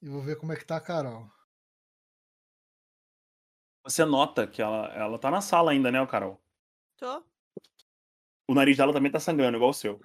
E 0.03 0.09
vou 0.09 0.21
ver 0.21 0.37
como 0.37 0.53
é 0.53 0.57
que 0.57 0.65
tá 0.65 0.77
a 0.77 0.81
Carol. 0.81 1.31
Você 3.85 4.05
nota 4.05 4.47
que 4.47 4.61
ela, 4.61 4.93
ela 4.95 5.19
tá 5.19 5.31
na 5.31 5.41
sala 5.41 5.71
ainda, 5.71 5.93
né, 5.93 6.05
Carol? 6.07 6.43
Tô? 6.97 7.25
O 8.49 8.55
nariz 8.55 8.77
dela 8.77 8.93
também 8.93 9.11
tá 9.11 9.21
sangrando, 9.21 9.57
igual 9.57 9.71
o 9.71 9.75
seu. 9.75 10.01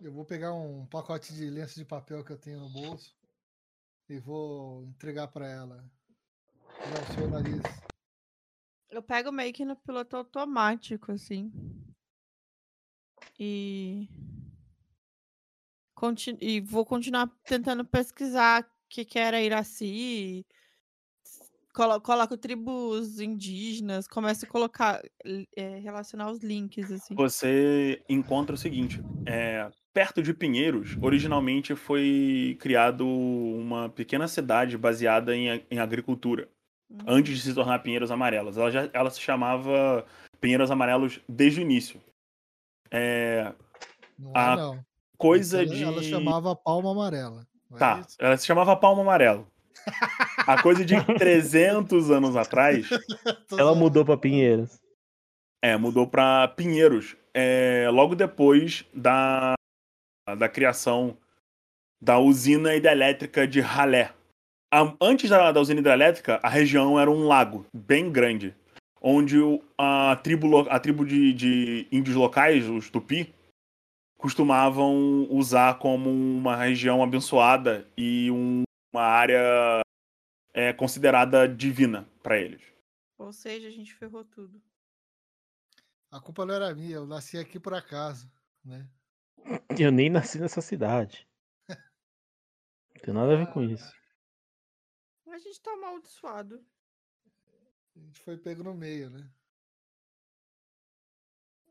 Eu 0.00 0.12
vou 0.12 0.24
pegar 0.24 0.52
um 0.52 0.86
pacote 0.86 1.34
de 1.34 1.50
lenço 1.50 1.76
de 1.76 1.84
papel 1.84 2.24
que 2.24 2.32
eu 2.32 2.38
tenho 2.38 2.60
no 2.60 2.68
bolso 2.68 3.16
e 4.08 4.18
vou 4.18 4.84
entregar 4.84 5.28
pra 5.28 5.48
ela. 5.48 5.84
Tirar 6.82 7.02
o 7.02 7.14
seu 7.14 7.28
nariz. 7.28 7.62
Eu 8.90 9.02
pego 9.02 9.32
meio 9.32 9.52
que 9.52 9.64
no 9.64 9.76
piloto 9.76 10.16
automático, 10.16 11.10
assim. 11.10 11.50
E. 13.38 14.08
Conti- 15.94 16.36
e 16.40 16.60
vou 16.60 16.84
continuar 16.84 17.30
tentando 17.44 17.84
pesquisar 17.84 18.62
o 18.62 18.66
que, 18.88 19.04
que 19.04 19.18
era 19.18 19.40
Iraci. 19.40 20.44
Colo 21.72 22.00
coloco 22.00 22.36
tribos 22.36 23.18
indígenas, 23.18 24.06
começo 24.06 24.44
a 24.44 24.48
colocar, 24.48 25.02
eh, 25.56 25.78
relacionar 25.80 26.30
os 26.30 26.38
links, 26.38 26.90
assim. 26.92 27.16
Você 27.16 28.00
encontra 28.08 28.54
o 28.54 28.58
seguinte: 28.58 29.00
é, 29.26 29.68
perto 29.92 30.22
de 30.22 30.32
Pinheiros, 30.32 30.96
originalmente 31.02 31.74
foi 31.74 32.56
criado 32.60 33.04
uma 33.08 33.88
pequena 33.88 34.28
cidade 34.28 34.78
baseada 34.78 35.34
em, 35.34 35.64
em 35.70 35.78
agricultura, 35.78 36.48
Hum, 36.88 36.98
antes 37.06 37.38
de 37.38 37.42
se 37.42 37.54
tornar 37.54 37.80
Pinheiros 37.80 38.10
Amarelos. 38.10 38.56
Ela, 38.56 38.70
já, 38.70 38.90
ela 38.92 39.10
se 39.10 39.20
chamava 39.20 40.06
Pinheiros 40.40 40.70
Amarelos 40.70 41.20
desde 41.28 41.60
o 41.60 41.62
início. 41.62 42.00
É, 42.88 43.52
Não 44.16 44.32
A 44.32 44.52
é, 44.52 44.56
não. 44.56 44.84
Coisa 45.28 45.62
ela, 45.62 45.66
de. 45.74 45.82
ela 45.82 46.02
chamava 46.02 46.54
palma 46.54 46.90
amarela. 46.92 47.46
é 47.72 47.78
Tá, 47.78 48.04
isso? 48.06 48.16
ela 48.20 48.36
se 48.36 48.46
chamava 48.46 48.76
Palmo 48.76 49.00
Amarelo. 49.02 49.46
A 50.46 50.62
coisa 50.62 50.84
de 50.84 50.94
300 51.18 52.10
anos 52.10 52.36
atrás, 52.36 52.88
Ela 53.50 53.74
mudou 53.74 54.04
pra 54.04 54.16
Pinheiros. 54.16 54.78
É, 55.62 55.76
mudou 55.76 56.06
para 56.06 56.46
Pinheiros. 56.48 57.16
É, 57.32 57.88
logo 57.90 58.14
depois 58.14 58.84
da, 58.94 59.54
da 60.38 60.48
criação 60.48 61.16
da 62.00 62.18
usina 62.18 62.74
hidrelétrica 62.76 63.46
de 63.48 63.60
Ralé. 63.60 64.12
A- 64.72 64.94
antes 65.00 65.28
da, 65.30 65.50
da 65.50 65.60
usina 65.60 65.80
hidrelétrica, 65.80 66.38
a 66.42 66.48
região 66.48 67.00
era 67.00 67.10
um 67.10 67.26
lago 67.26 67.66
bem 67.74 68.10
grande, 68.12 68.54
onde 69.00 69.38
o- 69.40 69.60
a 69.76 70.14
tribo, 70.22 70.60
a 70.70 70.78
tribo 70.78 71.04
de, 71.04 71.32
de 71.32 71.88
índios 71.90 72.14
locais, 72.14 72.68
os 72.68 72.88
Tupi, 72.90 73.33
costumavam 74.24 75.28
usar 75.30 75.78
como 75.78 76.08
uma 76.08 76.56
região 76.56 77.02
abençoada 77.02 77.86
e 77.94 78.30
um- 78.30 78.62
uma 78.90 79.02
área 79.02 79.82
é, 80.54 80.72
considerada 80.72 81.46
divina 81.46 82.08
para 82.22 82.38
eles. 82.40 82.62
Ou 83.18 83.34
seja, 83.34 83.68
a 83.68 83.70
gente 83.70 83.92
ferrou 83.92 84.24
tudo. 84.24 84.62
A 86.10 86.18
culpa 86.22 86.46
não 86.46 86.54
era 86.54 86.74
minha, 86.74 86.94
eu 86.96 87.06
nasci 87.06 87.36
aqui 87.36 87.60
por 87.60 87.74
acaso, 87.74 88.32
né? 88.64 88.88
Eu 89.78 89.92
nem 89.92 90.08
nasci 90.08 90.38
nessa 90.40 90.62
cidade. 90.62 91.28
Não 91.68 93.02
tem 93.02 93.12
nada 93.12 93.34
a 93.34 93.36
ver 93.36 93.52
com 93.52 93.62
isso. 93.62 93.92
A 95.28 95.36
gente 95.38 95.60
tá 95.60 95.70
amaldiçoado. 95.72 96.64
A 97.94 98.00
gente 98.00 98.20
foi 98.20 98.38
pego 98.38 98.62
no 98.62 98.72
meio, 98.72 99.10
né? 99.10 99.30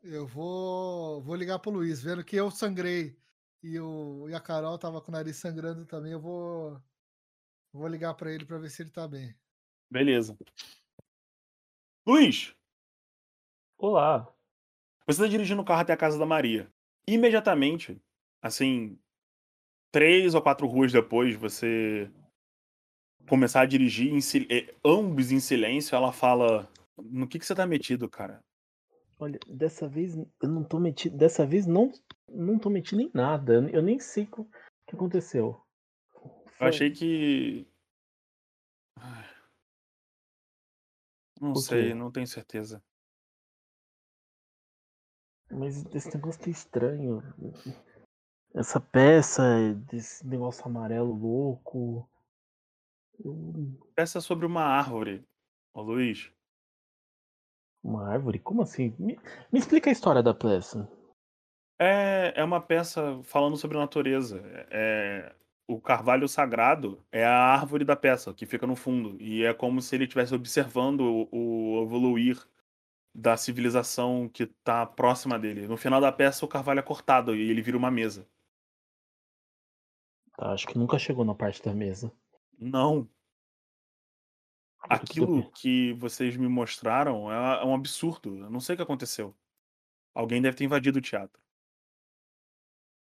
Eu 0.06 0.26
vou, 0.26 1.22
vou 1.22 1.34
ligar 1.34 1.58
pro 1.58 1.70
Luiz, 1.70 2.02
vendo 2.02 2.22
que 2.22 2.36
eu 2.36 2.50
sangrei 2.50 3.16
e, 3.62 3.80
o, 3.80 4.28
e 4.28 4.34
a 4.34 4.40
Carol 4.40 4.76
tava 4.78 5.00
com 5.00 5.10
o 5.10 5.12
nariz 5.12 5.36
sangrando 5.36 5.86
também. 5.86 6.12
Eu 6.12 6.20
vou, 6.20 6.78
vou 7.72 7.88
ligar 7.88 8.12
pra 8.12 8.30
ele 8.30 8.44
pra 8.44 8.58
ver 8.58 8.68
se 8.68 8.82
ele 8.82 8.90
tá 8.90 9.08
bem. 9.08 9.34
Beleza. 9.90 10.36
Luiz, 12.06 12.54
Olá. 13.78 14.30
você 15.06 15.22
tá 15.22 15.26
dirigindo 15.26 15.62
o 15.62 15.64
carro 15.64 15.80
até 15.80 15.94
a 15.94 15.96
casa 15.96 16.18
da 16.18 16.26
Maria. 16.26 16.70
Imediatamente, 17.08 17.98
assim, 18.42 18.98
três 19.90 20.34
ou 20.34 20.42
quatro 20.42 20.66
ruas 20.66 20.92
depois, 20.92 21.34
você 21.34 22.10
começar 23.26 23.62
a 23.62 23.66
dirigir, 23.66 24.12
em 24.12 24.20
eh, 24.50 24.74
ambos 24.84 25.32
em 25.32 25.40
silêncio, 25.40 25.96
ela 25.96 26.12
fala: 26.12 26.70
No 26.98 27.26
que, 27.26 27.38
que 27.38 27.46
você 27.46 27.54
tá 27.54 27.66
metido, 27.66 28.06
cara? 28.06 28.44
Olha, 29.18 29.38
dessa 29.46 29.88
vez 29.88 30.16
eu 30.16 30.48
não 30.48 30.64
tô 30.64 30.78
metido. 30.78 31.16
Dessa 31.16 31.46
vez 31.46 31.66
não, 31.66 31.92
não 32.28 32.58
tô 32.58 32.68
metido 32.68 33.00
em 33.00 33.10
nada. 33.14 33.54
Eu, 33.54 33.68
eu 33.68 33.82
nem 33.82 33.98
sei 33.98 34.28
o 34.32 34.44
que 34.86 34.94
aconteceu. 34.94 35.64
Eu 36.14 36.30
Foi- 36.52 36.68
achei 36.68 36.90
que. 36.90 37.66
Ai. 38.96 39.24
Não 41.40 41.52
O 41.52 41.56
sei, 41.56 41.88
quê? 41.88 41.94
não 41.94 42.10
tenho 42.10 42.26
certeza. 42.26 42.82
Mas 45.50 45.84
esse 45.94 46.14
negócio 46.14 46.42
tá 46.42 46.50
estranho. 46.50 47.22
Essa 48.54 48.80
peça, 48.80 49.74
desse 49.90 50.26
negócio 50.26 50.64
amarelo 50.66 51.12
louco. 51.12 52.08
Eu- 53.24 53.78
Peça 53.94 54.20
sobre 54.20 54.46
uma 54.46 54.62
árvore, 54.62 55.24
ô 55.72 55.82
Luiz. 55.82 56.32
Uma 57.84 58.08
árvore? 58.08 58.38
Como 58.38 58.62
assim? 58.62 58.94
Me, 58.98 59.18
me 59.52 59.58
explica 59.58 59.90
a 59.90 59.92
história 59.92 60.22
da 60.22 60.32
peça. 60.32 60.88
É, 61.78 62.32
é 62.34 62.42
uma 62.42 62.60
peça 62.60 63.20
falando 63.24 63.58
sobre 63.58 63.76
natureza. 63.76 64.40
É, 64.70 65.34
o 65.68 65.78
carvalho 65.78 66.26
sagrado 66.26 67.04
é 67.12 67.24
a 67.26 67.52
árvore 67.52 67.84
da 67.84 67.94
peça, 67.94 68.32
que 68.32 68.46
fica 68.46 68.66
no 68.66 68.74
fundo. 68.74 69.20
E 69.20 69.44
é 69.44 69.52
como 69.52 69.82
se 69.82 69.94
ele 69.94 70.04
estivesse 70.04 70.34
observando 70.34 71.02
o, 71.02 71.28
o 71.30 71.82
evoluir 71.82 72.42
da 73.14 73.36
civilização 73.36 74.30
que 74.32 74.44
está 74.44 74.86
próxima 74.86 75.38
dele. 75.38 75.68
No 75.68 75.76
final 75.76 76.00
da 76.00 76.10
peça, 76.10 76.44
o 76.44 76.48
carvalho 76.48 76.80
é 76.80 76.82
cortado 76.82 77.36
e 77.36 77.50
ele 77.50 77.60
vira 77.60 77.76
uma 77.76 77.90
mesa. 77.90 78.26
Tá, 80.36 80.52
acho 80.52 80.66
que 80.66 80.78
nunca 80.78 80.98
chegou 80.98 81.24
na 81.24 81.34
parte 81.34 81.62
da 81.62 81.74
mesa. 81.74 82.10
Não. 82.58 83.08
Aquilo 84.88 85.50
que 85.52 85.92
vocês 85.94 86.36
me 86.36 86.48
mostraram 86.48 87.30
é 87.32 87.62
é 87.62 87.64
um 87.64 87.74
absurdo. 87.74 88.36
Eu 88.36 88.50
não 88.50 88.60
sei 88.60 88.74
o 88.74 88.76
que 88.76 88.82
aconteceu. 88.82 89.34
Alguém 90.14 90.40
deve 90.42 90.56
ter 90.56 90.64
invadido 90.64 90.98
o 90.98 91.02
teatro. 91.02 91.40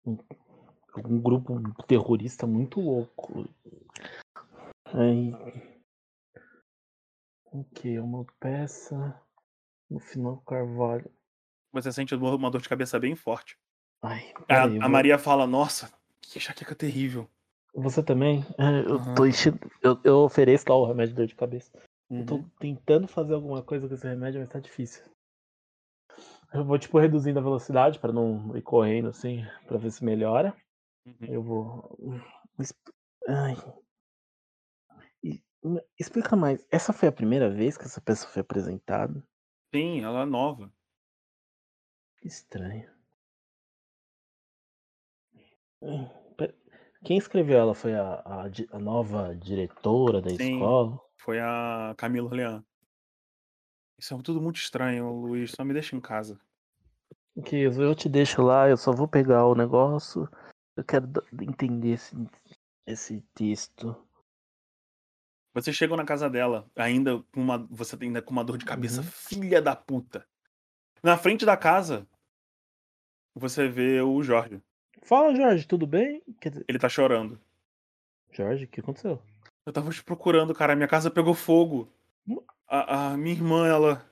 Um 0.06 1.20
grupo 1.22 1.60
terrorista 1.86 2.48
muito 2.48 2.80
louco. 2.80 3.48
Aí. 4.86 5.34
O 7.52 7.64
que? 7.66 8.00
Uma 8.00 8.26
peça. 8.40 9.22
No 9.90 10.00
final, 10.00 10.38
carvalho. 10.42 11.12
Você 11.72 11.92
sente 11.92 12.16
uma 12.16 12.50
dor 12.50 12.62
de 12.62 12.70
cabeça 12.70 13.00
bem 13.00 13.16
forte. 13.16 13.58
Ai, 14.02 14.32
A, 14.36 14.42
peraí, 14.44 14.78
a 14.78 14.82
vou- 14.82 14.90
Maria 14.90 15.18
fala: 15.20 15.46
Nossa, 15.46 15.92
que 16.22 16.38
enxaqueca 16.38 16.74
terrível. 16.76 17.30
Você 17.76 18.02
também? 18.02 18.42
É, 18.58 18.90
eu 18.90 18.96
Aham. 18.96 19.16
tô 19.16 19.26
enchendo. 19.26 19.60
Eu, 19.82 20.00
eu 20.04 20.16
ofereço 20.20 20.66
lá 20.70 20.76
o 20.76 20.86
remédio 20.86 21.14
de 21.14 21.18
dor 21.18 21.28
de 21.28 21.36
cabeça. 21.36 21.72
Eu 22.10 22.26
tô 22.26 22.36
Uhum. 22.36 22.50
tentando 22.60 23.08
fazer 23.08 23.34
alguma 23.34 23.62
coisa 23.62 23.88
com 23.88 23.94
esse 23.94 24.08
remédio, 24.08 24.40
mas 24.40 24.50
tá 24.50 24.60
difícil. 24.60 25.04
Eu 26.54 26.64
vou, 26.64 26.80
tipo, 26.80 26.98
reduzindo 26.98 27.38
a 27.40 27.44
velocidade 27.44 28.00
pra 28.00 28.14
não 28.14 28.56
ir 28.56 28.62
correndo 28.62 29.10
assim, 29.10 29.44
pra 29.68 29.78
ver 29.78 29.92
se 29.92 30.06
melhora. 30.06 30.56
Uhum. 31.06 31.16
Eu 31.28 31.44
vou. 31.44 31.98
Ai. 33.28 33.56
Explica 36.00 36.36
mais. 36.36 36.66
Essa 36.72 36.94
foi 36.94 37.10
a 37.10 37.12
primeira 37.12 37.50
vez 37.50 37.76
que 37.78 37.84
essa 37.86 38.00
peça 38.00 38.28
foi 38.28 38.42
apresentada? 38.42 39.22
Sim, 39.74 40.02
ela 40.02 40.22
é 40.22 40.26
nova. 40.26 40.72
Que 42.20 42.28
estranho. 42.28 42.90
Pe- 45.82 46.25
Quem 47.06 47.18
escreveu 47.18 47.60
ela 47.60 47.76
foi 47.76 47.94
a, 47.94 48.16
a 48.26 48.46
a 48.72 48.80
nova 48.80 49.36
diretora 49.36 50.22
da 50.22 50.32
Sim. 50.32 50.56
escola? 50.56 51.00
Foi 51.18 51.40
a 51.40 51.94
Camila 51.96 52.26
Orlean. 52.28 52.66
Isso 54.00 54.14
é 54.14 54.22
tudo 54.24 54.42
muito 54.42 54.58
estranho, 54.58 55.12
Luiz. 55.12 55.52
Só 55.52 55.64
me 55.64 55.72
deixa 55.72 55.96
em 55.96 56.02
casa. 56.02 56.40
Que 57.46 57.58
eu 57.58 57.94
te 57.94 58.10
deixo 58.10 58.42
lá, 58.42 58.68
eu 58.68 58.76
só 58.76 58.92
vou 58.92 59.08
pegar 59.08 59.46
o 59.46 59.54
negócio. 59.54 60.28
Eu 60.76 60.84
quero 60.84 61.08
entender 61.42 61.92
esse, 61.92 62.16
esse 62.88 63.22
texto. 63.36 63.96
Vocês 65.54 65.76
chegam 65.76 65.96
na 65.96 66.06
casa 66.06 66.28
dela, 66.30 66.70
ainda 66.76 67.24
com 67.32 67.40
uma. 67.40 67.60
Você 67.70 67.96
ainda 68.02 68.22
com 68.22 68.32
uma 68.32 68.44
dor 68.44 68.58
de 68.58 68.66
cabeça, 68.66 69.02
Uhum. 69.02 69.08
filha 69.08 69.62
da 69.62 69.76
puta. 69.76 70.28
Na 71.04 71.18
frente 71.18 71.46
da 71.46 71.56
casa, 71.56 72.08
você 73.36 73.68
vê 73.68 74.02
o 74.02 74.24
Jorge. 74.24 74.62
Fala, 75.06 75.36
Jorge, 75.36 75.68
tudo 75.68 75.86
bem? 75.86 76.22
Dizer, 76.42 76.66
Ele 76.68 76.80
tá 76.80 76.90
chorando. 76.90 77.40
Jorge, 78.32 78.66
o 78.66 78.68
que 78.68 78.80
aconteceu? 78.80 79.22
Eu 79.66 79.72
tava 79.72 79.92
te 79.92 80.04
procurando, 80.04 80.54
cara. 80.54 80.76
Minha 80.76 80.88
casa 80.88 81.12
pegou 81.12 81.34
fogo. 81.34 81.88
A, 82.68 83.12
a 83.14 83.18
minha 83.18 83.36
irmã, 83.36 83.68
ela, 83.68 84.10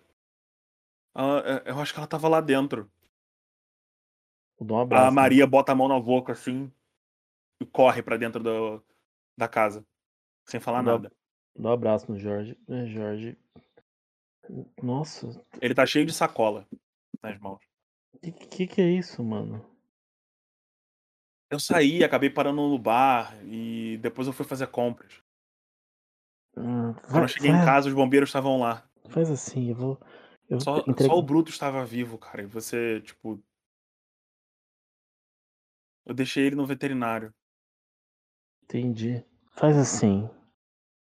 ela- 1.15 1.44
é, 1.65 1.72
Eu 1.72 1.80
acho 1.80 1.91
que 1.94 1.99
ela 1.99 2.07
tava 2.07 2.28
lá 2.28 2.40
dentro. 2.40 2.90
Um 4.60 4.80
abraço. 4.80 5.07
A 5.07 5.11
Maria 5.11 5.45
bota 5.48 5.72
a 5.72 5.76
mão 5.76 5.88
na 5.88 5.99
boca 5.99 6.32
assim 6.32 6.72
e 7.60 7.65
corre 7.65 8.02
pra 8.02 8.15
dentro 8.15 8.41
do, 8.41 8.82
da 9.38 9.48
casa. 9.48 9.86
Sem 10.45 10.60
falar 10.60 10.84
Dá- 10.84 10.91
nada. 10.94 11.11
Dou 11.56 11.72
um 11.72 11.74
abraço 11.74 12.11
no 12.11 12.18
Jorge. 12.20 12.57
É, 12.68 12.86
Jorge. 12.86 13.38
Nossa, 14.82 15.44
Ele 15.61 15.74
tá 15.74 15.86
cheio 15.86 16.06
de 16.06 16.14
sacola 16.14 16.68
nas 17.22 17.40
mãos. 17.40 17.61
que, 18.22 18.32
que 18.32 18.68
que 18.68 18.82
é 18.82 18.90
isso, 18.91 19.24
mano? 19.24 19.73
Eu 21.54 21.60
saí, 21.60 22.04
acabei 22.04 22.32
parando 22.32 22.68
no 22.68 22.80
bar 22.80 23.38
e 23.46 24.00
depois 24.02 24.26
eu 24.28 24.34
fui 24.34 24.44
fazer 24.44 24.66
compras. 24.66 25.22
Hum, 26.58 26.94
Quando 27.12 27.22
eu 27.24 27.28
cheguei 27.28 27.52
em 27.52 27.56
vai- 27.58 27.66
casa, 27.66 27.88
os 27.88 27.94
bombeiros 27.94 28.30
estavam 28.30 28.60
lá. 28.60 28.84
Faz 29.10 29.30
assim, 29.30 29.70
eu 29.70 29.76
vou. 29.76 30.02
Eu 30.50 30.60
Só, 30.60 30.84
só 30.84 31.16
o 31.16 31.22
Bruto 31.22 31.52
estava 31.52 31.86
vivo, 31.86 32.18
cara. 32.18 32.42
E 32.42 32.48
você, 32.48 33.02
tipo. 33.02 33.40
Eu 36.08 36.16
deixei 36.16 36.48
ele 36.48 36.56
no 36.56 36.66
veterinário. 36.66 37.32
Entendi. 38.64 39.24
Faz 39.52 39.78
assim. 39.78 40.28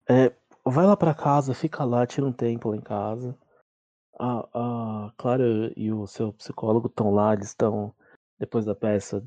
É, 0.08 0.34
vai 0.64 0.86
lá 0.86 0.96
pra 0.96 1.14
casa, 1.14 1.52
fica 1.52 1.84
lá, 1.84 2.06
tira 2.06 2.26
um 2.26 2.32
tempo 2.32 2.70
lá 2.70 2.76
em 2.76 2.80
casa. 2.80 3.38
A, 4.18 5.06
a 5.08 5.12
Clara 5.18 5.44
e 5.76 5.92
o 5.92 6.06
seu 6.06 6.32
psicólogo 6.32 6.86
estão 6.88 7.10
lá, 7.10 7.34
eles 7.34 7.48
estão. 7.48 7.94
Depois 8.38 8.64
da 8.64 8.74
peça, 8.74 9.22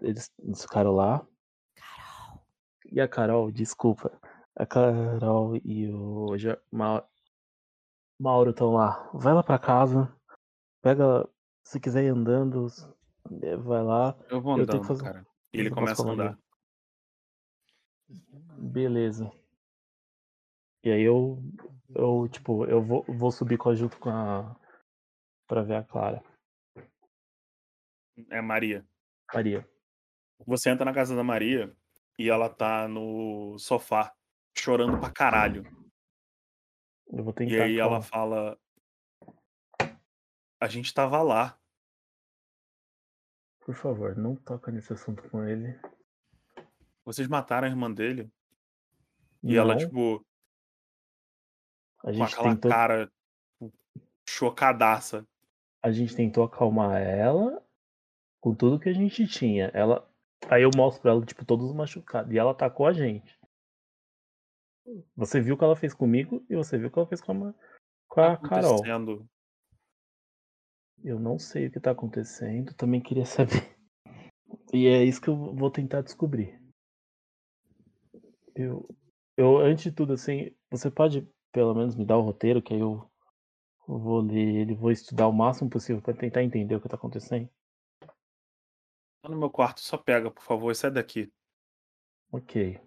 eles, 0.00 0.30
eles 0.38 0.62
ficaram 0.62 0.92
lá. 0.92 1.26
Carol. 1.74 2.42
E 2.92 3.00
a 3.00 3.08
Carol, 3.08 3.50
desculpa. 3.50 4.18
A 4.54 4.64
Carol 4.66 5.56
e 5.56 5.88
o 5.90 6.26
Ma- 6.70 7.06
Mauro 8.18 8.50
estão 8.50 8.72
lá. 8.72 9.10
Vai 9.12 9.34
lá 9.34 9.42
pra 9.42 9.58
casa. 9.58 10.14
Pega. 10.82 11.28
Se 11.64 11.80
quiser 11.80 12.04
ir 12.04 12.08
andando, 12.08 12.66
eh, 13.42 13.56
vai 13.56 13.82
lá. 13.82 14.16
Eu 14.30 14.40
vou 14.40 14.56
Eu 14.56 14.62
andando, 14.62 14.80
que 14.80 14.86
fazer- 14.86 15.02
cara. 15.04 15.26
E 15.52 15.58
ele 15.58 15.68
eu 15.68 15.74
começa 15.74 16.06
a 16.08 16.12
andar. 16.12 16.38
Beleza. 18.58 19.30
E 20.84 20.90
aí 20.90 21.02
eu, 21.02 21.42
eu 21.94 22.28
tipo, 22.28 22.64
eu 22.66 22.80
vou, 22.82 23.04
vou 23.08 23.32
subir 23.32 23.58
com 23.58 23.68
a, 23.70 23.74
junto 23.74 23.98
com 23.98 24.08
a. 24.10 24.54
Pra 25.48 25.62
ver 25.62 25.76
a 25.76 25.82
Clara. 25.84 26.22
É 28.30 28.40
Maria. 28.40 28.86
Maria. 29.34 29.68
Você 30.44 30.70
entra 30.70 30.84
na 30.84 30.92
casa 30.92 31.14
da 31.16 31.24
Maria 31.24 31.74
e 32.18 32.28
ela 32.28 32.48
tá 32.48 32.86
no 32.88 33.58
sofá, 33.58 34.14
chorando 34.56 34.98
pra 34.98 35.10
caralho. 35.10 35.64
Eu 37.08 37.24
vou 37.24 37.32
tentar. 37.32 37.54
E 37.54 37.60
aí 37.60 37.78
ela 37.78 38.02
fala. 38.02 38.58
A 40.60 40.66
gente 40.68 40.92
tava 40.92 41.22
lá. 41.22 41.58
Por 43.60 43.74
favor, 43.74 44.16
não 44.16 44.36
toca 44.36 44.70
nesse 44.70 44.92
assunto 44.92 45.28
com 45.28 45.44
ele. 45.44 45.78
Vocês 47.04 47.28
mataram 47.28 47.66
a 47.66 47.70
irmã 47.70 47.90
dele? 47.90 48.30
E 49.42 49.56
ela, 49.56 49.74
Não, 49.74 49.78
tipo, 49.80 50.24
a 51.98 52.02
com 52.06 52.12
gente 52.12 52.34
aquela 52.34 52.54
tentou. 52.54 52.70
cara 52.70 53.06
tipo, 53.06 53.72
chocadaça. 54.28 55.26
A 55.82 55.92
gente 55.92 56.16
tentou 56.16 56.44
acalmar 56.44 57.00
ela 57.00 57.64
com 58.40 58.54
tudo 58.54 58.80
que 58.80 58.88
a 58.88 58.92
gente 58.92 59.26
tinha. 59.26 59.70
Ela. 59.74 60.08
Aí 60.48 60.62
eu 60.62 60.70
mostro 60.76 61.02
pra 61.02 61.12
ela, 61.12 61.24
tipo, 61.24 61.44
todos 61.44 61.72
machucados. 61.72 62.32
E 62.32 62.38
ela 62.38 62.52
atacou 62.52 62.86
a 62.86 62.92
gente. 62.92 63.38
Você 65.16 65.40
viu 65.40 65.54
o 65.54 65.58
que 65.58 65.64
ela 65.64 65.76
fez 65.76 65.92
comigo 65.92 66.44
e 66.48 66.54
você 66.54 66.78
viu 66.78 66.88
o 66.88 66.90
que 66.90 66.98
ela 66.98 67.08
fez 67.08 67.20
com 67.20 67.32
a, 67.32 67.54
com 68.08 68.20
a 68.20 68.36
Tá 68.36 68.48
Carol. 68.48 68.74
acontecendo? 68.74 69.28
Eu 71.02 71.18
não 71.18 71.38
sei 71.38 71.66
o 71.66 71.70
que 71.70 71.80
tá 71.80 71.90
acontecendo, 71.90 72.74
também 72.74 73.00
queria 73.00 73.24
saber. 73.26 73.76
E 74.72 74.86
é 74.86 75.04
isso 75.04 75.20
que 75.20 75.28
eu 75.28 75.54
vou 75.54 75.70
tentar 75.70 76.02
descobrir. 76.02 76.60
Eu, 78.54 78.88
eu 79.36 79.58
antes 79.58 79.84
de 79.84 79.92
tudo, 79.92 80.12
assim, 80.12 80.54
você 80.70 80.90
pode 80.90 81.28
pelo 81.52 81.74
menos 81.74 81.94
me 81.94 82.04
dar 82.04 82.18
o 82.18 82.22
roteiro, 82.22 82.62
que 82.62 82.74
aí 82.74 82.80
eu 82.80 83.08
vou 83.86 84.20
ler 84.20 84.56
ele, 84.56 84.74
vou 84.74 84.90
estudar 84.90 85.28
o 85.28 85.32
máximo 85.32 85.70
possível 85.70 86.02
para 86.02 86.14
tentar 86.14 86.42
entender 86.42 86.74
o 86.74 86.80
que 86.80 86.88
tá 86.88 86.96
acontecendo. 86.96 87.48
Tá 89.26 89.30
no 89.32 89.36
meu 89.40 89.50
quarto, 89.50 89.80
só 89.80 89.98
pega, 89.98 90.30
por 90.30 90.44
favor, 90.44 90.72
sai 90.76 90.88
daqui. 90.88 91.32
Ok. 92.30 92.80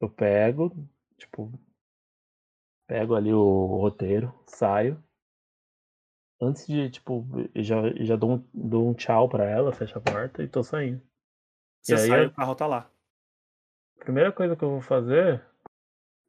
Eu 0.00 0.08
pego, 0.08 0.70
tipo, 1.16 1.52
pego 2.86 3.16
ali 3.16 3.32
o 3.32 3.66
roteiro, 3.80 4.32
saio. 4.46 5.02
Antes 6.40 6.68
de, 6.68 6.88
tipo, 6.88 7.26
já, 7.56 7.76
já 7.96 8.14
dou, 8.14 8.34
um, 8.36 8.48
dou 8.54 8.88
um 8.88 8.94
tchau 8.94 9.28
pra 9.28 9.44
ela, 9.44 9.72
fecho 9.72 9.98
a 9.98 10.00
porta 10.00 10.44
e 10.44 10.48
tô 10.48 10.62
saindo. 10.62 11.02
Você 11.82 11.94
E 11.94 11.98
aí 11.98 12.08
sai 12.08 12.24
eu- 12.24 12.28
o 12.28 12.32
carro 12.32 12.54
tá 12.54 12.66
lá. 12.68 12.88
A 13.98 14.04
primeira 14.04 14.30
coisa 14.30 14.54
que 14.54 14.62
eu 14.62 14.70
vou 14.70 14.80
fazer, 14.80 15.44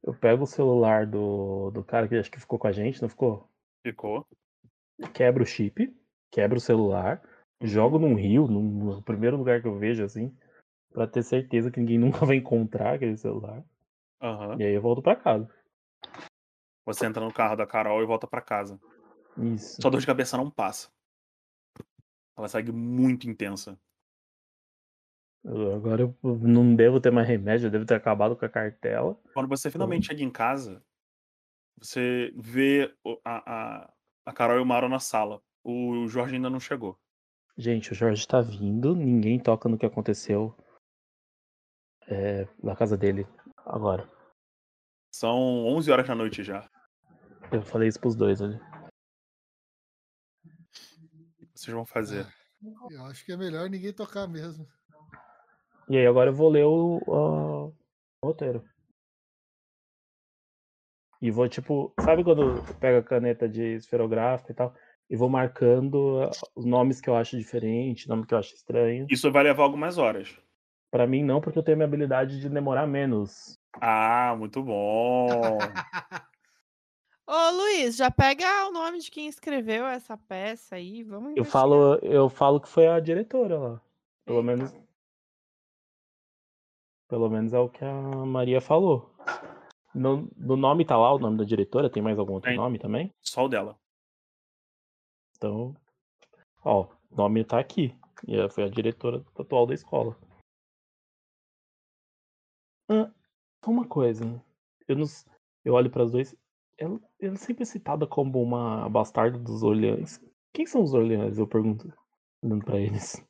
eu 0.02 0.16
pego 0.16 0.46
o 0.46 0.48
celular 0.48 1.06
do, 1.06 1.70
do 1.70 1.84
cara 1.84 2.08
que 2.08 2.16
acho 2.16 2.32
que 2.32 2.40
ficou 2.40 2.58
com 2.58 2.66
a 2.66 2.72
gente, 2.72 3.04
não 3.04 3.10
ficou? 3.10 3.48
Ficou. 3.86 4.26
Quebro 5.14 5.44
o 5.44 5.46
chip, 5.46 5.96
quebro 6.32 6.58
o 6.58 6.62
celular, 6.62 7.22
jogo 7.62 7.98
num 8.00 8.16
rio, 8.16 8.48
no 8.48 9.02
primeiro 9.02 9.38
lugar 9.38 9.62
que 9.62 9.68
eu 9.68 9.78
vejo, 9.78 10.04
assim, 10.04 10.36
pra 10.92 11.08
ter 11.08 11.24
certeza 11.24 11.72
que 11.72 11.80
ninguém 11.80 11.98
nunca 12.00 12.26
vai 12.26 12.36
encontrar 12.36 12.96
aquele 12.96 13.18
celular. 13.18 13.64
Aham. 14.22 14.58
E 14.60 14.64
aí 14.64 14.74
eu 14.74 14.82
volto 14.82 15.02
pra 15.02 15.16
casa. 15.16 15.48
Você 16.86 17.06
entra 17.06 17.24
no 17.24 17.34
carro 17.34 17.56
da 17.56 17.68
Carol 17.68 18.02
e 18.02 18.06
volta 18.06 18.26
pra 18.26 18.42
casa. 18.42 18.80
Isso. 19.38 19.82
Sua 19.82 19.92
dor 19.92 20.00
de 20.00 20.08
cabeça 20.08 20.38
não 20.38 20.50
passa. 20.50 20.90
Ela 22.38 22.48
segue 22.48 22.72
muito 22.72 23.30
intensa. 23.30 23.80
Agora 25.46 26.02
eu 26.02 26.18
não 26.24 26.76
devo 26.76 27.00
ter 27.00 27.12
mais 27.12 27.28
remédio, 27.28 27.68
eu 27.68 27.72
devo 27.72 27.86
ter 27.86 27.96
acabado 27.96 28.36
com 28.36 28.46
a 28.46 28.50
cartela. 28.50 29.20
Quando 29.34 29.48
você 29.48 29.72
finalmente 29.72 30.08
chega 30.08 30.22
em 30.22 30.30
casa, 30.30 30.84
você 31.80 32.34
vê 32.36 32.94
a, 33.24 33.84
a, 33.86 33.94
a 34.26 34.34
Carol 34.34 34.58
e 34.58 34.62
o 34.62 34.66
Mauro 34.66 34.90
na 34.90 35.00
sala. 35.00 35.42
O 35.64 36.08
Jorge 36.08 36.36
ainda 36.36 36.50
não 36.50 36.60
chegou. 36.60 37.00
Gente, 37.58 37.92
o 37.92 37.96
Jorge 37.96 38.28
tá 38.28 38.40
vindo, 38.40 38.96
ninguém 38.96 39.42
toca 39.42 39.68
no 39.68 39.80
que 39.80 39.86
aconteceu 39.86 40.56
é, 42.08 42.46
na 42.62 42.76
casa 42.76 42.96
dele 42.96 43.26
agora. 43.66 44.08
São 45.12 45.66
11 45.66 45.92
horas 45.92 46.08
da 46.08 46.14
noite 46.14 46.44
já. 46.44 46.70
Eu 47.52 47.64
falei 47.64 47.88
isso 47.88 48.00
pros 48.00 48.16
dois 48.16 48.44
ali. 48.44 48.58
O 50.46 51.48
que 51.48 51.60
vocês 51.60 51.74
vão 51.74 51.86
fazer? 51.86 52.28
Eu 52.92 53.06
acho 53.06 53.26
que 53.26 53.32
é 53.32 53.38
melhor 53.38 53.68
ninguém 53.68 53.92
tocar 53.92 54.28
mesmo. 54.28 54.68
E 55.90 55.98
aí 55.98 56.06
agora 56.06 56.30
eu 56.30 56.36
vou 56.36 56.50
ler 56.50 56.66
o, 56.66 57.02
o 57.08 57.74
roteiro. 58.24 58.64
E 61.20 61.32
vou, 61.32 61.50
tipo, 61.50 61.92
sabe 62.00 62.24
quando 62.24 62.62
pega 62.80 63.00
a 63.00 63.04
caneta 63.04 63.50
de 63.50 63.78
esferográfica 63.78 64.52
e 64.52 64.56
tal? 64.56 64.76
E 65.10 65.16
vou 65.16 65.30
marcando 65.30 66.22
ah, 66.22 66.32
os 66.56 66.66
nomes 66.66 67.00
que 67.00 67.10
eu 67.10 67.16
acho 67.16 67.38
diferente, 67.38 68.10
nome 68.10 68.26
que 68.26 68.34
eu 68.34 68.38
acho 68.38 68.54
estranho. 68.54 69.08
Isso 69.10 69.32
vai 69.32 69.44
levar 69.44 69.64
algumas 69.64 69.98
horas. 69.98 70.36
Pra 70.92 71.08
mim 71.08 71.24
não, 71.24 71.42
porque 71.42 71.58
eu 71.58 71.64
tenho 71.64 71.76
a 71.76 71.78
minha 71.78 71.88
habilidade 71.88 72.40
de 72.40 72.50
demorar 72.50 72.88
menos. 72.88 73.58
Ah, 73.80 74.36
muito 74.38 74.62
bom. 74.62 75.28
Ô, 77.30 77.52
Luiz, 77.52 77.98
já 77.98 78.10
pega 78.10 78.68
o 78.68 78.72
nome 78.72 79.00
de 79.00 79.12
quem 79.12 79.28
escreveu 79.28 79.86
essa 79.86 80.18
peça 80.18 80.76
aí. 80.76 81.04
Vamos 81.04 81.36
Eu 81.36 81.44
falo, 81.44 81.96
eu 81.96 82.30
falo 82.30 82.62
que 82.62 82.70
foi 82.70 82.88
a 82.88 83.02
diretora 83.02 83.60
lá. 83.60 83.82
Pelo 84.26 84.40
Eita. 84.40 84.46
menos. 84.46 84.76
Pelo 87.10 87.30
menos 87.30 87.54
é 87.54 87.60
o 87.60 87.70
que 87.70 87.84
a 87.84 87.94
Maria 88.26 88.62
falou. 88.62 89.14
No, 89.94 90.30
no 90.38 90.56
nome 90.56 90.86
tá 90.86 90.96
lá 90.98 91.14
o 91.14 91.20
nome 91.20 91.38
da 91.38 91.44
diretora, 91.44 91.90
tem 91.90 92.04
mais 92.04 92.20
algum 92.20 92.34
outro 92.34 92.50
Tem. 92.50 92.58
nome 92.58 92.78
também? 92.78 93.14
Só 93.22 93.46
o 93.46 93.50
dela. 93.50 93.78
Então, 95.38 95.76
ó, 96.64 96.88
o 97.12 97.16
nome 97.16 97.46
tá 97.46 97.60
aqui. 97.60 97.96
E 98.28 98.36
ela 98.36 98.50
foi 98.50 98.64
a 98.64 98.70
diretora 98.70 99.24
atual 99.38 99.68
da 99.68 99.76
escola. 99.76 100.18
Ah, 102.90 103.12
só 103.64 103.72
uma 103.72 103.88
coisa. 103.88 104.24
Eu, 104.88 104.96
não, 104.96 105.06
eu 105.64 105.74
olho 105.74 105.92
para 105.92 106.04
os 106.04 106.12
dois. 106.12 106.36
Ela, 106.78 107.00
ela 107.20 107.36
é 107.36 107.38
sempre 107.38 107.66
citada 107.66 108.08
como 108.08 108.42
uma 108.42 108.90
bastarda 108.90 109.38
dos 109.38 109.62
Orleans. 109.62 110.20
Quem 110.54 110.66
são 110.66 110.82
os 110.82 110.94
Orleans? 110.94 111.38
Eu 111.38 111.48
pergunto. 111.48 111.94
Olhando 112.44 112.66
pra 112.66 112.80
eles. 112.80 113.24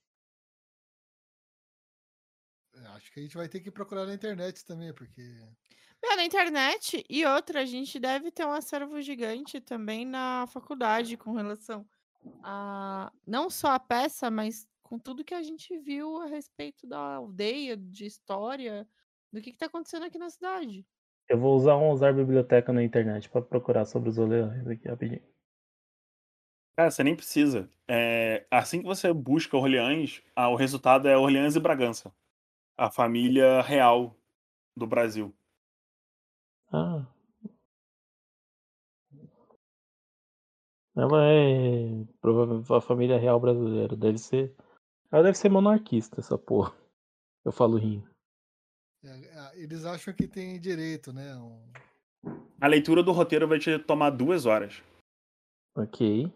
Acho 2.95 3.11
que 3.11 3.19
a 3.19 3.23
gente 3.23 3.38
vai 3.38 3.49
ter 3.49 3.59
que 3.59 3.69
procurar 3.69 4.05
na 4.05 4.13
internet 4.13 4.65
também, 4.65 4.93
porque. 4.93 5.21
É, 6.01 6.15
na 6.15 6.23
internet. 6.23 7.05
E 7.09 7.25
outra, 7.25 7.61
a 7.61 7.65
gente 7.65 7.99
deve 7.99 8.31
ter 8.31 8.45
um 8.45 8.51
acervo 8.51 9.01
gigante 9.01 9.59
também 9.59 10.05
na 10.05 10.47
faculdade 10.47 11.17
com 11.17 11.34
relação 11.34 11.85
a 12.43 13.11
não 13.25 13.49
só 13.49 13.71
a 13.71 13.79
peça, 13.79 14.29
mas 14.29 14.67
com 14.83 14.97
tudo 14.97 15.23
que 15.23 15.33
a 15.33 15.43
gente 15.43 15.77
viu 15.77 16.21
a 16.21 16.25
respeito 16.25 16.87
da 16.87 17.15
aldeia, 17.15 17.75
de 17.75 18.05
história, 18.05 18.87
do 19.31 19.41
que, 19.41 19.51
que 19.51 19.57
tá 19.57 19.65
acontecendo 19.65 20.05
aqui 20.05 20.17
na 20.17 20.29
cidade. 20.29 20.85
Eu 21.27 21.37
vou 21.37 21.55
usar 21.55 21.75
um 21.75 21.91
usar 21.91 22.13
biblioteca 22.13 22.71
na 22.71 22.83
internet 22.83 23.29
pra 23.29 23.41
procurar 23.41 23.85
sobre 23.85 24.09
os 24.09 24.17
Orleans 24.17 24.65
aqui 24.67 24.87
rapidinho. 24.87 25.21
Cara, 26.77 26.91
você 26.91 27.03
nem 27.03 27.15
precisa. 27.15 27.69
É, 27.87 28.45
assim 28.51 28.79
que 28.79 28.85
você 28.85 29.11
busca 29.11 29.57
Orleans, 29.57 30.21
ah, 30.35 30.49
o 30.49 30.55
resultado 30.55 31.07
é 31.07 31.17
Orleans 31.17 31.55
e 31.55 31.59
Bragança. 31.59 32.13
A 32.77 32.89
família 32.89 33.61
real 33.61 34.15
do 34.75 34.85
Brasil. 34.85 35.33
Ah. 36.71 37.05
Ela 40.98 41.24
é 41.26 42.06
provavelmente 42.19 42.74
a 42.74 42.82
família 42.82 43.19
real 43.19 43.40
brasileira. 43.40 43.95
Deve 43.95 44.18
ser. 44.18 44.56
Ela 45.11 45.24
deve 45.24 45.38
ser 45.38 45.49
monarquista, 45.49 46.19
essa 46.19 46.38
porra. 46.38 46.76
Eu 47.45 47.52
falo 47.52 47.78
rindo. 47.78 48.10
é, 49.03 49.10
é, 49.10 49.60
eles 49.61 49.86
acham 49.86 50.14
que 50.14 50.28
tem 50.28 50.60
direito, 50.60 51.14
né? 51.14 51.36
um- 51.36 51.72
A 52.60 52.68
leitura 52.68 53.03
do 53.03 53.11
roteiro 53.11 53.48
vai 53.48 53.60
te 53.60 53.78
tomar 53.80 54.10
duas 54.10 54.45
horas. 54.45 54.82
Ok. 55.76 56.34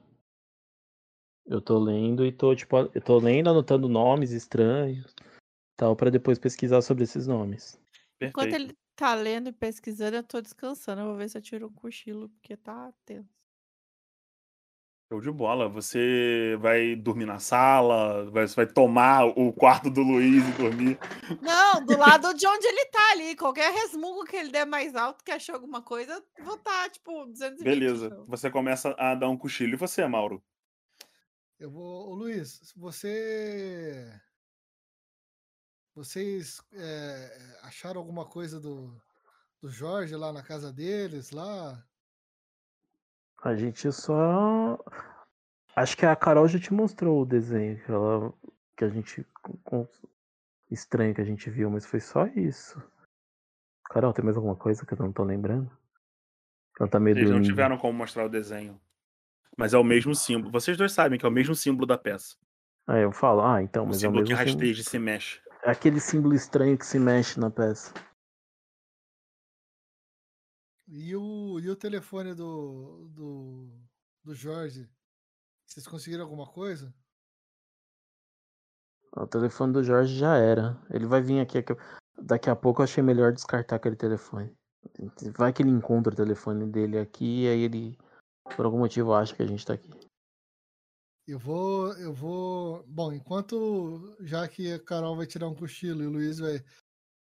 Eu 1.47 1.59
tô 1.59 1.79
lendo 1.79 2.23
e 2.23 2.31
tô, 2.31 2.55
tipo, 2.55 2.77
eu 2.77 3.01
tô 3.01 3.17
lendo, 3.17 3.49
anotando 3.49 3.89
nomes 3.89 4.31
estranhos 4.31 5.13
tal, 5.75 5.95
pra 5.95 6.11
depois 6.11 6.37
pesquisar 6.37 6.81
sobre 6.83 7.03
esses 7.03 7.25
nomes. 7.25 7.81
Enquanto 8.21 8.51
Perfeito. 8.51 8.55
ele 8.55 8.77
tá 8.95 9.15
lendo 9.15 9.49
e 9.49 9.51
pesquisando, 9.51 10.15
eu 10.15 10.23
tô 10.23 10.39
descansando. 10.39 11.01
Eu 11.01 11.07
vou 11.07 11.15
ver 11.17 11.27
se 11.27 11.37
eu 11.37 11.41
tiro 11.41 11.65
um 11.67 11.73
cochilo, 11.73 12.29
porque 12.29 12.55
tá 12.55 12.93
tenso. 13.03 13.40
Show 15.11 15.19
de 15.19 15.29
bola. 15.29 15.67
Você 15.67 16.55
vai 16.61 16.95
dormir 16.95 17.25
na 17.25 17.37
sala, 17.37 18.31
vai- 18.31 18.47
você 18.47 18.55
vai 18.55 18.65
tomar 18.65 19.25
o 19.25 19.51
quarto 19.51 19.89
do 19.89 20.01
Luiz 20.01 20.41
e 20.47 20.51
dormir. 20.53 20.97
Não, 21.41 21.85
do 21.85 21.97
lado 21.97 22.33
de 22.33 22.47
onde 22.47 22.65
ele 22.65 22.85
tá 22.85 23.11
ali. 23.11 23.35
Qualquer 23.35 23.73
resmungo 23.73 24.23
que 24.23 24.37
ele 24.37 24.49
der 24.49 24.65
mais 24.65 24.95
alto, 24.95 25.21
que 25.21 25.31
achou 25.31 25.53
alguma 25.55 25.81
coisa, 25.81 26.23
vou 26.41 26.57
tá, 26.57 26.89
tipo, 26.89 27.25
220. 27.25 27.61
Beleza. 27.61 28.05
então. 28.05 28.23
Você 28.25 28.49
começa 28.49 28.95
a 28.97 29.13
dar 29.13 29.27
um 29.27 29.35
cochilo. 29.35 29.73
E 29.73 29.75
você, 29.75 30.07
Mauro? 30.07 30.41
Eu 31.59 31.69
vou. 31.69 32.11
Ô, 32.11 32.15
Luiz, 32.15 32.71
você. 32.73 34.09
Vocês 35.93 36.61
é, 36.71 37.57
acharam 37.63 37.99
alguma 37.99 38.25
coisa 38.25 38.61
do, 38.61 38.95
do 39.59 39.69
Jorge 39.69 40.15
lá 40.15 40.31
na 40.31 40.41
casa 40.41 40.71
deles, 40.71 41.31
lá? 41.31 41.85
A 43.43 43.55
gente 43.55 43.91
só. 43.91 44.77
Acho 45.75 45.97
que 45.97 46.05
a 46.05 46.15
Carol 46.15 46.47
já 46.47 46.59
te 46.59 46.73
mostrou 46.73 47.21
o 47.21 47.25
desenho 47.25 47.81
que, 47.83 47.91
ela... 47.91 48.33
que 48.77 48.85
a 48.85 48.89
gente. 48.89 49.25
Estranho 50.69 51.13
que 51.13 51.21
a 51.21 51.25
gente 51.25 51.49
viu, 51.49 51.69
mas 51.69 51.85
foi 51.85 51.99
só 51.99 52.27
isso. 52.27 52.81
Carol, 53.89 54.13
tem 54.13 54.23
mais 54.23 54.37
alguma 54.37 54.55
coisa 54.55 54.85
que 54.85 54.93
eu 54.93 54.97
não 54.99 55.11
tô 55.11 55.23
lembrando? 55.23 55.69
Ela 56.79 56.87
tá 56.89 56.99
meio 56.99 57.15
Eles 57.15 57.25
não 57.25 57.31
dormindo. 57.37 57.49
tiveram 57.49 57.77
como 57.77 57.97
mostrar 57.97 58.25
o 58.25 58.29
desenho. 58.29 58.79
Mas 59.57 59.73
é 59.73 59.77
o 59.77 59.83
mesmo 59.83 60.15
símbolo. 60.15 60.49
Vocês 60.51 60.77
dois 60.77 60.93
sabem 60.93 61.19
que 61.19 61.25
é 61.25 61.29
o 61.29 61.31
mesmo 61.31 61.53
símbolo 61.53 61.85
da 61.85 61.97
peça. 61.97 62.37
Aí 62.87 63.01
eu 63.03 63.11
falo, 63.11 63.41
ah, 63.41 63.61
então, 63.61 63.83
O 63.83 63.87
mas 63.87 63.97
é 63.97 64.07
o 64.07 64.09
símbolo 64.09 64.23
que 64.23 64.29
mesmo 64.29 64.45
símbolo. 64.45 64.59
rasteja 64.59 64.81
e 64.81 64.85
se 64.85 64.97
mexe. 64.99 65.41
É 65.63 65.71
aquele 65.71 65.99
símbolo 65.99 66.33
estranho 66.33 66.77
que 66.77 66.85
se 66.85 66.97
mexe 66.97 67.37
na 67.39 67.49
peça. 67.51 67.93
E 70.93 71.15
o, 71.15 71.57
e 71.61 71.69
o 71.69 71.75
telefone 71.75 72.35
do, 72.35 73.07
do, 73.13 73.71
do 74.25 74.35
Jorge? 74.35 74.89
Vocês 75.65 75.87
conseguiram 75.87 76.25
alguma 76.25 76.45
coisa? 76.45 76.93
O 79.15 79.25
telefone 79.25 79.71
do 79.71 79.81
Jorge 79.81 80.13
já 80.17 80.35
era. 80.35 80.77
Ele 80.89 81.05
vai 81.05 81.21
vir 81.21 81.39
aqui. 81.39 81.59
aqui- 81.59 81.77
Daqui 82.21 82.49
a 82.49 82.55
pouco 82.57 82.81
eu 82.81 82.83
achei 82.83 83.01
melhor 83.01 83.31
descartar 83.31 83.77
aquele 83.77 83.95
telefone. 83.95 84.53
Vai 85.37 85.53
que 85.53 85.61
ele 85.61 85.69
encontra 85.69 86.11
o 86.11 86.15
telefone 86.15 86.69
dele 86.69 86.99
aqui 86.99 87.43
e 87.43 87.47
aí 87.47 87.61
ele, 87.61 87.97
por 88.55 88.65
algum 88.65 88.79
motivo, 88.79 89.13
acha 89.13 89.33
que 89.33 89.41
a 89.41 89.47
gente 89.47 89.65
tá 89.65 89.73
aqui. 89.75 89.89
Eu 91.25 91.39
vou, 91.39 91.93
eu 91.99 92.13
vou. 92.13 92.83
Bom, 92.85 93.13
enquanto 93.13 94.13
já 94.19 94.45
que 94.45 94.73
a 94.73 94.83
Carol 94.83 95.15
vai 95.15 95.25
tirar 95.25 95.47
um 95.47 95.55
cochilo 95.55 96.03
e 96.03 96.07
o 96.07 96.11
Luiz 96.11 96.39
vai 96.39 96.61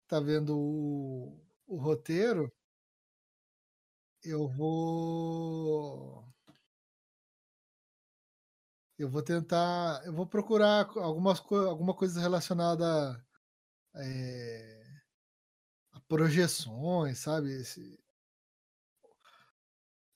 tá 0.08 0.18
vendo 0.18 0.58
o, 0.58 1.40
o 1.68 1.76
roteiro, 1.76 2.52
eu 4.24 4.48
vou. 4.48 6.24
Eu 8.98 9.08
vou 9.08 9.22
tentar. 9.22 10.02
Eu 10.04 10.12
vou 10.12 10.26
procurar 10.26 10.88
algumas 10.96 11.40
alguma 11.40 11.94
coisa 11.94 12.20
relacionada 12.20 13.24
é, 13.94 14.84
a 15.92 16.00
projeções, 16.00 17.18
sabe? 17.18 17.52
Esse, 17.52 17.98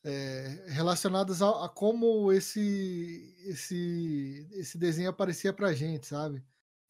é, 0.04 0.66
relacionadas 0.68 1.40
a, 1.40 1.64
a, 1.64 1.68
como 1.68 2.30
esse, 2.32 3.34
esse, 3.46 4.46
esse 4.52 4.76
desenho 4.76 5.10
aparecia 5.10 5.52
pra 5.52 5.72
gente, 5.72 6.06
sabe? 6.06 6.44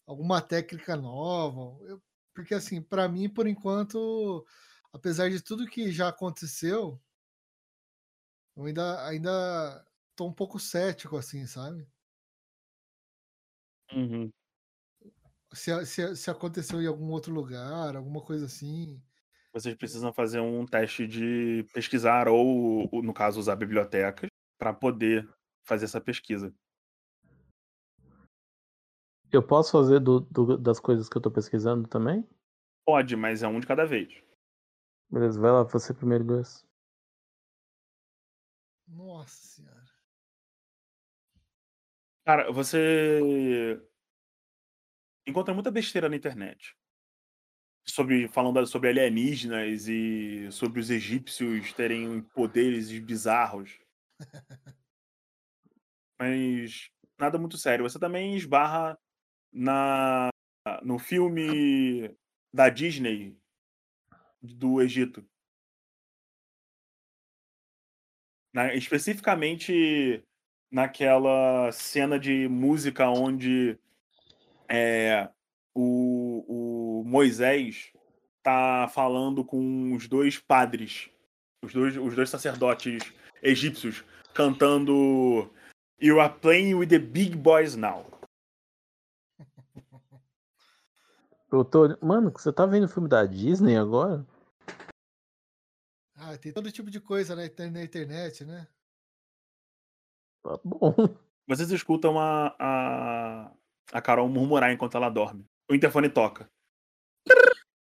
Alguma 0.07 0.43
técnica 0.43 0.97
nova. 0.97 1.79
Eu, 1.87 2.03
porque, 2.35 2.55
assim, 2.55 2.83
para 2.83 3.09
mim, 3.09 3.29
por 3.29 3.47
enquanto, 3.47 4.45
apesar 4.93 5.31
de 5.31 5.41
tudo 5.41 5.69
que 5.69 5.93
já 5.93 6.09
aconteceu, 6.09 7.01
eu 8.57 8.65
ainda, 8.65 9.07
ainda 9.07 9.87
tô 10.15 10.27
um 10.27 10.33
pouco 10.33 10.59
cético, 10.59 11.17
assim, 11.17 11.47
sabe? 11.47 11.87
Uhum. 13.93 14.31
Se, 15.53 15.87
se, 15.87 16.17
se 16.17 16.31
aconteceu 16.31 16.81
em 16.81 16.87
algum 16.87 17.11
outro 17.11 17.33
lugar, 17.33 17.97
alguma 17.97 18.21
coisa 18.21 18.47
assim. 18.47 19.01
Vocês 19.53 19.75
precisam 19.77 20.13
fazer 20.13 20.41
um 20.41 20.67
teste 20.67 21.07
de 21.07 21.65
pesquisar, 21.73 22.29
ou, 22.29 22.89
no 23.03 23.15
caso, 23.15 23.39
usar 23.39 23.55
bibliotecas, 23.55 24.29
para 24.59 24.73
poder 24.73 25.29
fazer 25.65 25.85
essa 25.85 26.01
pesquisa. 26.01 26.53
Eu 29.33 29.43
posso 29.43 29.73
fazer 29.73 30.01
do, 30.01 30.21
do, 30.21 30.57
das 30.57 30.79
coisas 30.79 31.09
que 31.09 31.17
eu 31.17 31.23
tô 31.23 31.31
pesquisando 31.31 31.89
também? 31.89 32.29
Pode, 32.87 33.17
mas 33.17 33.43
é 33.43 33.49
um 33.49 33.59
de 33.59 33.67
cada 33.67 33.85
vez. 33.85 34.13
Beleza, 35.11 35.41
vai 35.41 35.51
lá, 35.51 35.63
você 35.65 35.95
primeiro, 35.95 36.25
Gus. 36.25 36.65
Nossa 38.87 39.47
senhora. 39.47 39.85
Cara, 42.25 42.51
você 42.51 43.81
encontra 45.27 45.53
muita 45.53 45.71
besteira 45.71 46.09
na 46.09 46.17
internet. 46.17 46.77
Sobre, 47.87 48.29
falando 48.29 48.67
sobre 48.67 48.89
alienígenas 48.89 49.89
e 49.89 50.51
sobre 50.51 50.81
os 50.81 50.91
egípcios 50.91 51.73
terem 51.75 52.23
poderes 52.23 52.91
bizarros. 52.99 53.79
Mas 56.19 56.91
nada 57.19 57.39
muito 57.39 57.59
sério. 57.59 57.83
Você 57.83 57.99
também 57.99 58.37
esbarra 58.37 58.99
na 59.53 60.31
no 60.83 60.99
filme 60.99 62.17
da 62.53 62.71
Disney 62.71 63.39
do 64.41 64.81
Egito. 64.81 65.27
Na, 68.55 68.73
especificamente 68.73 70.25
naquela 70.71 71.71
cena 71.73 72.19
de 72.19 72.49
música 72.49 73.11
onde 73.11 73.77
é, 74.69 75.29
o, 75.75 77.01
o 77.01 77.05
Moisés 77.05 77.93
tá 78.43 78.89
falando 78.95 79.45
com 79.45 79.93
os 79.93 80.07
dois 80.07 80.39
padres, 80.39 81.11
os 81.63 81.73
dois, 81.73 81.97
os 81.97 82.15
dois 82.15 82.31
sacerdotes 82.31 83.13
egípcios, 83.43 84.05
cantando 84.33 85.51
You 86.01 86.21
are 86.21 86.33
playing 86.41 86.75
with 86.75 86.89
the 86.89 86.99
big 86.99 87.37
boys 87.37 87.75
now. 87.75 88.07
Eu 91.51 91.65
tô... 91.65 91.97
Mano, 92.01 92.31
você 92.31 92.53
tá 92.53 92.67
vendo 92.67 92.85
o 92.85 92.89
filme 92.89 93.09
da 93.09 93.25
Disney 93.25 93.77
agora? 93.77 94.27
Ah, 96.27 96.39
tem 96.39 96.53
todo 96.53 96.73
tipo 96.73 96.91
de 96.91 97.01
coisa 97.01 97.37
na 97.37 97.45
internet, 97.45 98.45
né? 98.47 98.67
Tá 100.43 100.59
bom. 100.65 100.95
Vocês 101.47 101.71
escutam 101.71 102.19
a, 102.19 102.57
a, 102.59 103.53
a 103.93 104.01
Carol 104.01 104.29
murmurar 104.29 104.73
enquanto 104.73 104.97
ela 104.97 105.11
dorme. 105.11 105.45
O 105.71 105.75
interfone 105.75 106.09
toca. 106.09 106.49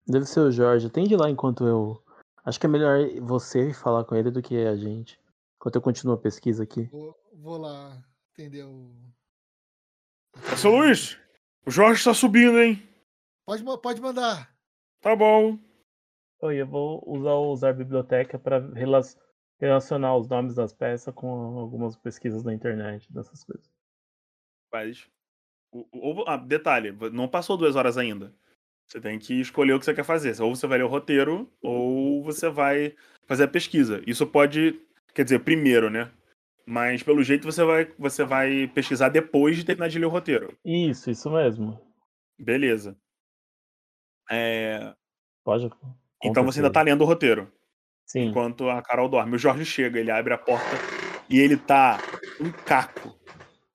Deve 0.08 0.26
ser 0.26 0.40
o 0.40 0.52
Jorge. 0.52 0.88
Atende 0.88 1.16
lá 1.16 1.30
enquanto 1.30 1.68
eu. 1.68 2.04
Acho 2.44 2.60
que 2.60 2.66
é 2.66 2.70
melhor 2.70 3.08
você 3.22 3.72
falar 3.72 4.04
com 4.04 4.16
ele 4.16 4.32
do 4.32 4.42
que 4.42 4.58
a 4.66 4.76
gente. 4.76 5.20
Enquanto 5.58 5.76
eu 5.76 5.82
continuo 5.82 6.16
a 6.16 6.20
pesquisa 6.20 6.64
aqui. 6.64 6.86
Vou, 6.86 7.16
vou 7.34 7.58
lá 7.58 8.04
atender 8.32 8.66
o. 8.66 8.92
Seu 10.58 10.72
Luiz, 10.72 11.20
o 11.68 11.70
Jorge 11.70 12.04
tá 12.04 12.14
subindo, 12.16 12.60
hein? 12.60 12.82
Pode, 13.46 13.64
pode 13.80 14.02
mandar. 14.02 14.52
Tá 15.02 15.16
bom. 15.16 15.60
Oi, 16.44 16.58
eu 16.58 16.68
vou 16.68 17.02
usar 17.08 17.36
usar 17.36 17.72
biblioteca 17.72 18.38
para 18.38 18.60
relacionar 19.62 20.18
os 20.18 20.28
nomes 20.28 20.54
das 20.54 20.74
peças 20.74 21.14
com 21.16 21.58
algumas 21.58 21.96
pesquisas 21.96 22.44
na 22.44 22.54
internet, 22.54 23.10
dessas 23.14 23.46
coisas. 23.46 23.72
Faz. 24.70 25.10
O, 25.72 25.88
o, 25.94 26.26
ah, 26.28 26.36
detalhe, 26.36 26.92
não 27.14 27.30
passou 27.30 27.56
duas 27.56 27.78
horas 27.78 27.98
ainda. 27.98 28.36
Você 28.86 29.00
tem 29.00 29.18
que 29.18 29.40
escolher 29.40 29.72
o 29.72 29.80
que 29.80 29.86
você 29.86 29.94
quer 29.94 30.04
fazer. 30.04 30.38
Ou 30.42 30.54
você 30.54 30.68
vai 30.68 30.80
ler 30.80 30.84
o 30.84 30.90
roteiro, 30.90 31.50
ou 31.62 32.22
você 32.22 32.50
vai 32.50 32.94
fazer 33.26 33.46
a 33.46 33.48
pesquisa. 33.48 34.04
Isso 34.06 34.28
pode. 34.28 34.86
Quer 35.16 35.24
dizer, 35.24 35.40
primeiro, 35.46 35.90
né? 35.90 36.12
Mas 36.66 37.02
pelo 37.02 37.24
jeito 37.24 37.50
você 37.50 37.64
vai, 37.64 37.86
você 37.98 38.26
vai 38.26 38.68
pesquisar 38.68 39.08
depois 39.08 39.56
de 39.56 39.64
terminar 39.64 39.88
de 39.88 39.98
ler 39.98 40.08
o 40.08 40.10
roteiro. 40.10 40.58
Isso, 40.66 41.10
isso 41.10 41.32
mesmo. 41.32 41.80
Beleza. 42.38 42.98
É... 44.30 44.94
Pode. 45.46 45.72
Então 46.24 46.44
você 46.44 46.60
ainda 46.60 46.72
tá 46.72 46.82
lendo 46.82 47.02
o 47.02 47.06
roteiro. 47.06 47.52
Sim. 48.06 48.28
Enquanto 48.28 48.70
a 48.70 48.82
Carol 48.82 49.10
dorme. 49.10 49.36
O 49.36 49.40
Jorge 49.40 49.66
chega, 49.66 50.00
ele 50.00 50.12
abre 50.12 50.34
a 50.34 50.38
porta 50.38 50.76
e 51.30 51.40
ele 51.40 51.58
tá 51.58 52.00
um 52.40 52.52
caco. 52.52 53.18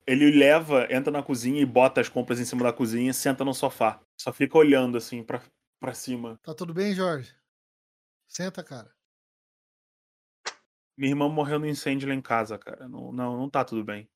Ele 0.05 0.31
leva, 0.31 0.87
entra 0.89 1.11
na 1.11 1.21
cozinha 1.21 1.61
e 1.61 1.65
bota 1.65 2.01
as 2.01 2.09
compras 2.09 2.39
em 2.39 2.45
cima 2.45 2.63
da 2.63 2.73
cozinha 2.73 3.11
e 3.11 3.13
senta 3.13 3.45
no 3.45 3.53
sofá. 3.53 4.01
Só 4.17 4.33
fica 4.33 4.57
olhando 4.57 4.97
assim 4.97 5.23
pra, 5.23 5.41
pra 5.79 5.93
cima. 5.93 6.39
Tá 6.41 6.53
tudo 6.53 6.73
bem, 6.73 6.93
Jorge? 6.93 7.33
Senta, 8.27 8.63
cara. 8.63 8.91
Minha 10.97 11.11
irmã 11.11 11.29
morreu 11.29 11.59
no 11.59 11.67
incêndio 11.67 12.09
lá 12.09 12.15
em 12.15 12.21
casa, 12.21 12.57
cara. 12.57 12.87
Não, 12.87 13.11
não, 13.11 13.37
não 13.37 13.49
tá 13.49 13.63
tudo 13.63 13.83
bem. 13.83 14.09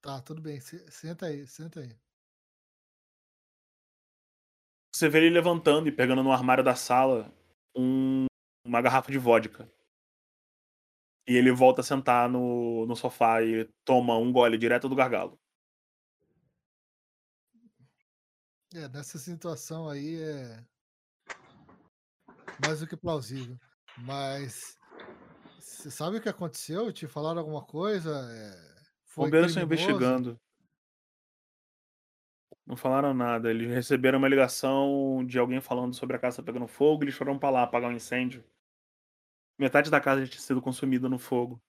Tá, 0.00 0.20
tudo 0.20 0.42
bem. 0.42 0.60
Senta 0.60 1.26
aí, 1.26 1.46
senta 1.46 1.80
aí. 1.80 1.96
Você 4.94 5.08
vê 5.08 5.18
ele 5.18 5.30
levantando 5.30 5.88
e 5.88 5.92
pegando 5.92 6.22
no 6.22 6.30
armário 6.30 6.62
da 6.62 6.76
sala 6.76 7.28
um, 7.76 8.26
uma 8.64 8.80
garrafa 8.80 9.10
de 9.10 9.18
vodka. 9.18 9.68
E 11.26 11.34
ele 11.34 11.50
volta 11.50 11.80
a 11.80 11.84
sentar 11.84 12.28
no, 12.28 12.86
no 12.86 12.94
sofá 12.94 13.42
e 13.42 13.68
toma 13.84 14.16
um 14.16 14.30
gole 14.30 14.56
direto 14.56 14.88
do 14.88 14.94
gargalo. 14.94 15.36
É, 18.72 18.88
nessa 18.88 19.18
situação 19.18 19.88
aí 19.88 20.22
é 20.22 20.64
mais 22.64 22.78
do 22.78 22.86
que 22.86 22.96
plausível. 22.96 23.58
Mas 23.98 24.78
você 25.58 25.90
sabe 25.90 26.18
o 26.18 26.22
que 26.22 26.28
aconteceu? 26.28 26.92
Te 26.92 27.08
falaram 27.08 27.40
alguma 27.40 27.66
coisa? 27.66 28.12
É, 28.30 28.82
foi 29.06 29.24
Bombeiros 29.24 29.50
estão 29.50 29.64
investigando. 29.64 30.40
Não 32.66 32.76
falaram 32.76 33.12
nada. 33.12 33.50
Eles 33.50 33.68
receberam 33.68 34.18
uma 34.18 34.28
ligação 34.28 35.24
de 35.26 35.38
alguém 35.38 35.60
falando 35.60 35.94
sobre 35.94 36.16
a 36.16 36.18
casa 36.18 36.42
pegando 36.42 36.66
fogo. 36.66 37.04
Eles 37.04 37.14
foram 37.14 37.38
para 37.38 37.50
lá 37.50 37.62
apagar 37.62 37.90
um 37.90 37.94
incêndio. 37.94 38.44
Metade 39.58 39.90
da 39.90 40.00
casa 40.00 40.26
tinha 40.26 40.40
sido 40.40 40.62
consumida 40.62 41.08
no 41.08 41.18
fogo. 41.18 41.62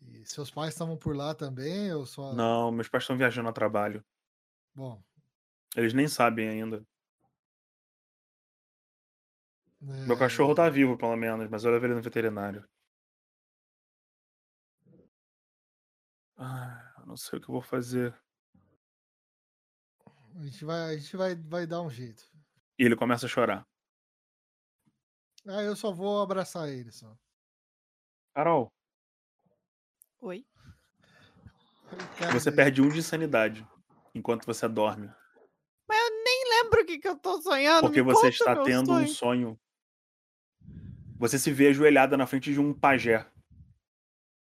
E 0.00 0.24
seus 0.24 0.50
pais 0.50 0.72
estavam 0.72 0.96
por 0.96 1.14
lá 1.16 1.34
também? 1.34 1.92
Ou 1.92 2.06
só... 2.06 2.32
Não, 2.34 2.70
meus 2.70 2.88
pais 2.88 3.02
estão 3.02 3.16
viajando 3.16 3.48
a 3.48 3.52
trabalho. 3.52 4.04
Bom. 4.74 5.02
Eles 5.76 5.92
nem 5.92 6.08
sabem 6.08 6.48
ainda. 6.48 6.86
É... 9.82 10.06
Meu 10.06 10.16
cachorro 10.16 10.54
tá 10.54 10.68
vivo, 10.68 10.96
pelo 10.96 11.16
menos, 11.16 11.48
mas 11.48 11.64
eu 11.64 11.72
levei 11.72 11.88
ele 11.88 11.96
no 11.96 12.02
veterinário. 12.02 12.68
Ah, 16.36 16.94
eu 16.98 17.06
não 17.06 17.16
sei 17.16 17.38
o 17.38 17.42
que 17.42 17.50
eu 17.50 17.52
vou 17.52 17.62
fazer. 17.62 18.14
A 20.36 20.44
gente 20.44 20.64
vai, 20.64 20.94
a 20.94 20.96
gente 20.96 21.16
vai, 21.16 21.34
vai 21.34 21.66
dar 21.66 21.82
um 21.82 21.90
jeito. 21.90 22.24
E 22.78 22.84
ele 22.84 22.96
começa 22.96 23.26
a 23.26 23.28
chorar. 23.28 23.66
Ah, 25.46 25.62
eu 25.62 25.74
só 25.74 25.92
vou 25.92 26.20
abraçar 26.22 26.68
ele 26.68 26.90
só. 26.92 27.16
Carol. 28.34 28.72
Oi. 30.20 30.46
Você 32.32 32.52
perde 32.52 32.80
um 32.80 32.88
de 32.88 33.02
sanidade 33.02 33.66
enquanto 34.14 34.46
você 34.46 34.68
dorme. 34.68 35.10
Mas 35.88 35.98
eu 35.98 36.24
nem 36.24 36.50
lembro 36.50 36.82
o 36.82 36.86
que, 36.86 36.98
que 36.98 37.08
eu 37.08 37.16
tô 37.16 37.40
sonhando. 37.42 37.82
Porque 37.82 38.02
Me 38.02 38.12
você 38.12 38.28
está 38.28 38.62
tendo 38.62 38.86
sonho. 38.86 39.04
um 39.04 39.08
sonho. 39.08 39.60
Você 41.18 41.38
se 41.38 41.52
vê 41.52 41.68
ajoelhada 41.68 42.16
na 42.16 42.26
frente 42.26 42.52
de 42.52 42.60
um 42.60 42.72
pajé. 42.72 43.26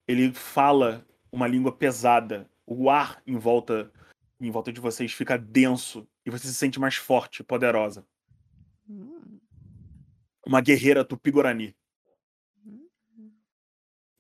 Ele 0.09 0.33
fala 0.33 1.07
uma 1.31 1.47
língua 1.47 1.77
pesada. 1.77 2.51
O 2.67 2.91
ar 2.91 3.23
em 3.27 3.39
volta 3.39 3.93
em 4.41 4.51
volta 4.51 4.73
de 4.73 4.81
vocês 4.81 5.13
fica 5.13 5.39
denso 5.39 6.07
e 6.25 6.31
você 6.31 6.47
se 6.47 6.55
sente 6.55 6.79
mais 6.79 6.97
forte, 6.97 7.43
poderosa. 7.43 8.07
Hum, 8.89 9.39
Uma 10.47 10.61
guerreira 10.61 11.05
tupi-guarani. 11.05 11.75
hum, 12.65 12.89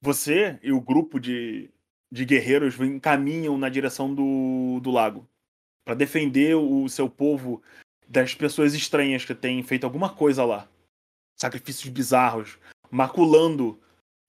Você 0.00 0.58
e 0.62 0.72
o 0.72 0.80
grupo 0.80 1.20
de, 1.20 1.70
de 2.10 2.24
guerreiros 2.24 2.76
caminham 3.00 3.58
na 3.58 3.68
direção 3.68 4.14
do, 4.14 4.80
do 4.80 4.90
lago 4.90 5.28
para 5.84 5.94
defender 5.94 6.56
o 6.56 6.88
seu 6.88 7.08
povo 7.08 7.62
das 8.08 8.34
pessoas 8.34 8.74
estranhas 8.74 9.24
que 9.24 9.34
têm 9.34 9.62
feito 9.62 9.84
alguma 9.84 10.12
coisa 10.12 10.44
lá. 10.44 10.68
Sacrifícios 11.36 11.88
bizarros, 11.92 12.58
maculando 12.90 13.80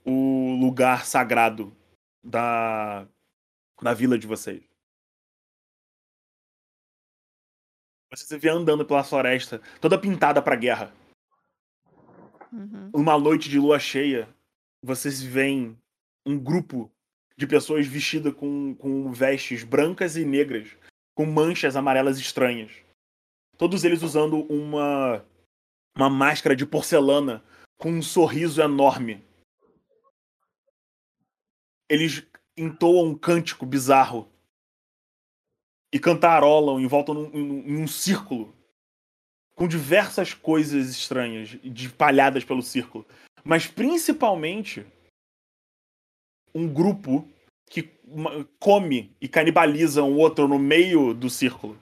o 0.04 0.56
lugar 0.60 1.06
sagrado 1.06 1.76
da, 2.24 3.08
da 3.82 3.94
vila 3.94 4.20
de 4.20 4.28
vocês. 4.28 4.67
Você 8.10 8.26
se 8.26 8.38
vê 8.38 8.50
andando 8.50 8.86
pela 8.86 9.04
floresta, 9.04 9.62
toda 9.82 10.00
pintada 10.00 10.42
para 10.42 10.56
guerra. 10.56 10.94
uhum. 12.52 12.90
Uma 12.94 13.18
noite 13.20 13.50
de 13.50 13.60
lua 13.60 13.80
cheia, 13.80 14.30
vocês 14.82 15.22
veem 15.22 15.78
um 16.26 16.40
grupo 16.40 16.92
de 17.36 17.46
pessoas 17.46 17.86
vestidas 17.86 18.34
com, 18.34 18.74
com 18.76 19.12
vestes 19.12 19.64
brancas 19.64 20.16
e 20.16 20.26
negras, 20.26 20.70
com 21.14 21.26
manchas 21.26 21.76
amarelas 21.76 22.18
estranhas. 22.18 22.72
Todos 23.58 23.84
eles 23.84 24.02
usando 24.02 24.42
uma, 24.52 25.26
uma 25.96 26.10
máscara 26.10 26.56
de 26.56 26.66
porcelana 26.66 27.44
com 27.78 27.92
um 27.92 28.02
sorriso 28.02 28.62
enorme. 28.62 29.24
Eles 31.90 32.26
entoam 32.56 33.10
um 33.10 33.18
cântico 33.18 33.66
bizarro 33.66 34.32
e 35.98 36.00
cantarolam 36.00 36.80
em 36.80 36.86
volta 36.86 37.12
num, 37.12 37.26
em, 37.34 37.72
em 37.72 37.78
um 37.82 37.88
círculo 37.88 38.56
com 39.56 39.68
diversas 39.68 40.32
coisas 40.32 40.92
estranhas 40.92 41.58
espalhadas 41.64 42.46
pelo 42.46 42.62
círculo, 42.62 43.04
mas 43.44 43.66
principalmente 43.66 44.86
um 46.54 46.72
grupo 46.72 47.28
que 47.66 47.92
come 48.60 49.16
e 49.20 49.28
canibaliza 49.28 50.04
um 50.04 50.16
outro 50.16 50.48
no 50.48 50.60
meio 50.60 51.16
do 51.16 51.32
círculo. 51.32 51.76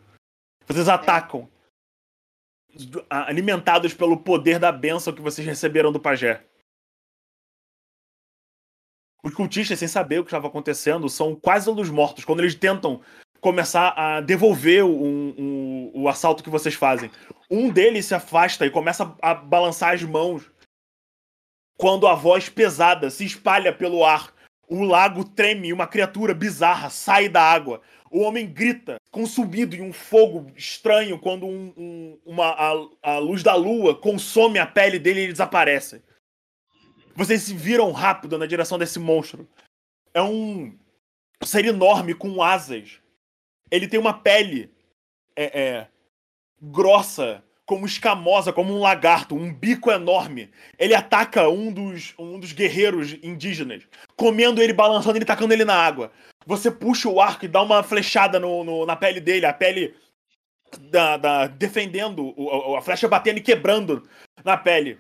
Vocês 0.66 0.88
atacam 0.88 1.50
alimentados 3.10 3.94
pelo 3.94 4.18
poder 4.18 4.58
da 4.58 4.72
bênção 4.72 5.14
que 5.14 5.22
vocês 5.22 5.46
receberam 5.46 5.92
do 5.92 6.00
pajé. 6.00 6.46
Os 9.22 9.34
cultistas, 9.34 9.80
sem 9.80 9.88
saber 9.88 10.20
o 10.20 10.24
que 10.24 10.30
estava 10.30 10.48
acontecendo, 10.48 11.10
são 11.10 11.36
quase 11.36 11.66
todos 11.66 11.90
mortos 11.90 12.24
quando 12.24 12.40
eles 12.40 12.56
tentam 12.56 13.02
começar 13.50 13.94
a 13.96 14.22
devolver 14.22 14.84
um- 14.84 15.92
o 15.94 16.10
assalto 16.10 16.44
que 16.44 16.50
vocês 16.50 16.74
fazem. 16.74 17.12
Um 17.50 17.70
deles 17.70 18.08
se 18.08 18.16
afasta 18.16 18.66
e 18.66 18.72
começa 18.72 19.16
a 19.22 19.36
balançar 19.36 19.94
as 19.94 20.02
mãos 20.02 20.50
quando 21.78 22.08
a 22.08 22.16
voz 22.16 22.50
pesada 22.50 23.12
se 23.12 23.24
espalha 23.24 23.72
pelo 23.72 24.04
ar. 24.04 24.34
O 24.68 24.84
lago 24.84 25.24
treme 25.24 25.68
e 25.68 25.74
uma 25.74 25.86
criatura 25.86 26.34
bizarra 26.34 26.90
sai 26.90 27.30
da 27.30 27.44
água. 27.44 27.84
O 28.10 28.22
homem 28.22 28.48
grita, 28.48 28.96
consumido 29.12 29.76
em 29.76 29.82
um 29.82 29.94
fogo 29.94 30.52
estranho, 30.56 31.20
quando 31.20 31.46
um- 31.46 31.72
um- 31.78 32.20
uma, 32.26 32.48
a, 32.48 32.72
a 33.04 33.18
luz 33.20 33.44
da 33.44 33.54
lua 33.54 33.94
consome 33.94 34.58
a 34.58 34.66
pele 34.66 34.98
dele 34.98 35.20
e 35.20 35.24
ele 35.26 35.34
desaparece. 35.34 36.02
Vocês 37.16 37.44
se 37.44 37.54
viram 37.54 37.92
rápido 37.92 38.40
na 38.40 38.48
direção 38.48 38.80
desse 38.80 38.98
monstro. 38.98 39.48
É 40.16 40.22
um 40.24 40.76
ser 41.44 41.66
enorme 41.66 42.16
com 42.16 42.42
asas. 42.42 43.05
Ele 43.72 43.88
tem 43.88 44.00
uma 44.00 44.14
pele 44.14 44.72
é, 45.36 45.60
é, 45.60 45.88
grossa, 46.62 47.44
como 47.66 47.86
escamosa, 47.86 48.54
como 48.54 48.74
um 48.74 48.80
lagarto, 48.80 49.36
um 49.36 49.52
bico 49.52 49.92
enorme. 49.92 50.52
Ele 50.78 50.94
ataca 50.94 51.50
um 51.50 51.72
dos, 51.72 52.14
um 52.18 52.40
dos 52.40 52.52
guerreiros 52.54 53.14
indígenas, 53.24 53.84
comendo 54.16 54.62
ele, 54.62 54.72
balançando 54.74 55.18
ele, 55.18 55.26
tacando 55.26 55.54
ele 55.54 55.66
na 55.66 55.76
água. 55.76 56.12
Você 56.46 56.70
puxa 56.70 57.10
o 57.10 57.20
arco 57.20 57.46
e 57.46 57.48
dá 57.48 57.62
uma 57.62 57.82
flechada 57.82 58.40
no, 58.40 58.64
no- 58.64 58.86
na 58.86 58.96
pele 58.96 59.20
dele, 59.20 59.48
a 59.48 59.54
pele 59.54 59.96
da, 60.92 61.18
da- 61.18 61.48
defendendo, 61.48 62.34
o- 62.38 62.76
a 62.76 62.82
flecha 62.84 63.08
batendo 63.08 63.40
e 63.40 63.42
quebrando 63.42 64.08
na 64.44 64.56
pele. 64.56 65.00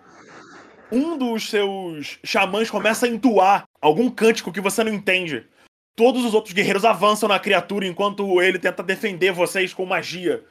Um 0.92 1.18
dos 1.18 1.50
seus 1.50 2.20
xamãs 2.24 2.70
começa 2.72 3.06
a 3.06 3.10
entoar 3.10 3.68
algum 3.80 4.10
cântico 4.10 4.52
que 4.52 4.62
você 4.62 4.84
não 4.84 4.92
entende. 4.94 5.46
Todos 5.95 6.26
os 6.26 6.34
outros 6.34 6.53
guerreiros 6.53 6.84
avançam 6.84 7.30
na 7.30 7.39
criatura 7.39 7.88
enquanto 7.88 8.41
ele 8.41 8.59
tenta 8.59 8.84
defender 8.84 9.31
vocês 9.31 9.73
com 9.73 9.85
magia. 9.85 10.45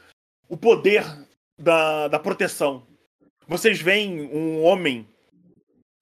O 0.48 0.56
poder 0.56 1.04
da, 1.58 2.08
da 2.08 2.18
proteção. 2.18 2.86
Vocês 3.46 3.80
veem 3.80 4.22
um 4.22 4.62
homem. 4.62 5.06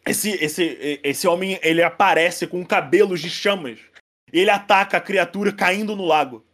Esse, 0.06 0.30
esse, 0.30 1.00
esse 1.02 1.26
homem 1.26 1.58
ele 1.62 1.82
aparece 1.82 2.46
com 2.46 2.64
cabelos 2.64 3.20
de 3.20 3.30
chamas. 3.30 3.80
Ele 4.32 4.50
ataca 4.50 4.96
a 4.96 5.00
criatura 5.00 5.52
caindo 5.52 5.96
no 5.96 6.04
lago. 6.04 6.44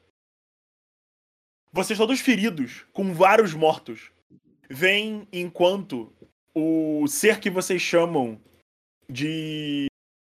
Vocês 1.71 1.99
todos 1.99 2.21
feridos, 2.21 2.87
com 2.93 3.13
vários 3.13 3.53
mortos. 3.53 4.11
Vêm 4.71 5.29
enquanto 5.33 6.13
o 6.55 7.07
ser 7.07 7.39
que 7.39 7.51
vocês 7.51 7.81
chamam 7.81 8.41
de. 9.09 9.87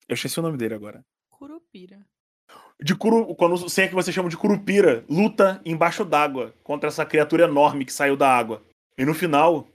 Eu 0.08 0.14
esqueci 0.14 0.38
o 0.38 0.42
nome 0.42 0.58
dele 0.58 0.74
agora. 0.74 1.04
Curupira. 1.30 2.04
De 2.80 2.94
curu... 2.94 3.34
Quando 3.34 3.54
o 3.54 3.68
ser 3.68 3.88
que 3.88 3.94
vocês 3.94 4.14
chamam 4.14 4.28
de 4.28 4.36
Curupira 4.36 5.04
luta 5.08 5.60
embaixo 5.64 6.04
d'água 6.04 6.54
contra 6.62 6.88
essa 6.88 7.04
criatura 7.04 7.44
enorme 7.44 7.84
que 7.84 7.92
saiu 7.92 8.16
da 8.16 8.28
água. 8.28 8.62
E 8.96 9.04
no 9.04 9.14
final, 9.14 9.66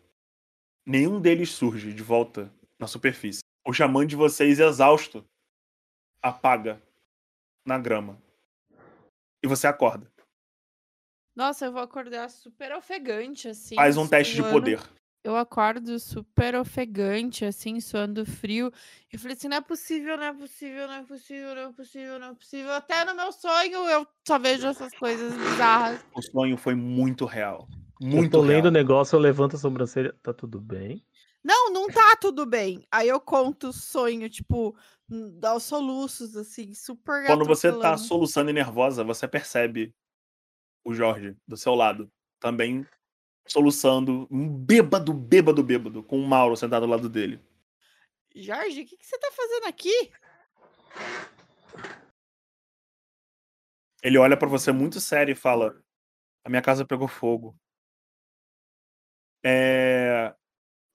nenhum 0.85 1.19
deles 1.19 1.51
surge 1.51 1.93
de 1.93 2.03
volta 2.03 2.51
na 2.79 2.87
superfície. 2.87 3.41
O 3.65 3.73
xamã 3.73 4.05
de 4.05 4.15
vocês, 4.15 4.59
exausto, 4.59 5.23
apaga 6.21 6.81
na 7.65 7.77
grama. 7.77 8.17
E 9.41 9.47
você 9.47 9.67
acorda. 9.67 10.11
Nossa, 11.35 11.65
eu 11.65 11.71
vou 11.71 11.81
acordar 11.81 12.29
super 12.29 12.73
ofegante, 12.73 13.47
assim. 13.47 13.75
Faz 13.75 13.97
um 13.97 14.07
teste 14.07 14.35
de 14.35 14.43
poder. 14.43 14.79
Eu 15.23 15.37
acordo 15.37 15.97
super 15.99 16.53
ofegante, 16.53 17.45
assim, 17.45 17.79
suando 17.79 18.25
frio. 18.25 18.71
Eu 19.11 19.17
falei 19.17 19.37
assim, 19.37 19.47
não 19.47 19.57
é 19.57 19.61
possível, 19.61 20.17
não 20.17 20.25
é 20.25 20.33
possível, 20.33 20.87
não 20.87 20.95
é 20.95 21.03
possível, 21.03 21.55
não 21.55 21.61
é 21.61 21.71
possível, 21.71 22.19
não 22.19 22.27
é 22.27 22.33
possível. 22.33 22.71
Até 22.73 23.05
no 23.05 23.15
meu 23.15 23.31
sonho 23.31 23.87
eu 23.89 24.05
só 24.27 24.37
vejo 24.37 24.67
essas 24.67 24.93
coisas 24.97 25.33
bizarras. 25.33 26.05
O 26.13 26.21
sonho 26.21 26.57
foi 26.57 26.75
muito 26.75 27.23
real. 27.25 27.69
Eu 28.01 28.07
Muito 28.07 28.31
tô 28.31 28.41
lendo 28.41 28.65
o 28.65 28.71
negócio, 28.71 29.15
eu 29.15 29.19
levanto 29.21 29.55
a 29.55 29.59
sobrancelha. 29.59 30.13
Tá 30.21 30.33
tudo 30.33 30.59
bem? 30.59 31.05
Não, 31.41 31.71
não 31.71 31.87
tá 31.87 32.17
tudo 32.19 32.45
bem. 32.45 32.85
Aí 32.91 33.07
eu 33.07 33.19
conto 33.19 33.69
o 33.69 33.73
sonho, 33.73 34.29
tipo, 34.29 34.75
dá 35.07 35.55
os 35.55 35.63
soluços, 35.63 36.35
assim, 36.35 36.73
super 36.73 37.25
Quando 37.25 37.45
você 37.45 37.71
tá 37.71 37.97
soluçando 37.97 38.49
e 38.49 38.53
nervosa, 38.53 39.03
você 39.03 39.25
percebe 39.25 39.93
o 40.83 40.93
Jorge 40.93 41.35
do 41.47 41.55
seu 41.55 41.75
lado. 41.75 42.11
Também 42.39 42.85
soluçando, 43.47 44.27
um 44.31 44.47
bêbado, 44.47 45.13
bêbado, 45.13 45.63
bêbado, 45.63 46.03
com 46.03 46.19
o 46.19 46.27
Mauro 46.27 46.55
sentado 46.55 46.83
ao 46.83 46.89
lado 46.89 47.09
dele. 47.09 47.39
Jorge, 48.35 48.81
o 48.81 48.85
que, 48.85 48.97
que 48.97 49.05
você 49.05 49.17
tá 49.19 49.29
fazendo 49.31 49.67
aqui? 49.67 50.11
Ele 54.01 54.17
olha 54.17 54.35
pra 54.35 54.47
você 54.47 54.71
muito 54.71 54.99
sério 54.99 55.31
e 55.31 55.35
fala: 55.35 55.81
A 56.43 56.49
minha 56.49 56.61
casa 56.61 56.85
pegou 56.85 57.07
fogo. 57.07 57.55
É... 59.43 60.33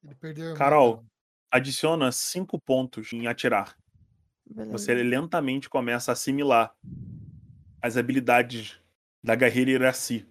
Ele 0.03 0.15
perdeu 0.15 0.55
Carol. 0.55 1.05
Adiciona 1.51 2.13
cinco 2.13 2.61
pontos 2.61 3.13
em 3.13 3.27
atirar. 3.27 3.77
Você 4.71 4.95
Beleza. 4.95 5.09
lentamente 5.09 5.69
começa 5.69 6.11
a 6.11 6.15
assimilar 6.15 6.75
as 7.81 7.97
habilidades 7.97 8.79
da 9.23 9.35
guerreira 9.35 9.71
Iraci. 9.71 10.27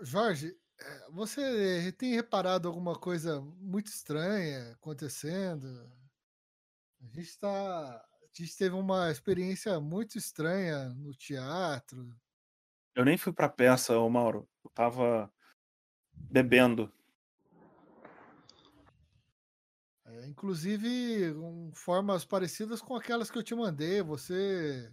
Jorge, 0.00 0.56
você 1.14 1.92
tem 1.92 2.14
reparado 2.14 2.66
alguma 2.66 2.98
coisa 2.98 3.40
muito 3.40 3.86
estranha 3.86 4.72
acontecendo? 4.72 5.88
A 7.00 7.06
gente 7.14 7.38
tá. 7.38 7.48
A 7.48 8.42
gente 8.42 8.56
teve 8.56 8.74
uma 8.74 9.12
experiência 9.12 9.78
muito 9.78 10.18
estranha 10.18 10.88
no 10.88 11.14
teatro. 11.14 12.12
Eu 12.96 13.04
nem 13.04 13.16
fui 13.16 13.32
pra 13.32 13.48
peça, 13.48 13.96
ô 13.96 14.10
Mauro. 14.10 14.48
Eu 14.64 14.70
tava 14.70 15.32
bebendo. 16.12 16.92
É, 20.04 20.26
inclusive 20.26 21.32
com 21.34 21.70
formas 21.74 22.24
parecidas 22.24 22.82
com 22.82 22.96
aquelas 22.96 23.30
que 23.30 23.38
eu 23.38 23.42
te 23.42 23.54
mandei. 23.54 24.02
Você. 24.02 24.92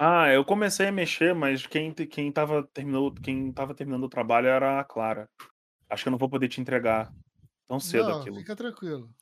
Ah, 0.00 0.30
eu 0.32 0.44
comecei 0.44 0.86
a 0.86 0.92
mexer, 0.92 1.34
mas 1.34 1.66
quem, 1.66 1.92
quem, 1.92 2.30
tava, 2.30 2.62
terminou, 2.72 3.12
quem 3.12 3.52
tava 3.52 3.74
terminando 3.74 4.04
o 4.04 4.08
trabalho 4.08 4.46
era 4.46 4.78
a 4.78 4.84
Clara. 4.84 5.28
Acho 5.90 6.04
que 6.04 6.08
eu 6.08 6.12
não 6.12 6.18
vou 6.18 6.30
poder 6.30 6.46
te 6.46 6.60
entregar 6.60 7.12
tão 7.66 7.80
cedo 7.80 8.08
Não, 8.10 8.20
aquilo. 8.20 8.36
fica 8.36 8.54
tranquilo. 8.54 9.12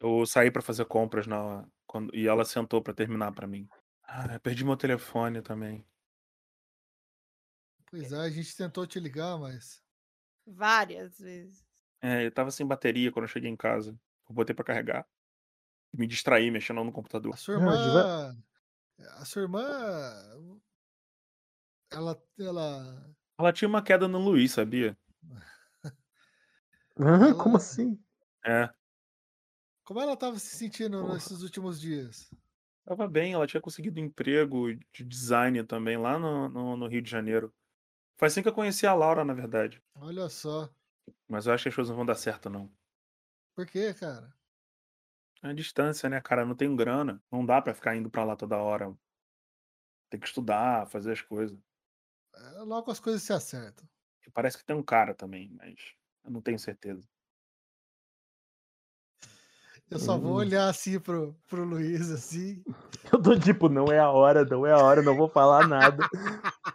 Eu 0.00 0.26
saí 0.26 0.50
pra 0.50 0.60
fazer 0.60 0.84
compras 0.86 1.28
na 1.28 1.64
quando 1.86 2.12
e 2.14 2.26
ela 2.26 2.44
sentou 2.44 2.82
pra 2.82 2.92
terminar 2.92 3.32
pra 3.32 3.46
mim. 3.46 3.68
Ah, 4.02 4.34
eu 4.34 4.40
perdi 4.40 4.64
meu 4.64 4.76
telefone 4.76 5.40
também. 5.42 5.86
Pois 7.88 8.12
é, 8.12 8.16
a 8.16 8.30
gente 8.30 8.56
tentou 8.56 8.84
te 8.84 8.98
ligar, 8.98 9.38
mas. 9.38 9.80
Várias 10.44 11.20
vezes. 11.20 11.63
É, 12.04 12.22
eu 12.22 12.28
estava 12.28 12.50
sem 12.50 12.66
bateria 12.66 13.10
quando 13.10 13.24
eu 13.24 13.28
cheguei 13.30 13.48
em 13.48 13.56
casa. 13.56 13.98
Eu 14.28 14.34
botei 14.34 14.54
pra 14.54 14.62
carregar. 14.62 15.08
Me 15.90 16.06
distraí 16.06 16.50
mexendo 16.50 16.84
no 16.84 16.92
computador. 16.92 17.32
A 17.32 17.36
sua 17.38 17.54
irmã. 17.54 18.36
A 18.98 19.24
sua 19.24 19.40
irmã. 19.40 19.62
Ela. 21.90 22.22
Ela. 22.38 23.16
Ela 23.38 23.52
tinha 23.54 23.66
uma 23.66 23.82
queda 23.82 24.06
no 24.06 24.18
Luiz, 24.18 24.52
sabia? 24.52 24.94
Ela- 26.94 27.34
Como 27.42 27.56
assim? 27.56 27.98
É. 28.44 28.68
Como 29.82 30.00
ela 30.00 30.16
tava 30.16 30.38
se 30.38 30.56
sentindo 30.56 31.00
Porra. 31.00 31.14
nesses 31.14 31.40
últimos 31.40 31.80
dias? 31.80 32.30
Tava 32.84 33.08
bem, 33.08 33.32
ela 33.32 33.46
tinha 33.46 33.62
conseguido 33.62 33.98
um 33.98 34.04
emprego 34.04 34.74
de 34.92 35.04
design 35.04 35.64
também 35.64 35.96
lá 35.96 36.18
no, 36.18 36.50
no, 36.50 36.76
no 36.76 36.86
Rio 36.86 37.00
de 37.00 37.10
Janeiro. 37.10 37.52
Foi 38.18 38.28
assim 38.28 38.42
que 38.42 38.48
eu 38.48 38.52
conheci 38.52 38.86
a 38.86 38.94
Laura, 38.94 39.24
na 39.24 39.32
verdade. 39.32 39.82
Olha 39.94 40.28
só. 40.28 40.70
Mas 41.28 41.46
eu 41.46 41.52
acho 41.52 41.64
que 41.64 41.68
as 41.68 41.74
coisas 41.74 41.90
não 41.90 41.96
vão 41.96 42.06
dar 42.06 42.14
certo, 42.14 42.48
não. 42.50 42.70
Por 43.54 43.66
quê, 43.66 43.94
cara? 43.94 44.32
É 45.42 45.48
a 45.48 45.52
distância, 45.52 46.08
né, 46.08 46.20
cara? 46.20 46.42
Eu 46.42 46.46
não 46.46 46.54
tenho 46.54 46.74
grana. 46.74 47.22
Não 47.30 47.44
dá 47.44 47.60
pra 47.60 47.74
ficar 47.74 47.94
indo 47.96 48.10
pra 48.10 48.24
lá 48.24 48.34
toda 48.36 48.56
hora. 48.56 48.96
Tem 50.10 50.18
que 50.20 50.26
estudar, 50.26 50.86
fazer 50.88 51.12
as 51.12 51.20
coisas. 51.20 51.58
É, 52.34 52.60
Logo 52.60 52.90
as 52.90 53.00
coisas 53.00 53.22
se 53.22 53.32
acertam. 53.32 53.86
E 54.26 54.30
parece 54.30 54.56
que 54.58 54.64
tem 54.64 54.74
um 54.74 54.82
cara 54.82 55.14
também, 55.14 55.50
mas 55.50 55.94
eu 56.24 56.30
não 56.30 56.40
tenho 56.40 56.58
certeza. 56.58 57.06
Eu 59.90 59.98
só 59.98 60.16
vou 60.16 60.32
Hum. 60.32 60.36
olhar 60.36 60.68
assim 60.68 60.98
pro, 60.98 61.34
pro 61.48 61.62
Luiz, 61.64 62.10
assim. 62.10 62.64
Eu 63.12 63.22
tô 63.22 63.38
tipo, 63.38 63.68
não 63.68 63.92
é 63.92 63.98
a 63.98 64.10
hora, 64.10 64.44
não 64.44 64.66
é 64.66 64.72
a 64.72 64.78
hora, 64.78 65.02
não 65.02 65.14
vou 65.14 65.28
falar 65.28 65.62
nada. 65.62 66.08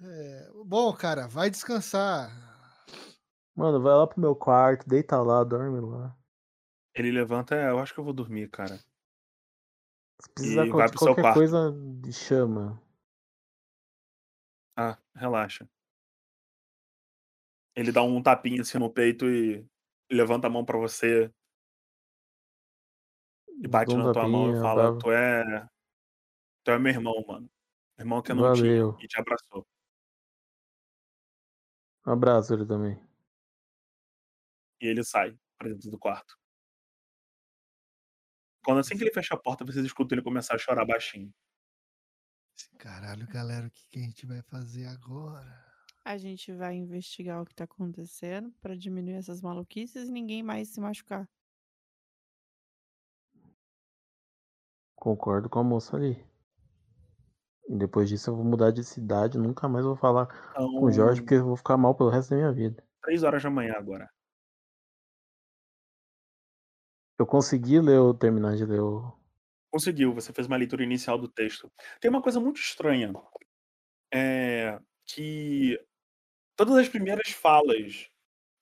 É, 0.00 0.50
bom, 0.64 0.92
cara, 0.92 1.26
vai 1.26 1.50
descansar. 1.50 2.30
Mano, 3.54 3.80
vai 3.82 3.94
lá 3.94 4.06
pro 4.06 4.20
meu 4.20 4.36
quarto, 4.36 4.88
deita 4.88 5.20
lá, 5.20 5.42
dorme 5.42 5.80
lá. 5.80 6.16
Ele 6.94 7.10
levanta, 7.10 7.54
é, 7.56 7.70
eu 7.70 7.78
acho 7.78 7.92
que 7.92 7.98
eu 8.00 8.04
vou 8.04 8.12
dormir, 8.12 8.48
cara. 8.48 8.78
Se 10.20 10.30
precisar 10.34 10.66
E 10.66 10.70
qual- 10.70 10.78
vai 10.78 10.86
de 10.86 10.92
pro 10.92 10.98
seu 11.00 11.06
qualquer 11.08 11.22
quarto. 11.22 11.34
coisa, 11.36 11.74
chama. 12.12 12.80
Ah, 14.76 14.96
relaxa. 15.14 15.68
Ele 17.74 17.92
dá 17.92 18.02
um 18.02 18.22
tapinha 18.22 18.62
assim 18.62 18.78
no 18.78 18.90
peito 18.90 19.26
e 19.28 19.64
levanta 20.10 20.46
a 20.46 20.50
mão 20.50 20.64
pra 20.64 20.78
você 20.78 21.32
e 23.60 23.66
bate 23.68 23.94
Dou 23.94 24.02
um 24.02 24.06
na 24.06 24.12
tua 24.12 24.28
mão 24.28 24.42
e 24.44 24.46
tapinha, 24.52 24.62
fala: 24.62 24.98
Tu 24.98 25.10
é. 25.12 25.68
Tu 26.64 26.70
é 26.72 26.78
meu 26.78 26.92
irmão, 26.92 27.24
mano. 27.26 27.50
Irmão 27.98 28.22
que 28.22 28.30
eu 28.32 28.36
não 28.36 28.42
Valeu. 28.42 28.92
tinha. 28.92 29.04
E 29.04 29.08
te 29.08 29.18
abraçou. 29.20 29.66
Um 32.08 32.12
abraço 32.12 32.54
ele 32.54 32.64
também. 32.64 32.98
E 34.80 34.86
ele 34.86 35.04
sai 35.04 35.38
pra 35.58 35.68
dentro 35.68 35.90
do 35.90 35.98
quarto. 35.98 36.38
Quando 38.64 38.78
assim 38.78 38.96
que 38.96 39.04
ele 39.04 39.12
fecha 39.12 39.34
a 39.34 39.38
porta, 39.38 39.62
vocês 39.62 39.84
escutam 39.84 40.16
ele 40.16 40.24
começar 40.24 40.54
a 40.54 40.58
chorar 40.58 40.86
baixinho. 40.86 41.30
Caralho, 42.78 43.28
galera, 43.28 43.66
o 43.66 43.70
que, 43.70 43.86
que 43.90 43.98
a 43.98 44.02
gente 44.02 44.24
vai 44.24 44.40
fazer 44.40 44.86
agora? 44.86 45.66
A 46.02 46.16
gente 46.16 46.50
vai 46.50 46.76
investigar 46.76 47.42
o 47.42 47.44
que 47.44 47.54
tá 47.54 47.64
acontecendo 47.64 48.50
pra 48.62 48.74
diminuir 48.74 49.16
essas 49.16 49.42
maluquices 49.42 50.08
e 50.08 50.12
ninguém 50.12 50.42
mais 50.42 50.68
se 50.68 50.80
machucar. 50.80 51.28
Concordo 54.96 55.50
com 55.50 55.58
a 55.58 55.62
moça 55.62 55.94
ali. 55.94 56.26
E 57.68 57.76
depois 57.76 58.08
disso 58.08 58.30
eu 58.30 58.36
vou 58.36 58.44
mudar 58.44 58.70
de 58.72 58.82
cidade, 58.82 59.38
nunca 59.38 59.68
mais 59.68 59.84
vou 59.84 59.94
falar 59.96 60.26
com 60.74 60.86
o 60.86 60.90
Jorge, 60.92 61.20
Então, 61.20 61.22
porque 61.22 61.34
eu 61.34 61.44
vou 61.44 61.56
ficar 61.56 61.76
mal 61.76 61.94
pelo 61.94 62.10
resto 62.10 62.30
da 62.30 62.36
minha 62.36 62.52
vida. 62.52 62.82
três 63.02 63.22
horas 63.24 63.42
da 63.42 63.50
manhã 63.50 63.74
agora. 63.76 64.08
Eu 67.16 67.24
consegui 67.26 67.78
ler 67.80 68.00
o 68.00 68.12
terminar 68.12 68.56
de 68.56 68.64
ler 68.64 68.80
o. 68.80 69.12
Conseguiu, 69.70 70.14
você 70.14 70.32
fez 70.32 70.46
uma 70.46 70.56
leitura 70.56 70.82
inicial 70.82 71.18
do 71.18 71.28
texto. 71.28 71.70
Tem 72.00 72.10
uma 72.10 72.22
coisa 72.22 72.40
muito 72.40 72.58
estranha. 72.60 73.12
É 74.12 74.78
que 75.06 75.78
todas 76.56 76.76
as 76.76 76.88
primeiras 76.88 77.30
falas 77.30 78.10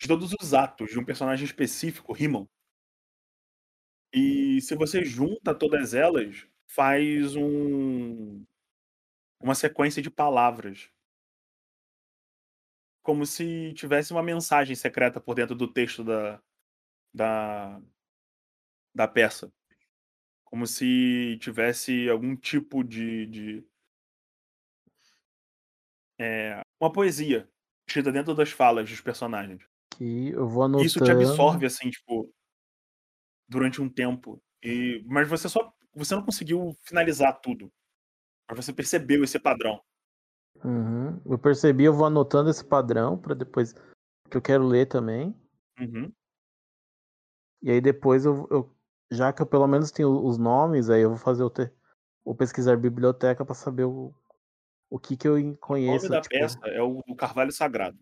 de 0.00 0.08
todos 0.08 0.32
os 0.40 0.54
atos 0.54 0.90
de 0.90 0.98
um 0.98 1.04
personagem 1.04 1.44
específico 1.46 2.12
rimam. 2.12 2.48
E 4.12 4.60
se 4.60 4.74
você 4.76 5.04
junta 5.04 5.54
todas 5.54 5.92
elas, 5.94 6.46
faz 6.66 7.36
um 7.36 8.44
uma 9.40 9.54
sequência 9.54 10.02
de 10.02 10.10
palavras. 10.10 10.90
Como 13.02 13.24
se 13.24 13.72
tivesse 13.74 14.12
uma 14.12 14.22
mensagem 14.22 14.74
secreta 14.74 15.20
por 15.20 15.34
dentro 15.34 15.54
do 15.54 15.72
texto 15.72 16.02
da 16.02 16.42
da 17.14 17.80
da 18.94 19.06
peça. 19.06 19.52
Como 20.44 20.66
se 20.66 21.38
tivesse 21.40 22.08
algum 22.08 22.36
tipo 22.36 22.84
de, 22.84 23.26
de 23.26 23.68
é, 26.18 26.60
uma 26.80 26.92
poesia 26.92 27.48
escrita 27.88 28.12
dentro 28.12 28.34
das 28.34 28.50
falas 28.50 28.88
dos 28.88 29.00
personagens. 29.00 29.62
Que 29.90 30.28
eu 30.30 30.48
vou 30.48 30.62
E 30.78 30.84
anotando. 30.84 30.86
isso 30.86 31.00
te 31.02 31.10
absorve 31.10 31.66
assim, 31.66 31.90
tipo, 31.90 32.32
durante 33.48 33.80
um 33.80 33.88
tempo. 33.88 34.42
E 34.62 35.02
mas 35.06 35.28
você 35.28 35.48
só 35.48 35.72
você 35.94 36.14
não 36.14 36.24
conseguiu 36.24 36.76
finalizar 36.82 37.40
tudo. 37.40 37.72
Mas 38.48 38.64
você 38.64 38.72
percebeu 38.72 39.24
esse 39.24 39.38
padrão. 39.38 39.82
Uhum. 40.64 41.20
Eu 41.26 41.38
percebi, 41.38 41.84
eu 41.84 41.92
vou 41.92 42.06
anotando 42.06 42.48
esse 42.50 42.64
padrão 42.64 43.18
para 43.18 43.34
depois. 43.34 43.74
Que 44.30 44.36
eu 44.36 44.42
quero 44.42 44.64
ler 44.66 44.86
também. 44.86 45.34
Uhum. 45.78 46.12
E 47.62 47.70
aí 47.70 47.80
depois 47.80 48.24
eu, 48.24 48.46
eu- 48.50 48.76
já 49.10 49.32
que 49.32 49.42
eu 49.42 49.46
pelo 49.46 49.66
menos 49.66 49.90
tenho 49.90 50.24
os 50.24 50.38
nomes, 50.38 50.88
aí 50.90 51.02
eu 51.02 51.10
vou 51.10 51.18
fazer 51.18 51.42
o 51.42 51.50
te... 51.50 51.70
vou 52.24 52.34
pesquisar 52.34 52.76
biblioteca 52.76 53.44
para 53.44 53.54
saber 53.54 53.84
o, 53.84 54.14
o 54.90 54.98
que 54.98 55.16
que 55.16 55.28
eu 55.28 55.38
en- 55.38 55.52
O 55.52 55.56
conheço. 55.56 56.04
nome 56.06 56.08
da 56.16 56.20
tipo- 56.20 56.34
peça 56.34 56.58
é 56.68 56.82
o 56.82 57.02
Carvalho 57.16 57.52
Sagrado. 57.52 57.98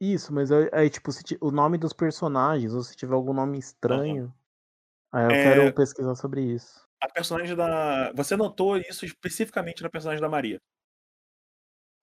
Isso, 0.00 0.32
mas 0.34 0.50
aí, 0.50 0.68
aí, 0.72 0.90
tipo, 0.90 1.10
se 1.12 1.22
ti- 1.22 1.38
o 1.40 1.50
nome 1.50 1.78
dos 1.78 1.92
personagens, 1.92 2.74
ou 2.74 2.82
se 2.82 2.96
tiver 2.96 3.14
algum 3.14 3.32
nome 3.32 3.58
estranho, 3.58 4.34
aí 5.12 5.24
eu 5.24 5.30
É- 5.30 5.42
quero 5.42 5.74
pesquisar 5.74 6.14
sobre 6.14 6.42
isso. 6.42 6.83
A 7.00 7.08
personagem 7.08 7.54
da. 7.54 8.12
Você 8.12 8.36
notou 8.36 8.76
isso 8.78 9.04
especificamente 9.04 9.82
na 9.82 9.90
personagem 9.90 10.20
da 10.22 10.28
Maria. 10.28 10.60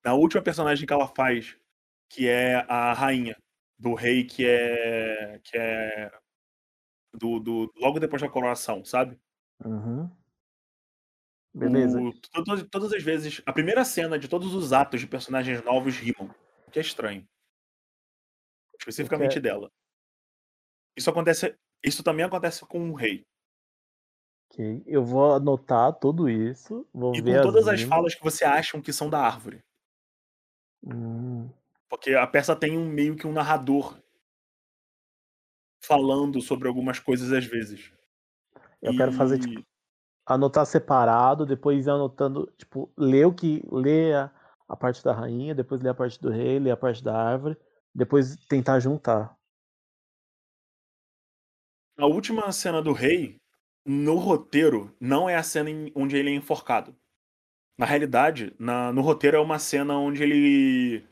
Na 0.04 0.14
última 0.14 0.42
personagem 0.42 0.86
que 0.86 0.94
ela 0.94 1.08
faz, 1.08 1.58
que 2.10 2.28
é 2.28 2.56
a 2.68 2.94
rainha 2.94 3.36
do 3.80 3.94
rei 3.94 4.24
que 4.26 4.46
é. 4.48 5.40
que 5.44 5.58
é. 5.58 6.12
Do, 7.14 7.40
do, 7.40 7.74
logo 7.76 8.00
depois 8.00 8.22
da 8.22 8.30
coroação, 8.30 8.86
sabe? 8.86 9.20
Uhum. 9.66 10.10
Beleza. 11.54 12.00
O- 12.00 12.14
to- 12.14 12.44
to- 12.44 12.70
todas 12.70 12.94
as 12.94 13.04
vezes. 13.04 13.42
A 13.46 13.52
primeira 13.52 13.84
cena 13.84 14.18
de 14.18 14.28
todos 14.30 14.54
os 14.54 14.72
atos 14.72 15.02
de 15.02 15.08
personagens 15.08 15.62
novos 15.64 15.98
rimam. 15.98 16.34
O 16.68 16.72
que 16.72 16.80
é 16.80 16.82
estranho. 16.82 17.28
Especificamente 18.80 19.32
quero- 19.34 19.42
dela. 19.44 19.72
Isso 20.98 21.10
acontece. 21.10 21.58
Isso 21.84 22.04
também 22.04 22.26
acontece 22.26 22.66
com 22.66 22.90
o 22.90 22.94
rei. 22.94 23.26
Ok. 24.52 24.84
Eu 24.86 25.06
vou 25.06 25.34
anotar 25.34 25.94
tudo 25.94 26.30
isso. 26.30 26.86
Vou 26.94 27.16
E 27.16 27.22
ver 27.22 27.38
com 27.42 27.52
todas 27.52 27.68
as 27.68 27.80
rimas. 27.80 27.90
falas 27.90 28.16
que 28.16 28.24
você 28.24 28.44
acham 28.44 28.82
que 28.82 28.92
são 28.92 29.10
da 29.10 29.20
árvore. 29.20 29.64
Hum, 30.84 31.50
Porque 31.90 32.12
a 32.14 32.28
peça 32.28 32.56
tem 32.56 32.78
um 32.78 32.88
meio 32.90 33.16
que 33.16 33.26
um 33.28 33.32
narrador 33.32 33.98
falando 35.84 36.42
sobre 36.42 36.68
algumas 36.68 37.00
coisas 37.00 37.32
às 37.32 37.46
vezes. 37.46 37.92
Eu 38.82 38.96
quero 38.96 39.12
fazer, 39.12 39.38
E- 39.38 39.40
tipo, 39.40 39.66
anotar 40.26 40.66
separado, 40.66 41.46
depois 41.46 41.86
ir 41.86 41.90
anotando, 41.90 42.52
tipo, 42.58 42.92
ler 42.98 43.26
o 43.26 43.34
que. 43.34 43.64
ler 43.72 44.16
a, 44.16 44.32
a 44.68 44.76
parte 44.76 45.04
da 45.04 45.14
rainha, 45.14 45.56
depois 45.56 45.82
ler 45.82 45.90
a 45.90 45.94
parte 45.94 46.20
do 46.20 46.30
rei, 46.30 46.60
ler 46.60 46.72
a 46.72 46.78
parte 46.78 47.04
da 47.04 47.16
árvore, 47.16 47.58
depois 47.94 48.36
tentar 48.48 48.80
juntar. 48.80 49.36
A 51.98 52.06
última 52.08 52.52
cena 52.52 52.82
do 52.82 52.94
rei, 52.94 53.41
no 53.86 54.16
roteiro, 54.18 54.96
não 55.00 55.30
é 55.30 55.36
a 55.36 55.44
cena 55.44 55.70
em- 55.70 55.92
onde 55.96 56.16
ele 56.18 56.30
é 56.32 56.36
enforcado. 56.36 56.96
Na 57.78 57.86
realidade, 57.86 58.56
na- 58.60 58.94
no 58.94 59.02
roteiro 59.02 59.38
é 59.38 59.40
uma 59.40 59.60
cena 59.60 59.98
onde 59.98 60.24
ele 60.24 61.06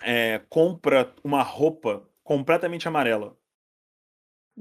é, 0.00 0.38
compra 0.48 1.14
uma 1.24 1.42
roupa 1.42 2.06
completamente 2.24 2.88
amarela. 2.88 3.36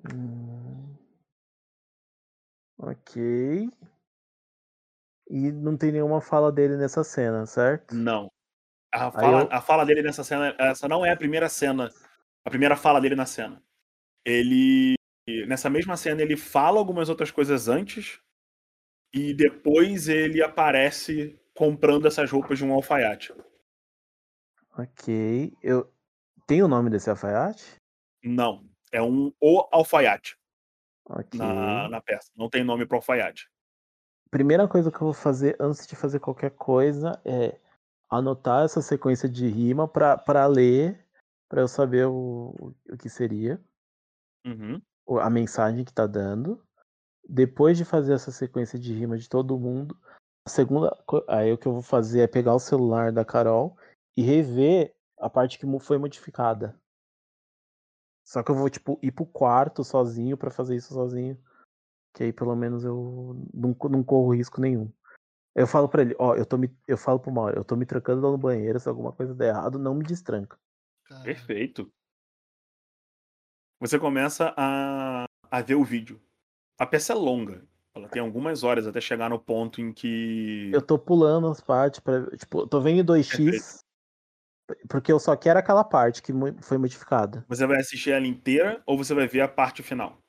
Hum, 0.06 0.96
ok. 2.78 3.18
E 5.30 5.52
não 5.52 5.78
tem 5.78 5.92
nenhuma 5.92 6.22
fala 6.22 6.52
dele 6.52 6.76
nessa 6.78 7.04
cena, 7.04 7.46
certo? 7.46 7.96
Não. 7.96 8.30
A 8.94 9.12
fala, 9.12 9.44
eu- 9.44 9.50
a 9.52 9.62
fala 9.62 9.86
dele 9.86 10.02
nessa 10.02 10.24
cena, 10.24 10.56
essa 10.60 10.88
não 10.88 11.06
é 11.06 11.12
a 11.12 11.18
primeira 11.18 11.50
cena 11.50 11.90
A 12.46 12.50
primeira 12.50 12.76
fala 12.76 13.00
dele 13.00 13.16
na 13.16 13.26
cena. 13.26 13.62
Ele. 14.26 14.96
Nessa 15.48 15.70
mesma 15.70 15.96
cena, 15.96 16.22
ele 16.22 16.36
fala 16.36 16.80
algumas 16.80 17.10
outras 17.10 17.32
coisas 17.32 17.68
antes. 17.68 18.20
E 19.14 19.34
depois 19.34 20.08
ele 20.08 20.42
aparece 20.42 21.40
comprando 21.56 22.08
essas 22.08 22.32
roupas 22.32 22.58
de 22.58 22.66
um 22.66 22.74
alfaiate. 22.74 23.34
Ok. 24.78 25.54
Eu... 25.62 25.92
Tem 26.48 26.64
o 26.64 26.68
nome 26.68 26.90
desse 26.90 27.10
alfaiate? 27.10 27.76
Não. 28.24 28.70
É 28.92 29.02
um 29.02 29.32
O 29.40 29.68
Alfaiate 29.72 30.38
Ok. 31.06 31.40
na, 31.40 31.88
na 31.88 32.02
peça. 32.02 32.30
Não 32.36 32.50
tem 32.50 32.64
nome 32.64 32.86
pro 32.86 32.98
alfaiate. 32.98 33.50
Primeira 34.30 34.68
coisa 34.68 34.90
que 34.90 34.98
eu 34.98 35.06
vou 35.08 35.14
fazer 35.14 35.56
antes 35.60 35.86
de 35.88 35.96
fazer 35.96 36.20
qualquer 36.20 36.52
coisa 36.52 37.22
é 37.24 37.60
anotar 38.10 38.66
essa 38.66 38.82
sequência 38.82 39.30
de 39.30 39.48
rima 39.48 39.88
pra, 39.88 40.18
pra 40.18 40.46
ler, 40.46 41.06
pra 41.50 41.62
eu 41.62 41.68
saber 41.68 42.06
o, 42.08 42.74
o 42.90 42.98
que 42.98 43.10
seria, 43.10 43.62
Uhum. 44.46 44.82
A 45.20 45.30
mensagem 45.30 45.84
que 45.84 45.94
tá 45.94 46.08
dando. 46.08 46.64
Depois 47.28 47.78
de 47.78 47.86
fazer 47.86 48.14
essa 48.14 48.32
sequência 48.32 48.78
de 48.78 48.94
rima 48.94 49.18
de 49.18 49.30
todo 49.30 49.60
mundo, 49.60 49.98
a 50.46 50.50
segunda, 50.50 50.96
aí 51.28 51.52
o 51.52 51.58
que 51.58 51.68
eu 51.68 51.74
vou 51.74 51.82
fazer 51.82 52.22
é 52.22 52.28
pegar 52.28 52.54
o 52.54 52.60
celular 52.60 53.12
da 53.12 53.24
Carol 53.24 53.78
e 54.18 54.22
rever 54.22 54.94
a 55.20 55.30
parte 55.30 55.60
que 55.60 55.80
foi 55.80 55.98
modificada. 55.98 56.80
Só 58.26 58.44
que 58.44 58.52
eu 58.52 58.56
vou 58.56 58.70
tipo 58.70 59.00
ir 59.02 59.12
pro 59.12 59.26
quarto 59.26 59.84
sozinho 59.84 60.38
pra 60.38 60.52
fazer 60.52 60.76
isso 60.76 60.94
sozinho, 60.94 61.38
que 62.14 62.24
aí 62.24 62.34
pelo 62.34 62.56
menos 62.56 62.84
eu 62.84 63.46
não, 63.54 63.76
não 63.90 64.04
corro 64.04 64.34
risco 64.34 64.60
nenhum. 64.60 64.92
Eu 65.54 65.68
falo 65.68 65.90
pra 65.90 66.02
ele, 66.02 66.16
ó, 66.18 66.36
eu 66.36 66.46
tô 66.46 66.58
me, 66.58 66.74
eu 66.88 66.98
falo 66.98 67.20
pro 67.20 67.32
Mauro, 67.32 67.58
eu 67.58 67.66
tô 67.66 67.76
me 67.76 67.86
trancando 67.86 68.22
lá 68.22 68.32
no 68.32 68.38
banheiro, 68.38 68.80
se 68.80 68.88
alguma 68.88 69.12
coisa 69.12 69.36
der 69.36 69.50
errado, 69.50 69.78
não 69.78 69.94
me 69.94 70.04
destranca. 70.04 70.58
Cara, 71.04 71.24
Perfeito. 71.24 71.92
Você 73.82 73.98
começa 73.98 74.54
a, 74.56 75.26
a 75.50 75.62
ver 75.62 75.76
o 75.76 75.84
vídeo. 75.84 76.22
A 76.80 76.86
peça 76.86 77.14
é 77.14 77.16
longa. 77.16 77.68
Ela 77.96 78.08
tem 78.08 78.22
algumas 78.22 78.64
horas 78.64 78.86
até 78.86 79.02
chegar 79.02 79.30
no 79.30 79.40
ponto 79.40 79.82
em 79.82 79.92
que. 79.92 80.70
Eu 80.72 80.82
tô 80.82 80.98
pulando 80.98 81.48
as 81.48 81.60
partes 81.60 82.00
para, 82.00 82.26
tipo, 82.38 82.66
tô 82.68 82.80
vendo 82.80 83.02
em 83.02 83.04
2x 83.04 83.82
porque 84.88 85.12
eu 85.12 85.20
só 85.20 85.36
quero 85.36 85.60
aquela 85.60 85.84
parte 85.84 86.22
que 86.22 86.32
foi 86.62 86.78
modificada. 86.78 87.44
Você 87.50 87.66
vai 87.66 87.80
assistir 87.80 88.12
ela 88.12 88.28
inteira 88.28 88.82
ou 88.86 88.98
você 88.98 89.14
vai 89.14 89.28
ver 89.28 89.42
a 89.42 89.48
parte 89.48 89.84
final? 89.84 90.22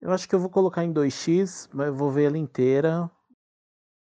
Eu 0.00 0.10
acho 0.10 0.28
que 0.28 0.34
eu 0.34 0.40
vou 0.40 0.50
colocar 0.50 0.84
em 0.84 0.92
2x, 0.92 1.68
mas 1.72 1.88
eu 1.88 1.94
vou 1.94 2.10
ver 2.10 2.24
ela 2.24 2.38
inteira. 2.38 3.10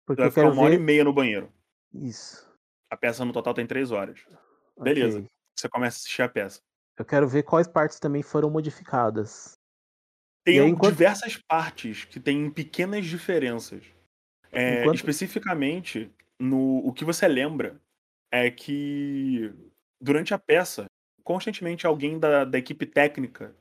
Porque 0.05 0.21
vai 0.21 0.27
eu 0.27 0.31
ficar 0.31 0.43
quero 0.43 0.53
uma 0.53 0.63
hora 0.63 0.73
e 0.75 0.77
ver 0.77 0.83
meia 0.83 1.03
no 1.03 1.13
banheiro. 1.13 1.51
isso. 1.93 2.45
A 2.89 2.95
peça 2.95 3.25
no 3.25 3.33
total 3.33 3.53
tem 3.53 3.65
três 3.65 3.91
horas. 3.91 4.25
Beleza. 4.79 5.25
Você 5.57 5.67
começa 5.67 5.97
a 5.97 5.99
assistir 5.99 6.21
a 6.21 6.29
peça. 6.29 6.61
Eu 6.97 7.03
quero 7.05 7.27
ver 7.27 7.43
quais 7.43 7.67
partes 7.67 7.99
também 7.99 8.21
foram 8.23 8.49
modificadas. 8.49 9.57
Tem 10.45 10.59
aí, 10.59 10.69
enquanto- 10.69 10.91
diversas 10.93 11.37
partes 11.37 12.05
que 12.05 12.19
têm 12.19 12.49
pequenas 12.49 13.05
diferenças. 13.05 13.83
É, 14.51 14.81
Enquanto- 14.81 14.95
Especificamente, 14.95 16.11
no, 16.39 16.77
o 16.87 16.93
que 16.93 17.03
você 17.03 17.27
lembra 17.27 17.81
é 18.31 18.49
que 18.49 19.53
durante 19.99 20.33
a 20.33 20.39
peça, 20.39 20.85
constantemente 21.23 21.85
alguém 21.85 22.17
da, 22.19 22.45
da 22.45 22.57
equipe 22.57 22.85
técnica 22.85 23.55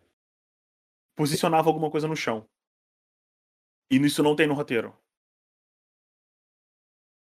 posicionava 1.17 1.69
alguma 1.69 1.91
coisa 1.91 2.07
no 2.07 2.15
chão. 2.17 2.47
E 3.91 3.97
isso 3.97 4.23
não 4.23 4.37
tem 4.37 4.47
no 4.47 4.55
roteiro. 4.55 4.95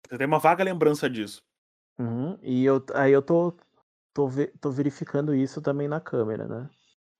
Você 0.08 0.18
tem 0.18 0.28
uma 0.28 0.40
vaga 0.40 0.64
lembrança 0.64 1.10
disso. 1.10 1.42
Uhum, 2.00 2.38
E 2.42 2.64
eu, 2.64 2.84
aí 2.96 3.12
eu 3.12 3.22
tô, 3.22 3.54
tô, 4.14 4.28
ve- 4.28 4.54
tô 4.60 4.72
verificando 4.72 5.34
isso 5.34 5.62
também 5.62 5.88
na 5.88 6.00
câmera, 6.00 6.48
né? 6.48 6.70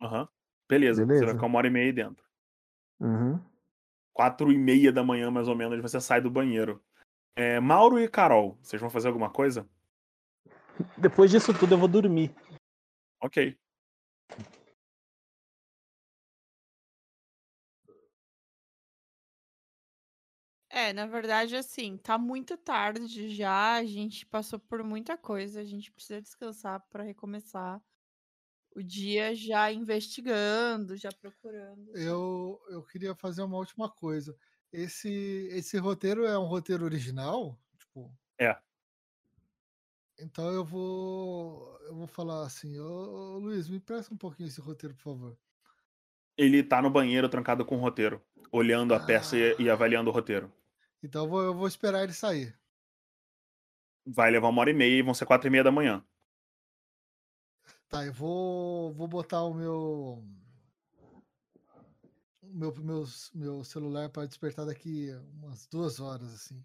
Aham. 0.02 0.28
Beleza, 0.68 1.02
você 1.02 1.06
vai 1.06 1.16
Beleza. 1.18 1.34
ficar 1.34 1.48
uma 1.48 1.58
hora 1.58 1.68
e 1.68 1.72
meia 1.72 1.86
aí 1.88 1.94
dentro. 1.94 2.24
Uhum. 3.00 3.40
Quatro 4.14 4.52
e 4.52 4.58
meia 4.58 4.92
da 4.92 5.04
manhã, 5.04 5.32
mais 5.32 5.48
ou 5.48 5.56
menos, 5.56 5.82
você 5.82 6.00
sai 6.00 6.22
do 6.22 6.30
banheiro. 6.30 6.84
É, 7.36 7.60
Mauro 7.60 8.00
e 8.00 8.08
Carol, 8.08 8.58
vocês 8.62 8.80
vão 8.80 8.90
fazer 8.90 9.08
alguma 9.08 9.30
coisa? 9.30 9.68
Depois 10.98 11.32
disso 11.32 11.58
tudo 11.58 11.74
eu 11.74 11.78
vou 11.78 11.88
dormir. 11.88 12.34
Ok. 13.22 13.58
É, 20.70 20.94
na 20.94 21.08
verdade, 21.08 21.56
assim, 21.56 21.98
tá 21.98 22.18
muito 22.18 22.56
tarde 22.58 23.30
já, 23.36 23.76
a 23.76 23.84
gente 23.86 24.26
passou 24.26 24.60
por 24.60 24.84
muita 24.84 25.18
coisa, 25.18 25.62
a 25.62 25.64
gente 25.66 25.92
precisa 25.92 26.22
descansar 26.22 26.80
para 26.90 27.04
recomeçar 27.04 27.82
o 28.76 28.84
dia 28.84 29.36
já 29.36 29.72
investigando, 29.72 30.98
já 30.98 31.12
procurando. 31.14 31.92
eu, 31.94 32.62
eu 32.70 32.84
queria 32.84 33.16
fazer 33.16 33.42
uma 33.44 33.58
última 33.58 33.90
coisa. 33.90 34.36
Esse, 34.72 35.10
esse 35.52 35.78
roteiro 35.78 36.26
é 36.26 36.38
um 36.38 36.46
roteiro 36.46 36.86
original? 36.86 37.60
Tipo, 37.78 38.14
É. 38.38 38.60
então 40.20 40.52
eu 40.52 40.64
vou 40.64 41.78
eu 41.84 41.96
vou 41.96 42.08
falar 42.08 42.46
assim, 42.46 42.78
ô, 42.80 43.36
ô, 43.36 43.38
Luiz, 43.40 43.68
me 43.70 43.80
presta 43.80 44.14
um 44.14 44.18
pouquinho 44.18 44.48
esse 44.48 44.62
roteiro, 44.62 44.96
por 44.96 45.02
favor. 45.04 45.38
Ele 46.36 46.64
tá 46.64 46.82
no 46.82 46.90
banheiro 46.90 47.30
trancado 47.30 47.64
com 47.64 47.78
o 47.78 47.80
roteiro, 47.82 48.20
olhando 48.52 48.96
a 48.96 49.00
peça 49.00 49.38
e, 49.38 49.56
e 49.60 49.70
Ah. 49.70 49.74
avaliando 49.74 50.10
o 50.10 50.14
roteiro. 50.14 50.52
Então 51.02 51.24
eu 51.24 51.30
vou, 51.30 51.42
eu 51.42 51.54
vou 51.54 51.68
esperar 51.68 52.04
ele 52.04 52.14
sair. 52.14 52.58
Vai 54.06 54.32
levar 54.32 54.50
uma 54.50 54.62
hora 54.62 54.72
e 54.72 54.74
meia 54.74 55.00
e 55.00 55.02
vão 55.02 55.14
ser 55.14 55.26
quatro 55.26 55.48
e 55.48 55.52
meia 55.52 55.64
da 55.64 55.72
manhã. 55.72 56.06
Tá, 57.88 58.06
eu 58.06 58.14
vou, 58.14 58.94
vou 58.94 59.08
botar 59.08 59.44
o 59.44 59.54
meu 59.54 60.24
o 62.42 62.58
meu, 62.58 62.76
meu, 62.76 63.06
meu 63.34 63.64
celular 63.64 64.10
para 64.10 64.28
despertar 64.28 64.66
daqui 64.66 65.10
umas 65.34 65.68
duas 65.68 66.00
horas, 66.00 66.34
assim. 66.34 66.64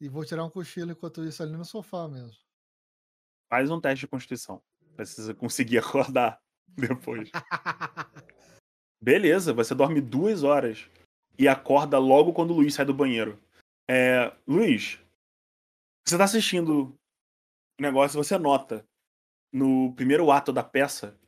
E 0.00 0.08
vou 0.08 0.24
tirar 0.24 0.44
um 0.44 0.50
cochilo 0.50 0.92
enquanto 0.92 1.24
isso 1.24 1.42
ali 1.42 1.56
no 1.56 1.64
sofá 1.64 2.08
mesmo. 2.08 2.38
Faz 3.48 3.70
um 3.70 3.80
teste 3.80 4.04
de 4.04 4.08
constituição. 4.08 4.62
Precisa 4.96 5.34
conseguir 5.34 5.78
acordar 5.84 6.40
depois. 6.68 7.30
Beleza, 9.02 9.52
você 9.52 9.74
dorme 9.74 10.00
duas 10.00 10.42
horas 10.42 10.88
e 11.40 11.48
acorda 11.48 11.98
logo 11.98 12.34
quando 12.34 12.50
o 12.50 12.56
Luiz 12.56 12.74
sai 12.74 12.84
do 12.84 12.92
banheiro. 12.92 13.40
É, 13.88 14.30
Luiz, 14.46 15.00
você 16.06 16.18
tá 16.18 16.24
assistindo 16.24 16.94
o 17.80 17.82
negócio 17.82 18.22
você 18.22 18.36
nota 18.36 18.86
no 19.50 19.94
primeiro 19.94 20.30
ato 20.30 20.52
da 20.52 20.62
peça, 20.62 21.18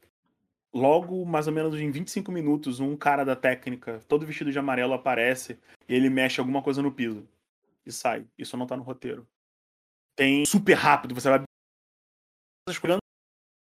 logo 0.70 1.24
mais 1.24 1.46
ou 1.46 1.54
menos 1.54 1.74
em 1.74 1.90
25 1.90 2.30
minutos, 2.30 2.78
um 2.78 2.94
cara 2.94 3.24
da 3.24 3.34
técnica, 3.34 4.00
todo 4.06 4.26
vestido 4.26 4.52
de 4.52 4.58
amarelo, 4.58 4.92
aparece 4.92 5.58
e 5.88 5.94
ele 5.94 6.10
mexe 6.10 6.40
alguma 6.40 6.62
coisa 6.62 6.82
no 6.82 6.92
piso 6.92 7.26
e 7.86 7.90
sai. 7.90 8.26
Isso 8.36 8.54
não 8.54 8.66
tá 8.66 8.76
no 8.76 8.82
roteiro. 8.82 9.26
Tem 10.14 10.44
super 10.44 10.74
rápido, 10.74 11.14
você 11.14 11.30
vai 11.30 11.42
escolhendo 12.68 13.00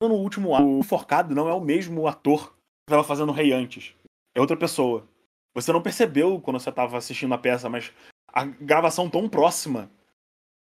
no 0.00 0.14
último 0.14 0.54
ato. 0.54 0.64
O 0.64 0.78
enforcado 0.78 1.34
não 1.34 1.48
é 1.48 1.52
o 1.52 1.60
mesmo 1.60 2.06
ator 2.06 2.52
que 2.52 2.92
estava 2.92 3.02
fazendo 3.02 3.30
o 3.30 3.34
rei 3.34 3.52
antes. 3.52 3.96
É 4.32 4.40
outra 4.40 4.56
pessoa. 4.56 5.08
Você 5.56 5.72
não 5.72 5.80
percebeu 5.80 6.38
quando 6.38 6.60
você 6.60 6.68
estava 6.68 6.98
assistindo 6.98 7.32
a 7.32 7.38
peça, 7.38 7.66
mas 7.66 7.90
a 8.28 8.44
gravação 8.44 9.08
tão 9.08 9.26
próxima 9.26 9.90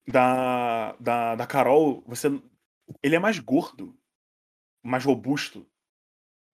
da, 0.08 0.94
da, 0.94 1.36
da 1.36 1.46
Carol, 1.46 2.02
você. 2.08 2.30
Ele 3.04 3.18
é 3.18 3.20
mais 3.20 3.40
gordo, 3.40 3.94
mais 4.82 5.04
robusto, 5.04 5.68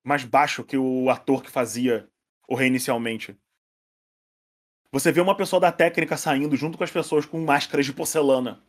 mais 0.03 0.23
baixo 0.23 0.63
que 0.63 0.75
o 0.75 1.07
ator 1.11 1.43
que 1.43 1.51
fazia 1.51 2.09
o 2.47 2.55
rei 2.55 2.67
inicialmente. 2.67 3.37
Você 4.91 5.11
vê 5.11 5.21
uma 5.21 5.37
pessoa 5.37 5.59
da 5.59 5.71
técnica 5.71 6.17
saindo 6.17 6.55
junto 6.55 6.79
com 6.79 6.83
as 6.83 6.89
pessoas 6.89 7.27
com 7.27 7.39
máscaras 7.45 7.85
de 7.85 7.93
porcelana. 7.93 8.59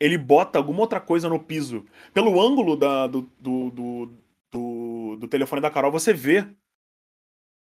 Ele 0.00 0.18
bota 0.18 0.58
alguma 0.58 0.80
outra 0.80 1.00
coisa 1.00 1.28
no 1.28 1.38
piso. 1.38 1.86
Pelo 2.12 2.42
ângulo 2.42 2.76
da, 2.76 3.06
do, 3.06 3.22
do, 3.38 3.70
do, 3.70 4.12
do, 4.50 5.16
do 5.20 5.28
telefone 5.28 5.62
da 5.62 5.70
Carol, 5.70 5.92
você 5.92 6.12
vê 6.12 6.52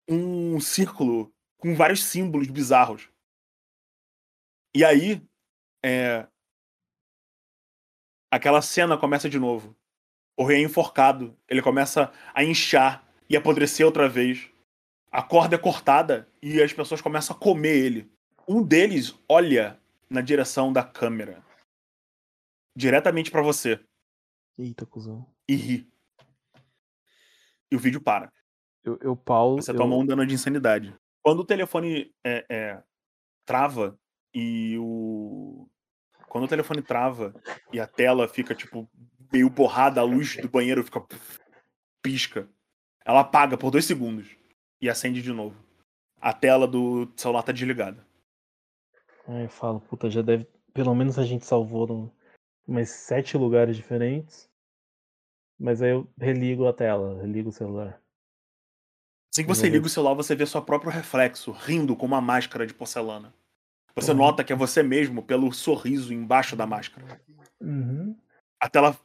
um 0.07 0.59
círculo 0.59 1.33
com 1.57 1.75
vários 1.75 2.03
símbolos 2.03 2.47
bizarros. 2.47 3.09
E 4.75 4.83
aí, 4.83 5.25
é, 5.83 6.27
aquela 8.29 8.61
cena 8.61 8.97
começa 8.97 9.29
de 9.29 9.39
novo. 9.39 9.75
O 10.37 10.43
rei 10.43 10.61
é 10.61 10.65
enforcado, 10.65 11.37
ele 11.47 11.61
começa 11.61 12.11
a 12.33 12.43
inchar 12.43 13.07
e 13.29 13.37
apodrecer 13.37 13.85
outra 13.85 14.09
vez. 14.09 14.49
A 15.11 15.23
corda 15.23 15.55
é 15.55 15.59
cortada 15.59 16.29
e 16.41 16.61
as 16.61 16.73
pessoas 16.73 17.01
começam 17.01 17.35
a 17.35 17.39
comer 17.39 17.77
ele. 17.77 18.11
Um 18.47 18.61
deles 18.61 19.15
olha 19.29 19.79
na 20.09 20.21
direção 20.21 20.71
da 20.73 20.83
câmera, 20.83 21.43
diretamente 22.75 23.31
pra 23.31 23.41
você, 23.41 23.79
Eita, 24.57 24.85
cuzão. 24.85 25.25
e 25.47 25.55
ri. 25.55 25.91
E 27.71 27.75
o 27.75 27.79
vídeo 27.79 28.01
para. 28.01 28.31
Eu, 28.85 28.99
eu 29.01 29.15
paulo. 29.15 29.61
Você 29.61 29.71
eu... 29.71 29.75
toma 29.75 29.95
um 29.95 30.05
dano 30.05 30.25
de 30.25 30.35
insanidade. 30.35 30.95
Quando 31.23 31.39
o 31.39 31.45
telefone 31.45 32.13
é, 32.23 32.45
é, 32.47 32.83
trava 33.45 33.99
e 34.33 34.77
o. 34.77 35.67
Quando 36.29 36.43
o 36.43 36.47
telefone 36.47 36.81
trava 36.81 37.33
e 37.73 37.79
a 37.79 37.87
tela 37.87 38.27
fica, 38.27 38.53
tipo, 38.53 38.87
meio 39.33 39.49
borrada, 39.49 40.01
a 40.01 40.03
luz 40.03 40.37
do 40.37 40.47
banheiro 40.47 40.83
fica. 40.83 41.03
pisca. 42.01 42.47
Ela 43.03 43.21
apaga 43.21 43.57
por 43.57 43.71
dois 43.71 43.85
segundos 43.85 44.35
e 44.79 44.89
acende 44.89 45.21
de 45.21 45.31
novo. 45.31 45.55
A 46.21 46.33
tela 46.33 46.67
do 46.67 47.11
celular 47.15 47.43
tá 47.43 47.51
desligada. 47.51 48.05
Aí 49.27 49.43
eu 49.43 49.49
falo, 49.49 49.79
puta, 49.79 50.09
já 50.09 50.21
deve. 50.21 50.47
Pelo 50.73 50.93
menos 50.93 51.17
a 51.17 51.23
gente 51.23 51.45
salvou 51.45 51.87
no, 51.87 52.11
umas 52.67 52.89
sete 52.89 53.37
lugares 53.37 53.75
diferentes. 53.75 54.49
Mas 55.57 55.81
aí 55.81 55.91
eu 55.91 56.07
religo 56.19 56.67
a 56.67 56.73
tela, 56.73 57.21
religo 57.21 57.49
o 57.49 57.53
celular. 57.53 58.01
Assim 59.35 59.41
que 59.43 59.49
você 59.53 59.67
Uhum. 59.67 59.73
liga 59.73 59.85
o 59.85 59.89
celular, 59.89 60.13
você 60.13 60.33
vê 60.33 60.45
seu 60.45 60.61
próprio 60.61 60.89
reflexo, 60.89 61.51
rindo 61.51 61.93
com 61.93 62.05
uma 62.05 62.21
máscara 62.21 62.65
de 62.65 62.73
porcelana. 62.73 63.33
Você 63.93 64.11
Uhum. 64.11 64.17
nota 64.19 64.45
que 64.45 64.53
é 64.53 64.55
você 64.55 64.81
mesmo 64.81 65.21
pelo 65.21 65.51
sorriso 65.51 66.13
embaixo 66.13 66.55
da 66.55 66.65
máscara. 66.65 67.21
Uhum. 67.59 68.17
A 68.57 68.69
tela 68.69 68.97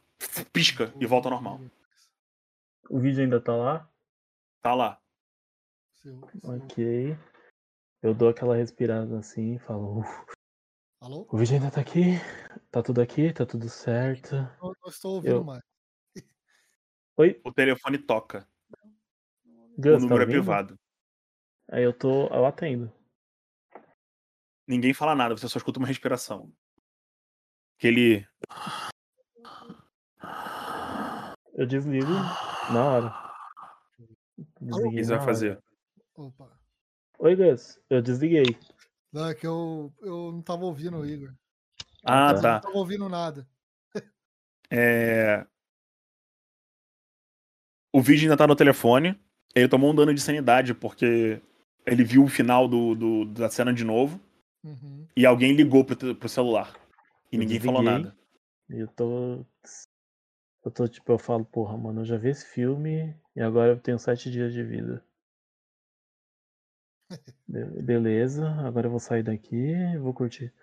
pisca 0.53 0.93
e 1.01 1.05
volta 1.05 1.27
ao 1.27 1.33
normal. 1.33 1.59
O 2.89 2.97
vídeo 2.97 3.21
ainda 3.23 3.41
tá 3.41 3.53
lá? 3.53 3.89
Tá 4.61 4.73
lá. 4.73 5.01
Ok. 6.45 7.17
Eu 8.01 8.13
dou 8.15 8.29
aquela 8.29 8.55
respirada 8.55 9.19
assim 9.19 9.55
e 9.55 9.59
falo, 9.59 9.99
"Uf, 9.99 10.25
Alô? 11.01 11.27
o 11.29 11.37
vídeo 11.37 11.55
ainda 11.55 11.69
tá 11.71 11.81
aqui? 11.81 12.11
Tá 12.71 12.81
tudo 12.81 13.01
aqui? 13.01 13.33
Tá 13.33 13.45
tudo 13.45 13.67
certo? 13.67 14.35
Eu 14.35 14.73
não 14.81 14.89
estou 14.89 15.15
ouvindo 15.15 15.35
Eu- 15.35 15.43
mais. 15.43 15.61
Oi, 17.17 17.41
O 17.43 17.51
telefone 17.51 17.97
toca. 17.97 18.47
O 19.81 19.83
Gus, 19.83 19.93
tá 19.93 19.99
número 19.99 20.21
é 20.21 20.25
ouvindo? 20.25 20.27
privado. 20.27 20.79
Aí 21.71 21.83
eu 21.83 21.93
tô. 21.93 22.27
Eu 22.27 22.45
atendo. 22.45 22.91
Ninguém 24.67 24.93
fala 24.93 25.15
nada, 25.15 25.35
você 25.35 25.49
só 25.49 25.57
escuta 25.57 25.79
uma 25.79 25.87
respiração. 25.87 26.53
Aquele. 27.77 28.27
Eu 31.53 31.65
desligo 31.65 32.11
na 32.71 32.85
hora. 32.85 33.31
O 34.37 34.65
Desliguei 34.65 34.99
que 34.99 35.03
você 35.05 35.15
vai 35.15 35.25
fazer? 35.25 35.63
Opa. 36.15 36.59
Oi, 37.19 37.35
Gus. 37.35 37.79
Eu 37.89 38.01
desliguei. 38.01 38.45
Não, 39.11 39.27
é 39.27 39.35
que 39.35 39.45
eu, 39.45 39.93
eu 40.01 40.31
não 40.31 40.41
tava 40.41 40.63
ouvindo 40.63 40.97
o 40.97 41.05
Igor. 41.05 41.33
Ah, 42.05 42.29
Eu 42.29 42.35
não 42.35 42.41
tá. 42.41 42.59
tava 42.61 42.77
ouvindo 42.77 43.09
nada. 43.09 43.47
É... 44.71 45.45
O 47.93 48.01
vídeo 48.01 48.23
ainda 48.23 48.37
tá 48.37 48.47
no 48.47 48.55
telefone. 48.55 49.21
Ele 49.55 49.67
tomou 49.67 49.91
um 49.91 49.95
dano 49.95 50.13
de 50.13 50.21
sanidade 50.21 50.73
porque 50.73 51.41
ele 51.85 52.03
viu 52.03 52.23
o 52.23 52.27
final 52.27 52.67
do, 52.67 52.95
do- 52.95 53.25
da 53.25 53.49
cena 53.49 53.73
de 53.73 53.83
novo 53.83 54.19
Uhum. 54.63 55.05
e 55.15 55.25
alguém 55.25 55.53
ligou 55.53 55.83
pro, 55.83 56.15
pro 56.15 56.29
celular. 56.29 56.73
E 57.31 57.35
Eu 57.35 57.39
ninguém 57.39 57.59
falou 57.59 57.81
nada. 57.81 58.15
E 58.69 58.79
eu 58.79 58.87
tô. 58.87 59.45
Eu 60.63 60.71
tô 60.71 60.87
tipo, 60.87 61.11
eu 61.11 61.17
falo, 61.17 61.43
porra, 61.43 61.75
mano, 61.75 62.01
eu 62.01 62.05
já 62.05 62.17
vi 62.17 62.29
esse 62.29 62.45
filme 62.45 63.15
e 63.35 63.41
agora 63.41 63.71
eu 63.71 63.79
tenho 63.79 63.97
sete 63.97 64.29
dias 64.29 64.53
de 64.53 64.63
vida. 64.63 65.03
Be- 67.47 67.81
Beleza, 67.81 68.47
agora 68.65 68.87
eu 68.87 68.91
vou 68.91 68.99
sair 68.99 69.23
daqui, 69.23 69.73
vou 69.97 70.13
curtir. 70.13 70.53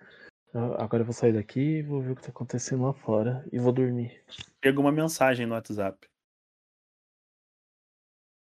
Agora 0.54 1.02
eu 1.02 1.04
vou 1.04 1.12
sair 1.12 1.32
daqui, 1.32 1.82
vou 1.82 2.00
ver 2.00 2.12
o 2.12 2.16
que 2.16 2.22
tá 2.22 2.30
acontecendo 2.30 2.84
lá 2.84 2.92
fora 2.94 3.44
e 3.52 3.58
vou 3.58 3.72
dormir. 3.72 4.22
Chega 4.64 4.80
uma 4.80 4.90
mensagem 4.92 5.46
no 5.46 5.54
WhatsApp 5.54 6.08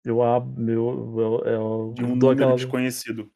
Eu 0.06 0.22
abro, 0.22 0.54
meu, 0.62 1.20
eu, 1.20 1.52
eu 1.52 1.94
de 1.96 2.04
um 2.06 2.10
número 2.10 2.32
aquela. 2.32 2.56
desconhecido. 2.56 3.32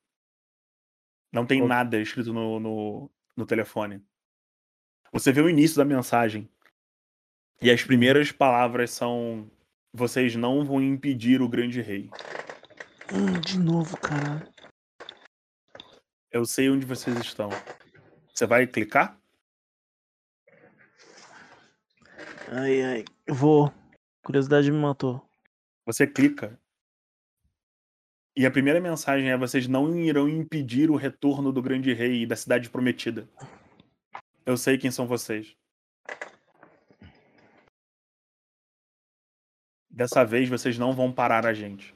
Não 1.33 1.43
tem 1.43 1.65
nada 1.65 1.99
escrito 1.99 2.31
no, 2.31 2.59
no, 2.59 3.11
no 3.35 3.45
telefone. 3.45 4.03
Você 5.11 5.31
vê 5.31 5.41
o 5.41 5.49
início 5.49 5.77
da 5.77 5.83
mensagem. 5.83 6.47
E 7.59 7.71
as 7.71 7.83
primeiras 7.83 8.31
palavras 8.31 8.91
são: 8.91 9.49
Vocês 9.91 10.35
não 10.35 10.63
vão 10.63 10.79
impedir 10.79 11.41
o 11.41 11.49
grande 11.49 11.81
rei. 11.81 12.09
Hum, 13.11 13.39
de 13.41 13.57
novo, 13.57 13.97
caralho. 13.97 14.47
Eu 16.31 16.45
sei 16.45 16.69
onde 16.69 16.85
vocês 16.85 17.17
estão. 17.17 17.49
Você 18.31 18.45
vai 18.45 18.67
clicar? 18.67 19.19
Ai, 22.47 22.81
ai. 22.83 23.05
Eu 23.25 23.33
vou. 23.33 23.73
Curiosidade 24.23 24.71
me 24.71 24.77
matou. 24.77 25.28
Você 25.89 26.05
clica. 26.05 26.55
E 28.37 28.45
a 28.45 28.51
primeira 28.51 28.79
mensagem 28.79 29.31
é: 29.31 29.35
Vocês 29.35 29.67
não 29.67 29.97
irão 29.97 30.29
impedir 30.29 30.91
o 30.91 30.95
retorno 30.95 31.51
do 31.51 31.63
grande 31.63 31.91
rei 31.93 32.21
e 32.21 32.27
da 32.27 32.35
cidade 32.35 32.69
prometida. 32.69 33.27
Eu 34.45 34.55
sei 34.55 34.77
quem 34.77 34.91
são 34.91 35.07
vocês. 35.07 35.57
Dessa 39.89 40.23
vez 40.23 40.47
vocês 40.47 40.77
não 40.77 40.93
vão 40.93 41.11
parar 41.11 41.43
a 41.47 41.55
gente. 41.55 41.95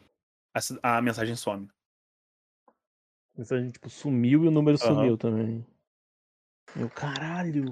A, 0.81 0.97
a 0.97 0.99
mensagem 0.99 1.35
some. 1.35 1.69
A 2.67 3.37
mensagem, 3.37 3.69
tipo, 3.69 3.91
sumiu 3.91 4.43
e 4.43 4.47
o 4.47 4.51
número 4.51 4.79
Aham. 4.81 4.95
sumiu 4.95 5.17
também. 5.19 5.63
Meu 6.75 6.89
caralho. 6.89 7.65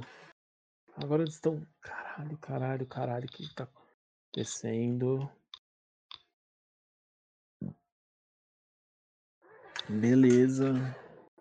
Agora 0.97 1.23
eles 1.23 1.33
estão. 1.33 1.65
Caralho, 1.81 2.37
caralho, 2.37 2.85
caralho, 2.85 3.25
o 3.25 3.31
que 3.31 3.55
tá 3.55 3.63
acontecendo? 3.63 5.27
Beleza. 9.99 10.73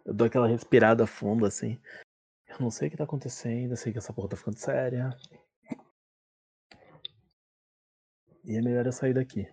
Eu 0.04 0.14
dou 0.14 0.26
aquela 0.26 0.48
respirada 0.48 1.06
fundo 1.06 1.46
assim. 1.46 1.80
Eu 2.48 2.58
não 2.58 2.70
sei 2.70 2.88
o 2.88 2.90
que 2.90 2.96
tá 2.96 3.04
acontecendo, 3.04 3.72
eu 3.72 3.76
sei 3.76 3.92
que 3.92 3.98
essa 3.98 4.12
porra 4.12 4.30
tá 4.30 4.36
ficando 4.36 4.58
séria. 4.58 5.10
E 8.44 8.56
é 8.56 8.62
melhor 8.62 8.86
eu 8.86 8.92
sair 8.92 9.14
daqui. 9.14 9.46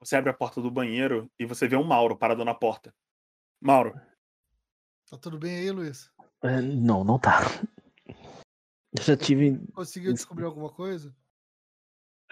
Você 0.00 0.16
abre 0.16 0.30
a 0.30 0.34
porta 0.34 0.60
do 0.60 0.70
banheiro 0.70 1.30
e 1.38 1.44
você 1.44 1.68
vê 1.68 1.76
um 1.76 1.84
Mauro 1.84 2.16
parado 2.16 2.44
na 2.44 2.54
porta. 2.54 2.94
Mauro, 3.60 3.94
Tá 5.12 5.18
tudo 5.18 5.38
bem 5.38 5.56
aí, 5.56 5.70
Luiz? 5.70 6.10
É, 6.42 6.62
não, 6.62 7.04
não 7.04 7.18
tá. 7.18 7.40
Eu 8.96 9.02
já 9.02 9.14
tive. 9.14 9.58
Conseguiu 9.74 10.14
descobrir 10.14 10.46
alguma 10.46 10.72
coisa? 10.72 11.14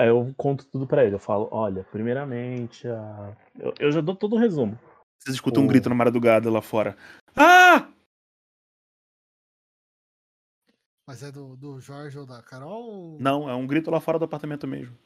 Aí 0.01 0.09
eu 0.09 0.33
conto 0.35 0.65
tudo 0.65 0.87
pra 0.87 1.05
ele. 1.05 1.15
Eu 1.15 1.19
falo, 1.19 1.47
olha, 1.53 1.85
primeiramente, 1.85 2.89
a... 2.89 3.37
eu, 3.59 3.75
eu 3.79 3.93
já 3.93 4.01
dou 4.01 4.17
todo 4.17 4.35
o 4.35 4.39
resumo. 4.39 4.79
vocês 5.19 5.35
escutam 5.35 5.63
um 5.63 5.67
O- 5.67 5.69
grito 5.69 5.91
na 5.91 5.95
madrugada 5.95 6.51
lá 6.51 6.63
fora. 6.63 6.97
Ah! 7.37 7.87
Mas 11.07 11.23
é 11.23 11.31
do, 11.31 11.55
do 11.55 11.79
Jorge 11.81 12.19
ou 12.19 12.25
da 12.25 12.43
Carol? 12.43 12.83
ou- 12.83 13.21
Não, 13.21 13.47
é 13.51 13.55
um 13.55 13.67
grito 13.67 13.91
lá 13.91 14.01
fora 14.01 14.19
do 14.19 14.25
apartamento 14.25 14.67
mesmo. 14.67 14.97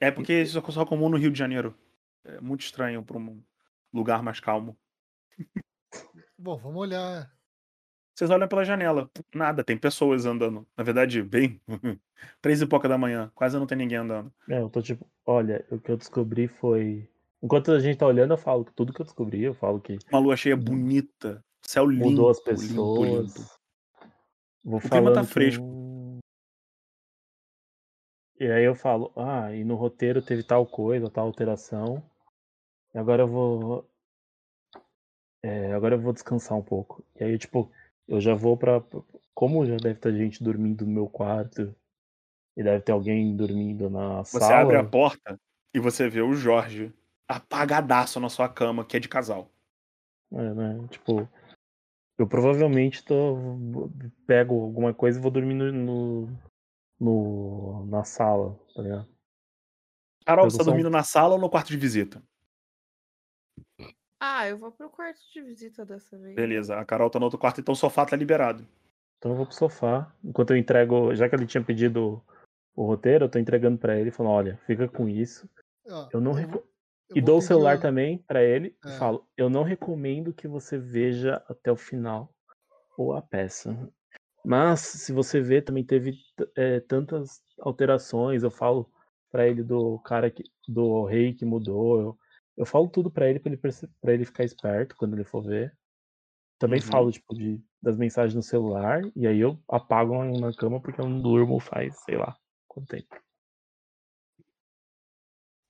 É 0.00 0.10
porque 0.10 0.40
isso 0.40 0.58
é 0.58 0.70
só 0.70 0.86
comum 0.86 1.10
no 1.10 1.18
Rio 1.18 1.30
de 1.30 1.38
Janeiro. 1.38 1.76
É 2.24 2.40
muito 2.40 2.62
estranho 2.62 3.02
pra 3.02 3.18
um 3.18 3.42
lugar 3.92 4.22
mais 4.22 4.40
calmo. 4.40 4.74
Bom, 6.38 6.56
vamos 6.56 6.80
olhar. 6.80 7.30
Vocês 8.20 8.30
olham 8.30 8.46
pela 8.46 8.66
janela. 8.66 9.10
Nada, 9.34 9.64
tem 9.64 9.78
pessoas 9.78 10.26
andando. 10.26 10.66
Na 10.76 10.84
verdade, 10.84 11.22
bem. 11.22 11.58
Três 12.42 12.60
e 12.60 12.66
pouca 12.66 12.86
da 12.86 12.98
manhã. 12.98 13.32
Quase 13.34 13.58
não 13.58 13.66
tem 13.66 13.78
ninguém 13.78 13.96
andando. 13.96 14.30
É, 14.46 14.60
eu 14.60 14.68
tô 14.68 14.82
tipo, 14.82 15.06
olha, 15.24 15.64
o 15.70 15.80
que 15.80 15.90
eu 15.90 15.96
descobri 15.96 16.46
foi. 16.46 17.08
Enquanto 17.42 17.72
a 17.72 17.80
gente 17.80 17.96
tá 17.96 18.04
olhando, 18.06 18.34
eu 18.34 18.36
falo 18.36 18.62
que 18.66 18.74
tudo 18.74 18.92
que 18.92 19.00
eu 19.00 19.06
descobri, 19.06 19.42
eu 19.42 19.54
falo 19.54 19.80
que 19.80 19.96
Uma 20.12 20.18
lua 20.18 20.36
cheia 20.36 20.54
bonita. 20.54 21.42
Céu 21.62 21.86
limpo. 21.86 22.04
mudou 22.10 22.28
as 22.28 22.36
limpo, 22.40 22.44
pessoas. 22.44 23.36
limpo. 23.38 23.50
Vou 24.62 24.78
O 24.80 24.82
clima 24.82 25.14
tá 25.14 25.22
que 25.22 25.26
fresco. 25.28 25.64
o- 25.64 26.18
E 28.38 28.50
aí 28.52 28.64
eu 28.64 28.74
falo, 28.74 29.10
ah, 29.16 29.50
e 29.54 29.64
no 29.64 29.76
roteiro 29.76 30.20
teve 30.20 30.42
tal 30.42 30.66
coisa, 30.66 31.08
tal 31.08 31.26
alteração. 31.26 32.04
E 32.94 32.98
agora 32.98 33.22
eu 33.22 33.28
vou. 33.28 33.90
É, 35.42 35.72
agora 35.72 35.94
eu 35.94 36.00
vou 36.02 36.12
descansar 36.12 36.58
um 36.58 36.62
pouco. 36.62 37.02
E 37.18 37.24
aí, 37.24 37.38
tipo, 37.38 37.72
eu 38.10 38.20
já 38.20 38.34
vou 38.34 38.56
pra. 38.56 38.82
Como 39.32 39.64
já 39.64 39.76
deve 39.76 39.94
ter 39.94 40.14
gente 40.16 40.42
dormindo 40.42 40.84
no 40.84 40.92
meu 40.92 41.08
quarto. 41.08 41.74
E 42.56 42.62
deve 42.62 42.82
ter 42.82 42.92
alguém 42.92 43.34
dormindo 43.36 43.88
na 43.88 44.24
Você 44.24 44.40
sala. 44.40 44.62
abre 44.62 44.76
a 44.76 44.84
porta 44.84 45.40
e 45.72 45.78
você 45.78 46.10
vê 46.10 46.20
o 46.20 46.34
Jorge 46.34 46.92
apagadaço 47.28 48.18
na 48.18 48.28
sua 48.28 48.48
cama, 48.48 48.84
que 48.84 48.96
é 48.96 49.00
de 49.00 49.08
casal. 49.08 49.48
É, 50.32 50.54
né? 50.54 50.88
Tipo, 50.88 51.28
eu 52.18 52.26
provavelmente 52.26 53.04
tô, 53.04 53.36
pego 54.26 54.60
alguma 54.60 54.92
coisa 54.92 55.18
e 55.18 55.22
vou 55.22 55.30
dormir 55.30 55.54
no, 55.54 56.28
no, 56.98 57.86
na 57.86 58.02
sala, 58.02 58.58
tá 58.74 58.82
ligado? 58.82 59.08
Carol, 60.26 60.50
você 60.50 60.58
tá 60.58 60.64
dormindo 60.64 60.90
na 60.90 61.04
sala 61.04 61.34
ou 61.34 61.40
no 61.40 61.48
quarto 61.48 61.68
de 61.68 61.76
visita? 61.76 62.22
Ah, 64.20 64.46
eu 64.46 64.58
vou 64.58 64.70
pro 64.70 64.90
quarto 64.90 65.18
de 65.32 65.40
visita 65.42 65.84
dessa 65.84 66.18
vez. 66.18 66.34
Beleza, 66.36 66.76
a 66.76 66.84
Carol 66.84 67.08
tá 67.08 67.18
no 67.18 67.24
outro 67.24 67.38
quarto, 67.38 67.60
então 67.60 67.72
o 67.72 67.76
sofá 67.76 68.04
tá 68.04 68.14
liberado. 68.14 68.66
Então 69.18 69.32
eu 69.32 69.36
vou 69.36 69.46
pro 69.46 69.54
sofá. 69.54 70.12
Enquanto 70.22 70.50
eu 70.50 70.56
entrego, 70.56 71.14
já 71.14 71.28
que 71.28 71.34
ele 71.34 71.46
tinha 71.46 71.64
pedido 71.64 72.22
o 72.76 72.84
roteiro, 72.84 73.24
eu 73.24 73.28
tô 73.30 73.38
entregando 73.38 73.78
pra 73.78 73.98
ele, 73.98 74.10
falando, 74.10 74.32
olha, 74.32 74.56
fica 74.66 74.86
com 74.88 75.08
isso. 75.08 75.48
Ó, 75.88 76.08
Eu 76.12 76.20
não 76.20 76.32
vou- 76.32 76.40
reco- 76.40 76.64
eu 77.08 77.16
E 77.16 77.20
dou 77.20 77.38
o 77.38 77.42
celular 77.42 77.78
também 77.80 78.18
pra 78.18 78.42
ele 78.42 78.76
e 78.84 78.88
É. 78.88 78.98
falo, 78.98 79.26
eu 79.36 79.48
não 79.50 79.62
recomendo 79.62 80.32
que 80.32 80.46
você 80.46 80.78
veja 80.78 81.42
até 81.48 81.72
o 81.72 81.76
final 81.76 82.32
ou 82.96 83.14
a 83.14 83.22
peça. 83.22 83.90
Mas, 84.44 84.80
se 84.80 85.12
você 85.12 85.40
ver, 85.40 85.62
também 85.62 85.84
teve 85.84 86.14
é, 86.56 86.80
tantas 86.80 87.42
alterações. 87.58 88.42
Eu 88.42 88.50
falo 88.50 88.90
para 89.30 89.46
ele 89.46 89.62
do 89.62 89.98
cara 90.00 90.30
que, 90.30 90.44
do 90.68 91.04
rei 91.04 91.34
que 91.34 91.44
mudou. 91.44 92.00
Eu, 92.00 92.18
eu 92.60 92.66
falo 92.66 92.86
tudo 92.90 93.10
para 93.10 93.26
ele 93.26 93.40
para 93.40 93.50
ele, 93.52 93.60
pra 94.02 94.12
ele 94.12 94.24
ficar 94.26 94.44
esperto 94.44 94.94
quando 94.94 95.14
ele 95.14 95.24
for 95.24 95.42
ver. 95.42 95.74
Também 96.58 96.78
Uhum. 96.78 96.86
falo, 96.86 97.10
tipo, 97.10 97.34
de, 97.34 97.58
das 97.80 97.96
mensagens 97.96 98.34
no 98.34 98.42
celular. 98.42 99.00
E 99.16 99.26
aí 99.26 99.40
eu 99.40 99.58
apago 99.66 100.22
na 100.38 100.52
cama 100.52 100.78
porque 100.78 101.00
eu 101.00 101.08
não 101.08 101.22
durmo 101.22 101.58
faz, 101.58 101.98
sei 102.04 102.18
lá, 102.18 102.36
quanto 102.68 102.88
tempo. 102.88 103.16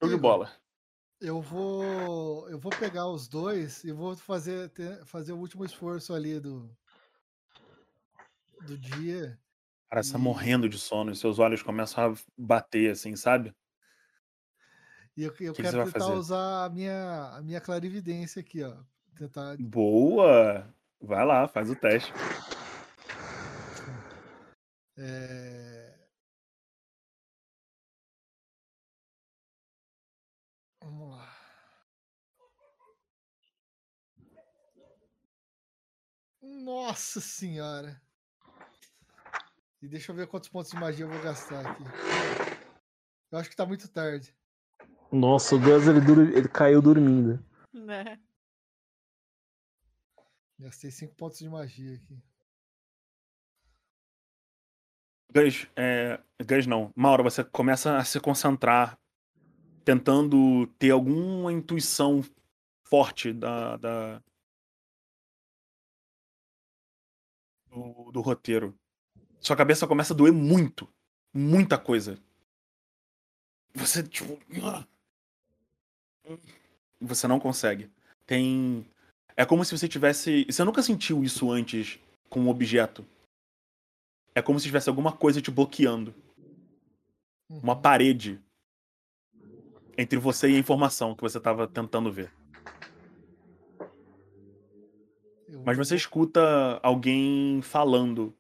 Show 0.03 0.09
de 0.09 0.17
Igor, 0.17 0.21
bola. 0.21 0.53
Eu 1.21 1.41
vou, 1.41 2.51
eu 2.51 2.59
vou 2.59 2.73
pegar 2.73 3.07
os 3.07 3.29
dois 3.29 3.85
e 3.85 3.93
vou 3.93 4.17
fazer, 4.17 4.69
ter- 4.71 5.05
fazer 5.07 5.33
o 5.33 5.39
último 5.39 5.65
esforço 5.65 6.13
ali 6.13 6.41
do, 6.41 6.77
do 8.63 8.77
dia. 8.77 9.39
Cara, 9.89 10.03
você 10.03 10.13
tá 10.13 10.19
E- 10.19 10.23
morrendo 10.23 10.69
de 10.69 10.77
sono 10.79 11.13
e 11.13 11.17
seus 11.17 11.39
olhos 11.39 11.63
começam 11.63 12.13
a 12.13 12.17
bater, 12.37 12.91
assim, 12.91 13.15
sabe? 13.15 13.55
E 15.17 15.23
eu, 15.25 15.35
eu 15.41 15.53
que 15.55 15.63
quero 15.63 15.77
vai 15.79 15.87
tentar 15.87 15.99
fazer? 16.01 16.13
usar 16.13 16.65
a 16.65 16.71
minha, 16.71 17.31
a 17.37 17.43
minha 17.43 17.61
clarividência 17.61 18.41
aqui, 18.41 18.63
ó. 18.63 18.77
Tentar. 19.17 19.57
Boa! 19.59 20.73
Vai 21.01 21.25
lá, 21.25 21.47
faz 21.49 21.69
o 21.71 21.77
teste. 21.77 22.13
é, 24.97 25.99
Vamos 30.83 31.11
lá. 31.11 31.37
Nossa 36.43 37.21
senhora! 37.21 38.01
E 39.83 39.89
deixa 39.89 40.13
eu 40.13 40.17
ver 40.17 40.27
quantos 40.27 40.49
pontos 40.49 40.71
de 40.71 40.77
magia 40.77 41.05
eu 41.05 41.09
vou 41.11 41.23
gastar 41.23 41.67
aqui. 41.67 41.83
Eu 43.31 43.39
acho 43.39 43.49
que 43.49 43.57
tá 43.57 43.65
muito 43.65 43.89
tarde. 43.89 44.35
Nossa, 45.13 45.57
o 45.57 45.59
Gus 45.59 45.89
ele, 45.89 46.01
dur- 46.01 46.37
ele 46.37 46.49
caiu 46.49 46.81
dormindo. 46.81 47.45
Né? 47.73 48.21
Gastei 50.59 50.91
5 50.91 51.15
pontos 51.15 51.39
de 51.39 51.49
magia 51.49 51.97
aqui. 51.97 52.23
Gus, 55.33 55.69
é... 55.77 56.21
Gus 56.47 56.67
não. 56.67 56.93
Mauro, 56.95 57.25
você 57.25 57.43
começa 57.43 57.97
a 57.97 58.05
se 58.05 58.21
concentrar, 58.21 58.99
tentando 59.85 60.67
ter 60.79 60.91
alguma 60.91 61.53
intuição 61.53 62.23
forte 62.85 63.33
da, 63.33 63.77
da... 63.77 64.23
Do, 67.67 68.11
do 68.13 68.21
roteiro. 68.21 68.79
Sua 69.41 69.57
cabeça 69.57 69.87
começa 69.87 70.13
a 70.13 70.17
doer 70.17 70.33
muito. 70.33 70.93
Muita 71.33 71.79
coisa. 71.79 72.19
Você, 73.75 74.03
tipo. 74.03 74.39
Você 77.01 77.27
não 77.27 77.41
consegue. 77.41 77.91
Tem. 78.27 78.87
É 79.37 79.45
como 79.45 79.65
se 79.65 79.77
você 79.77 79.89
tivesse. 79.89 80.45
Você 80.45 80.63
nunca 80.65 80.83
sentiu 80.83 81.25
isso 81.25 81.51
antes 81.51 81.99
com 82.29 82.41
um 82.41 82.49
objeto. 82.49 83.07
É 84.35 84.43
como 84.43 84.59
se 84.59 84.67
tivesse 84.67 84.89
alguma 84.89 85.13
coisa 85.13 85.41
te 85.41 85.51
bloqueando. 85.51 86.15
Uma 87.49 87.75
Uhum. 87.75 87.83
parede 87.83 88.41
entre 89.99 90.19
você 90.19 90.51
e 90.51 90.57
a 90.57 90.59
informação 90.59 91.15
que 91.15 91.23
você 91.23 91.39
estava 91.39 91.67
tentando 91.67 92.13
ver. 92.13 92.33
Mas 95.65 95.77
você 95.77 95.97
escuta 95.97 96.79
alguém 96.83 97.61
falando 97.61 98.35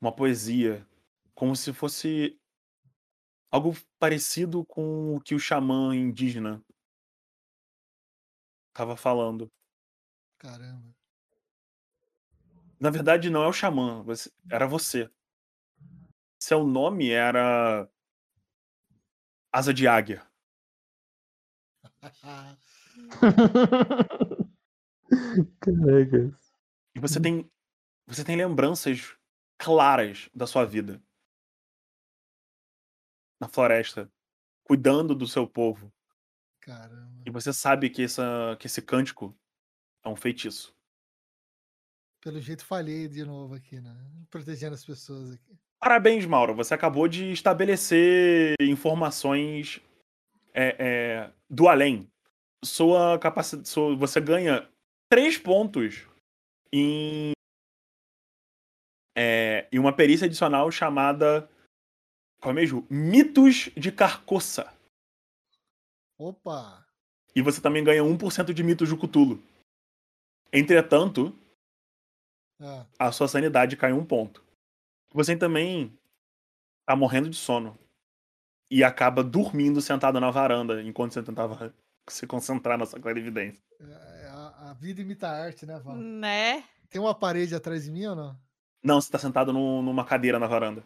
uma 0.00 0.12
poesia, 0.12 0.86
como 1.34 1.56
se 1.56 1.72
fosse 1.72 2.38
algo 3.50 3.76
parecido 3.98 4.64
com 4.64 5.16
o 5.16 5.20
que 5.20 5.34
o 5.34 5.40
xamã 5.40 5.94
indígena 5.94 6.62
estava 8.72 8.96
falando. 8.96 9.52
Caramba. 10.38 10.94
Na 12.80 12.90
verdade, 12.90 13.30
não 13.30 13.44
é 13.44 13.46
o 13.46 13.52
xamã, 13.52 14.04
era 14.50 14.66
você. 14.66 15.08
Seu 16.40 16.66
nome 16.66 17.10
era 17.10 17.88
Asa 19.52 19.72
de 19.72 19.86
Águia. 19.86 20.26
Caraca. 25.60 26.34
E 26.94 27.00
você 27.00 27.20
tem 27.20 27.50
você 28.06 28.24
tem 28.24 28.36
lembranças 28.36 29.16
claras 29.56 30.28
da 30.34 30.46
sua 30.46 30.64
vida. 30.64 31.02
Na 33.40 33.48
floresta, 33.48 34.10
cuidando 34.64 35.14
do 35.14 35.26
seu 35.26 35.46
povo. 35.46 35.92
Caramba. 36.60 37.11
E 37.24 37.30
você 37.30 37.52
sabe 37.52 37.88
que, 37.90 38.02
essa, 38.02 38.56
que 38.58 38.66
esse 38.66 38.82
cântico 38.82 39.34
é 40.04 40.08
um 40.08 40.16
feitiço. 40.16 40.74
Pelo 42.20 42.40
jeito 42.40 42.64
falhei 42.64 43.08
de 43.08 43.24
novo 43.24 43.54
aqui, 43.54 43.80
né? 43.80 43.94
Protegendo 44.30 44.74
as 44.74 44.84
pessoas 44.84 45.32
aqui. 45.32 45.58
Parabéns, 45.80 46.24
Mauro. 46.24 46.54
Você 46.54 46.72
acabou 46.72 47.08
de 47.08 47.32
estabelecer 47.32 48.54
informações 48.60 49.80
é, 50.54 50.76
é, 50.78 51.32
do 51.50 51.68
além. 51.68 52.08
Sua 52.64 53.18
capacidade. 53.18 53.68
Sua, 53.68 53.96
você 53.96 54.20
ganha 54.20 54.68
três 55.10 55.36
pontos 55.36 56.06
em, 56.72 57.32
é, 59.16 59.68
em 59.72 59.78
uma 59.80 59.92
perícia 59.92 60.26
adicional 60.26 60.70
chamada. 60.70 61.50
Qual 62.40 62.52
é 62.52 62.54
mesmo? 62.54 62.86
Mitos 62.88 63.70
de 63.76 63.90
Carcoça. 63.90 64.72
Opa! 66.16 66.86
E 67.34 67.42
você 67.42 67.60
também 67.60 67.82
ganha 67.82 68.02
1% 68.02 68.52
de 68.52 68.62
mitos 68.62 68.88
de 68.88 68.96
Cthulhu. 68.96 69.42
Entretanto, 70.52 71.36
Ah, 72.60 72.86
a 72.98 73.10
sua 73.12 73.26
sanidade 73.26 73.76
cai 73.76 73.92
um 73.92 74.04
ponto. 74.04 74.44
Você 75.12 75.36
também 75.36 75.96
tá 76.86 76.94
morrendo 76.94 77.28
de 77.28 77.36
sono. 77.36 77.76
E 78.70 78.84
acaba 78.84 79.22
dormindo 79.24 79.80
sentado 79.82 80.20
na 80.20 80.30
varanda 80.30 80.82
enquanto 80.82 81.12
você 81.12 81.22
tentava 81.22 81.74
se 82.08 82.26
concentrar 82.26 82.78
na 82.78 82.86
sua 82.86 83.00
clarividência. 83.00 83.62
é- 83.80 84.28
a, 84.28 84.70
a 84.70 84.74
vida 84.74 85.00
imita 85.02 85.28
a 85.28 85.44
arte, 85.44 85.66
né, 85.66 85.78
Val? 85.78 85.96
Né? 85.96 86.64
Tem 86.88 87.00
uma 87.00 87.14
parede 87.14 87.54
atrás 87.54 87.84
de 87.84 87.90
mim 87.90 88.06
ou 88.06 88.16
não? 88.16 88.38
Não, 88.82 89.00
você 89.00 89.10
tá 89.10 89.18
sentado 89.18 89.52
num- 89.52 89.82
numa 89.82 90.04
cadeira 90.04 90.38
na 90.38 90.46
varanda. 90.46 90.84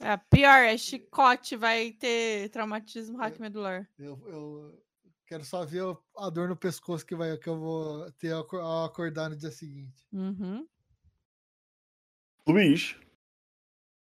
É, 0.00 0.16
pior, 0.16 0.58
é 0.64 0.76
chicote, 0.76 1.56
vai 1.56 1.92
ter 1.92 2.48
traumatismo 2.50 3.16
hack 3.16 3.38
medular. 3.38 3.88
Eu, 3.98 4.20
eu 4.28 4.83
quero 5.26 5.44
só 5.44 5.64
ver 5.64 5.82
a 6.16 6.30
dor 6.30 6.48
no 6.48 6.56
pescoço 6.56 7.04
que, 7.04 7.14
vai, 7.14 7.36
que 7.38 7.48
eu 7.48 7.58
vou 7.58 8.10
ter 8.12 8.32
ao 8.32 8.42
acor- 8.42 8.60
ao 8.60 8.84
acordar 8.84 9.30
no 9.30 9.36
dia 9.36 9.50
seguinte. 9.50 10.06
Uhum. 10.12 10.66
Luiz, 12.46 12.96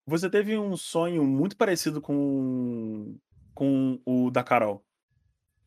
você 0.05 0.29
teve 0.29 0.57
um 0.57 0.75
sonho 0.77 1.23
muito 1.25 1.57
parecido 1.57 2.01
com, 2.01 3.17
com 3.53 4.01
o 4.05 4.31
da 4.31 4.43
Carol. 4.43 4.83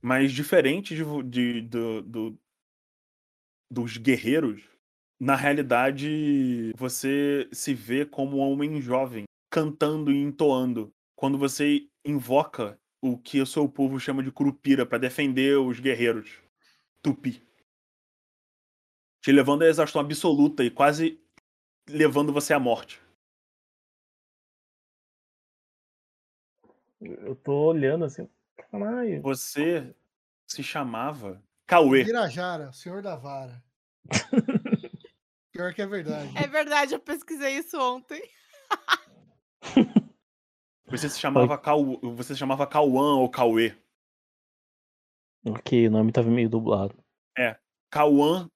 Mas 0.00 0.32
diferente 0.32 0.96
de, 0.96 1.04
de- 1.24 1.60
do- 1.62 2.02
do- 2.02 2.38
dos 3.70 3.96
guerreiros, 3.96 4.62
na 5.20 5.36
realidade 5.36 6.72
você 6.76 7.48
se 7.52 7.72
vê 7.72 8.04
como 8.04 8.38
um 8.38 8.40
homem 8.40 8.80
jovem, 8.80 9.24
cantando 9.50 10.10
e 10.10 10.16
entoando. 10.20 10.92
Quando 11.14 11.38
você 11.38 11.86
invoca 12.04 12.80
o 13.02 13.18
que 13.18 13.40
o 13.40 13.46
seu 13.46 13.68
povo 13.68 13.98
chama 13.98 14.22
de 14.22 14.30
curupira 14.30 14.86
para 14.86 14.96
defender 14.96 15.58
os 15.58 15.80
guerreiros. 15.80 16.38
Tupi. 17.02 17.42
Te 19.20 19.32
levando 19.32 19.62
à 19.62 19.66
exaustão 19.66 20.00
absoluta 20.00 20.62
e 20.62 20.70
quase 20.70 21.20
levando 21.88 22.32
você 22.32 22.54
à 22.54 22.60
morte. 22.60 23.02
Eu 27.00 27.34
tô 27.34 27.70
olhando 27.70 28.04
assim. 28.04 28.28
Caralho. 28.70 29.20
Você 29.22 29.92
se 30.46 30.62
chamava 30.62 31.42
Cauê. 31.66 32.04
Virajara, 32.04 32.68
o 32.68 32.72
senhor 32.72 33.02
da 33.02 33.16
vara. 33.16 33.62
Pior 35.50 35.74
que 35.74 35.82
é 35.82 35.86
verdade. 35.86 36.32
É 36.36 36.46
verdade, 36.46 36.94
eu 36.94 37.00
pesquisei 37.00 37.58
isso 37.58 37.78
ontem. 37.80 38.22
Você 40.92 41.08
se 41.08 41.18
chamava 41.18 41.58
Cau... 41.58 41.98
você 42.14 42.34
se 42.34 42.38
chamava 42.38 42.66
Cauã 42.66 43.16
ou 43.16 43.28
Cauê. 43.28 43.74
Ok, 45.44 45.88
o 45.88 45.90
nome 45.90 46.12
tava 46.12 46.30
meio 46.30 46.48
dublado. 46.48 46.94
Cauã, 47.90 48.48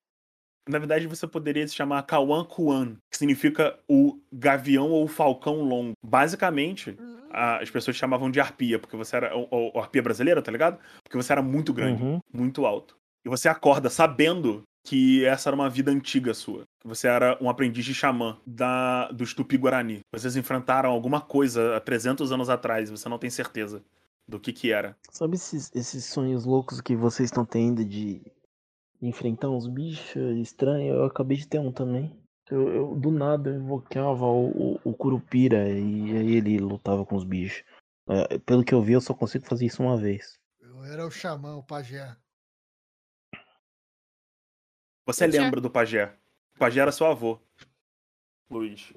na 0.66 0.78
verdade 0.78 1.06
você 1.06 1.26
poderia 1.26 1.66
se 1.68 1.74
chamar 1.74 2.02
Cauã 2.04 2.42
Kuan, 2.42 2.96
que 3.10 3.18
significa 3.18 3.78
o 3.86 4.18
gavião 4.32 4.90
ou 4.90 5.04
o 5.04 5.08
falcão 5.08 5.60
longo. 5.62 5.92
Basicamente, 6.02 6.96
as 7.30 7.68
pessoas 7.70 7.96
chamavam 7.98 8.30
de 8.30 8.40
arpia, 8.40 8.78
porque 8.78 8.96
você 8.96 9.16
era 9.16 9.36
o, 9.36 9.46
o- 9.50 9.76
o 9.76 9.78
arpia 9.78 10.02
brasileira, 10.02 10.40
tá 10.40 10.50
ligado? 10.50 10.78
Porque 11.02 11.16
você 11.18 11.32
era 11.32 11.42
muito 11.42 11.72
grande, 11.74 12.02
Uhum. 12.02 12.18
muito 12.32 12.64
alto. 12.64 12.96
E 13.26 13.28
você 13.28 13.46
acorda 13.48 13.90
sabendo 13.90 14.62
que 14.86 15.24
essa 15.24 15.48
era 15.48 15.56
uma 15.56 15.68
vida 15.68 15.90
antiga 15.90 16.32
sua, 16.32 16.64
Você 16.84 17.08
era 17.08 17.36
um 17.42 17.50
aprendiz 17.50 17.84
de 17.84 17.92
xamã 17.92 18.38
da, 18.46 19.10
dos 19.10 19.34
Tupi-Guarani. 19.34 19.98
Vocês 20.14 20.36
enfrentaram 20.36 20.90
alguma 20.90 21.20
coisa 21.20 21.76
há 21.76 21.80
300 21.80 22.30
anos 22.30 22.48
atrás, 22.48 22.88
você 22.88 23.08
não 23.08 23.18
tem 23.18 23.28
certeza 23.28 23.82
do 24.28 24.38
que 24.38 24.52
que 24.52 24.70
era. 24.70 24.96
Sabe 25.10 25.34
esses, 25.34 25.74
esses 25.74 26.04
sonhos 26.04 26.44
loucos 26.44 26.80
que 26.80 26.94
vocês 26.94 27.28
estão 27.28 27.44
tendo 27.44 27.84
de 27.84 28.22
enfrentar 29.02 29.50
uns 29.50 29.66
bichos 29.66 30.36
estranhos? 30.38 30.96
Eu 30.96 31.04
acabei 31.04 31.36
de 31.36 31.48
ter 31.48 31.58
um 31.58 31.72
também. 31.72 32.16
Eu, 32.48 32.68
eu, 32.68 32.94
do 32.94 33.10
nada 33.10 33.50
eu 33.50 33.56
invocava 33.56 34.24
o, 34.24 34.50
o, 34.50 34.80
o 34.84 34.94
Curupira 34.94 35.68
e 35.68 36.16
aí 36.16 36.36
ele 36.36 36.58
lutava 36.58 37.04
com 37.04 37.16
os 37.16 37.24
bichos. 37.24 37.64
É, 38.08 38.38
pelo 38.38 38.64
que 38.64 38.72
eu 38.72 38.80
vi, 38.80 38.92
eu 38.92 39.00
só 39.00 39.12
consigo 39.12 39.46
fazer 39.46 39.66
isso 39.66 39.82
uma 39.82 39.96
vez. 39.96 40.38
Eu 40.60 40.84
era 40.84 41.04
o 41.04 41.10
xamã, 41.10 41.56
o 41.56 41.62
pajé. 41.64 42.16
Você 45.06 45.24
Eu 45.24 45.30
tinha- 45.30 45.42
lembra 45.42 45.60
do 45.60 45.70
pajé? 45.70 46.14
O 46.54 46.58
pajé 46.58 46.80
era 46.80 46.92
seu 46.92 47.06
avô, 47.06 47.38
Luiz. 48.50 48.92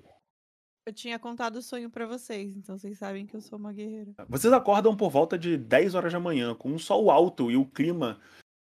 Eu 0.85 0.93
tinha 0.93 1.19
contado 1.19 1.57
o 1.57 1.61
sonho 1.61 1.89
pra 1.89 2.07
vocês, 2.07 2.55
então 2.57 2.77
vocês 2.77 2.97
sabem 2.97 3.27
que 3.27 3.35
eu 3.35 3.41
sou 3.41 3.59
uma 3.59 3.71
guerreira. 3.71 4.13
Vocês 4.27 4.51
acordam 4.51 4.97
por 4.97 5.11
volta 5.11 5.37
de 5.37 5.55
10 5.57 5.93
horas 5.93 6.11
da 6.11 6.19
manhã, 6.19 6.55
com 6.55 6.71
um 6.71 6.79
sol 6.79 7.11
alto 7.11 7.51
e 7.51 7.55
o 7.55 7.65
clima 7.65 8.19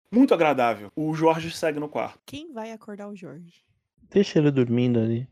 muito 0.09 0.33
agradável. 0.33 0.89
O 0.95 1.13
Jorge 1.13 1.51
segue 1.51 1.79
no 1.79 1.89
quarto. 1.89 2.21
Quem 2.25 2.53
vai 2.53 2.71
acordar 2.71 3.09
o 3.09 3.15
Jorge? 3.15 3.65
Deixa 4.03 4.39
ele 4.39 4.51
dormindo 4.51 4.99
ali. 4.99 5.27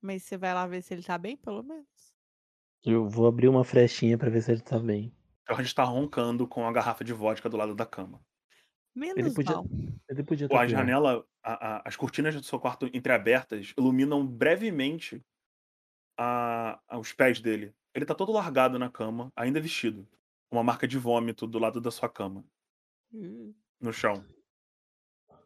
Mas 0.00 0.24
você 0.24 0.36
vai 0.36 0.52
lá 0.54 0.66
ver 0.66 0.82
se 0.82 0.94
ele 0.94 1.02
tá 1.02 1.16
bem, 1.18 1.36
pelo 1.36 1.62
menos. 1.62 1.86
Eu 2.82 3.06
vou 3.08 3.26
abrir 3.26 3.46
uma 3.48 3.62
frestinha 3.62 4.16
pra 4.16 4.30
ver 4.30 4.42
se 4.42 4.50
ele 4.50 4.62
tá 4.62 4.78
bem. 4.78 5.14
Jorge 5.46 5.64
está 5.64 5.84
roncando 5.84 6.48
com 6.48 6.66
a 6.66 6.72
garrafa 6.72 7.04
de 7.04 7.12
vodka 7.12 7.48
do 7.48 7.56
lado 7.56 7.74
da 7.74 7.84
cama. 7.84 8.20
Menos 8.94 9.34
podia- 9.34 9.54
mal. 9.56 9.66
Ele 10.08 10.22
podia 10.24 10.48
Pô, 10.48 10.56
a 10.58 10.66
janela, 10.66 11.24
a- 11.42 11.76
a- 11.76 11.82
as 11.86 11.96
cortinas 11.96 12.34
do 12.34 12.42
seu 12.42 12.58
quarto 12.58 12.86
entreabertas 12.92 13.72
iluminam 13.78 14.26
brevemente 14.26 15.24
a- 16.18 16.80
a- 16.88 16.98
os 16.98 17.12
pés 17.12 17.40
dele. 17.40 17.72
Ele 17.94 18.04
tá 18.04 18.14
todo 18.14 18.32
largado 18.32 18.78
na 18.78 18.90
cama, 18.90 19.32
ainda 19.36 19.60
vestido. 19.60 20.06
Uma 20.50 20.62
marca 20.64 20.86
de 20.86 20.98
vômito 20.98 21.46
do 21.46 21.58
lado 21.58 21.80
da 21.80 21.90
sua 21.90 22.08
cama, 22.08 22.44
Hum. 23.12 23.54
no 23.80 23.92
chão. 23.92 24.24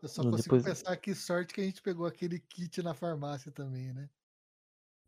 Eu 0.03 0.09
só 0.09 0.23
consigo 0.23 0.43
depois- 0.43 0.63
pensar 0.65 0.97
que 0.97 1.15
sorte 1.15 1.55
que 1.55 1.61
a 1.61 1.65
gente 1.65 1.81
pegou 1.83 2.07
aquele 2.07 2.39
kit 2.39 2.83
na 2.83 2.95
farmácia 2.95 3.53
também, 3.53 3.93
né? 3.93 4.09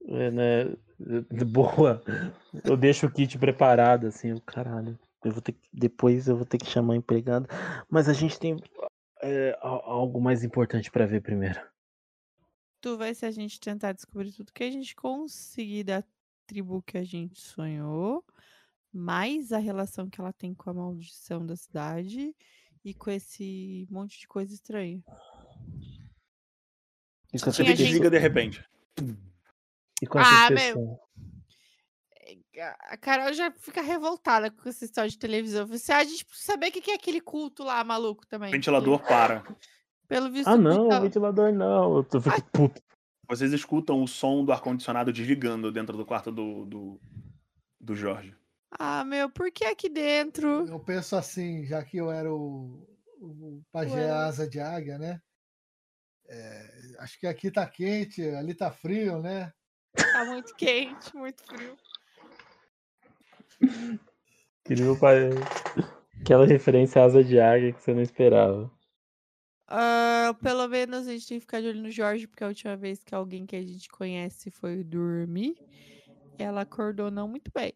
É, 0.08 0.30
né? 0.30 0.76
Boa. 1.50 2.02
Eu 2.64 2.76
deixo 2.76 3.06
o 3.06 3.10
kit 3.10 3.38
preparado, 3.38 4.06
assim, 4.06 4.32
o 4.32 4.40
caralho. 4.40 4.98
Eu 5.26 5.32
vou 5.32 5.42
ter 5.42 5.52
que, 5.52 5.68
depois 5.72 6.28
eu 6.28 6.36
vou 6.36 6.46
ter 6.46 6.58
que 6.58 6.66
chamar 6.66 6.94
a 6.94 6.96
empregada. 6.96 7.48
Mas 7.90 8.08
a 8.08 8.12
gente 8.12 8.38
tem 8.38 8.56
é, 9.22 9.58
algo 9.60 10.20
mais 10.20 10.44
importante 10.44 10.90
pra 10.90 11.06
ver 11.06 11.20
primeiro. 11.20 11.60
Tu 12.80 12.96
vai 12.96 13.14
se 13.14 13.26
a 13.26 13.30
gente 13.30 13.58
tentar 13.58 13.92
descobrir 13.92 14.32
tudo 14.32 14.52
que 14.52 14.62
a 14.62 14.70
gente 14.70 14.94
conseguir 14.94 15.84
da 15.84 16.04
tribo 16.46 16.80
que 16.82 16.96
a 16.96 17.02
gente 17.02 17.40
sonhou, 17.40 18.24
mais 18.92 19.50
a 19.52 19.58
relação 19.58 20.08
que 20.08 20.20
ela 20.20 20.32
tem 20.32 20.54
com 20.54 20.70
a 20.70 20.74
maldição 20.74 21.44
da 21.44 21.56
cidade 21.56 22.34
e 22.84 22.94
com 22.94 23.10
esse 23.10 23.84
monte 23.90 24.20
de 24.20 24.28
coisa 24.28 24.54
estranha. 24.54 25.02
E 27.32 27.38
Você 27.38 27.50
Tinha 27.50 27.74
gente- 27.74 27.78
desliga 27.88 28.08
de 28.08 28.18
repente. 28.18 28.64
E 30.00 30.06
com 30.06 30.20
essa 30.20 30.46
Ah, 30.46 30.50
meu. 30.50 31.00
A- 32.60 32.96
Carol 32.96 33.32
já 33.32 33.50
fica 33.50 33.82
revoltada 33.82 34.50
com 34.50 34.68
essa 34.68 34.84
história 34.84 35.10
de 35.10 35.18
televisão. 35.18 35.66
Você 35.66 35.92
a 35.92 36.04
gente 36.04 36.24
precisa 36.24 36.52
saber 36.52 36.68
o 36.68 36.72
que 36.72 36.90
é 36.90 36.94
aquele 36.94 37.20
culto 37.20 37.62
lá 37.64 37.82
maluco 37.84 38.26
também. 38.26 38.48
O 38.48 38.52
ventilador 38.52 39.00
para. 39.02 39.42
Pelo 40.08 40.30
visto. 40.30 40.48
Ah, 40.48 40.56
não, 40.56 40.88
tá- 40.88 41.00
ventilador 41.00 41.52
não. 41.52 41.96
Eu 41.96 42.04
tô 42.04 42.20
fico 42.20 42.42
puto. 42.52 42.82
Vocês 43.28 43.52
escutam 43.52 44.02
o 44.02 44.06
som 44.06 44.44
do 44.44 44.52
ar-condicionado 44.52 45.12
desligando 45.12 45.72
dentro 45.72 45.96
do 45.96 46.06
quarto 46.06 46.30
do, 46.30 46.64
do, 46.64 47.00
do 47.80 47.94
Jorge. 47.96 48.32
Ah, 48.70 49.04
meu, 49.04 49.28
por 49.28 49.50
que 49.50 49.64
aqui 49.64 49.88
dentro? 49.88 50.68
Eu 50.68 50.78
penso 50.78 51.16
assim, 51.16 51.66
já 51.66 51.82
que 51.84 51.96
eu 51.96 52.10
era 52.10 52.32
o, 52.32 52.86
o 53.20 53.62
pajé 53.72 53.94
Ué. 53.96 54.10
asa 54.10 54.48
de 54.48 54.60
águia, 54.60 54.96
né? 54.96 55.20
É, 56.28 56.96
acho 57.00 57.18
que 57.18 57.26
aqui 57.26 57.50
tá 57.50 57.66
quente, 57.66 58.22
ali 58.30 58.54
tá 58.54 58.70
frio, 58.70 59.20
né? 59.20 59.52
Tá 59.96 60.24
muito 60.24 60.54
quente, 60.54 61.14
muito 61.16 61.42
frio. 61.44 61.76
Queria 64.64 64.96
pai... 64.98 65.30
Aquela 66.20 66.46
referência 66.46 67.00
à 67.00 67.04
asa 67.04 67.22
de 67.22 67.38
águia 67.38 67.72
que 67.72 67.80
você 67.80 67.94
não 67.94 68.02
esperava. 68.02 68.70
Ah, 69.68 70.36
pelo 70.42 70.66
menos 70.68 71.06
a 71.06 71.12
gente 71.12 71.28
tem 71.28 71.38
que 71.38 71.42
ficar 71.42 71.60
de 71.60 71.68
olho 71.68 71.82
no 71.82 71.90
Jorge, 71.90 72.26
porque 72.26 72.42
a 72.42 72.48
última 72.48 72.76
vez 72.76 73.02
que 73.02 73.14
alguém 73.14 73.46
que 73.46 73.54
a 73.54 73.62
gente 73.62 73.88
conhece 73.88 74.50
foi 74.50 74.82
dormir, 74.82 75.56
ela 76.38 76.62
acordou 76.62 77.10
não 77.10 77.28
muito 77.28 77.50
bem. 77.54 77.72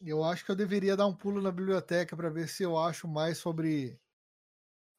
Eu 0.00 0.22
acho 0.22 0.44
que 0.44 0.50
eu 0.50 0.56
deveria 0.56 0.96
dar 0.96 1.06
um 1.06 1.14
pulo 1.14 1.42
na 1.42 1.50
biblioteca 1.50 2.16
para 2.16 2.30
ver 2.30 2.48
se 2.48 2.62
eu 2.62 2.78
acho 2.78 3.08
mais 3.08 3.38
sobre 3.38 3.98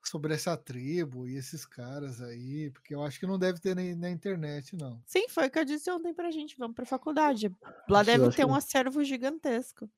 sobre 0.04 0.34
essa 0.34 0.56
tribo 0.58 1.28
e 1.28 1.36
esses 1.36 1.66
caras 1.66 2.22
aí, 2.22 2.72
porque 2.72 2.96
eu 2.96 3.04
acho 3.04 3.20
que 3.20 3.28
não 3.28 3.38
deve 3.38 3.60
ter 3.60 3.76
nem 3.76 3.96
na 3.96 4.10
internet, 4.10 4.76
não. 4.76 5.02
Sim, 5.06 5.28
foi 5.30 5.48
o 5.48 5.52
que 5.52 5.60
eu 5.60 5.66
disse 5.66 5.90
ontem 5.92 6.14
pra 6.14 6.32
gente. 6.32 6.58
Vamos 6.58 6.76
pra 6.76 6.86
faculdade. 6.86 7.54
Lá 7.88 8.00
Acho 8.02 8.12
que 8.12 8.18
deve 8.18 8.30
ter 8.32 8.36
que- 8.38 8.46
um 8.46 8.56
acervo 8.56 9.04
gigantesco. 9.04 9.90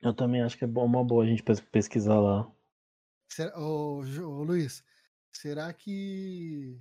Eu 0.00 0.14
também 0.14 0.42
acho 0.42 0.56
que 0.56 0.64
é 0.64 0.66
bom- 0.66 0.84
uma 0.84 1.04
boa 1.04 1.24
a 1.24 1.26
gente 1.26 1.42
pes- 1.42 1.60
pesquisar 1.60 2.20
lá. 2.20 2.50
Será, 3.30 3.58
ô, 3.58 4.00
Luiz, 4.44 4.84
será 5.32 5.72
que 5.72 6.78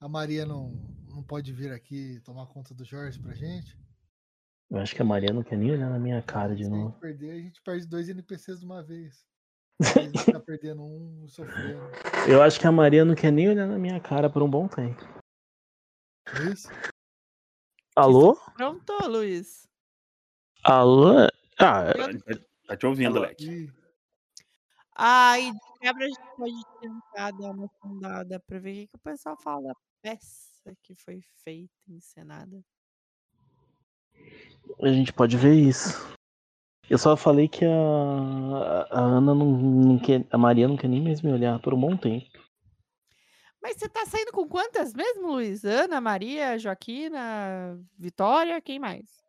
a 0.00 0.08
Maria 0.08 0.44
não, 0.44 0.70
não 1.06 1.22
pode 1.22 1.52
vir 1.52 1.70
aqui 1.72 2.20
tomar 2.24 2.46
conta 2.46 2.74
do 2.74 2.84
Jorge 2.84 3.20
pra 3.20 3.34
gente? 3.34 3.78
Eu 4.70 4.78
acho 4.78 4.94
que 4.94 5.02
a 5.02 5.04
Maria 5.04 5.32
não 5.32 5.42
quer 5.42 5.56
nem 5.58 5.70
olhar 5.70 5.90
na 5.90 5.98
minha 5.98 6.22
cara 6.22 6.54
de 6.56 6.64
Se 6.64 6.70
a 6.70 6.72
novo. 6.74 6.90
gente 6.92 7.00
perder, 7.00 7.30
a 7.32 7.38
gente 7.38 7.60
perde 7.62 7.86
dois 7.86 8.08
NPCs 8.08 8.58
de 8.60 8.64
uma 8.64 8.82
vez. 8.82 9.24
Tá 10.32 10.40
perdendo 10.40 10.82
um, 10.82 11.26
sofrendo. 11.28 11.80
Eu 12.28 12.42
acho 12.42 12.60
que 12.60 12.66
a 12.66 12.72
Maria 12.72 13.04
não 13.04 13.14
quer 13.14 13.30
nem 13.30 13.48
olhar 13.48 13.66
na 13.66 13.78
minha 13.78 14.00
cara 14.00 14.30
por 14.30 14.42
um 14.42 14.48
bom 14.50 14.68
tempo. 14.68 15.02
Luiz? 16.38 16.68
Alô? 17.96 18.36
Pronto, 18.56 18.92
Luiz. 19.06 19.68
Alô? 20.64 21.26
Ah, 21.58 21.92
Tá 22.66 22.76
te 22.76 22.86
ouvindo? 22.86 23.20
Leque. 23.20 23.70
Ai, 24.94 25.50
de 25.50 25.58
quebra 25.80 26.04
a 26.04 26.08
gente 26.08 26.36
pode 26.36 26.64
tentar 26.80 27.30
dar 27.32 27.50
uma 27.50 27.68
sondada 27.80 28.38
pra 28.40 28.58
ver 28.58 28.70
o 28.70 28.74
que, 28.74 28.86
que 28.88 28.96
o 28.96 29.00
pessoal 29.00 29.36
fala 29.36 29.68
da 29.68 29.74
peça 30.00 30.74
que 30.82 30.94
foi 30.94 31.20
feita, 31.42 31.72
encenada. 31.88 32.62
a 34.80 34.88
gente 34.88 35.12
pode 35.12 35.36
ver 35.36 35.54
isso. 35.54 36.12
Eu 36.92 36.98
só 36.98 37.16
falei 37.16 37.48
que 37.48 37.64
a, 37.64 37.70
a 38.90 39.00
Ana 39.00 39.34
não, 39.34 39.46
não 39.46 39.98
quer. 39.98 40.26
A 40.30 40.36
Maria 40.36 40.68
não 40.68 40.76
quer 40.76 40.88
nem 40.88 41.00
mais 41.02 41.22
me 41.22 41.32
olhar 41.32 41.58
por 41.58 41.72
um 41.72 41.80
bom 41.80 41.96
tempo. 41.96 42.26
Mas 43.62 43.78
você 43.78 43.88
tá 43.88 44.04
saindo 44.04 44.30
com 44.30 44.46
quantas 44.46 44.92
mesmo, 44.92 45.28
Luiz? 45.28 45.64
Ana, 45.64 46.02
Maria, 46.02 46.58
Joaquina, 46.58 47.80
Vitória, 47.96 48.60
quem 48.60 48.78
mais? 48.78 49.22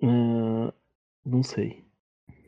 Hum, 0.00 0.70
não 1.24 1.42
sei. 1.42 1.84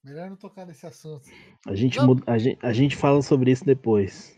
melhor 0.04 0.30
não 0.30 0.36
tocar 0.36 0.64
nesse 0.64 0.86
assunto. 0.86 1.28
A 1.66 1.74
gente, 1.74 1.96
Vamos- 1.98 2.20
muda- 2.20 2.32
a, 2.32 2.38
gente, 2.38 2.58
a 2.64 2.72
gente 2.72 2.96
fala 2.96 3.20
sobre 3.20 3.50
isso 3.50 3.64
depois. 3.64 4.30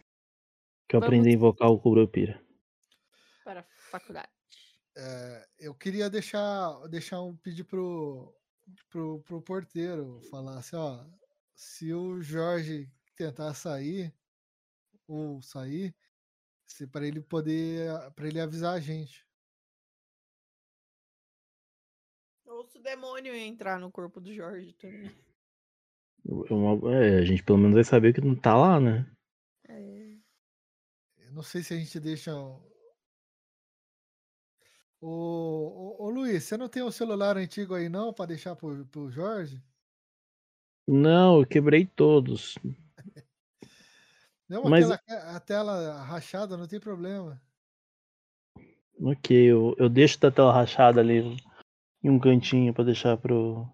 Que 0.89 0.97
eu 0.97 1.01
Vamos- 1.01 1.07
aprendi 1.09 1.29
a 1.29 1.33
invocar 1.33 1.69
o 1.71 1.79
Curupira. 1.79 2.41
Para 3.45 3.61
a 3.61 3.65
faculdade. 3.91 4.29
É, 4.97 5.47
eu 5.59 5.75
queria 5.75 6.09
deixar, 6.09 6.73
deixar 6.89 7.21
um 7.21 7.37
pedir 7.37 7.65
pro, 7.65 8.33
pro, 8.89 9.21
pro 9.21 9.43
porteiro 9.43 10.21
falar 10.31 10.59
assim, 10.59 10.77
ó, 10.77 11.05
se 11.55 11.93
o 11.93 12.21
Jorge 12.21 12.91
tentar 13.17 13.55
sair 13.55 14.13
ou 15.07 15.41
sair, 15.43 15.95
se 16.67 16.87
para 16.87 17.07
ele 17.07 17.21
poder, 17.21 17.89
para 18.15 18.27
ele 18.27 18.41
avisar 18.41 18.75
a 18.75 18.81
gente. 18.81 19.27
Ou 22.47 22.65
se 22.65 22.79
o 22.79 22.83
demônio 22.83 23.35
entrar 23.35 23.79
no 23.79 23.91
corpo 23.91 24.21
do 24.21 24.33
Jorge 24.33 24.73
também. 24.75 25.11
É, 26.27 27.19
a 27.19 27.25
gente 27.25 27.43
pelo 27.43 27.59
menos 27.59 27.75
vai 27.75 27.85
saber 27.85 28.15
que 28.15 28.21
não 28.21 28.35
tá 28.35 28.57
lá, 28.57 28.81
né? 28.81 29.07
É. 29.69 30.17
Eu 31.19 31.33
não 31.33 31.43
sei 31.43 31.63
se 31.63 31.75
a 31.75 31.77
gente 31.77 32.01
deixa. 32.01 32.33
Ô, 35.07 35.99
ô, 36.01 36.05
ô, 36.07 36.09
Luiz, 36.11 36.45
você 36.45 36.57
não 36.57 36.67
tem 36.67 36.83
um 36.83 36.91
celular 36.91 37.37
antigo 37.37 37.75
aí 37.75 37.91
não 37.91 38.11
para 38.11 38.25
deixar 38.25 38.57
pro, 38.57 38.87
pro 38.87 39.11
Jorge? 39.11 39.63
Não, 40.89 41.41
eu 41.41 41.47
quebrei 41.47 41.85
todos. 41.85 42.55
Não, 44.49 44.65
Mas- 44.65 44.91
aquela, 44.91 45.37
a 45.37 45.41
tela 45.41 46.03
rachada, 46.05 46.57
não 46.57 46.67
tem 46.67 46.81
problema. 46.81 47.39
Ok, 48.99 49.37
eu, 49.37 49.75
eu 49.79 49.91
deixo 49.91 50.19
da 50.19 50.31
tela 50.31 50.55
rachada 50.55 51.03
ali 51.03 51.37
em 52.03 52.09
um 52.09 52.19
cantinho 52.19 52.73
pra 52.73 52.83
deixar 52.83 53.19
pro. 53.19 53.69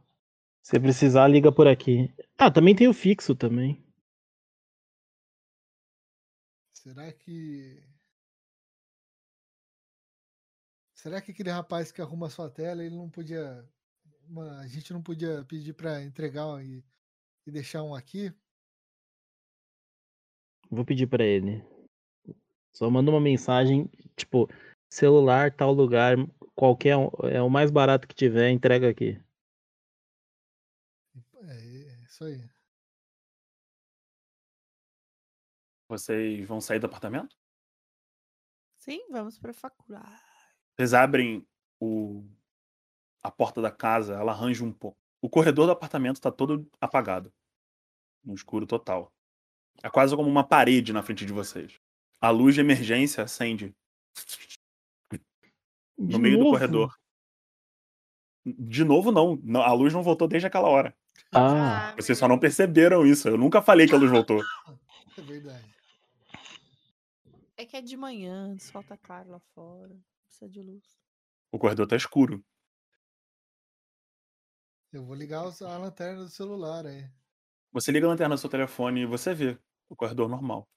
Se 0.65 0.81
precisar, 0.81 1.29
liga 1.29 1.53
por 1.53 1.69
aqui. 1.69 2.13
Ah, 2.37 2.51
também 2.51 2.75
tem 2.75 2.89
o 2.89 2.95
fixo 2.95 3.37
também. 3.37 3.81
Será 6.73 7.13
que. 7.13 7.90
Será 11.01 11.19
que 11.23 11.31
aquele 11.31 11.49
rapaz 11.49 11.91
que 11.91 12.03
arruma 12.03 12.27
a 12.27 12.31
sua 12.31 12.51
tela, 12.51 12.85
ele 12.85 12.95
não 12.95 13.09
podia. 13.09 13.67
uma- 14.29 14.61
a 14.61 14.67
gente 14.67 14.93
não 14.93 15.03
podia 15.03 15.43
pedir 15.47 15.73
pra 15.73 16.03
entregar 16.03 16.47
um 16.47 16.61
e, 16.61 16.85
e 17.47 17.51
deixar 17.51 17.83
um 17.83 17.95
aqui? 17.95 18.31
Vou 20.71 20.85
pedir 20.85 21.07
pra 21.07 21.25
ele. 21.25 21.65
Só 22.71 22.91
manda 22.91 23.11
uma 23.11 23.21
mensagem, 23.21 23.91
tipo, 24.15 24.47
celular, 24.93 25.51
tal 25.57 25.73
lugar, 25.73 26.17
qualquer 26.55 26.99
um, 26.99 27.09
é 27.33 27.41
o 27.41 27.49
mais 27.49 27.71
barato 27.71 28.07
que 28.07 28.15
tiver, 28.15 28.51
entrega 28.51 28.91
aqui. 28.91 29.19
É, 31.37 31.57
é 31.57 32.05
isso 32.05 32.25
aí. 32.25 32.47
Vocês 35.89 36.47
vão 36.47 36.61
sair 36.61 36.79
do 36.79 36.87
apartamento? 36.87 37.35
Sim, 38.77 39.11
vamos 39.11 39.39
pra 39.39 39.55
faculdade. 39.55 40.30
Vocês 40.81 40.95
abrem 40.95 41.47
o... 41.79 42.25
a 43.23 43.31
porta 43.31 43.61
da 43.61 43.71
casa, 43.71 44.15
ela 44.15 44.33
arranja 44.33 44.65
um 44.65 44.73
pouco. 44.73 44.97
O 45.21 45.29
corredor 45.29 45.67
do 45.67 45.73
apartamento 45.73 46.19
tá 46.19 46.33
todo 46.33 46.67
apagado. 46.81 47.31
No 48.25 48.35
escuro 48.35 48.67
total. 48.67 49.13
É 49.83 49.91
quase 49.91 50.17
como 50.17 50.27
uma 50.27 50.43
parede 50.43 50.91
na 50.91 51.03
frente 51.03 51.27
de 51.27 51.35
vocês. 51.35 51.79
A 52.19 52.31
luz 52.31 52.55
de 52.55 52.63
emergência 52.63 53.23
acende 53.23 53.77
no 55.99 56.09
De 56.09 56.19
meio 56.19 56.39
do 56.39 56.45
novo? 56.45 56.53
corredor. 56.53 56.99
De 58.47 58.83
novo, 58.83 59.13
não. 59.13 59.39
Não, 59.43 59.61
A 59.61 59.75
luz 59.75 59.93
não 59.93 60.03
voltou 60.03 60.27
desde 60.27 60.47
aquela 60.47 60.69
hora. 60.69 60.97
Ah, 61.31 61.95
Vocês 61.95 62.17
só 62.17 62.27
não 62.27 62.39
perceberam 62.39 63.05
isso. 63.05 63.29
Eu 63.29 63.37
nunca 63.37 63.61
falei 63.61 63.87
que 63.87 63.95
a 63.95 63.99
luz 63.99 64.11
voltou. 64.11 64.43
É 65.19 65.23
verdade. 65.23 65.75
É 67.59 67.67
que 67.67 67.77
é 67.77 67.83
de 67.83 67.95
manhã, 67.95 68.55
o 68.55 68.59
sol 68.59 68.83
tá 68.83 68.97
claro 68.97 69.29
lá 69.29 69.41
fora. 69.55 69.95
Precisa 70.31 70.49
de 70.49 70.63
luz. 70.63 70.85
O 71.51 71.59
corredor 71.59 71.89
tá 71.89 71.97
escuro. 71.97 72.45
Eu 74.93 75.05
vou 75.05 75.17
ligar 75.17 75.41
a 75.41 75.77
lanterna 75.77 76.23
do 76.23 76.29
celular 76.29 76.87
aí. 76.87 77.11
Você 77.73 77.91
liga 77.91 78.07
a 78.07 78.11
lanterna 78.11 78.37
do 78.37 78.39
seu 78.39 78.49
telefone 78.49 79.03
e 79.03 79.07
você 79.07 79.35
vê 79.35 79.59
o 79.89 79.97
corredor 79.97 80.29
normal. 80.29 80.69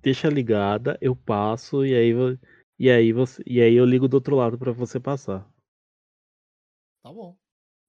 deixa 0.00 0.28
ligada, 0.28 0.96
eu 1.00 1.14
passo 1.14 1.84
e 1.84 1.94
aí 1.94 2.12
e 2.78 2.90
aí 2.90 3.12
você 3.12 3.42
e 3.46 3.60
aí 3.60 3.74
eu 3.74 3.84
ligo 3.84 4.08
do 4.08 4.14
outro 4.14 4.36
lado 4.36 4.58
pra 4.58 4.72
você 4.72 4.98
passar. 4.98 5.46
Tá 7.02 7.12
bom. 7.12 7.36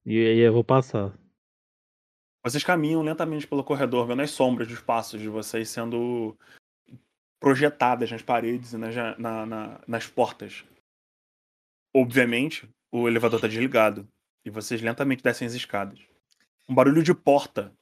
E 0.05 0.17
aí 0.17 0.39
eu 0.39 0.51
vou 0.51 0.63
passar. 0.63 1.17
Vocês 2.43 2.63
caminham 2.63 3.01
lentamente 3.01 3.47
pelo 3.47 3.63
corredor, 3.63 4.05
vendo 4.07 4.21
as 4.21 4.31
sombras 4.31 4.67
dos 4.67 4.81
passos 4.81 5.21
de 5.21 5.29
vocês 5.29 5.69
sendo 5.69 6.37
projetadas 7.39 8.11
nas 8.11 8.21
paredes 8.21 8.73
e 8.73 8.77
nas, 8.77 8.93
ja- 8.93 9.17
na- 9.17 9.45
na- 9.45 9.81
nas 9.87 10.07
portas. 10.07 10.63
Obviamente, 11.95 12.69
o 12.91 13.07
elevador 13.07 13.37
está 13.37 13.47
desligado 13.47 14.07
e 14.45 14.49
vocês 14.49 14.81
lentamente 14.81 15.23
descem 15.23 15.47
as 15.47 15.53
escadas. 15.53 15.99
Um 16.69 16.75
barulho 16.75 17.01
de 17.03 17.13
porta 17.13 17.73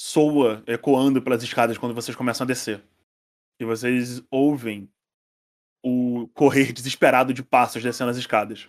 soa 0.00 0.62
ecoando 0.66 1.22
pelas 1.22 1.42
escadas 1.42 1.78
quando 1.78 1.94
vocês 1.94 2.16
começam 2.16 2.44
a 2.44 2.48
descer. 2.48 2.82
E 3.60 3.64
vocês 3.64 4.22
ouvem 4.30 4.90
o 5.84 6.28
correr 6.28 6.72
desesperado 6.72 7.32
de 7.32 7.42
passos 7.42 7.82
descendo 7.82 8.10
as 8.10 8.16
escadas. 8.16 8.60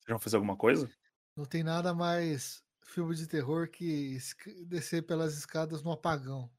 Vocês 0.00 0.08
vão 0.08 0.18
fazer 0.18 0.36
alguma 0.36 0.56
coisa? 0.56 0.90
Não 1.36 1.44
tem 1.44 1.62
nada 1.62 1.94
mais 1.94 2.62
filme 2.82 3.14
de 3.14 3.26
terror 3.26 3.68
que 3.68 4.14
esc- 4.16 4.64
descer 4.64 5.02
pelas 5.02 5.36
escadas 5.38 5.82
no 5.82 5.92
apagão. 5.92 6.50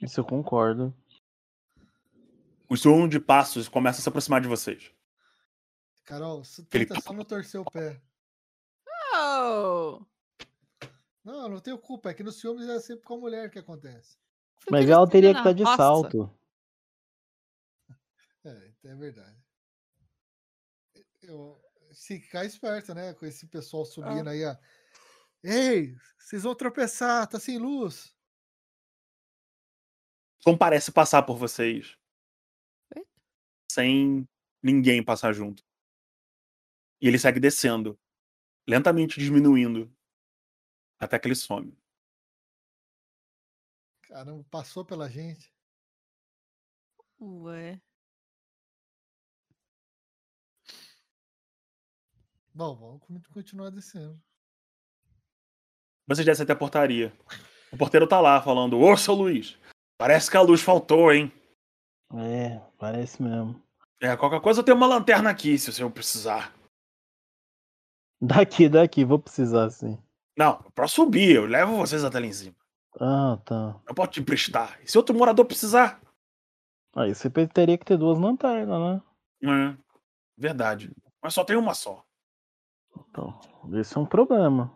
Isso 0.00 0.20
eu 0.20 0.24
concordo. 0.24 0.94
O 2.68 2.76
som 2.76 3.08
de 3.08 3.18
passos 3.18 3.68
começa 3.68 4.00
a 4.00 4.02
se 4.02 4.08
aproximar 4.08 4.40
de 4.40 4.48
vocês. 4.48 4.92
Carol, 6.04 6.40
s- 6.40 6.62
Aquele 6.62 6.86
tenta 6.86 7.00
só 7.00 7.12
não 7.12 7.24
torcer 7.24 7.60
o 7.60 7.64
pé. 7.64 8.00
Oh! 9.14 10.04
Não, 11.24 11.48
não 11.48 11.60
tenho 11.60 11.78
culpa. 11.78 12.10
É 12.10 12.14
que 12.14 12.22
nos 12.22 12.40
filmes 12.40 12.68
é 12.68 12.78
sempre 12.80 13.04
com 13.04 13.14
a 13.14 13.18
mulher 13.18 13.50
que 13.50 13.58
acontece. 13.58 14.16
Mas 14.70 14.88
ela 14.88 15.08
teria 15.08 15.32
que 15.32 15.38
estar 15.40 15.52
de 15.52 15.62
roça. 15.62 15.76
salto. 15.76 16.34
É, 18.44 18.72
é 18.84 18.94
verdade. 18.94 19.36
Eu, 21.20 21.60
se 21.90 22.18
ficar 22.20 22.44
esperto, 22.44 22.94
né? 22.94 23.12
Com 23.14 23.26
esse 23.26 23.46
pessoal 23.48 23.84
subindo 23.84 24.28
aí, 24.28 24.44
ó. 24.46 24.56
Ei, 25.42 25.94
vocês 26.18 26.44
vão 26.44 26.54
tropeçar, 26.54 27.26
tá 27.26 27.38
sem 27.38 27.58
luz. 27.58 28.14
Som 30.40 30.56
parece 30.56 30.92
passar 30.92 31.22
por 31.22 31.36
vocês. 31.36 31.96
Eita. 32.94 33.08
Sem 33.70 34.28
ninguém 34.62 35.04
passar 35.04 35.32
junto. 35.32 35.64
E 37.00 37.06
ele 37.08 37.18
segue 37.18 37.40
descendo. 37.40 37.98
Lentamente 38.66 39.20
diminuindo. 39.20 39.92
Até 40.98 41.18
que 41.18 41.28
ele 41.28 41.34
some. 41.34 41.76
Caramba, 44.02 44.44
passou 44.50 44.84
pela 44.84 45.08
gente. 45.08 45.52
Ué. 47.20 47.80
Bom, 52.52 52.74
vamos 52.76 53.02
con- 53.06 53.22
continuar 53.32 53.70
descendo. 53.70 54.20
Vocês 56.06 56.24
descem 56.24 56.44
até 56.44 56.52
a 56.52 56.56
portaria. 56.56 57.12
O 57.70 57.76
porteiro 57.76 58.08
tá 58.08 58.20
lá 58.20 58.42
falando: 58.42 58.78
Ô, 58.80 58.96
seu 58.96 59.14
Luiz, 59.14 59.58
parece 59.98 60.30
que 60.30 60.36
a 60.36 60.40
luz 60.40 60.62
faltou, 60.62 61.12
hein? 61.12 61.30
É, 62.14 62.58
parece 62.78 63.22
mesmo. 63.22 63.60
É, 64.00 64.16
qualquer 64.16 64.40
coisa 64.40 64.60
eu 64.60 64.64
tenho 64.64 64.76
uma 64.76 64.86
lanterna 64.86 65.28
aqui, 65.28 65.58
se 65.58 65.68
o 65.68 65.72
senhor 65.72 65.90
precisar. 65.90 66.54
Daqui, 68.20 68.68
daqui, 68.68 69.04
vou 69.04 69.18
precisar 69.18 69.68
sim. 69.70 69.98
Não, 70.36 70.62
pra 70.74 70.86
subir, 70.88 71.36
eu 71.36 71.46
levo 71.46 71.76
vocês 71.76 72.04
até 72.04 72.18
lá 72.20 72.26
em 72.26 72.32
cima. 72.32 72.54
Ah, 73.00 73.38
tá. 73.44 73.78
Eu 73.88 73.94
posso 73.94 74.12
te 74.12 74.20
emprestar. 74.20 74.80
E 74.82 74.90
se 74.90 74.96
outro 74.96 75.14
morador 75.16 75.44
precisar? 75.44 76.00
Aí 76.96 77.14
você 77.14 77.28
pe- 77.28 77.46
teria 77.46 77.76
que 77.76 77.84
ter 77.84 77.96
duas 77.96 78.18
lanternas, 78.18 79.02
né? 79.42 79.74
É, 79.74 79.76
verdade. 80.36 80.90
Mas 81.22 81.34
só 81.34 81.44
tem 81.44 81.56
uma 81.56 81.74
só. 81.74 82.04
Então, 83.10 83.38
esse 83.74 83.96
é 83.96 84.00
um 84.00 84.06
problema. 84.06 84.72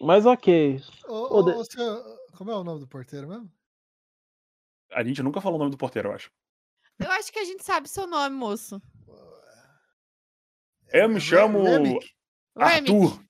Mas 0.00 0.24
ok. 0.26 0.80
Ô, 1.06 1.38
Ô, 1.38 1.42
de- 1.42 1.50
ô, 1.52 1.64
senhor, 1.64 2.17
como 2.38 2.52
é 2.52 2.54
o 2.54 2.62
nome 2.62 2.78
do 2.78 2.86
porteiro 2.86 3.26
mesmo? 3.26 3.52
A 4.92 5.02
gente 5.02 5.20
nunca 5.24 5.40
falou 5.40 5.56
o 5.56 5.58
nome 5.58 5.72
do 5.72 5.76
porteiro, 5.76 6.08
eu 6.10 6.12
acho. 6.14 6.30
Eu 7.00 7.10
acho 7.10 7.32
que 7.32 7.38
a 7.40 7.44
gente 7.44 7.64
sabe 7.64 7.88
seu 7.88 8.06
nome, 8.06 8.36
moço. 8.36 8.80
Eu 10.92 11.08
me 11.08 11.16
Re- 11.16 11.20
chamo 11.20 11.64
Remick? 11.64 12.14
Remick. 12.56 12.92
Arthur. 12.92 13.24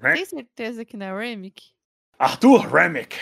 Né? 0.00 0.14
Tem 0.14 0.24
certeza 0.24 0.82
que 0.84 0.96
não 0.96 1.06
é 1.06 1.14
Remick? 1.28 1.72
Arthur 2.18 2.60
Remick. 2.66 3.16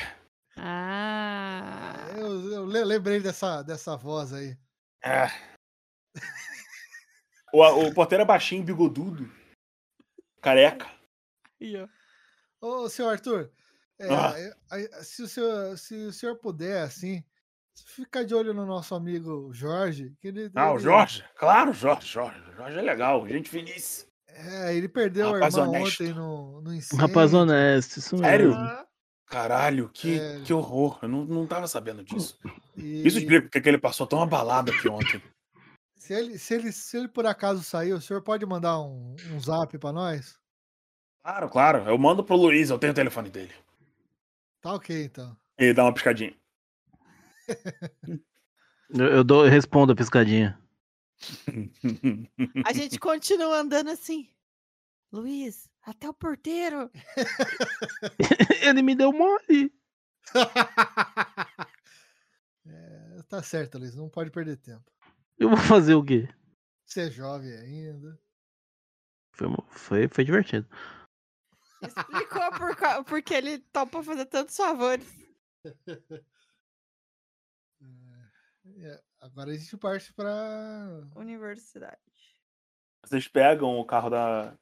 Ah. 0.57 2.07
Eu, 2.17 2.53
eu 2.53 2.65
le- 2.65 2.85
lembrei 2.85 3.19
dessa, 3.21 3.63
dessa 3.63 3.97
voz 3.97 4.33
aí. 4.33 4.57
É. 5.05 5.27
O, 7.53 7.63
o 7.89 7.95
porteiro 7.95 8.23
é 8.23 8.27
baixinho, 8.27 8.65
bigodudo. 8.65 9.29
Careca. 10.41 10.89
Ô, 12.61 12.89
senhor 12.89 13.11
Arthur, 13.11 13.53
é, 14.07 14.55
Ah. 14.71 15.03
se, 15.03 15.23
o 15.23 15.29
senhor, 15.29 15.77
se 15.79 15.95
o 15.95 16.13
senhor 16.13 16.37
puder, 16.37 16.83
assim, 16.83 17.23
ficar 17.87 18.25
de 18.25 18.35
olho 18.35 18.53
no 18.55 18.67
nosso 18.67 18.95
amigo 18.95 19.51
Jorge. 19.53 20.15
Que 20.21 20.29
ele, 20.29 20.51
Ah, 20.55 20.71
o 20.73 20.75
ele- 20.77 20.83
Jorge? 20.85 21.25
Claro, 21.37 21.73
Jorge, 21.73 22.07
Jorge. 22.07 22.41
Jorge 22.57 22.79
é 22.79 22.83
legal, 22.83 23.27
gente 23.29 23.49
finíssima. 23.51 24.11
É, 24.29 24.75
ele 24.75 24.89
perdeu 24.89 25.33
Rapaz 25.33 25.57
a 25.57 25.61
irmã 25.61 25.71
honesto. 25.79 26.03
ontem 26.03 26.15
no, 26.15 26.61
no 26.63 26.71
Um 26.71 26.97
rapaz 26.97 27.35
honesto, 27.35 27.99
isso 27.99 28.17
Sério? 28.19 28.49
mesmo. 28.49 28.63
Ah, 28.63 28.87
Caralho, 29.27 29.89
que, 29.89 30.19
É. 30.21 30.41
que 30.45 30.53
horror. 30.53 30.99
Eu 31.03 31.09
não, 31.09 31.25
não 31.25 31.47
tava 31.47 31.67
sabendo 31.67 32.05
disso. 32.05 32.39
E 32.77 33.07
Isso 33.07 33.19
explica 33.19 33.43
porque 33.43 33.61
que 33.63 33.69
ele 33.69 33.79
passou 33.79 34.07
tão 34.07 34.23
abalado 34.23 34.71
aqui 34.71 34.89
ontem. 34.91 35.23
se, 35.97 36.13
ele, 36.13 36.39
se, 36.39 36.53
ele, 36.55 36.71
se 36.73 36.97
ele 36.99 37.09
por 37.09 37.25
acaso 37.27 37.63
sair, 37.63 37.93
o 37.95 38.01
senhor 38.01 38.21
pode 38.23 38.45
mandar 38.45 38.79
um, 38.81 39.17
um 39.33 39.41
zap 39.41 39.79
pra 39.79 39.91
nós? 39.93 40.37
Claro, 41.25 41.49
claro. 41.49 41.79
Eu 41.89 41.97
mando 41.97 42.23
pro 42.25 42.37
Luiz, 42.37 42.69
eu 42.69 42.79
tenho 42.79 42.93
o 42.93 42.97
telefone 42.97 43.31
dele. 43.31 43.53
Tá 44.63 44.75
ok, 44.75 45.05
então. 45.05 45.37
Ele 45.59 45.75
dá 45.75 45.85
uma 45.85 45.93
piscadinha. 45.93 46.35
Eu, 48.95 49.07
eu 49.07 49.25
dou, 49.25 49.47
eu 49.47 49.51
respondo 49.51 49.95
a 49.95 49.97
piscadinha. 49.97 50.61
A 52.67 52.75
gente 52.75 52.99
continua 52.99 53.61
andando 53.61 53.89
assim. 53.89 54.29
Luiz, 55.11 55.71
até 55.83 56.07
o 56.11 56.13
porteiro. 56.13 56.91
Ele 58.61 58.83
me 58.83 58.95
deu 58.95 59.11
mole. 59.11 59.73
É, 62.67 63.23
tá 63.31 63.43
certo, 63.43 63.79
Luiz, 63.79 63.97
não 63.97 64.11
pode 64.11 64.31
perder 64.31 64.59
tempo. 64.59 64.85
Eu 65.39 65.49
vou 65.49 65.57
fazer 65.57 65.95
o 65.95 66.05
quê? 66.05 66.29
Você 66.85 67.07
é 67.07 67.11
jovem 67.11 67.57
ainda. 67.57 68.21
Foi, 69.33 69.49
foi, 69.71 70.09
foi 70.09 70.23
divertido. 70.23 70.69
Explicou 71.83 72.51
por, 72.53 73.05
porque 73.05 73.35
ele 73.35 73.59
topa 73.59 74.03
fazer 74.03 74.27
tantos 74.27 74.57
favores. 74.57 75.07
É, 78.79 79.03
agora 79.21 79.51
a 79.51 79.55
gente 79.57 79.77
parte 79.77 80.13
pra. 80.15 80.31
Universidade. 81.17 82.01
Vocês 83.05 83.27
pegam 83.27 83.79
o 83.79 83.85
carro 83.85 84.09
da, 84.09 84.57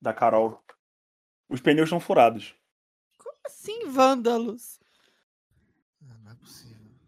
da 0.00 0.14
Carol. 0.14 0.64
Os 1.48 1.60
pneus 1.60 1.86
estão 1.86 2.00
furados. 2.00 2.54
Como 3.18 3.38
assim, 3.44 3.88
vândalos? 3.88 4.80
Ah, 6.02 6.18
não 6.18 6.32
é 6.32 6.34
possível. 6.34 6.98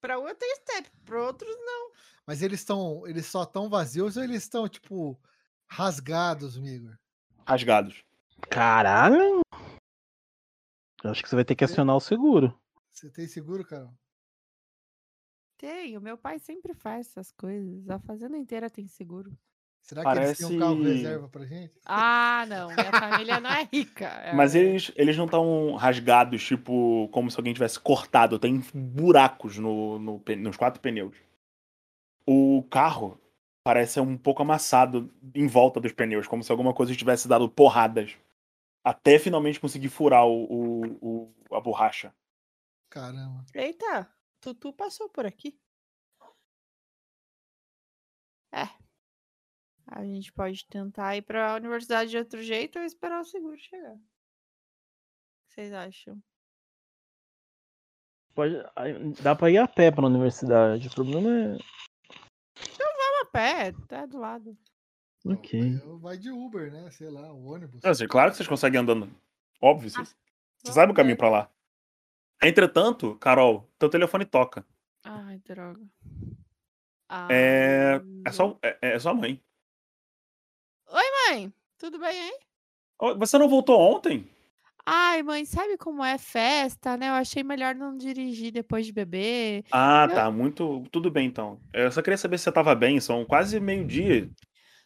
Pra 0.00 0.18
um 0.18 0.28
eu 0.28 0.34
tenho 0.34 0.56
step, 0.56 0.90
pra 1.04 1.24
outros 1.24 1.56
não. 1.56 1.92
Mas 2.26 2.42
eles 2.42 2.60
estão. 2.60 3.06
Eles 3.06 3.26
só 3.26 3.42
estão 3.44 3.70
vazios 3.70 4.16
ou 4.16 4.22
eles 4.22 4.42
estão, 4.42 4.68
tipo, 4.68 5.18
rasgados, 5.66 6.58
Migor? 6.58 6.98
Rasgados. 7.46 8.02
Caralho! 8.50 9.40
Eu 11.04 11.10
acho 11.10 11.22
que 11.22 11.28
você 11.28 11.36
vai 11.36 11.44
ter 11.44 11.54
que 11.54 11.64
acionar 11.64 11.96
o 11.96 12.00
seguro. 12.00 12.58
Você 12.90 13.08
tem 13.10 13.26
seguro, 13.28 13.64
Carol? 13.64 13.92
Tenho, 15.58 16.00
meu 16.00 16.18
pai 16.18 16.38
sempre 16.38 16.74
faz 16.74 17.06
essas 17.06 17.30
coisas. 17.32 17.88
A 17.88 17.98
fazenda 18.00 18.36
inteira 18.36 18.68
tem 18.68 18.86
seguro. 18.86 19.32
Será 19.80 20.02
que 20.02 20.18
eles 20.18 20.38
têm 20.38 20.46
um 20.46 20.58
carro 20.58 20.82
reserva 20.82 21.28
pra 21.28 21.46
gente? 21.46 21.80
Ah, 21.86 22.44
não, 22.48 22.66
minha 22.74 22.90
família 22.90 23.38
não 23.38 23.50
é 23.50 23.68
rica. 23.72 24.10
Mas 24.34 24.56
é- 24.56 24.58
eles, 24.58 24.90
eles 24.96 25.16
não 25.16 25.26
estão 25.26 25.76
rasgados, 25.76 26.42
tipo, 26.44 27.08
como 27.12 27.30
se 27.30 27.38
alguém 27.38 27.54
tivesse 27.54 27.78
cortado. 27.78 28.38
Tem 28.38 28.60
buracos 28.74 29.56
no, 29.58 29.98
no 30.00 30.22
nos 30.38 30.56
quatro 30.56 30.80
pneus. 30.80 31.16
O 32.26 32.64
carro 32.68 33.20
parece 33.66 33.98
um 33.98 34.16
pouco 34.16 34.42
amassado 34.42 35.12
em 35.34 35.48
volta 35.48 35.80
dos 35.80 35.90
pneus, 35.92 36.28
como 36.28 36.40
se 36.44 36.52
alguma 36.52 36.72
coisa 36.72 36.94
tivesse 36.94 37.26
dado 37.26 37.50
porradas. 37.50 38.16
Até 38.84 39.18
finalmente 39.18 39.58
conseguir 39.58 39.88
furar 39.88 40.24
o, 40.24 40.44
o- 40.44 41.34
o- 41.50 41.54
a 41.56 41.60
borracha. 41.60 42.14
Caramba. 42.88 43.44
Eita, 43.52 44.08
Tutu 44.40 44.72
passou 44.72 45.08
por 45.08 45.26
aqui. 45.26 45.58
É. 48.52 48.68
A 49.88 50.04
gente 50.04 50.32
pode 50.32 50.64
tentar 50.68 51.16
ir 51.16 51.22
pra 51.22 51.56
universidade 51.56 52.08
de 52.10 52.18
outro 52.18 52.40
jeito 52.44 52.78
ou 52.78 52.84
esperar 52.84 53.20
o 53.20 53.24
seguro 53.24 53.58
chegar. 53.58 53.94
O 53.94 53.98
que 55.48 55.54
vocês 55.54 55.72
acham? 55.72 56.22
Pode, 58.32 58.54
dá 59.24 59.34
pra 59.34 59.50
ir 59.50 59.58
a 59.58 59.66
pé 59.66 59.90
pra 59.90 60.06
universidade. 60.06 60.86
O 60.86 60.94
problema 60.94 61.28
é. 61.30 61.58
A 63.26 63.30
pé, 63.32 63.72
tá 63.88 64.06
do 64.06 64.18
lado. 64.18 64.56
Ok. 65.24 65.60
Vai- 66.00 66.16
de 66.16 66.30
Uber, 66.30 66.70
né? 66.72 66.90
Sei 66.92 67.10
lá, 67.10 67.32
o 67.32 67.46
ônibus. 67.46 67.84
Assim, 67.84 68.06
claro 68.06 68.30
que 68.30 68.36
vocês 68.36 68.48
conseguem 68.48 68.80
andando. 68.80 69.10
Óbvio, 69.60 69.90
vocês, 69.90 70.16
você 70.62 70.72
sabe 70.72 70.92
o 70.92 70.94
caminho 70.94 71.16
pé. 71.16 71.20
pra 71.20 71.30
lá. 71.30 71.50
Entretanto, 72.42 73.16
Carol, 73.16 73.68
teu 73.78 73.88
telefone 73.88 74.24
toca. 74.24 74.64
Ai, 75.04 75.38
droga. 75.38 75.80
É. 77.30 77.94
É 78.24 78.28
Alô? 78.28 78.32
só, 78.32 78.58
é, 78.62 78.78
é 78.82 78.98
sua 78.98 79.14
mãe. 79.14 79.42
Mãe, 81.28 81.52
tudo 81.78 81.98
bem, 81.98 82.28
hein? 82.28 82.38
Você 83.18 83.36
não 83.36 83.48
voltou 83.48 83.80
ontem? 83.80 84.30
Ai, 84.88 85.20
mãe, 85.24 85.44
sabe 85.44 85.76
como 85.76 86.04
é 86.04 86.16
festa, 86.16 86.96
né? 86.96 87.08
Eu 87.08 87.14
achei 87.14 87.42
melhor 87.42 87.74
não 87.74 87.96
dirigir 87.96 88.52
depois 88.52 88.86
de 88.86 88.92
beber. 88.92 89.64
Ah, 89.72 90.06
Eu- 90.08 90.14
tá. 90.14 90.30
Muito. 90.30 90.84
Tudo 90.92 91.10
bem, 91.10 91.26
então. 91.26 91.58
Eu 91.72 91.90
só 91.90 92.00
queria 92.00 92.16
saber 92.16 92.38
se 92.38 92.44
você 92.44 92.52
tava 92.52 92.72
bem. 92.74 93.00
São 93.00 93.24
quase 93.24 93.58
meio-dia. 93.58 94.30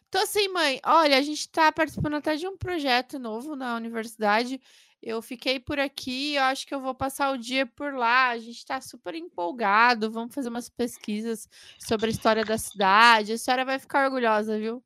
Tô 0.09 0.17
assim, 0.17 0.47
mãe. 0.49 0.79
Olha, 0.83 1.17
a 1.17 1.21
gente 1.21 1.47
tá 1.49 1.71
participando 1.71 2.15
até 2.15 2.35
de 2.35 2.47
um 2.47 2.57
projeto 2.57 3.19
novo 3.19 3.55
na 3.55 3.75
universidade. 3.75 4.59
Eu 5.03 5.21
fiquei 5.21 5.59
por 5.59 5.79
aqui, 5.79 6.35
eu 6.35 6.43
acho 6.43 6.65
que 6.65 6.73
eu 6.75 6.81
vou 6.81 6.93
passar 6.95 7.31
o 7.31 7.37
dia 7.37 7.65
por 7.65 7.93
lá. 7.93 8.29
A 8.29 8.37
gente 8.39 8.65
tá 8.65 8.81
super 8.81 9.13
empolgado. 9.13 10.11
Vamos 10.11 10.33
fazer 10.33 10.49
umas 10.49 10.67
pesquisas 10.67 11.47
sobre 11.79 12.07
a 12.07 12.09
história 12.09 12.43
da 12.43 12.57
cidade. 12.57 13.33
A 13.33 13.37
senhora 13.37 13.65
vai 13.65 13.77
ficar 13.77 14.05
orgulhosa, 14.05 14.57
viu? 14.57 14.83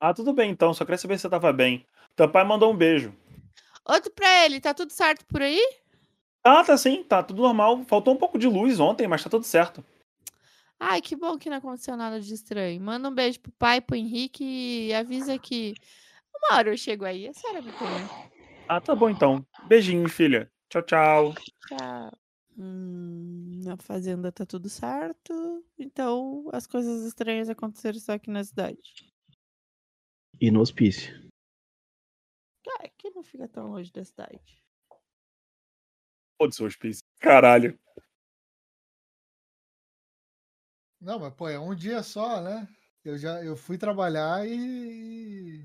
Ah, 0.00 0.12
tudo 0.12 0.32
bem, 0.32 0.50
então. 0.50 0.74
Só 0.74 0.84
queria 0.84 0.98
saber 0.98 1.16
se 1.18 1.22
você 1.22 1.30
tava 1.30 1.52
bem. 1.52 1.86
Teu 2.16 2.28
pai 2.28 2.44
mandou 2.44 2.72
um 2.72 2.76
beijo. 2.76 3.14
Outro 3.88 4.10
pra 4.12 4.44
ele, 4.44 4.60
tá 4.60 4.74
tudo 4.74 4.92
certo 4.92 5.24
por 5.26 5.40
aí? 5.40 5.60
Ah, 6.44 6.62
tá 6.62 6.76
sim. 6.76 7.02
Tá 7.02 7.22
tudo 7.22 7.42
normal. 7.42 7.84
Faltou 7.84 8.14
um 8.14 8.16
pouco 8.16 8.38
de 8.38 8.46
luz 8.46 8.78
ontem, 8.78 9.08
mas 9.08 9.22
tá 9.22 9.30
tudo 9.30 9.44
certo. 9.44 9.84
Ai, 10.78 11.00
que 11.00 11.16
bom 11.16 11.36
que 11.36 11.50
não 11.50 11.56
aconteceu 11.56 11.96
nada 11.96 12.20
de 12.20 12.32
estranho. 12.32 12.80
Manda 12.80 13.08
um 13.08 13.14
beijo 13.14 13.40
pro 13.40 13.50
pai, 13.52 13.80
pro 13.80 13.96
Henrique 13.96 14.44
e 14.44 14.94
avisa 14.94 15.38
que 15.38 15.74
uma 16.34 16.58
hora 16.58 16.70
eu 16.70 16.76
chego 16.76 17.04
aí. 17.04 17.26
A 17.26 17.32
senhora 17.32 17.62
me 17.62 17.72
comer. 17.72 18.08
Ah, 18.68 18.80
tá 18.80 18.94
bom, 18.94 19.08
então. 19.08 19.44
Beijinho, 19.66 20.08
filha. 20.08 20.50
Tchau, 20.68 20.82
tchau. 20.82 21.34
Tchau. 21.66 22.12
Hum, 22.56 23.60
na 23.64 23.76
fazenda 23.76 24.30
tá 24.30 24.44
tudo 24.44 24.68
certo. 24.68 25.64
Então 25.78 26.48
as 26.52 26.66
coisas 26.66 27.04
estranhas 27.04 27.48
aconteceram 27.48 27.98
só 27.98 28.12
aqui 28.12 28.30
na 28.30 28.44
cidade. 28.44 28.78
E 30.40 30.50
no 30.50 30.60
hospício. 30.60 31.27
É 32.80 32.88
que 32.88 33.10
não 33.10 33.22
fica 33.22 33.48
tão 33.48 33.68
longe 33.68 33.92
da 33.92 34.04
cidade. 34.04 34.62
Foda-se 36.36 36.62
hospício. 36.62 37.04
Caralho. 37.20 37.78
Não, 41.00 41.18
mas 41.18 41.32
pô, 41.34 41.48
é 41.48 41.58
um 41.58 41.74
dia 41.74 42.02
só, 42.02 42.40
né? 42.40 42.68
Eu 43.04 43.16
já 43.16 43.42
eu 43.42 43.56
fui 43.56 43.78
trabalhar 43.78 44.46
e, 44.46 45.64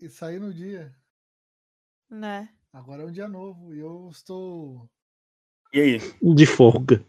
e, 0.00 0.04
e 0.06 0.08
saí 0.08 0.38
no 0.38 0.52
dia. 0.52 0.94
Né? 2.10 2.52
Agora 2.72 3.02
é 3.02 3.06
um 3.06 3.12
dia 3.12 3.28
novo 3.28 3.74
e 3.74 3.78
eu 3.78 4.08
estou. 4.10 4.90
E 5.72 5.80
aí? 5.80 5.98
De 6.34 6.46
folga. 6.46 7.04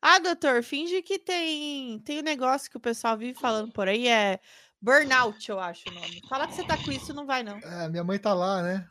Ah, 0.00 0.18
doutor, 0.18 0.62
finge 0.62 1.02
que 1.02 1.18
tem 1.18 1.98
tem 2.00 2.18
um 2.18 2.22
negócio 2.22 2.70
que 2.70 2.76
o 2.76 2.80
pessoal 2.80 3.16
vive 3.16 3.38
falando 3.38 3.72
por 3.72 3.88
aí, 3.88 4.08
é 4.08 4.38
burnout, 4.84 5.48
eu 5.48 5.58
acho 5.58 5.88
o 5.88 5.92
nome. 5.92 6.20
Fala 6.28 6.46
que 6.46 6.54
você 6.54 6.66
tá 6.66 6.76
com 6.76 6.92
isso, 6.92 7.14
não 7.14 7.26
vai 7.26 7.42
não. 7.42 7.56
É, 7.58 7.88
minha 7.88 8.04
mãe 8.04 8.18
tá 8.18 8.34
lá, 8.34 8.62
né? 8.62 8.86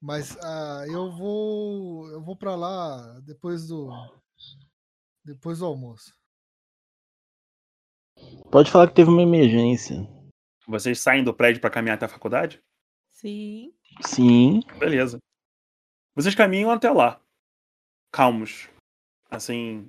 Mas 0.00 0.36
ah, 0.42 0.84
eu 0.88 1.12
vou 1.12 2.10
eu 2.10 2.20
vou 2.20 2.36
para 2.36 2.56
lá 2.56 3.20
depois 3.20 3.68
do 3.68 3.88
depois 5.24 5.60
do 5.60 5.66
almoço. 5.66 6.12
Pode 8.50 8.70
falar 8.70 8.88
que 8.88 8.94
teve 8.94 9.08
uma 9.08 9.22
emergência. 9.22 9.96
Vocês 10.66 10.98
saem 10.98 11.22
do 11.22 11.32
prédio 11.32 11.60
pra 11.60 11.70
caminhar 11.70 11.96
até 11.96 12.06
a 12.06 12.08
faculdade? 12.08 12.60
Sim. 13.10 13.72
Sim. 14.04 14.60
Beleza. 14.78 15.18
Vocês 16.14 16.34
caminham 16.34 16.70
até 16.70 16.90
lá. 16.90 17.20
Calmos. 18.12 18.68
Assim. 19.30 19.88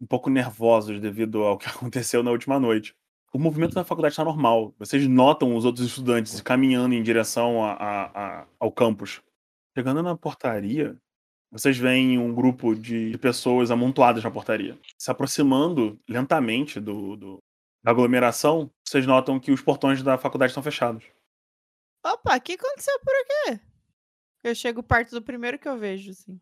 Um 0.00 0.06
pouco 0.06 0.30
nervosos 0.30 1.00
devido 1.00 1.42
ao 1.42 1.58
que 1.58 1.66
aconteceu 1.68 2.22
na 2.22 2.30
última 2.30 2.60
noite. 2.60 2.96
O 3.32 3.38
movimento 3.38 3.74
na 3.74 3.84
faculdade 3.84 4.12
está 4.12 4.24
normal. 4.24 4.74
Vocês 4.78 5.06
notam 5.06 5.54
os 5.54 5.64
outros 5.64 5.86
estudantes 5.86 6.40
caminhando 6.40 6.94
em 6.94 7.02
direção 7.02 7.62
a- 7.64 7.72
a- 7.74 8.04
a- 8.40 8.46
ao 8.58 8.72
campus. 8.72 9.20
Chegando 9.76 10.02
na 10.02 10.16
portaria, 10.16 10.96
vocês 11.50 11.76
veem 11.76 12.18
um 12.18 12.34
grupo 12.34 12.74
de 12.74 13.16
pessoas 13.18 13.70
amontoadas 13.70 14.24
na 14.24 14.30
portaria. 14.30 14.78
Se 14.98 15.10
aproximando 15.10 15.98
lentamente 16.08 16.80
do, 16.80 17.16
do- 17.16 17.38
da 17.84 17.90
aglomeração, 17.90 18.70
vocês 18.86 19.06
notam 19.06 19.38
que 19.38 19.52
os 19.52 19.60
portões 19.62 20.02
da 20.02 20.16
faculdade 20.18 20.50
estão 20.50 20.62
fechados. 20.62 21.04
Opa, 22.04 22.36
o 22.36 22.40
que 22.40 22.52
aconteceu 22.54 22.98
por 23.00 23.12
aqui? 23.14 23.60
Eu 24.42 24.54
chego 24.54 24.82
perto 24.82 25.10
do 25.10 25.22
primeiro 25.22 25.58
que 25.58 25.68
eu 25.68 25.76
vejo, 25.78 26.10
assim. 26.10 26.40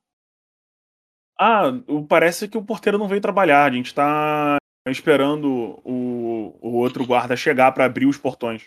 Ah, 1.38 1.64
parece 2.08 2.48
que 2.48 2.56
o 2.56 2.64
porteiro 2.64 2.96
não 2.98 3.08
veio 3.08 3.20
trabalhar. 3.20 3.64
A 3.70 3.74
gente 3.74 3.92
tá 3.94 4.56
esperando 4.90 5.80
o, 5.84 6.56
o 6.60 6.76
outro 6.76 7.06
guarda 7.06 7.36
chegar 7.36 7.72
pra 7.72 7.84
abrir 7.84 8.06
os 8.06 8.16
portões. 8.16 8.62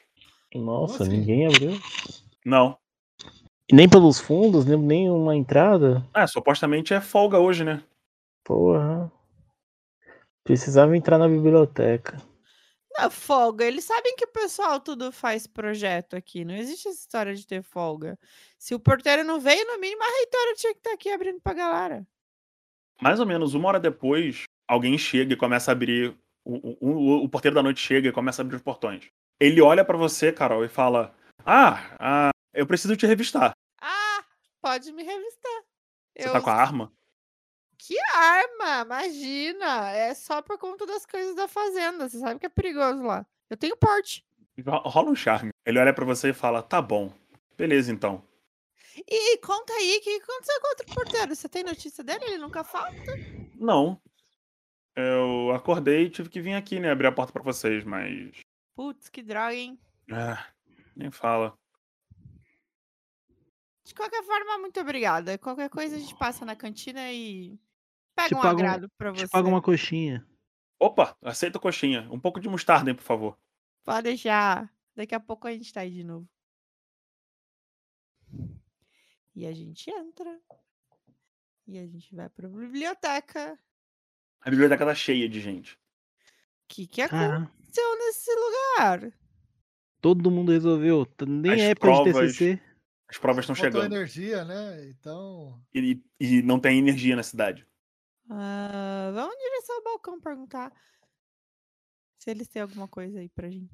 Nossa, 0.54 1.04
assim? 1.04 1.18
ninguém 1.18 1.48
abriu. 1.48 1.80
Não. 2.46 2.78
Nem 3.72 3.88
pelos 3.88 4.20
fundos, 4.20 4.66
nem, 4.66 4.78
nem 4.78 5.10
uma 5.10 5.36
entrada. 5.36 6.06
Ah, 6.14 6.26
supostamente 6.26 6.94
é 6.94 7.00
folga 7.00 7.40
hoje, 7.40 7.64
né? 7.64 7.84
Porra. 8.44 9.12
Precisava 10.44 10.98
entrar 10.98 11.20
na 11.20 11.28
biblioteca. 11.28 12.18
Não, 12.98 13.12
folga. 13.12 13.64
Eles 13.64 13.86
sabem 13.86 14.16
que 14.16 14.26
o 14.26 14.32
pessoal 14.32 14.80
tudo 14.80 15.12
faz 15.12 15.46
projeto 15.46 16.16
aqui. 16.16 16.44
Não 16.44 16.56
existe 16.56 16.88
essa 16.88 17.00
história 17.00 17.36
de 17.36 17.46
ter 17.46 17.62
folga. 17.62 18.18
Se 18.58 18.74
o 18.74 18.80
porteiro 18.80 19.24
não 19.24 19.40
veio, 19.40 19.66
no 19.68 19.80
mínimo 19.80 20.02
a 20.02 20.18
reitora 20.18 20.56
tinha 20.56 20.74
que 20.74 20.80
estar 20.80 20.94
aqui 20.94 21.10
abrindo 21.10 21.40
pra 21.40 21.54
galera. 21.54 22.08
Mais 23.02 23.20
ou 23.20 23.26
menos 23.26 23.54
uma 23.54 23.70
hora 23.70 23.80
depois, 23.80 24.44
alguém 24.70 24.98
chega 24.98 25.34
e 25.34 25.38
começa 25.38 25.72
a 25.72 25.74
abrir. 25.74 26.16
O, 26.46 26.78
o, 26.80 27.24
o- 27.26 27.30
porteiro 27.30 27.54
da 27.56 27.62
noite 27.64 27.82
chega 27.82 28.08
e 28.08 28.12
começa 28.12 28.42
a 28.42 28.44
abrir 28.44 28.56
os 28.56 28.62
portões. 28.62 29.10
Ele 29.40 29.62
olha 29.62 29.84
pra 29.84 29.98
você, 29.98 30.32
Carol, 30.32 30.64
e 30.64 30.70
fala: 30.70 31.14
ah, 31.46 31.96
ah, 32.00 32.30
eu 32.54 32.66
preciso 32.66 32.96
te 32.96 33.06
revistar. 33.06 33.52
Ah, 33.82 34.24
pode 34.62 34.92
me 34.94 35.04
revistar. 35.04 35.62
Você 36.18 36.28
Eu- 36.28 36.32
tá 36.34 36.42
com 36.42 36.50
a 36.50 36.54
arma? 36.54 36.92
Que 37.78 37.96
arma? 38.14 38.82
Imagina. 38.86 39.92
É 39.92 40.14
só 40.14 40.42
por 40.42 40.58
conta 40.58 40.86
das 40.86 41.06
coisas 41.06 41.36
da 41.36 41.48
fazenda. 41.48 42.10
Você 42.10 42.20
sabe 42.20 42.40
que 42.40 42.46
é 42.46 42.50
perigoso 42.50 43.02
lá. 43.04 43.26
Eu 43.50 43.56
tenho 43.58 43.78
porte. 43.78 44.26
Ro- 44.66 44.82
Rola 44.90 45.10
um 45.12 45.16
charme. 45.16 45.52
Ele 45.66 45.80
olha 45.80 45.94
pra 45.94 46.06
você 46.06 46.30
e 46.30 46.34
fala: 46.34 46.62
tá 46.64 46.82
bom. 46.82 47.12
Beleza, 47.58 47.92
então. 47.92 48.24
E 49.08 49.38
conta 49.38 49.72
aí, 49.74 49.98
o 49.98 50.02
que 50.02 50.16
aconteceu 50.16 50.60
com 50.62 50.68
o 50.68 50.70
outro 50.72 50.86
porteiro? 50.96 51.36
Você 51.36 51.48
tem 51.48 51.64
notícia 51.64 52.04
dele? 52.04 52.26
Ele 52.26 52.38
nunca 52.38 52.64
falta? 52.64 52.96
Não. 53.56 54.02
Eu 55.00 55.52
acordei 55.56 56.06
e 56.06 56.10
tive 56.10 56.30
que 56.30 56.42
vir 56.42 56.54
aqui, 56.54 56.80
né? 56.80 56.92
Abrir 56.92 57.08
a 57.08 57.12
porta 57.12 57.32
pra 57.32 57.42
vocês, 57.44 57.84
mas. 57.84 58.40
Putz, 58.76 59.10
que 59.10 59.22
droga, 59.24 59.54
hein? 59.54 59.80
Ah, 60.12 60.46
nem 60.96 61.10
fala. 61.12 61.58
De 63.86 63.94
qualquer 63.96 64.24
forma, 64.24 64.58
muito 64.60 64.80
obrigada. 64.80 65.38
Qualquer 65.38 65.70
coisa 65.70 65.96
a 65.96 66.00
gente 66.00 66.16
passa 66.18 66.46
na 66.46 66.56
cantina 66.56 67.12
e 67.12 67.60
pega 68.16 68.30
Te 68.30 68.36
um 68.36 68.42
pago 68.42 68.60
um- 68.60 68.64
agrado 68.64 68.90
pra 68.98 69.12
você. 69.12 69.26
Te 69.26 69.30
paga 69.32 69.48
uma 69.48 69.62
coxinha. 69.62 70.26
Opa, 70.80 71.18
aceita 71.22 71.60
coxinha. 71.60 72.08
Um 72.12 72.20
pouco 72.20 72.40
de 72.40 72.48
mostarda, 72.48 72.90
hein, 72.90 72.96
por 72.96 73.04
favor. 73.04 73.38
Pode 73.84 74.04
deixar. 74.04 74.72
Daqui 74.96 75.16
a 75.16 75.20
pouco 75.20 75.48
a 75.48 75.52
gente 75.52 75.74
tá 75.74 75.82
aí 75.82 75.92
de 75.92 76.04
novo. 76.04 76.28
E 79.36 79.46
a 79.46 79.54
gente 79.54 79.90
entra. 79.90 80.40
E 81.68 81.78
a 81.78 81.86
gente 81.88 82.14
vai 82.16 82.30
pra 82.30 82.48
biblioteca. 82.48 83.58
A 84.42 84.50
biblioteca 84.50 84.86
tá 84.86 84.96
cheia 84.96 85.28
de 85.28 85.40
gente. 85.42 85.74
O 85.74 85.78
que, 86.70 86.88
que 86.88 87.02
aconteceu 87.02 87.98
nesse 87.98 88.32
lugar? 88.36 89.12
todo 90.02 90.32
mundo 90.32 90.52
resolveu. 90.54 91.06
Nem 91.28 91.52
As 91.54 91.60
é 91.60 91.70
época 91.72 91.88
de 91.92 92.04
provas- 92.04 92.16
TCC. 92.38 92.62
As 93.10 93.18
provas 93.18 93.44
estão 93.44 93.56
chegando. 93.56 93.86
energia, 93.94 94.46
né? 94.46 94.88
Então. 94.90 95.60
E, 95.74 96.02
e 96.20 96.42
não 96.44 96.60
tem 96.60 96.78
energia 96.78 97.16
na 97.16 97.24
cidade. 97.24 97.66
Ah, 98.30 99.12
vamos 99.14 99.36
em 99.36 99.40
direção 99.50 99.76
ao 99.78 99.84
balcão 99.84 100.22
perguntar 100.22 100.72
se 102.20 102.30
eles 102.30 102.48
têm 102.48 102.62
alguma 102.62 102.88
coisa 102.88 103.20
aí 103.20 103.28
pra 103.30 103.50
gente. 103.50 103.70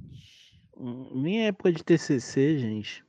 Hum, 0.77 1.21
Nem 1.21 1.43
é 1.43 1.47
época 1.47 1.71
de 1.71 1.83
TCC, 1.83 2.57
gente. 2.57 3.03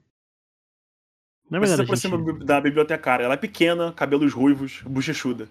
Na 1.48 1.60
Você 1.60 1.76
se 1.76 1.82
aproxima 1.82 2.18
gente... 2.18 2.44
da 2.44 2.60
bibliotecária. 2.60 3.24
Ela 3.24 3.34
é 3.34 3.38
pequena, 3.38 3.92
cabelos 3.92 4.32
ruivos, 4.32 4.82
bochechuda. 4.82 5.48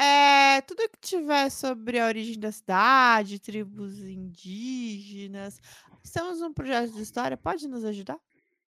É, 0.00 0.60
tudo 0.62 0.88
que 0.88 0.98
tiver 1.00 1.50
sobre 1.50 1.98
a 1.98 2.06
origem 2.06 2.38
da 2.38 2.52
cidade, 2.52 3.40
tribos 3.40 3.98
indígenas. 3.98 5.60
Estamos 6.04 6.40
num 6.40 6.52
projeto 6.52 6.92
de 6.92 7.02
história, 7.02 7.36
pode 7.36 7.66
nos 7.66 7.84
ajudar? 7.84 8.18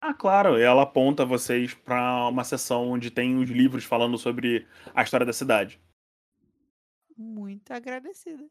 Ah, 0.00 0.12
claro. 0.12 0.58
E 0.58 0.62
ela 0.62 0.82
aponta 0.82 1.24
vocês 1.24 1.72
pra 1.72 2.28
uma 2.28 2.44
sessão 2.44 2.90
onde 2.90 3.10
tem 3.10 3.38
os 3.38 3.48
livros 3.48 3.84
falando 3.84 4.18
sobre 4.18 4.68
a 4.94 5.02
história 5.02 5.24
da 5.24 5.32
cidade. 5.32 5.80
Muito 7.16 7.70
agradecida. 7.72 8.46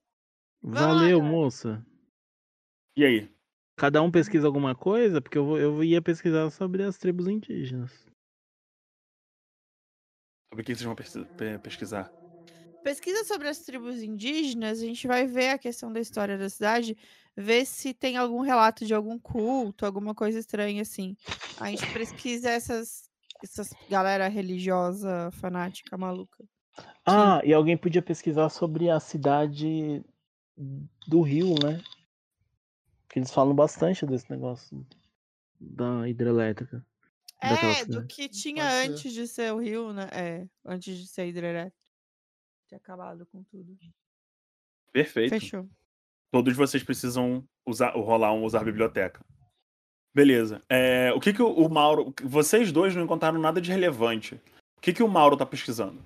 Valeu, 0.62 1.20
Vamos 1.20 1.32
moça. 1.32 1.86
E 2.98 3.06
aí? 3.06 3.32
Cada 3.78 4.02
um 4.02 4.10
pesquisa 4.10 4.48
alguma 4.48 4.74
coisa? 4.76 5.22
Porque 5.22 5.38
eu, 5.38 5.46
vou- 5.46 5.60
eu 5.60 5.84
ia 5.84 6.02
pesquisar 6.02 6.50
sobre 6.50 6.82
as 6.84 6.98
tribos 6.98 7.28
indígenas. 7.28 7.92
Sobre 10.50 10.62
o 10.62 10.66
que 10.66 10.74
vocês 10.74 10.84
vão 10.84 10.96
pesquisa- 10.96 11.26
pe- 11.38 11.60
pesquisar? 11.60 12.23
Pesquisa 12.84 13.24
sobre 13.24 13.48
as 13.48 13.60
tribos 13.60 14.04
indígenas, 14.04 14.80
a 14.80 14.86
gente 14.86 15.08
vai 15.08 15.26
ver 15.26 15.50
a 15.50 15.58
questão 15.58 15.92
da 15.92 16.00
história 16.00 16.38
da 16.38 16.50
cidade, 16.50 16.98
ver 17.36 17.66
se 17.66 17.94
tem 17.94 18.18
algum 18.18 18.42
relato 18.42 18.86
de 18.86 18.94
algum 18.94 19.18
culto, 19.18 19.86
alguma 19.86 20.14
coisa 20.14 20.38
estranha 20.38 20.82
assim. 20.82 21.16
A 21.60 21.70
gente 21.70 21.86
pesquisa 21.94 22.50
essas, 22.50 23.10
essas 23.42 23.70
galera 23.90 24.28
religiosa, 24.28 25.32
fanática, 25.32 25.98
maluca. 25.98 26.44
Ah, 27.06 27.42
e 27.44 27.54
alguém 27.54 27.78
podia 27.78 28.02
pesquisar 28.02 28.50
sobre 28.50 28.90
a 28.90 29.00
cidade 29.00 30.04
do 31.08 31.22
Rio, 31.22 31.56
né? 31.64 31.82
Que 33.10 33.20
eles 33.20 33.32
falam 33.32 33.56
bastante 33.56 34.06
desse 34.06 34.30
negócio 34.30 34.86
da 35.60 36.08
hidrelétrica. 36.08 36.86
É, 37.40 37.86
do 37.86 38.08
que 38.08 38.30
tinha 38.30 38.64
Pode 38.64 38.76
ser. 38.76 38.90
antes 38.90 39.14
de 39.14 39.28
ser 39.28 39.54
o 39.54 39.58
rio, 39.58 39.92
né? 39.92 40.08
É, 40.14 40.48
antes 40.66 40.98
de 40.98 41.08
ser 41.08 41.28
hidrelétrica. 41.28 41.83
Tinha 42.74 42.78
acabado 42.78 43.26
com 43.28 43.44
tudo. 43.44 43.78
Perfeito. 44.92 45.30
Fechou. 45.30 45.70
Todos 46.32 46.56
vocês 46.56 46.82
precisam 46.82 47.48
usar, 47.68 47.92
rolar 47.92 48.34
um 48.34 48.44
usar 48.44 48.62
a 48.62 48.64
biblioteca. 48.64 49.24
Beleza. 50.16 50.64
É, 50.68 51.12
o 51.14 51.20
que 51.20 51.34
que 51.34 51.42
o, 51.42 51.70
Mauro. 51.70 52.14
Vocês 52.24 52.72
dois 52.72 52.96
não 52.96 53.04
encontraram 53.04 53.40
nada 53.40 53.62
de 53.62 53.72
relevante. 53.72 54.42
O 54.76 54.82
que 54.82 54.92
que 54.92 55.04
o 55.04 55.08
Mauro 55.08 55.38
tá 55.38 55.46
pesquisando? 55.46 56.04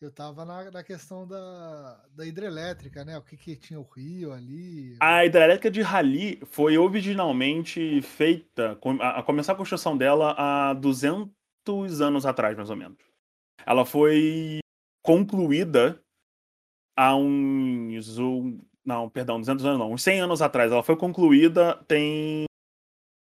Eu 0.00 0.12
tava 0.12 0.44
na, 0.44 0.70
na 0.70 0.84
questão 0.84 1.26
da, 1.26 2.00
da 2.14 2.26
hidrelétrica, 2.26 3.04
né? 3.04 3.18
O 3.18 3.22
que, 3.22 3.36
que 3.36 3.56
tinha 3.56 3.78
o 3.78 3.84
rio 3.84 4.32
ali. 4.32 4.96
A 5.00 5.24
hidrelétrica 5.24 5.70
de 5.70 5.80
Rali 5.80 6.40
foi 6.46 6.78
originalmente 6.78 8.00
feita, 8.02 8.78
a, 9.00 9.18
a 9.18 9.22
começar 9.22 9.52
a 9.52 9.56
construção 9.56 9.96
dela 9.96 10.34
há 10.38 10.74
200 10.74 12.00
anos 12.00 12.24
atrás, 12.24 12.56
mais 12.56 12.70
ou 12.70 12.76
menos. 12.76 12.98
Ela 13.64 13.84
foi 13.84 14.61
concluída 15.02 16.00
há 16.96 17.14
uns. 17.16 18.18
um- 18.18 18.60
não, 18.84 19.08
perdão, 19.08 19.38
200 19.38 19.64
anos 19.64 19.78
não, 19.78 19.92
uns 19.92 20.02
100 20.02 20.20
anos 20.20 20.42
atrás. 20.42 20.70
Ela 20.72 20.82
foi 20.82 20.96
concluída 20.96 21.76
tem. 21.86 22.44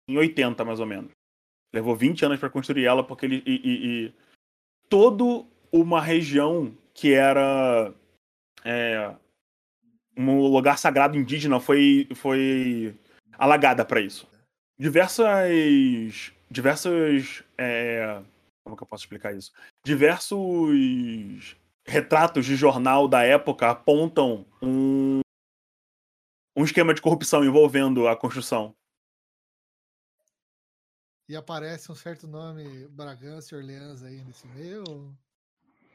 em 0.08 0.16
80, 0.16 0.64
mais 0.64 0.80
ou 0.80 0.86
menos. 0.86 1.10
Levou 1.72 1.94
20 1.94 2.24
anos 2.24 2.38
para 2.40 2.50
construir 2.50 2.84
ela, 2.84 3.04
porque 3.04 3.26
ele. 3.26 3.42
E, 3.46 3.54
e, 3.54 4.06
e 4.06 4.14
todo 4.88 5.46
uma 5.72 6.00
região 6.00 6.74
que 6.94 7.12
era. 7.12 7.92
é, 8.64 9.14
um 10.16 10.46
lugar 10.48 10.78
sagrado 10.78 11.16
indígena 11.16 11.60
foi, 11.60 12.08
foi 12.14 12.94
alagada 13.32 13.84
para 13.84 14.00
isso. 14.00 14.28
Diversas. 14.78 16.32
Diversas. 16.50 17.44
é, 17.56 18.22
como 18.64 18.76
que 18.76 18.82
eu 18.82 18.86
posso 18.86 19.04
explicar 19.04 19.34
isso? 19.34 19.52
Diversos 19.84 21.56
retratos 21.88 22.44
de 22.44 22.54
jornal 22.54 23.08
da 23.08 23.22
época 23.22 23.70
apontam 23.70 24.46
um, 24.62 25.20
um 26.54 26.64
esquema 26.64 26.92
de 26.92 27.00
corrupção 27.00 27.44
envolvendo 27.44 28.06
a 28.06 28.14
construção. 28.14 28.76
E 31.28 31.34
aparece 31.34 31.90
um 31.90 31.94
certo 31.94 32.26
nome 32.26 32.86
Bragança 32.88 33.54
e 33.54 33.58
Orleans 33.58 34.02
aí 34.02 34.22
nesse 34.24 34.46
meio? 34.48 34.84
ou 34.88 35.14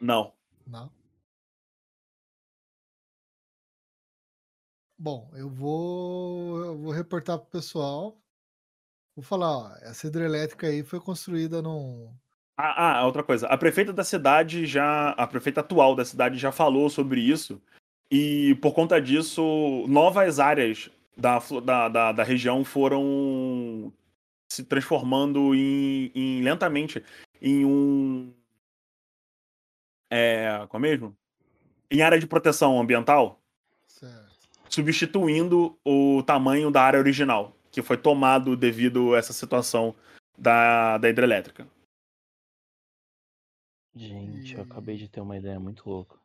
Não. 0.01 0.33
Não. 0.65 0.91
Bom, 4.97 5.29
eu 5.33 5.49
vou, 5.49 6.57
eu 6.63 6.77
vou 6.77 6.91
reportar 6.91 7.37
pro 7.37 7.49
pessoal. 7.49 8.17
Vou 9.15 9.23
falar, 9.23 9.57
ó, 9.57 9.75
essa 9.81 10.07
hidrelétrica 10.07 10.67
aí 10.67 10.83
foi 10.83 10.99
construída 10.99 11.61
num. 11.61 12.15
Ah, 12.57 12.99
ah, 12.99 13.05
outra 13.05 13.23
coisa. 13.23 13.47
A 13.47 13.57
prefeita 13.57 13.91
da 13.91 14.03
cidade 14.03 14.65
já. 14.65 15.09
A 15.11 15.25
prefeita 15.25 15.61
atual 15.61 15.95
da 15.95 16.05
cidade 16.05 16.37
já 16.37 16.51
falou 16.51 16.89
sobre 16.89 17.19
isso. 17.21 17.61
E 18.11 18.55
por 18.61 18.73
conta 18.73 19.01
disso, 19.01 19.85
novas 19.87 20.39
áreas 20.39 20.89
da, 21.17 21.39
da, 21.63 21.89
da, 21.89 22.11
da 22.11 22.23
região 22.23 22.63
foram 22.63 23.91
se 24.51 24.63
transformando 24.63 25.55
em, 25.55 26.11
em- 26.13 26.41
lentamente 26.43 27.03
em 27.41 27.65
um. 27.65 28.31
É. 30.11 30.65
Como 30.69 30.85
é 30.85 30.89
mesmo? 30.89 31.15
Em 31.89 32.01
área 32.03 32.19
de 32.19 32.27
proteção 32.27 32.79
ambiental, 32.79 33.39
Certo. 33.87 34.47
substituindo 34.69 35.75
o 35.83 36.21
tamanho 36.23 36.69
da 36.69 36.81
área 36.83 36.99
original, 36.99 37.55
que 37.71 37.81
foi 37.81 37.97
tomado 37.97 38.55
devido 38.55 39.15
a 39.15 39.17
essa 39.17 39.33
situação 39.33 39.95
da, 40.37 40.97
da 40.99 41.09
hidrelétrica. 41.09 41.67
Gente, 43.95 44.55
eu 44.55 44.63
acabei 44.63 44.97
de 44.97 45.07
ter 45.07 45.21
uma 45.21 45.37
ideia 45.37 45.59
muito 45.59 45.87
louca. 45.87 46.19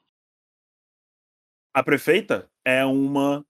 A 1.74 1.82
prefeita 1.82 2.50
é 2.64 2.84
uma 2.84 3.46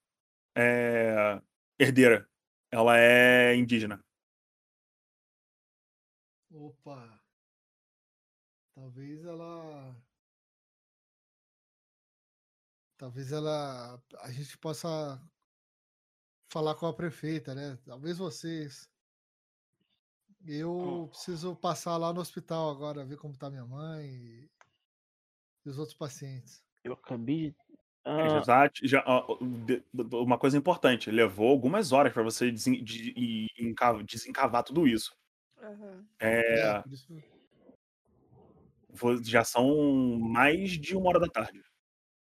é, 0.55 1.41
herdeira. 1.79 2.29
Ela 2.71 2.99
é 2.99 3.55
indígena. 3.55 4.03
Opa! 6.51 7.19
Talvez 8.75 9.23
ela. 9.23 9.95
Talvez 12.97 13.31
ela. 13.31 14.01
A 14.19 14.31
gente 14.31 14.57
possa 14.57 15.19
falar 16.51 16.75
com 16.75 16.87
a 16.87 16.93
prefeita, 16.93 17.55
né? 17.55 17.77
Talvez 17.85 18.17
vocês. 18.17 18.89
Eu 20.45 21.07
preciso 21.11 21.55
passar 21.55 21.97
lá 21.97 22.13
no 22.13 22.21
hospital 22.21 22.69
agora, 22.69 23.05
ver 23.05 23.17
como 23.17 23.35
tá 23.37 23.49
minha 23.49 23.65
mãe 23.65 24.05
e, 24.07 24.49
e 25.65 25.69
os 25.69 25.77
outros 25.77 25.97
pacientes. 25.97 26.63
Eu 26.83 26.93
acabei 26.93 27.51
de. 27.51 27.55
É, 28.05 28.29
já 28.29 28.39
Ah, 28.39 28.69
tá- 28.69 28.71
já- 28.81 29.03
de- 29.67 29.83
uma 30.15 30.37
coisa 30.37 30.57
importante, 30.57 31.11
levou 31.11 31.49
algumas 31.49 31.91
horas 31.91 32.13
para 32.13 32.23
você 32.23 32.49
desen- 32.49 32.83
de- 32.83 33.13
enca- 33.59 34.01
desencavar 34.03 34.63
tudo 34.63 34.87
isso. 34.87 35.13
É, 36.19 36.61
É, 36.61 36.81
por 36.81 36.93
isso. 36.93 37.13
já 39.23 39.43
são 39.43 40.17
mais 40.19 40.71
de 40.71 40.95
uma 40.95 41.09
hora 41.09 41.19
da 41.19 41.27
tarde. 41.27 41.61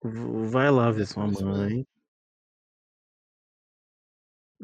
vai 0.03 0.69
lá 0.69 0.91
ver 0.91 1.07
sua 1.07 1.25
mãe. 1.25 1.87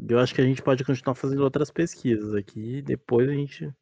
Eu 0.07 0.19
acho 0.19 0.34
que 0.34 0.41
a 0.41 0.45
gente 0.45 0.61
pode 0.61 0.84
continuar 0.84 1.15
fazendo 1.15 1.43
outras 1.43 1.71
pesquisas 1.71 2.34
aqui. 2.34 2.81
Depois 2.81 3.27
a 3.27 3.34
gente 3.34 3.73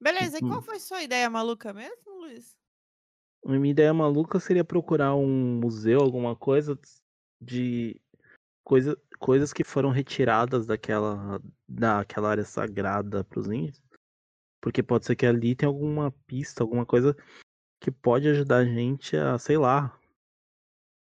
Beleza, 0.00 0.38
e 0.38 0.40
qual 0.40 0.60
Hum. 0.60 0.62
foi 0.62 0.80
sua 0.80 1.02
ideia 1.02 1.28
maluca 1.28 1.74
mesmo, 1.74 2.20
Luiz? 2.20 2.56
Minha 3.44 3.70
ideia 3.70 3.92
maluca 3.92 4.40
seria 4.40 4.64
procurar 4.64 5.14
um 5.14 5.60
museu, 5.60 6.00
alguma 6.00 6.34
coisa 6.34 6.78
de 7.40 8.00
coisa, 8.64 8.96
coisas 9.18 9.52
que 9.52 9.62
foram 9.62 9.90
retiradas 9.90 10.66
daquela, 10.66 11.40
daquela 11.68 12.30
área 12.30 12.44
sagrada 12.44 13.22
para 13.24 13.40
os 13.40 13.46
índios. 13.46 13.82
Porque 14.60 14.82
pode 14.82 15.06
ser 15.06 15.16
que 15.16 15.26
ali 15.26 15.54
tenha 15.54 15.68
alguma 15.68 16.10
pista, 16.26 16.62
alguma 16.62 16.86
coisa 16.86 17.14
que 17.78 17.90
pode 17.90 18.28
ajudar 18.28 18.58
a 18.58 18.64
gente 18.64 19.16
a, 19.16 19.38
sei 19.38 19.58
lá, 19.58 19.98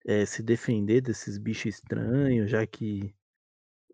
eh, 0.06 0.26
se 0.26 0.42
defender 0.42 1.00
desses 1.00 1.38
bichos 1.38 1.74
estranhos, 1.74 2.50
já 2.50 2.66
que 2.66 3.14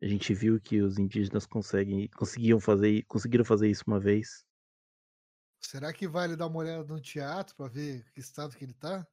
a 0.01 0.07
gente 0.07 0.33
viu 0.35 0.61
que 0.61 0.81
os 0.81 0.99
indígenas 0.99 1.47
conseguem, 1.47 2.09
conseguiam 2.09 2.61
fazer, 2.61 3.05
conseguiram 3.05 3.45
fazer 3.45 3.69
isso 3.69 3.85
uma 3.87 3.99
vez. 3.99 4.45
Será 5.61 5.93
que 5.93 6.07
vale 6.07 6.37
dar 6.37 6.47
uma 6.47 6.59
olhada 6.61 6.85
no 6.85 7.01
teatro 7.01 7.55
pra 7.57 7.69
ver 7.69 8.05
que 8.12 8.20
estado 8.20 8.57
que 8.57 8.65
ele 8.65 8.75
tá? 8.75 9.07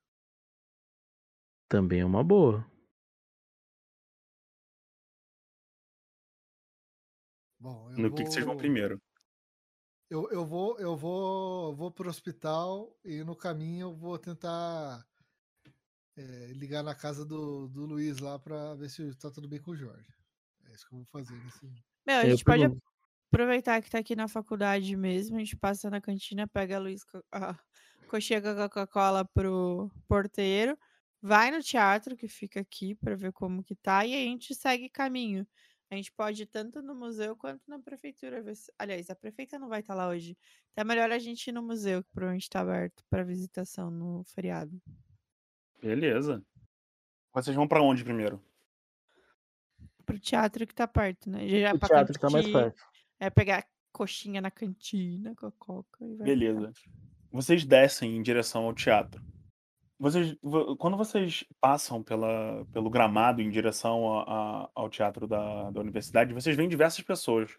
Também 1.68 2.02
é 2.02 2.06
uma 2.06 2.24
boa. 2.24 2.66
Bom, 7.60 7.90
eu 7.92 7.98
No 7.98 8.10
vou... 8.10 8.16
que, 8.16 8.24
que 8.24 8.30
vocês 8.30 8.46
vão 8.46 8.56
primeiro? 8.58 9.02
Eu, 10.08 10.30
eu 10.32 10.46
vou, 10.46 10.80
eu 10.80 10.96
vou, 10.96 11.76
vou 11.76 11.92
pro 11.92 12.10
hospital 12.10 12.96
e 13.04 13.24
no 13.24 13.36
caminho 13.36 13.88
eu 13.88 13.96
vou 13.96 14.20
tentar 14.20 15.04
é, 16.16 16.48
ligar 16.54 16.84
na 16.84 16.96
casa 16.96 17.26
do, 17.26 17.68
do 17.68 17.86
Luiz 17.86 18.20
lá 18.20 18.38
pra 18.40 18.76
ver 18.76 18.90
se 18.90 19.14
tá 19.16 19.32
tudo 19.32 19.50
bem 19.50 19.60
com 19.60 19.72
o 19.72 19.76
Jorge. 19.76 20.15
É 20.76 20.78
isso 20.78 20.88
que 20.88 20.94
eu 20.94 20.98
vou 21.00 21.08
fazer 21.08 21.36
nesse. 21.44 21.66
Meu, 22.06 22.18
a 22.18 22.24
Eu 22.26 22.32
gente 22.32 22.44
pode 22.44 22.60
pergunto- 22.62 22.84
aproveitar 23.32 23.82
que 23.82 23.90
tá 23.90 24.00
aqui 24.00 24.16
na 24.16 24.28
faculdade 24.28 24.96
mesmo, 24.98 25.38
a 25.38 25.40
gente 25.40 25.56
passa 25.56 25.90
na 25.90 26.02
cantina, 26.02 26.48
pega 26.48 26.76
a 26.76 26.80
Luiz 26.80 27.04
co- 27.06 27.24
a 27.32 27.58
coxinha 28.10 28.42
com 28.42 28.50
a 28.50 28.56
Coca-Cola 28.70 29.24
pro 29.26 29.90
porteiro, 30.08 30.78
vai 31.22 31.50
no 31.52 31.62
teatro 31.64 32.16
que 32.18 32.28
fica 32.28 32.60
aqui 32.60 32.94
pra 32.96 33.16
ver 33.16 33.32
como 33.32 33.64
que 33.64 33.74
tá 33.76 34.06
e 34.06 34.14
a 34.14 34.18
gente 34.18 34.54
segue 34.54 34.90
caminho. 34.90 35.48
A 35.90 35.96
gente 35.96 36.12
pode 36.12 36.44
ir 36.44 36.48
tanto 36.48 36.82
no 36.82 36.94
museu 36.96 37.36
quanto 37.38 37.62
na 37.68 37.80
prefeitura. 37.80 38.42
ver 38.42 38.56
se- 38.56 38.72
Aliás, 38.78 39.10
a 39.10 39.16
prefeita 39.16 39.58
não 39.58 39.70
vai 39.70 39.80
estar 39.80 39.94
lá 39.96 40.10
hoje. 40.10 40.38
Então 40.72 40.82
é 40.82 40.86
melhor 40.86 41.12
a 41.12 41.20
gente 41.20 41.48
ir 41.48 41.52
no 41.54 41.62
museu, 41.64 42.04
que 42.04 42.10
provavelmente 42.12 42.50
tá 42.50 42.60
aberto 42.62 43.04
pra 43.10 43.24
visitação 43.24 43.90
no 43.90 44.24
feriado. 44.26 44.82
Beleza. 45.82 46.44
Vocês 47.34 47.56
vão 47.56 47.68
pra 47.68 47.82
onde 47.82 48.04
primeiro? 48.04 48.42
Pro 50.06 50.20
teatro 50.20 50.66
que 50.68 50.74
tá 50.76 50.88
perto, 50.88 51.30
né? 51.30 51.48
Já 51.48 51.74
O 51.74 51.80
teatro 51.80 52.14
que 52.14 52.20
tá 52.20 52.30
mais 52.30 52.48
perto. 52.48 52.84
É 53.20 53.30
pegar 53.30 53.66
coxinha 53.92 54.42
na 54.42 54.52
cantina 54.52 55.34
com 55.36 55.48
a 55.48 55.52
Coca 55.54 56.06
e 56.06 56.16
Beleza. 56.18 56.72
Vocês 57.32 57.66
descem 57.66 58.16
em 58.18 58.22
direção 58.22 58.64
ao 58.66 58.74
teatro. 58.74 59.22
Vocês, 59.98 60.36
vo- 60.44 60.76
quando 60.76 60.98
vocês 60.98 61.46
passam 61.62 62.04
pela, 62.04 62.66
pelo 62.74 62.90
gramado 62.90 63.42
em 63.42 63.50
direção 63.50 64.20
a- 64.20 64.24
a- 64.24 64.70
ao 64.76 64.90
teatro 64.90 65.26
da, 65.26 65.72
da 65.72 65.80
universidade, 65.80 66.34
vocês 66.34 66.56
veem 66.56 66.68
diversas 66.70 67.02
pessoas 67.04 67.50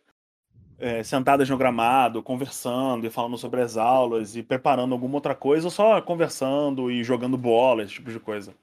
é, 0.79 1.03
sentadas 1.03 1.49
no 1.49 1.57
gramado, 1.57 2.23
conversando 2.23 3.07
e 3.07 3.11
falando 3.11 3.39
sobre 3.39 3.63
as 3.63 3.79
aulas 3.79 4.37
e 4.37 4.43
preparando 4.43 4.93
alguma 4.93 5.15
outra 5.15 5.35
coisa, 5.35 5.67
ou 5.67 5.71
só 5.71 6.03
conversando 6.03 6.91
e 6.91 7.03
jogando 7.03 7.39
bola, 7.39 7.83
esse 7.83 7.95
tipo 7.95 8.11
de 8.11 8.21
coisa. 8.21 8.55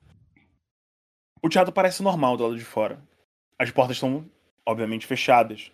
O 1.42 1.50
teatro 1.50 1.74
parece 1.74 2.04
normal 2.04 2.38
do 2.38 2.44
lado 2.44 2.58
de 2.58 2.64
fora. 2.64 3.02
As 3.64 3.72
portas 3.72 3.96
estão, 3.96 4.30
obviamente, 4.68 5.08
fechadas. 5.08 5.72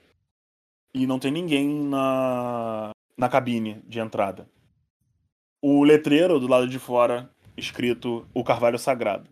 E 0.93 1.07
não 1.07 1.17
tem 1.17 1.31
ninguém 1.31 1.67
na, 1.67 2.91
na 3.17 3.27
cabine 3.27 3.81
de 3.87 3.99
entrada 3.99 4.47
o 5.59 5.83
letreiro 5.83 6.39
do 6.39 6.47
lado 6.47 6.67
de 6.67 6.77
fora 6.77 7.33
escrito 7.57 8.29
O 8.31 8.43
Carvalho 8.43 8.77
Sagrado, 8.77 9.27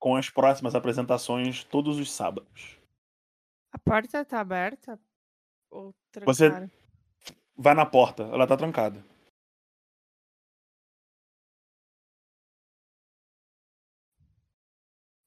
com 0.00 0.16
as 0.16 0.28
próximas 0.28 0.74
apresentações 0.74 1.62
todos 1.62 1.96
os 1.98 2.10
sábados. 2.10 2.76
A 3.72 3.78
porta 3.78 4.24
tá 4.24 4.40
aberta? 4.40 5.00
Ou 5.70 5.94
Você- 6.24 6.50
trancaram? 6.50 6.70
Vai 7.56 7.74
na 7.74 7.86
porta, 7.86 8.24
ela 8.24 8.46
tá 8.46 8.56
trancada. 8.56 9.04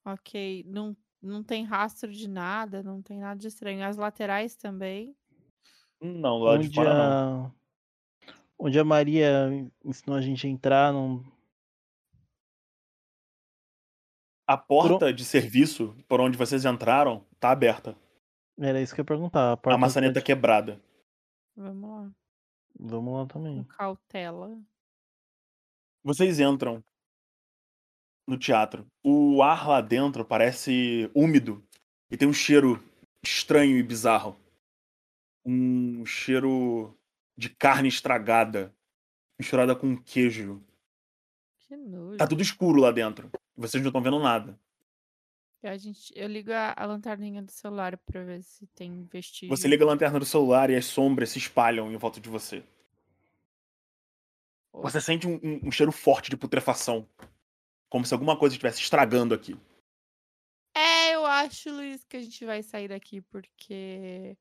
Ok, 0.03 0.63
não, 0.65 0.95
não 1.21 1.43
tem 1.43 1.63
rastro 1.63 2.11
de 2.11 2.27
nada, 2.27 2.81
não 2.83 3.01
tem 3.01 3.19
nada 3.19 3.39
de 3.39 3.47
estranho. 3.47 3.85
As 3.85 3.97
laterais 3.97 4.55
também. 4.55 5.15
Não, 6.01 6.39
do 6.39 6.45
lado 6.45 6.61
de 6.61 6.67
Onde 6.67 6.75
fora 6.75 6.93
não. 6.93 7.45
a... 7.45 7.51
onde 8.59 8.79
a 8.79 8.83
Maria 8.83 9.49
ensinou 9.85 10.17
a 10.17 10.21
gente 10.21 10.47
a 10.47 10.49
entrar, 10.49 10.91
não. 10.91 11.23
A 14.47 14.57
porta 14.57 15.13
de 15.13 15.23
serviço 15.23 15.95
por 16.07 16.19
onde 16.19 16.37
vocês 16.37 16.65
entraram 16.65 17.25
tá 17.39 17.51
aberta. 17.51 17.95
Era 18.59 18.81
isso 18.81 18.93
que 18.93 18.99
eu 18.99 19.03
ia 19.03 19.07
perguntar. 19.07 19.53
A, 19.53 19.57
porta 19.57 19.75
A 19.75 19.77
maçaneta 19.77 20.21
quebrada. 20.21 20.81
Vamos 21.55 21.89
lá. 21.89 22.11
Vamos 22.79 23.13
lá 23.13 23.21
Com 23.21 23.27
também. 23.27 23.63
cautela. 23.63 24.59
Vocês 26.03 26.39
entram 26.39 26.83
no 28.31 28.37
teatro. 28.37 28.85
O 29.03 29.43
ar 29.43 29.67
lá 29.67 29.81
dentro 29.81 30.25
parece 30.25 31.09
úmido 31.13 31.63
e 32.09 32.17
tem 32.17 32.27
um 32.27 32.33
cheiro 32.33 32.81
estranho 33.23 33.77
e 33.77 33.83
bizarro. 33.83 34.35
Um 35.45 36.05
cheiro 36.05 36.97
de 37.37 37.49
carne 37.49 37.87
estragada, 37.89 38.73
misturada 39.39 39.75
com 39.75 39.95
queijo. 39.97 40.63
Que 41.59 41.75
nojo. 41.75 42.17
Tá 42.17 42.27
tudo 42.27 42.41
escuro 42.41 42.79
lá 42.81 42.91
dentro. 42.91 43.31
Vocês 43.55 43.81
não 43.81 43.89
estão 43.89 44.01
vendo 44.01 44.19
nada. 44.19 44.59
A 45.63 45.77
gente, 45.77 46.11
eu 46.15 46.27
ligo 46.27 46.51
a, 46.51 46.73
a 46.75 46.85
lanterninha 46.85 47.41
do 47.43 47.51
celular 47.51 47.95
pra 47.97 48.23
ver 48.23 48.41
se 48.41 48.65
tem 48.67 49.03
vestígio. 49.11 49.55
Você 49.55 49.67
liga 49.67 49.83
a 49.83 49.87
lanterna 49.87 50.17
do 50.17 50.25
celular 50.25 50.71
e 50.71 50.75
as 50.75 50.85
sombras 50.85 51.29
se 51.29 51.37
espalham 51.37 51.91
em 51.91 51.97
volta 51.97 52.19
de 52.19 52.27
você. 52.29 52.63
Você 54.73 54.99
sente 55.01 55.27
um, 55.27 55.35
um- 55.43 55.67
um 55.67 55.71
cheiro 55.71 55.91
forte 55.91 56.29
de 56.31 56.37
putrefação. 56.37 57.07
Como 57.91 58.05
se 58.05 58.13
alguma 58.13 58.37
coisa 58.37 58.55
estivesse 58.55 58.81
estragando 58.81 59.35
aqui. 59.35 59.55
É, 60.73 61.13
eu 61.13 61.25
acho, 61.25 61.69
Luiz, 61.69 62.05
que 62.05 62.15
a 62.15 62.21
gente 62.21 62.45
vai 62.45 62.63
sair 62.63 62.87
daqui 62.87 63.19
porque 63.19 64.37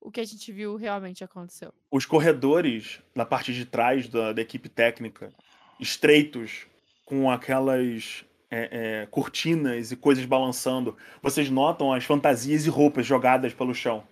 o 0.00 0.10
que 0.10 0.20
a 0.20 0.24
gente 0.24 0.50
viu 0.50 0.74
realmente 0.74 1.22
aconteceu. 1.22 1.72
Os 1.88 2.04
corredores 2.04 3.00
na 3.14 3.24
parte 3.24 3.54
de 3.54 3.64
trás 3.64 4.08
da, 4.08 4.32
da 4.32 4.42
equipe 4.42 4.68
técnica, 4.68 5.32
estreitos, 5.78 6.66
com 7.06 7.30
aquelas 7.30 8.24
é, 8.50 9.02
é, 9.02 9.06
cortinas 9.06 9.92
e 9.92 9.96
coisas 9.96 10.24
balançando. 10.24 10.96
Vocês 11.22 11.48
notam 11.48 11.92
as 11.92 12.04
fantasias 12.04 12.66
e 12.66 12.68
roupas 12.68 13.06
jogadas 13.06 13.54
pelo 13.54 13.74
chão. 13.74 14.04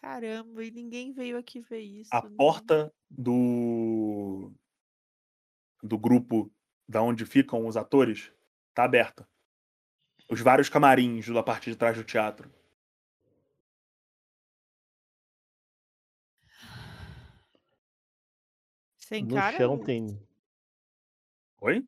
Caramba, 0.00 0.64
e 0.64 0.72
ninguém 0.72 1.12
veio 1.12 1.38
aqui 1.38 1.60
ver 1.60 1.82
isso. 1.82 2.10
A 2.12 2.22
né? 2.22 2.34
porta 2.36 2.92
do 3.08 4.50
do 5.82 5.96
grupo 5.96 6.50
da 6.90 7.00
onde 7.00 7.24
ficam 7.24 7.66
os 7.66 7.76
atores 7.76 8.32
tá 8.74 8.82
aberta. 8.82 9.28
Os 10.28 10.40
vários 10.40 10.68
camarins 10.68 11.28
da 11.28 11.42
parte 11.42 11.70
de 11.70 11.76
trás 11.76 11.96
do 11.96 12.02
teatro. 12.02 12.52
Sem 18.96 19.24
No 19.24 19.36
cara, 19.36 19.56
chão 19.56 19.78
tem. 19.78 20.20
Oi? 21.60 21.86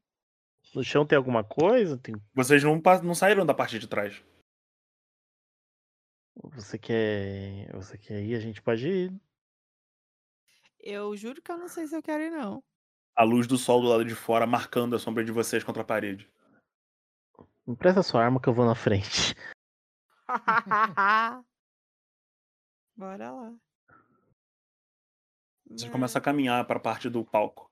No 0.72 0.84
chão 0.84 1.04
tem 1.04 1.16
alguma 1.16 1.42
coisa? 1.42 1.98
Tem... 1.98 2.14
Vocês 2.32 2.62
não, 2.62 2.80
não 3.02 3.14
saíram 3.14 3.44
da 3.44 3.54
parte 3.54 3.80
de 3.80 3.88
trás. 3.88 4.24
Você 6.54 6.78
quer. 6.78 7.70
Você 7.72 7.98
quer 7.98 8.22
ir? 8.22 8.36
A 8.36 8.40
gente 8.40 8.62
pode 8.62 8.88
ir. 8.88 9.20
Eu 10.78 11.16
juro 11.16 11.42
que 11.42 11.50
eu 11.50 11.58
não 11.58 11.68
sei 11.68 11.86
se 11.86 11.96
eu 11.96 12.02
quero 12.02 12.22
ir, 12.22 12.30
não. 12.30 12.62
A 13.14 13.24
luz 13.24 13.46
do 13.46 13.58
sol 13.58 13.80
do 13.82 13.88
lado 13.88 14.04
de 14.04 14.14
fora 14.14 14.46
marcando 14.46 14.96
a 14.96 14.98
sombra 14.98 15.24
de 15.24 15.30
vocês 15.32 15.62
contra 15.62 15.82
a 15.82 15.84
parede. 15.84 16.28
Empresta 17.66 18.02
sua 18.02 18.24
arma 18.24 18.40
que 18.40 18.48
eu 18.48 18.54
vou 18.54 18.64
na 18.64 18.74
frente. 18.74 19.34
Bora 22.96 23.30
lá. 23.30 23.54
Vocês 25.66 25.82
Mas- 25.84 25.90
começam 25.92 26.18
a 26.20 26.22
caminhar 26.22 26.64
para 26.66 26.76
a 26.78 26.80
parte 26.82 27.08
do 27.08 27.24
palco. 27.24 27.70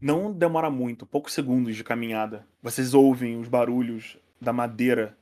Não 0.00 0.32
demora 0.32 0.70
muito, 0.70 1.04
poucos 1.04 1.32
segundos 1.32 1.74
de 1.74 1.82
caminhada. 1.82 2.46
Vocês 2.62 2.94
ouvem 2.94 3.38
os 3.40 3.48
barulhos 3.48 4.16
da 4.40 4.52
madeira, 4.52 5.18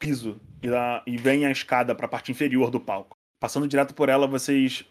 piso, 0.00 0.40
e, 0.60 0.68
da, 0.68 1.02
e 1.06 1.16
vem 1.16 1.46
a 1.46 1.50
escada 1.50 1.94
para 1.94 2.06
a 2.06 2.08
parte 2.08 2.32
inferior 2.32 2.68
do 2.70 2.80
palco. 2.80 3.16
Passando 3.38 3.68
direto 3.68 3.94
por 3.94 4.08
ela, 4.08 4.26
vocês 4.26 4.84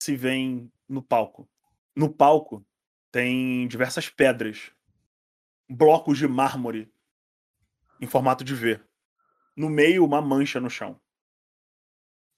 se 0.00 0.14
veem 0.14 0.70
no 0.88 1.02
palco. 1.02 1.48
No 1.96 2.12
palco 2.12 2.66
tem 3.12 3.68
diversas 3.68 4.08
pedras, 4.08 4.72
blocos 5.68 6.18
de 6.18 6.26
mármore 6.26 6.92
em 8.00 8.06
formato 8.06 8.42
de 8.42 8.54
V. 8.54 8.80
No 9.56 9.70
meio, 9.70 10.04
uma 10.04 10.20
mancha 10.20 10.60
no 10.60 10.68
chão. 10.68 11.00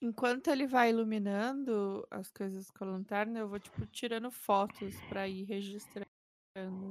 Enquanto 0.01 0.49
ele 0.49 0.67
vai 0.67 0.91
iluminando 0.91 2.07
as 2.11 2.31
coisas 2.31 2.71
com 2.71 2.85
a 2.85 2.89
lanterna, 2.89 3.39
eu 3.39 3.49
vou, 3.49 3.59
tipo, 3.59 3.87
tirando 3.87 4.31
fotos 4.31 4.95
pra 5.09 5.27
ir 5.27 5.45
registrando 5.45 6.07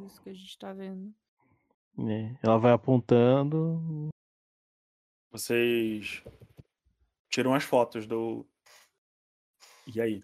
isso 0.05 0.21
que 0.21 0.29
a 0.29 0.33
gente 0.33 0.57
tá 0.57 0.73
vendo. 0.73 1.13
É, 1.99 2.37
Ela 2.43 2.57
vai 2.57 2.71
apontando. 2.71 4.09
Vocês 5.31 6.23
tiram 7.29 7.53
as 7.53 7.63
fotos 7.63 8.07
do. 8.07 8.45
E 9.85 10.01
aí? 10.01 10.23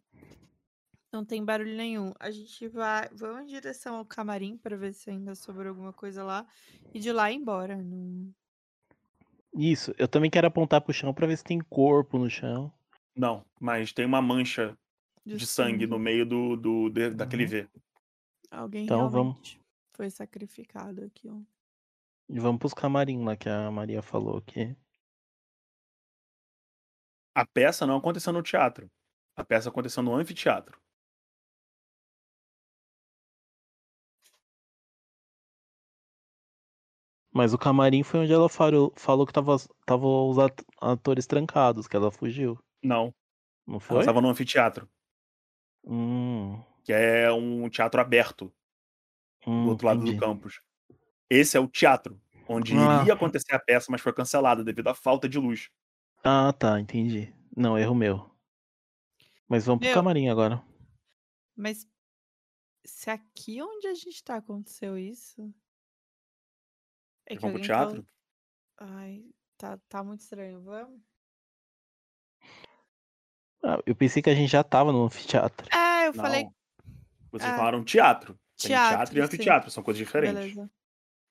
Não 1.11 1.25
tem 1.25 1.43
barulho 1.43 1.75
nenhum. 1.75 2.13
A 2.19 2.31
gente 2.31 2.67
vai. 2.69 3.09
Vamos 3.09 3.43
em 3.43 3.45
direção 3.47 3.95
ao 3.97 4.05
camarim 4.05 4.57
pra 4.57 4.77
ver 4.77 4.93
se 4.93 5.09
ainda 5.09 5.35
sobrou 5.35 5.67
alguma 5.69 5.91
coisa 5.91 6.23
lá. 6.23 6.47
E 6.93 6.99
de 6.99 7.11
lá 7.11 7.31
embora. 7.31 7.75
Não... 7.81 8.33
Isso, 9.53 9.93
eu 9.97 10.07
também 10.07 10.31
quero 10.31 10.47
apontar 10.47 10.79
pro 10.81 10.93
chão 10.93 11.13
pra 11.13 11.27
ver 11.27 11.37
se 11.37 11.43
tem 11.43 11.59
corpo 11.59 12.17
no 12.17 12.29
chão. 12.29 12.71
Não, 13.13 13.45
mas 13.59 13.91
tem 13.91 14.05
uma 14.05 14.21
mancha 14.21 14.77
de 15.25 15.45
sangue 15.45 15.85
no 15.85 15.99
meio 15.99 16.25
do, 16.25 16.55
do 16.55 16.89
de- 16.89 17.09
daquele 17.11 17.43
Uhum. 17.43 17.49
V. 17.49 17.69
Alguém 18.49 18.85
Então, 18.85 19.09
vamos- 19.09 19.33
realmente 19.33 19.61
foi 19.93 20.09
sacrificado 20.09 21.03
aqui. 21.03 21.29
Ó. 21.29 21.37
E 22.29 22.39
vamos 22.39 22.59
pros 22.59 22.73
camarim 22.73 23.23
lá 23.25 23.35
que 23.35 23.49
a 23.49 23.69
Maria 23.69 24.01
falou 24.01 24.37
aqui. 24.37 24.73
A 27.35 27.45
peça 27.45 27.85
não 27.85 27.97
aconteceu 27.97 28.31
no 28.33 28.41
teatro. 28.41 28.89
A 29.35 29.43
peça 29.43 29.69
aconteceu 29.69 30.01
no 30.01 30.15
anfiteatro. 30.15 30.80
Mas 37.33 37.53
o 37.53 37.57
camarim 37.57 38.03
foi 38.03 38.21
onde 38.21 38.31
ela 38.33 38.47
falou, 38.49 38.93
falou 38.95 39.25
que 39.27 39.33
tava, 39.33 39.57
tava 39.85 40.05
os 40.07 40.37
at- 40.39 40.63
atores 40.79 41.25
trancados, 41.27 41.87
que 41.87 41.95
ela 41.95 42.11
fugiu. 42.11 42.57
Não, 42.83 43.13
Não 43.65 43.79
ela 43.89 43.99
foi? 43.99 44.01
estava 44.01 44.21
no 44.21 44.29
anfiteatro, 44.29 44.89
Hum, 45.83 46.63
que 46.83 46.93
é 46.93 47.31
um 47.31 47.67
teatro 47.69 47.99
aberto 48.01 48.53
hum, 49.45 49.63
do 49.63 49.69
outro 49.69 49.87
lado 49.87 50.03
entendi. 50.03 50.11
do 50.11 50.15
campus. 50.15 50.59
Esse 51.29 51.57
é 51.57 51.61
o 51.61 51.67
teatro, 51.69 52.21
onde 52.47 52.75
Ah. 52.75 52.95
iria 52.95 53.13
acontecer 53.13 53.53
a 53.55 53.59
peça, 53.59 53.87
mas 53.91 54.01
foi 54.01 54.13
cancelada 54.13 54.63
devido 54.63 54.89
à 54.89 54.95
falta 54.95 55.29
de 55.29 55.39
luz. 55.39 55.69
Ah, 56.23 56.51
tá, 56.51 56.79
entendi. 56.79 57.31
Não, 57.55 57.77
erro 57.77 57.93
meu. 57.93 58.27
Mas 59.47 59.65
vamos 59.65 59.81
pro 59.81 59.89
Meu. 59.89 59.93
camarim 59.93 60.29
agora. 60.29 60.63
Mas 61.55 61.87
se 62.85 63.09
aqui 63.11 63.61
onde 63.61 63.87
a 63.87 63.93
gente 63.95 64.23
tá 64.23 64.37
aconteceu 64.37 64.97
isso. 64.97 65.53
É 67.31 67.35
que 67.35 67.41
Vamos 67.41 67.61
pro 67.61 67.67
falou- 67.67 67.93
teatro? 67.93 68.07
Ai, 68.77 69.23
tá, 69.57 69.77
tá 69.87 70.03
muito 70.03 70.19
estranho. 70.21 70.61
Vamos? 70.61 71.01
Ah, 73.63 73.77
eu 73.85 73.95
pensei 73.95 74.21
que 74.21 74.29
a 74.29 74.35
gente 74.35 74.49
já 74.51 74.63
tava 74.63 74.91
no 74.91 75.05
anfiteatro. 75.05 75.67
É, 75.73 76.07
eu 76.07 76.13
Não. 76.13 76.21
falei 76.23 76.45
Vocês 77.31 77.49
Ah. 77.49 77.55
falaram 77.55 77.85
teatro. 77.85 78.33
Tem 78.57 78.67
teatro. 78.71 78.97
teatro 78.97 79.13
e 79.13 79.17
sim. 79.17 79.25
anfiteatro, 79.25 79.71
são 79.71 79.81
coisas 79.81 79.97
diferentes. 80.05 80.35
Beleza. 80.55 80.69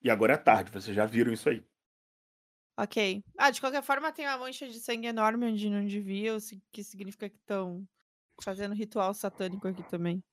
E 0.02 0.08
agora 0.10 0.32
é 0.32 0.36
tarde, 0.38 0.70
vocês 0.70 0.96
já 0.96 1.04
viram 1.04 1.30
isso 1.32 1.50
aí. 1.50 1.62
Ok. 2.78 3.22
Ah, 3.36 3.50
de 3.50 3.60
qualquer 3.60 3.82
forma, 3.82 4.10
tem 4.10 4.26
uma 4.26 4.38
mancha 4.38 4.66
de 4.66 4.80
sangue 4.80 5.06
enorme 5.06 5.44
onde 5.52 5.68
não 5.68 5.84
devia, 5.84 6.34
o 6.34 6.38
que 6.72 6.82
significa 6.82 7.28
que 7.28 7.36
estão 7.36 7.86
fazendo 8.42 8.74
ritual 8.74 9.12
satânico 9.12 9.68
aqui 9.68 9.82
também. 9.90 10.24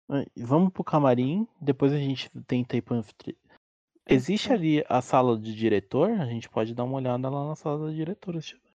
Vamos 0.35 0.73
pro 0.73 0.83
camarim, 0.83 1.47
depois 1.59 1.93
a 1.93 1.97
gente 1.97 2.29
tenta 2.45 2.75
ir 2.75 2.81
pro 2.81 2.95
anfiteatro. 2.95 3.41
É, 4.05 4.13
Existe 4.13 4.49
é. 4.51 4.53
ali 4.53 4.85
a 4.89 5.01
sala 5.01 5.39
de 5.39 5.55
diretor? 5.55 6.09
A 6.11 6.25
gente 6.25 6.49
pode 6.49 6.73
dar 6.75 6.83
uma 6.83 6.97
olhada 6.97 7.29
lá 7.29 7.47
na 7.47 7.55
sala 7.55 7.87
da 7.87 7.93
diretora. 7.93 8.41
se 8.41 8.49
tiver. 8.49 8.71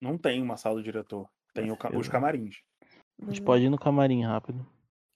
Não 0.00 0.16
tem 0.16 0.40
uma 0.40 0.56
sala 0.56 0.76
do 0.76 0.82
diretor. 0.82 1.28
Tem 1.52 1.70
o 1.70 1.76
ca- 1.76 1.90
os 1.96 2.08
camarins. 2.08 2.62
A 3.20 3.26
gente 3.26 3.42
pode 3.42 3.64
ir 3.64 3.70
no 3.70 3.78
camarim 3.78 4.22
rápido. 4.22 4.64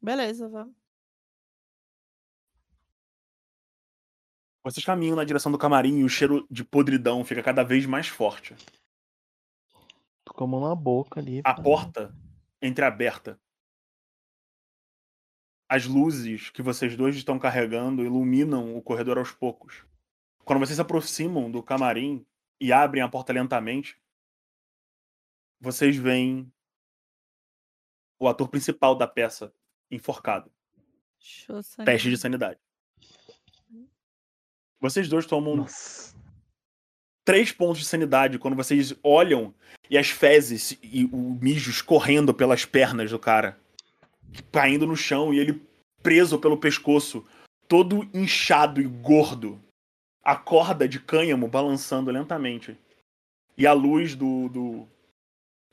Beleza, 0.02 0.48
vamos. 0.48 0.74
Vocês 4.64 4.84
caminham 4.84 5.14
na 5.14 5.24
direção 5.24 5.52
do 5.52 5.58
camarim 5.58 5.98
e 5.98 6.04
o 6.04 6.08
cheiro 6.08 6.46
de 6.50 6.64
podridão 6.64 7.24
fica 7.24 7.42
cada 7.42 7.62
vez 7.62 7.84
mais 7.86 8.08
forte. 8.08 8.54
Tô 10.24 10.32
com 10.32 10.44
a 10.44 10.46
mão 10.46 10.60
na 10.60 10.74
boca 10.74 11.20
ali. 11.20 11.42
A 11.44 11.54
porta 11.54 12.14
entreaberta. 12.62 13.38
As 15.74 15.86
luzes 15.86 16.50
que 16.50 16.62
vocês 16.62 16.96
dois 16.96 17.16
estão 17.16 17.36
carregando 17.36 18.04
iluminam 18.04 18.76
o 18.76 18.80
corredor 18.80 19.18
aos 19.18 19.32
poucos. 19.32 19.84
Quando 20.44 20.60
vocês 20.60 20.76
se 20.76 20.80
aproximam 20.80 21.50
do 21.50 21.60
camarim 21.64 22.24
e 22.60 22.72
abrem 22.72 23.02
a 23.02 23.08
porta 23.08 23.32
lentamente, 23.32 24.00
vocês 25.60 25.96
veem 25.96 26.48
o 28.20 28.28
ator 28.28 28.48
principal 28.48 28.94
da 28.94 29.08
peça 29.08 29.52
enforcado. 29.90 30.48
Teste 31.84 32.08
de 32.08 32.18
sanidade. 32.18 32.60
Vocês 34.78 35.08
dois 35.08 35.26
tomam 35.26 35.56
Nossa. 35.56 36.14
três 37.24 37.50
pontos 37.50 37.80
de 37.80 37.86
sanidade 37.86 38.38
quando 38.38 38.54
vocês 38.54 38.94
olham 39.02 39.52
e 39.90 39.98
as 39.98 40.08
fezes 40.08 40.78
e 40.80 41.06
o 41.06 41.36
mijo 41.42 41.68
escorrendo 41.68 42.32
pelas 42.32 42.64
pernas 42.64 43.10
do 43.10 43.18
cara, 43.18 43.60
caindo 44.52 44.86
no 44.86 44.96
chão 44.96 45.32
e 45.32 45.38
ele 45.38 45.62
preso 46.02 46.38
pelo 46.38 46.58
pescoço, 46.58 47.24
todo 47.68 48.08
inchado 48.12 48.80
e 48.80 48.84
gordo, 48.84 49.60
a 50.22 50.36
corda 50.36 50.88
de 50.88 51.00
cânhamo 51.00 51.48
balançando 51.48 52.10
lentamente 52.10 52.76
e 53.56 53.66
a 53.66 53.72
luz 53.72 54.14
do, 54.14 54.48
do 54.48 54.88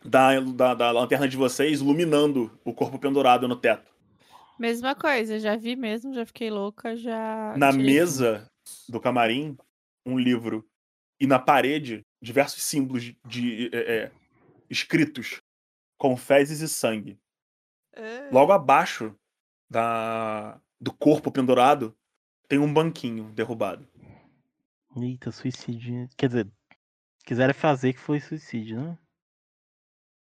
da, 0.03 0.39
da, 0.39 0.73
da 0.73 0.91
lanterna 0.91 1.27
de 1.27 1.37
vocês 1.37 1.81
iluminando 1.81 2.51
o 2.63 2.73
corpo 2.73 2.97
pendurado 2.97 3.47
no 3.47 3.55
teto. 3.55 3.91
Mesma 4.57 4.93
coisa, 4.93 5.39
já 5.39 5.55
vi 5.55 5.75
mesmo, 5.75 6.13
já 6.13 6.25
fiquei 6.25 6.49
louca, 6.49 6.95
já. 6.95 7.55
Na 7.57 7.71
mesa 7.71 8.47
do 8.87 8.99
camarim, 8.99 9.57
um 10.05 10.19
livro. 10.19 10.65
E 11.19 11.27
na 11.27 11.39
parede, 11.39 12.01
diversos 12.21 12.63
símbolos 12.63 13.13
de, 13.25 13.69
é, 13.73 13.77
é, 13.77 14.11
escritos 14.69 15.39
com 15.97 16.17
fezes 16.17 16.61
e 16.61 16.69
sangue. 16.69 17.17
Ah, 17.95 18.29
Logo 18.31 18.51
abaixo 18.51 19.15
da, 19.69 20.59
do 20.79 20.93
corpo 20.93 21.31
pendurado, 21.31 21.95
tem 22.47 22.59
um 22.59 22.73
banquinho 22.73 23.31
derrubado. 23.31 23.87
Eita, 24.97 25.31
suicídio. 25.31 26.09
Quer 26.17 26.27
dizer, 26.27 26.51
quiseram 27.25 27.53
fazer 27.53 27.93
que 27.93 27.99
foi 27.99 28.19
suicídio, 28.19 28.81
né? 28.81 28.97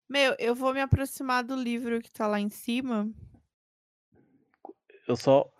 Meu, 0.09 0.35
eu 0.39 0.55
vou 0.55 0.73
me 0.73 0.81
aproximar 0.81 1.43
do 1.43 1.55
livro 1.55 2.01
que 2.01 2.11
tá 2.11 2.27
lá 2.27 2.39
em 2.39 2.49
cima. 2.49 3.07
Eu 5.07 5.15
só, 5.15 5.51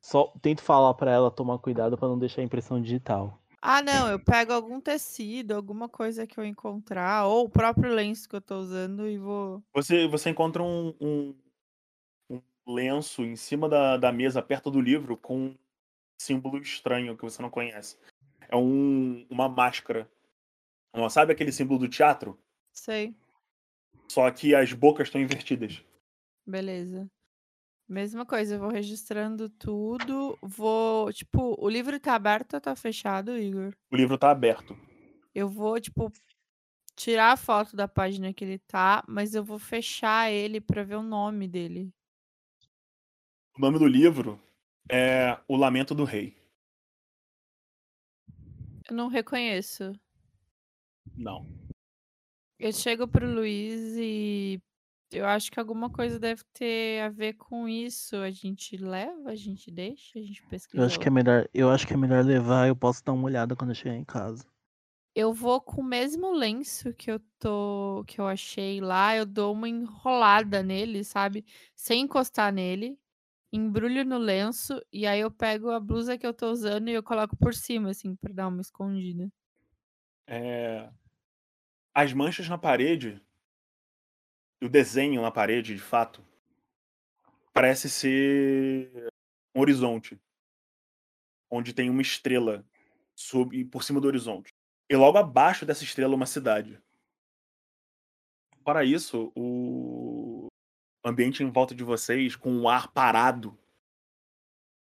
só 0.00 0.32
tento 0.40 0.62
falar 0.62 0.94
pra 0.94 1.10
ela 1.10 1.30
tomar 1.30 1.58
cuidado 1.58 1.96
pra 1.96 2.08
não 2.08 2.18
deixar 2.18 2.40
a 2.40 2.44
impressão 2.44 2.80
digital. 2.80 3.38
Ah, 3.68 3.82
não, 3.82 4.08
eu 4.08 4.20
pego 4.20 4.52
algum 4.52 4.80
tecido, 4.80 5.50
alguma 5.50 5.88
coisa 5.88 6.24
que 6.24 6.38
eu 6.38 6.44
encontrar, 6.44 7.26
ou 7.26 7.46
o 7.46 7.50
próprio 7.50 7.92
lenço 7.92 8.28
que 8.28 8.36
eu 8.36 8.40
tô 8.40 8.58
usando 8.58 9.08
e 9.08 9.18
vou. 9.18 9.60
Você, 9.74 10.06
você 10.06 10.30
encontra 10.30 10.62
um, 10.62 10.94
um, 11.00 11.34
um 12.30 12.40
lenço 12.64 13.24
em 13.24 13.34
cima 13.34 13.68
da, 13.68 13.96
da 13.96 14.12
mesa, 14.12 14.40
perto 14.40 14.70
do 14.70 14.80
livro, 14.80 15.16
com 15.16 15.46
um 15.46 15.56
símbolo 16.22 16.58
estranho 16.58 17.16
que 17.16 17.24
você 17.24 17.42
não 17.42 17.50
conhece. 17.50 17.98
É 18.48 18.54
um, 18.54 19.26
uma 19.28 19.48
máscara. 19.48 20.08
Uma- 20.94 21.10
Sabe 21.10 21.32
aquele 21.32 21.50
símbolo 21.50 21.80
do 21.80 21.88
teatro? 21.88 22.38
Sei, 22.72 23.16
Só 24.08 24.30
que 24.30 24.54
as 24.54 24.72
bocas 24.72 25.08
estão 25.08 25.20
invertidas. 25.20 25.84
beleza. 26.46 27.10
Mesma 27.88 28.26
coisa, 28.26 28.56
eu 28.56 28.58
vou 28.58 28.70
registrando 28.70 29.48
tudo. 29.48 30.36
Vou. 30.42 31.12
Tipo, 31.12 31.54
o 31.58 31.68
livro 31.68 31.98
tá 32.00 32.14
aberto 32.14 32.54
ou 32.54 32.60
tá 32.60 32.74
fechado, 32.74 33.38
Igor? 33.38 33.72
O 33.90 33.96
livro 33.96 34.18
tá 34.18 34.30
aberto. 34.30 34.76
Eu 35.32 35.48
vou, 35.48 35.80
tipo, 35.80 36.10
tirar 36.96 37.32
a 37.32 37.36
foto 37.36 37.76
da 37.76 37.86
página 37.86 38.32
que 38.32 38.44
ele 38.44 38.58
tá, 38.58 39.04
mas 39.06 39.34
eu 39.34 39.44
vou 39.44 39.58
fechar 39.58 40.32
ele 40.32 40.60
pra 40.60 40.82
ver 40.82 40.96
o 40.96 41.02
nome 41.02 41.46
dele. 41.46 41.92
O 43.56 43.60
nome 43.60 43.78
do 43.78 43.86
livro 43.86 44.42
é 44.90 45.38
O 45.46 45.56
Lamento 45.56 45.94
do 45.94 46.04
Rei. 46.04 46.36
Eu 48.88 48.96
não 48.96 49.08
reconheço. 49.08 49.92
Não. 51.16 51.46
Eu 52.58 52.72
chego 52.72 53.06
pro 53.06 53.30
Luiz 53.30 53.96
e 53.96 54.60
eu 55.10 55.26
acho 55.26 55.50
que 55.50 55.58
alguma 55.60 55.90
coisa 55.90 56.18
deve 56.18 56.42
ter 56.52 57.00
a 57.02 57.08
ver 57.08 57.34
com 57.34 57.68
isso. 57.68 58.16
A 58.16 58.30
gente 58.30 58.76
leva, 58.76 59.30
a 59.30 59.34
gente 59.36 59.70
deixa, 59.70 60.18
a 60.18 60.22
gente 60.22 60.42
pesquisa. 60.46 60.82
Eu 60.82 60.86
acho 60.86 60.98
que 60.98 61.08
é 61.08 61.10
melhor, 61.10 61.48
eu 61.54 61.70
acho 61.70 61.86
que 61.86 61.94
é 61.94 61.96
melhor 61.96 62.24
levar, 62.24 62.68
eu 62.68 62.76
posso 62.76 63.04
dar 63.04 63.12
uma 63.12 63.24
olhada 63.24 63.56
quando 63.56 63.70
eu 63.70 63.74
chegar 63.74 63.94
em 63.96 64.04
casa. 64.04 64.44
Eu 65.14 65.32
vou 65.32 65.60
com 65.60 65.80
o 65.80 65.84
mesmo 65.84 66.30
lenço 66.32 66.92
que 66.92 67.10
eu 67.10 67.18
tô, 67.38 68.04
que 68.06 68.20
eu 68.20 68.26
achei 68.26 68.80
lá, 68.80 69.16
eu 69.16 69.24
dou 69.24 69.52
uma 69.54 69.68
enrolada 69.68 70.62
nele, 70.62 71.02
sabe? 71.04 71.44
Sem 71.74 72.02
encostar 72.02 72.52
nele. 72.52 72.98
Embrulho 73.52 74.04
no 74.04 74.18
lenço 74.18 74.80
e 74.92 75.06
aí 75.06 75.20
eu 75.20 75.30
pego 75.30 75.70
a 75.70 75.80
blusa 75.80 76.18
que 76.18 76.26
eu 76.26 76.34
tô 76.34 76.50
usando 76.50 76.88
e 76.90 76.94
eu 76.94 77.02
coloco 77.02 77.36
por 77.36 77.54
cima 77.54 77.90
assim 77.90 78.16
pra 78.16 78.32
dar 78.34 78.48
uma 78.48 78.60
escondida. 78.62 79.30
É, 80.26 80.90
As 81.92 82.12
manchas 82.12 82.48
na 82.48 82.56
parede, 82.58 83.20
o 84.62 84.68
desenho 84.68 85.22
na 85.22 85.30
parede, 85.30 85.74
de 85.74 85.80
fato, 85.80 86.24
parece 87.52 87.88
ser 87.90 89.08
um 89.54 89.60
horizonte. 89.60 90.20
Onde 91.50 91.72
tem 91.72 91.88
uma 91.88 92.02
estrela 92.02 92.66
sob, 93.14 93.64
por 93.66 93.82
cima 93.84 94.00
do 94.00 94.06
horizonte. 94.08 94.52
E 94.90 94.96
logo 94.96 95.18
abaixo 95.18 95.64
dessa 95.64 95.84
estrela, 95.84 96.14
uma 96.14 96.26
cidade. 96.26 96.80
Para 98.64 98.84
isso, 98.84 99.32
o 99.36 100.48
ambiente 101.04 101.42
em 101.42 101.50
volta 101.50 101.74
de 101.74 101.84
vocês, 101.84 102.34
com 102.34 102.60
o 102.60 102.68
ar 102.68 102.92
parado, 102.92 103.56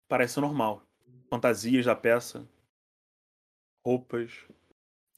parece 0.10 0.40
normal. 0.42 0.86
Fantasias 1.30 1.86
da 1.86 1.96
peça, 1.96 2.46
roupas, 3.86 4.46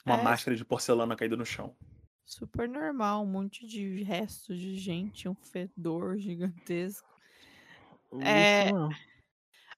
uma 0.06 0.20
É. 0.20 0.24
máscara 0.24 0.56
de 0.56 0.64
porcelana 0.64 1.16
caída 1.16 1.36
no 1.36 1.46
chão. 1.46 1.76
Super 2.26 2.68
normal, 2.70 3.24
um 3.24 3.28
monte 3.28 3.68
de 3.68 4.02
restos 4.04 4.58
de 4.58 4.76
gente, 4.78 5.28
um 5.28 5.36
fedor 5.36 6.18
gigantesco. 6.20 7.08
É. 8.22 8.66
Isso 8.66 8.74
não. 8.76 8.90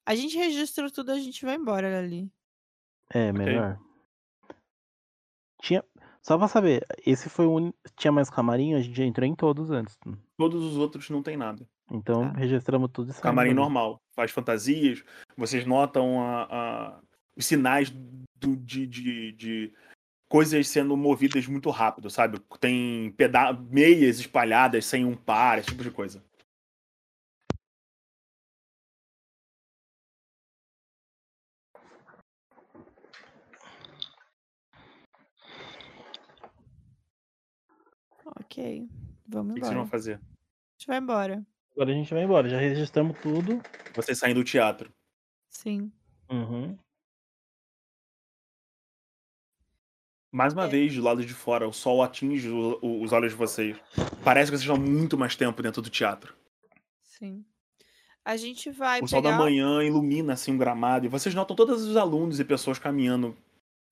A 0.06 0.14
gente 0.16 0.38
registra 0.38 0.90
tudo, 0.92 1.12
a 1.12 1.20
gente 1.20 1.44
vai 1.44 1.56
embora 1.56 1.90
dali. 1.90 2.32
É, 3.12 3.32
melhor. 3.34 3.80
Tinha. 5.62 5.84
Só 6.22 6.38
pra 6.38 6.48
saber, 6.48 6.86
esse 7.06 7.30
foi 7.30 7.46
o 7.46 7.52
único. 7.54 7.78
Tinha 7.96 8.12
mais 8.12 8.30
camarim, 8.30 8.74
a 8.74 8.82
gente 8.82 8.96
já 8.98 9.04
entrou 9.06 9.28
em 9.28 9.36
todos 9.36 9.70
antes. 9.72 9.98
Todos 10.38 10.64
os 10.64 10.76
outros 10.78 11.10
não 11.10 11.22
tem 11.22 11.38
nada. 11.38 11.68
Então 11.92 12.32
Tá. 12.32 12.40
registramos 12.40 12.90
tudo 12.92 13.08
saímos 13.08 13.22
Camarim 13.22 13.54
normal. 13.54 14.02
Faz 14.16 14.32
fantasias. 14.32 15.04
Vocês 15.38 15.66
notam 15.66 16.20
a- 16.22 16.48
a- 16.50 17.02
os 17.36 17.46
sinais 17.46 17.92
do- 17.92 18.56
de, 18.58 18.88
de- 18.88 19.32
de 19.34 19.74
coisas 20.36 20.68
sendo 20.68 20.98
movidas 20.98 21.48
muito 21.48 21.70
rápido, 21.70 22.10
sabe? 22.10 22.42
Tem 22.60 23.10
peda 23.12 23.54
meias 23.54 24.20
espalhadas 24.20 24.86
sem 24.86 25.06
um 25.06 25.16
par, 25.16 25.60
esse 25.60 25.70
tipo 25.70 25.82
de 25.82 25.90
coisa. 25.90 26.22
Ok, 38.26 38.90
vamos 39.26 39.52
O 39.52 39.54
que 39.54 39.62
que 39.62 39.66
vocês 39.66 39.72
embora. 39.72 39.76
vão 39.76 39.88
fazer? 39.88 40.16
A 40.16 40.18
gente 40.78 40.88
vai 40.88 40.98
embora. 40.98 41.48
Agora 41.72 41.92
a 41.92 41.94
gente 41.94 42.14
vai 42.14 42.24
embora, 42.24 42.50
já 42.50 42.60
registramos 42.60 43.18
tudo. 43.22 43.62
Vocês 43.96 44.18
saem 44.18 44.36
do 44.36 44.44
teatro. 44.44 44.92
Sim. 45.50 45.90
Uhum. 46.30 46.78
Mais 50.36 50.52
uma 50.54 50.66
É. 50.66 50.68
vez, 50.68 50.94
do 50.94 51.02
lado 51.02 51.26
de 51.26 51.34
fora, 51.34 51.66
o 51.66 51.72
sol 51.72 52.04
atinge 52.04 52.50
o- 52.50 52.78
o- 52.82 53.02
os 53.02 53.14
olhos 53.14 53.32
de 53.32 53.38
vocês. 53.38 53.78
Parece 54.22 54.52
que 54.52 54.58
vocês 54.58 54.70
estão 54.70 54.76
muito 54.78 55.18
mais 55.18 55.34
tempo 55.36 55.64
dentro 55.64 55.82
do 55.82 55.90
teatro. 55.90 56.36
Sim. 57.04 57.46
A 58.26 58.36
gente 58.36 58.70
vai 58.70 59.00
o 59.02 59.08
sol 59.08 59.22
da 59.22 59.30
pegar. 59.30 59.42
manhã 59.42 59.82
ilumina 59.82 60.34
assim 60.34 60.52
um 60.52 60.58
gramado 60.58 61.06
e 61.06 61.10
vocês 61.10 61.34
notam 61.34 61.56
todos 61.56 61.86
os 61.86 61.96
alunos 61.96 62.38
e 62.40 62.44
pessoas 62.44 62.78
caminhando 62.78 63.38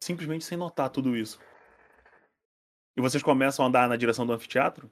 simplesmente 0.04 0.44
sem 0.44 0.58
notar 0.58 0.90
tudo 0.90 1.16
isso. 1.16 1.40
E 2.98 3.02
vocês 3.02 3.24
começam 3.24 3.64
a 3.64 3.70
andar 3.70 3.88
na 3.88 3.96
direção 3.96 4.26
do 4.26 4.34
anfiteatro? 4.34 4.92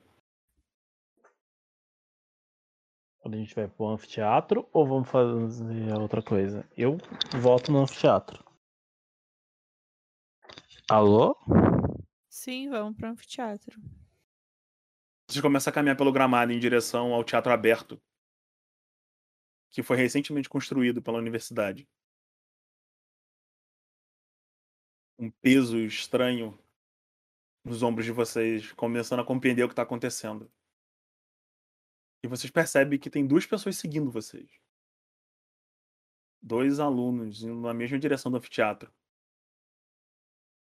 Quando 3.20 3.34
a 3.36 3.38
gente 3.38 3.54
vai 3.54 3.68
pro 3.68 3.88
anfiteatro 3.88 4.68
ou 4.72 4.88
vamos 4.88 5.10
fazer 5.10 5.94
outra 6.00 6.22
coisa? 6.24 6.66
Eu 6.78 6.98
volto 7.42 7.72
no 7.74 7.80
anfiteatro. 7.80 8.42
Alô? 10.94 11.38
Sim, 12.28 12.70
vamos 12.70 12.98
pro 12.98 13.08
anfiteatro. 13.08 13.82
Vocês 15.26 15.42
começam 15.42 15.72
a 15.72 15.74
caminhar 15.74 15.96
pelo 15.96 16.12
gramado 16.12 16.52
em 16.52 16.60
direção 16.60 17.14
ao 17.14 17.24
teatro 17.24 17.50
aberto, 17.50 17.98
que 19.70 19.82
foi 19.82 19.96
recentemente 19.96 20.50
construído 20.50 21.02
pela 21.02 21.18
universidade. 21.18 21.88
Um 25.18 25.32
peso 25.32 25.78
estranho 25.78 26.60
nos 27.64 27.82
ombros 27.84 28.06
de 28.06 28.12
vocês, 28.12 28.74
começando 28.74 29.22
a 29.22 29.26
compreender 29.26 29.64
o 29.64 29.70
que 29.70 29.72
está 29.72 29.84
acontecendo. 29.84 30.52
E 32.22 32.28
vocês 32.28 32.52
percebem 32.52 33.00
que 33.00 33.10
tem 33.10 33.26
duas 33.26 33.46
pessoas 33.46 33.78
seguindo 33.78 34.12
vocês. 34.12 34.60
Dois 36.42 36.82
alunos 36.82 37.44
indo 37.44 37.62
na 37.62 37.74
mesma 37.74 37.98
direção 37.98 38.30
do 38.30 38.40
anfiteatro. 38.40 38.94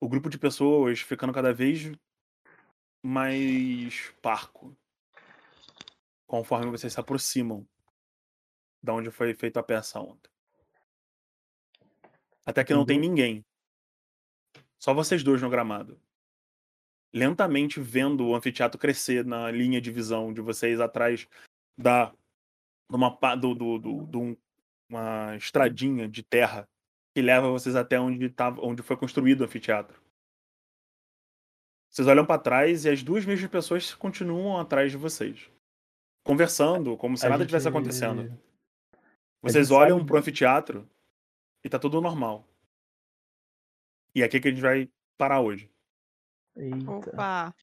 O 0.01 0.09
grupo 0.09 0.29
de 0.29 0.39
pessoas 0.39 1.01
ficando 1.01 1.33
cada 1.33 1.53
vez 1.53 1.91
mais 3.03 4.11
parco 4.21 4.77
conforme 6.27 6.71
vocês 6.71 6.93
se 6.93 7.01
aproximam 7.01 7.67
da 8.83 8.93
onde 8.93 9.11
foi 9.11 9.33
feita 9.35 9.61
a 9.61 9.63
peça 9.63 10.01
ontem. 10.01 10.31
Até 12.45 12.63
que 12.65 12.75
não 12.75 12.85
tem 12.85 12.97
Uhum. 12.97 13.03
ninguém. 13.03 13.45
Só 14.79 14.93
vocês 14.93 15.23
dois 15.23 15.41
no 15.43 15.51
gramado. 15.51 16.01
Lentamente 17.13 17.81
vendo 17.81 18.27
o 18.27 18.35
anfiteatro 18.35 18.79
crescer 18.79 19.25
na 19.25 19.51
linha 19.51 19.81
de 19.81 19.91
visão 19.91 20.33
de 20.33 20.41
vocês 20.41 20.81
atrás 20.81 21.27
da 21.79 22.13
de 22.89 22.95
uma 22.95 23.11
do, 23.37 23.55
do, 23.55 23.79
do- 24.07 24.21
um- 24.21 24.37
uma 24.89 25.35
estradinha 25.37 26.09
de 26.09 26.23
terra 26.23 26.69
que 27.17 27.23
leva 27.23 27.49
vocês 27.51 27.75
até 27.75 27.99
onde 27.99 28.29
tava, 28.29 28.61
onde 28.63 28.83
foi 28.83 28.95
construído 28.95 29.41
o 29.41 29.45
anfiteatro. 29.45 29.99
Vocês 31.91 32.07
olham 32.07 32.27
para 32.27 32.39
trás 32.39 32.85
e 32.85 32.91
as 32.91 33.03
duas 33.03 33.25
mesmas 33.25 33.51
pessoas 33.51 33.95
continuam 33.95 34.61
atrás 34.61 34.91
de 34.91 34.99
vocês, 34.99 35.51
conversando 36.23 36.95
como 36.99 37.17
se 37.17 37.25
A 37.25 37.31
nada 37.31 37.43
gente- 37.43 37.49
tivesse 37.49 37.69
acontecendo. 37.69 38.39
Vocês 39.41 39.71
olham 39.71 39.97
sabe- 39.97 40.07
pro 40.09 40.19
anfiteatro 40.19 40.87
e 41.65 41.71
tá 41.71 41.79
tudo 41.79 42.03
normal. 42.03 42.47
E 44.15 44.21
é 44.21 44.27
aqui 44.27 44.39
que 44.39 44.49
a 44.49 44.51
gente 44.51 44.61
vai 44.61 44.87
parar 45.17 45.41
hoje. 45.41 45.71
Eita. 46.55 46.91
Opa! 46.91 47.55